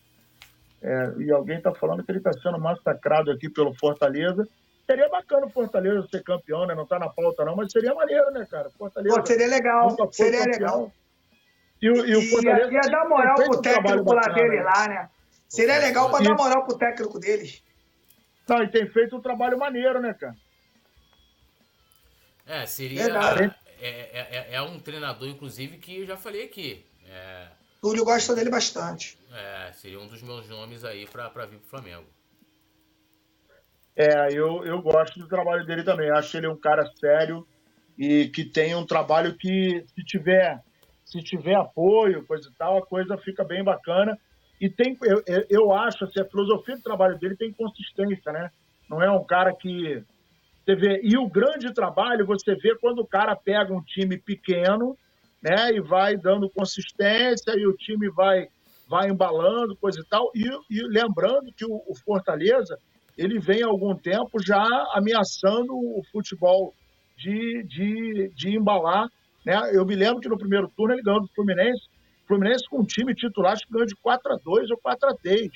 é, 0.82 1.14
E 1.20 1.32
alguém 1.32 1.58
está 1.58 1.74
falando 1.74 2.04
que 2.04 2.12
ele 2.12 2.20
está 2.20 2.32
sendo 2.34 2.60
massacrado 2.60 3.32
aqui 3.32 3.50
pelo 3.50 3.74
Fortaleza. 3.74 4.48
Seria 4.86 5.10
bacana 5.10 5.48
o 5.48 5.50
Fortaleza 5.50 6.08
ser 6.10 6.24
campeão, 6.24 6.66
né? 6.66 6.74
Não 6.74 6.84
está 6.84 6.98
na 6.98 7.10
pauta, 7.10 7.44
não, 7.44 7.56
mas 7.56 7.72
seria 7.72 7.94
maneiro, 7.94 8.32
né, 8.32 8.46
cara? 8.50 8.70
Fortaleza. 8.70 9.16
Pô, 9.16 9.26
seria 9.26 9.48
legal, 9.48 9.90
seria 10.12 10.40
campeão. 10.40 10.54
legal. 10.54 10.92
E, 11.82 11.90
o, 11.90 12.06
e 12.06 12.16
o 12.16 12.22
Fortaleza. 12.30 12.72
Ia, 12.72 12.82
ia 12.84 12.92
dar 12.92 13.10
moral 13.10 13.36
pro 13.36 13.62
técnico 13.62 14.14
lá 14.14 14.22
dele, 14.34 14.62
lá, 14.62 14.88
né? 14.88 15.10
Seria 15.48 15.80
legal 15.80 16.12
para 16.12 16.24
dar 16.24 16.36
moral 16.36 16.66
pro 16.66 16.78
técnico 16.78 17.20
deles. 17.20 17.64
Não, 18.48 18.64
e 18.64 18.68
tem 18.70 18.88
feito 18.88 19.16
um 19.16 19.22
trabalho 19.22 19.58
maneiro, 19.58 20.02
né, 20.02 20.14
cara? 20.14 20.36
É, 22.46 22.66
seria. 22.66 23.04
É, 23.04 23.88
é, 23.88 24.20
é, 24.20 24.48
é, 24.56 24.62
um 24.62 24.80
treinador, 24.80 25.28
inclusive, 25.28 25.78
que 25.78 26.00
eu 26.00 26.06
já 26.06 26.18
falei 26.18 26.46
aqui. 26.46 26.86
É... 27.10 27.48
Túlio 27.82 28.06
gosta 28.06 28.34
dele 28.34 28.50
bastante. 28.50 29.18
É, 29.32 29.72
seria 29.74 30.00
um 30.00 30.08
dos 30.08 30.22
meus 30.22 30.48
nomes 30.48 30.84
aí 30.84 31.06
para 31.06 31.46
vir 31.46 31.60
pro 31.60 31.70
Flamengo. 31.70 32.08
É, 33.96 34.32
eu, 34.32 34.66
eu 34.66 34.82
gosto 34.82 35.20
do 35.20 35.28
trabalho 35.28 35.66
dele 35.66 35.84
também. 35.84 36.10
Acho 36.10 36.38
ele 36.38 36.48
um 36.48 36.58
cara 36.58 36.90
sério 37.00 37.48
e 37.98 38.30
que 38.30 38.46
tem 38.46 38.76
um 38.76 38.86
trabalho 38.86 39.36
que, 39.36 39.84
se 39.94 40.04
tiver, 40.04 40.62
se 41.04 41.22
tiver 41.22 41.56
apoio, 41.56 42.26
coisa 42.26 42.50
e 42.50 42.54
tal, 42.54 42.78
a 42.78 42.86
coisa 42.86 43.18
fica 43.18 43.44
bem 43.44 43.64
bacana. 43.64 44.18
E 44.60 44.70
tem, 44.70 44.98
eu, 45.04 45.24
eu 45.50 45.74
acho, 45.74 46.04
assim, 46.04 46.20
a 46.20 46.26
filosofia 46.26 46.76
do 46.76 46.82
trabalho 46.82 47.18
dele 47.20 47.36
tem 47.36 47.54
consistência, 47.54 48.32
né? 48.32 48.50
Não 48.90 49.02
é 49.02 49.12
um 49.12 49.24
cara 49.24 49.54
que. 49.54 50.04
Você 50.66 50.76
vê, 50.76 51.00
e 51.04 51.18
o 51.18 51.30
grande 51.30 51.74
trabalho 51.74 52.26
você 52.26 52.56
vê 52.56 52.76
quando 52.76 53.00
o 53.00 53.08
cara 53.08 53.36
pega 53.36 53.74
um 53.74 53.82
time 53.82 54.18
pequeno, 54.18 54.98
né? 55.42 55.72
E 55.74 55.80
vai 55.80 56.18
dando 56.18 56.50
consistência 56.50 57.54
e 57.56 57.66
o 57.68 57.74
time 57.74 58.10
vai, 58.10 58.48
vai 58.90 59.10
embalando, 59.10 59.78
coisa 59.78 60.02
e 60.02 60.06
tal. 60.06 60.32
E, 60.36 60.44
e 60.70 60.82
lembrando 60.88 61.54
que 61.56 61.66
o, 61.66 61.84
o 61.88 61.96
Fortaleza, 61.96 62.78
ele 63.18 63.40
vem 63.40 63.64
há 63.64 63.68
algum 63.68 63.96
tempo 63.96 64.44
já 64.44 64.66
ameaçando 64.94 65.74
o 65.74 66.02
futebol 66.12 66.74
de, 67.16 67.64
de, 67.64 68.32
de 68.36 68.58
embalar. 68.58 69.08
Né? 69.46 69.56
Eu 69.72 69.86
me 69.86 69.96
lembro 69.96 70.20
que 70.20 70.30
no 70.30 70.38
primeiro 70.38 70.68
turno 70.76 70.96
ele 70.96 71.04
ganhou 71.04 71.22
do 71.22 71.30
Fluminense 71.34 71.88
Fluminense 72.28 72.68
com 72.70 72.82
um 72.82 72.86
time 72.86 73.16
titular 73.16 73.54
acho 73.54 73.66
que 73.66 73.72
ganhou 73.72 73.88
de 73.88 73.96
4 73.96 74.34
a 74.34 74.38
2 74.38 74.72
ou 74.72 74.78
4 74.78 75.10
a 75.10 75.16
3 75.16 75.50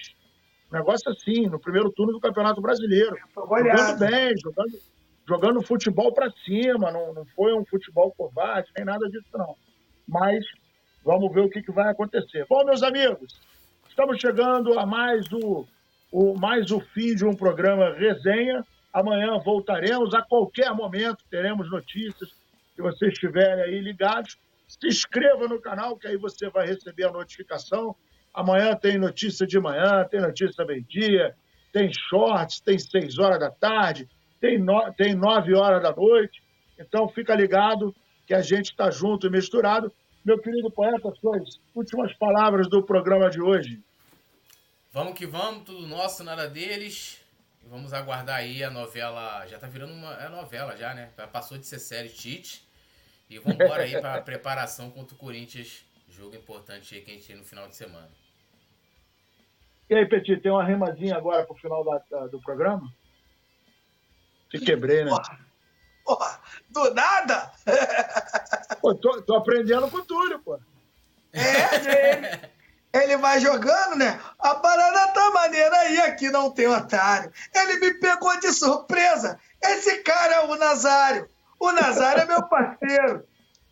Um 0.72 0.78
negócio 0.78 1.12
assim, 1.12 1.48
no 1.48 1.60
primeiro 1.60 1.92
turno 1.92 2.14
do 2.14 2.20
Campeonato 2.20 2.62
Brasileiro. 2.62 3.16
Jogando 3.36 4.00
bem, 4.00 4.34
jogando, 4.38 4.80
jogando 5.28 5.62
futebol 5.62 6.14
para 6.14 6.32
cima, 6.46 6.92
não, 6.92 7.14
não 7.14 7.26
foi 7.36 7.54
um 7.54 7.66
futebol 7.66 8.14
covarde, 8.18 8.72
nem 8.76 8.86
nada 8.86 9.08
disso, 9.10 9.28
não. 9.34 9.56
Mas 10.08 10.46
vamos 11.04 11.34
ver 11.34 11.42
o 11.42 11.50
que, 11.50 11.62
que 11.62 11.72
vai 11.72 11.90
acontecer. 11.90 12.46
Bom, 12.50 12.64
meus 12.64 12.84
amigos, 12.84 13.38
estamos 13.90 14.20
chegando 14.20 14.80
a 14.80 14.86
mais 14.86 15.30
o, 15.34 15.68
o, 16.12 16.40
mais 16.40 16.72
o 16.72 16.80
fim 16.80 17.16
de 17.16 17.26
um 17.26 17.36
programa 17.36 17.94
resenha. 17.94 18.66
Amanhã 18.94 19.38
voltaremos, 19.40 20.14
a 20.14 20.22
qualquer 20.22 20.74
momento 20.74 21.24
teremos 21.30 21.70
notícias, 21.70 22.30
se 22.76 22.82
vocês 22.82 23.14
estiverem 23.14 23.64
aí 23.64 23.80
ligados. 23.80 24.38
Se 24.72 24.88
inscreva 24.88 25.50
no 25.50 25.60
canal, 25.60 25.98
que 25.98 26.08
aí 26.08 26.16
você 26.16 26.50
vai 26.50 26.66
receber 26.66 27.04
a 27.04 27.12
notificação. 27.12 27.94
Amanhã 28.34 28.74
tem 28.74 28.98
notícia 28.98 29.46
de 29.46 29.60
manhã, 29.60 30.08
tem 30.10 30.22
notícia 30.22 30.64
meio-dia, 30.64 31.36
tem 31.74 31.92
shorts, 31.92 32.62
tem 32.62 32.80
seis 32.80 33.20
horas 33.20 33.38
da 33.38 33.52
tarde, 33.52 34.08
tem, 34.40 34.58
no, 34.58 34.94
tem 34.94 35.14
nove 35.14 35.54
horas 35.54 35.84
da 35.84 35.94
noite. 35.94 36.42
Então 36.80 37.10
fica 37.10 37.36
ligado 37.36 37.94
que 38.26 38.34
a 38.34 38.42
gente 38.42 38.72
está 38.72 38.90
junto 38.90 39.28
e 39.28 39.30
misturado. 39.30 39.92
Meu 40.24 40.40
querido 40.40 40.72
poeta, 40.72 41.12
suas 41.20 41.60
últimas 41.76 42.14
palavras 42.14 42.70
do 42.70 42.82
programa 42.82 43.30
de 43.30 43.42
hoje. 43.42 43.84
Vamos 44.94 45.18
que 45.18 45.26
vamos, 45.26 45.64
tudo 45.64 45.86
nosso, 45.86 46.24
nada 46.24 46.48
deles. 46.48 47.20
Vamos 47.66 47.92
aguardar 47.92 48.38
aí 48.38 48.64
a 48.64 48.70
novela. 48.70 49.46
Já 49.48 49.60
tá 49.60 49.68
virando 49.68 49.92
uma 49.92 50.14
é 50.14 50.30
novela 50.30 50.78
já, 50.78 50.94
né? 50.94 51.10
Passou 51.34 51.58
de 51.58 51.66
ser 51.66 51.80
série 51.80 52.08
Tite. 52.08 52.71
E 53.32 53.40
vamos 53.40 53.58
embora 53.62 53.84
aí 53.84 53.94
para 53.94 54.16
a 54.16 54.22
preparação 54.22 54.92
contra 54.92 55.16
o 55.16 55.18
Corinthians. 55.18 55.86
Jogo 56.10 56.36
importante 56.36 56.94
aí 56.94 57.02
que 57.02 57.12
a 57.12 57.14
gente 57.14 57.28
tem 57.28 57.38
no 57.38 57.46
final 57.46 57.66
de 57.66 57.78
semana. 57.78 58.10
E 59.90 59.96
aí, 59.96 60.06
Petit, 60.06 60.42
tem 60.42 60.52
uma 60.52 60.66
remadinha 60.66 61.16
agora 61.16 61.46
pro 61.46 61.56
final 61.56 61.82
da, 61.86 62.02
da, 62.12 62.28
do 62.28 62.42
programa? 62.42 62.94
Te 64.50 64.60
quebrei, 64.60 65.06
né? 65.06 65.12
Porra, 65.12 65.40
porra 66.04 66.42
do 66.70 66.94
nada? 66.94 67.54
Pô, 68.82 68.94
tô, 68.96 69.22
tô 69.22 69.38
aprendendo 69.38 69.90
com 69.90 69.98
o 69.98 70.06
Túlio, 70.06 70.40
pô. 70.40 70.60
É, 71.32 71.76
ele, 71.76 72.50
ele 72.92 73.18
vai 73.18 73.40
jogando, 73.40 73.96
né? 73.96 74.20
A 74.40 74.56
parada 74.56 75.14
tá 75.14 75.30
maneira 75.30 75.78
aí, 75.78 76.02
aqui 76.02 76.30
não 76.30 76.52
tem 76.52 76.68
otário. 76.68 77.32
Ele 77.56 77.80
me 77.80 77.94
pegou 77.94 78.38
de 78.42 78.52
surpresa. 78.52 79.40
Esse 79.64 80.00
cara 80.00 80.36
é 80.36 80.40
o 80.42 80.56
Nazário. 80.58 81.30
O 81.62 81.72
Nazário 81.72 82.24
é 82.24 82.26
meu 82.26 82.42
parceiro. 82.42 83.24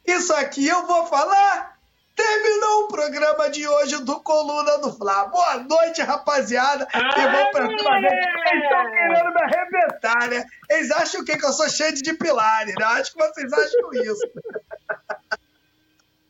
Isso 0.06 0.32
aqui 0.36 0.68
eu 0.68 0.86
vou 0.86 1.08
falar. 1.08 1.76
Terminou 2.16 2.84
o 2.84 2.88
programa 2.88 3.50
de 3.50 3.68
hoje 3.68 4.04
do 4.04 4.20
Coluna 4.22 4.78
do 4.78 4.94
Fla. 4.94 5.26
Boa 5.26 5.58
noite, 5.58 6.00
rapaziada. 6.04 6.88
e 6.94 7.00
vamos 7.00 7.52
pra 7.52 7.66
cima 7.66 8.02
deles. 8.02 8.28
Eles 8.52 8.64
estão 8.64 8.92
querendo 8.92 9.34
me 9.34 9.42
arrebentar, 9.42 10.30
né? 10.30 10.46
Eles 10.70 10.92
acham 10.92 11.22
o 11.22 11.26
quê? 11.26 11.36
Que 11.36 11.46
eu 11.46 11.52
sou 11.52 11.68
cheio 11.68 11.92
de 11.96 12.14
pilares, 12.14 12.76
né? 12.78 12.86
Acho 12.86 13.12
que 13.12 13.18
vocês 13.18 13.52
acham 13.52 13.94
isso. 13.94 14.30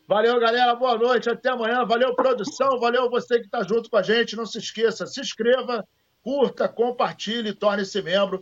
Valeu, 0.08 0.40
galera. 0.40 0.76
Boa 0.76 0.98
noite. 0.98 1.30
Até 1.30 1.50
amanhã. 1.50 1.84
Valeu, 1.86 2.16
produção. 2.16 2.80
Valeu 2.80 3.10
você 3.10 3.38
que 3.38 3.48
está 3.48 3.64
junto 3.64 3.90
com 3.90 3.98
a 3.98 4.02
gente. 4.02 4.38
Não 4.38 4.46
se 4.46 4.60
esqueça, 4.60 5.06
se 5.06 5.20
inscreva, 5.20 5.86
curta, 6.24 6.70
compartilhe, 6.70 7.54
torne-se 7.54 8.02
membro. 8.02 8.42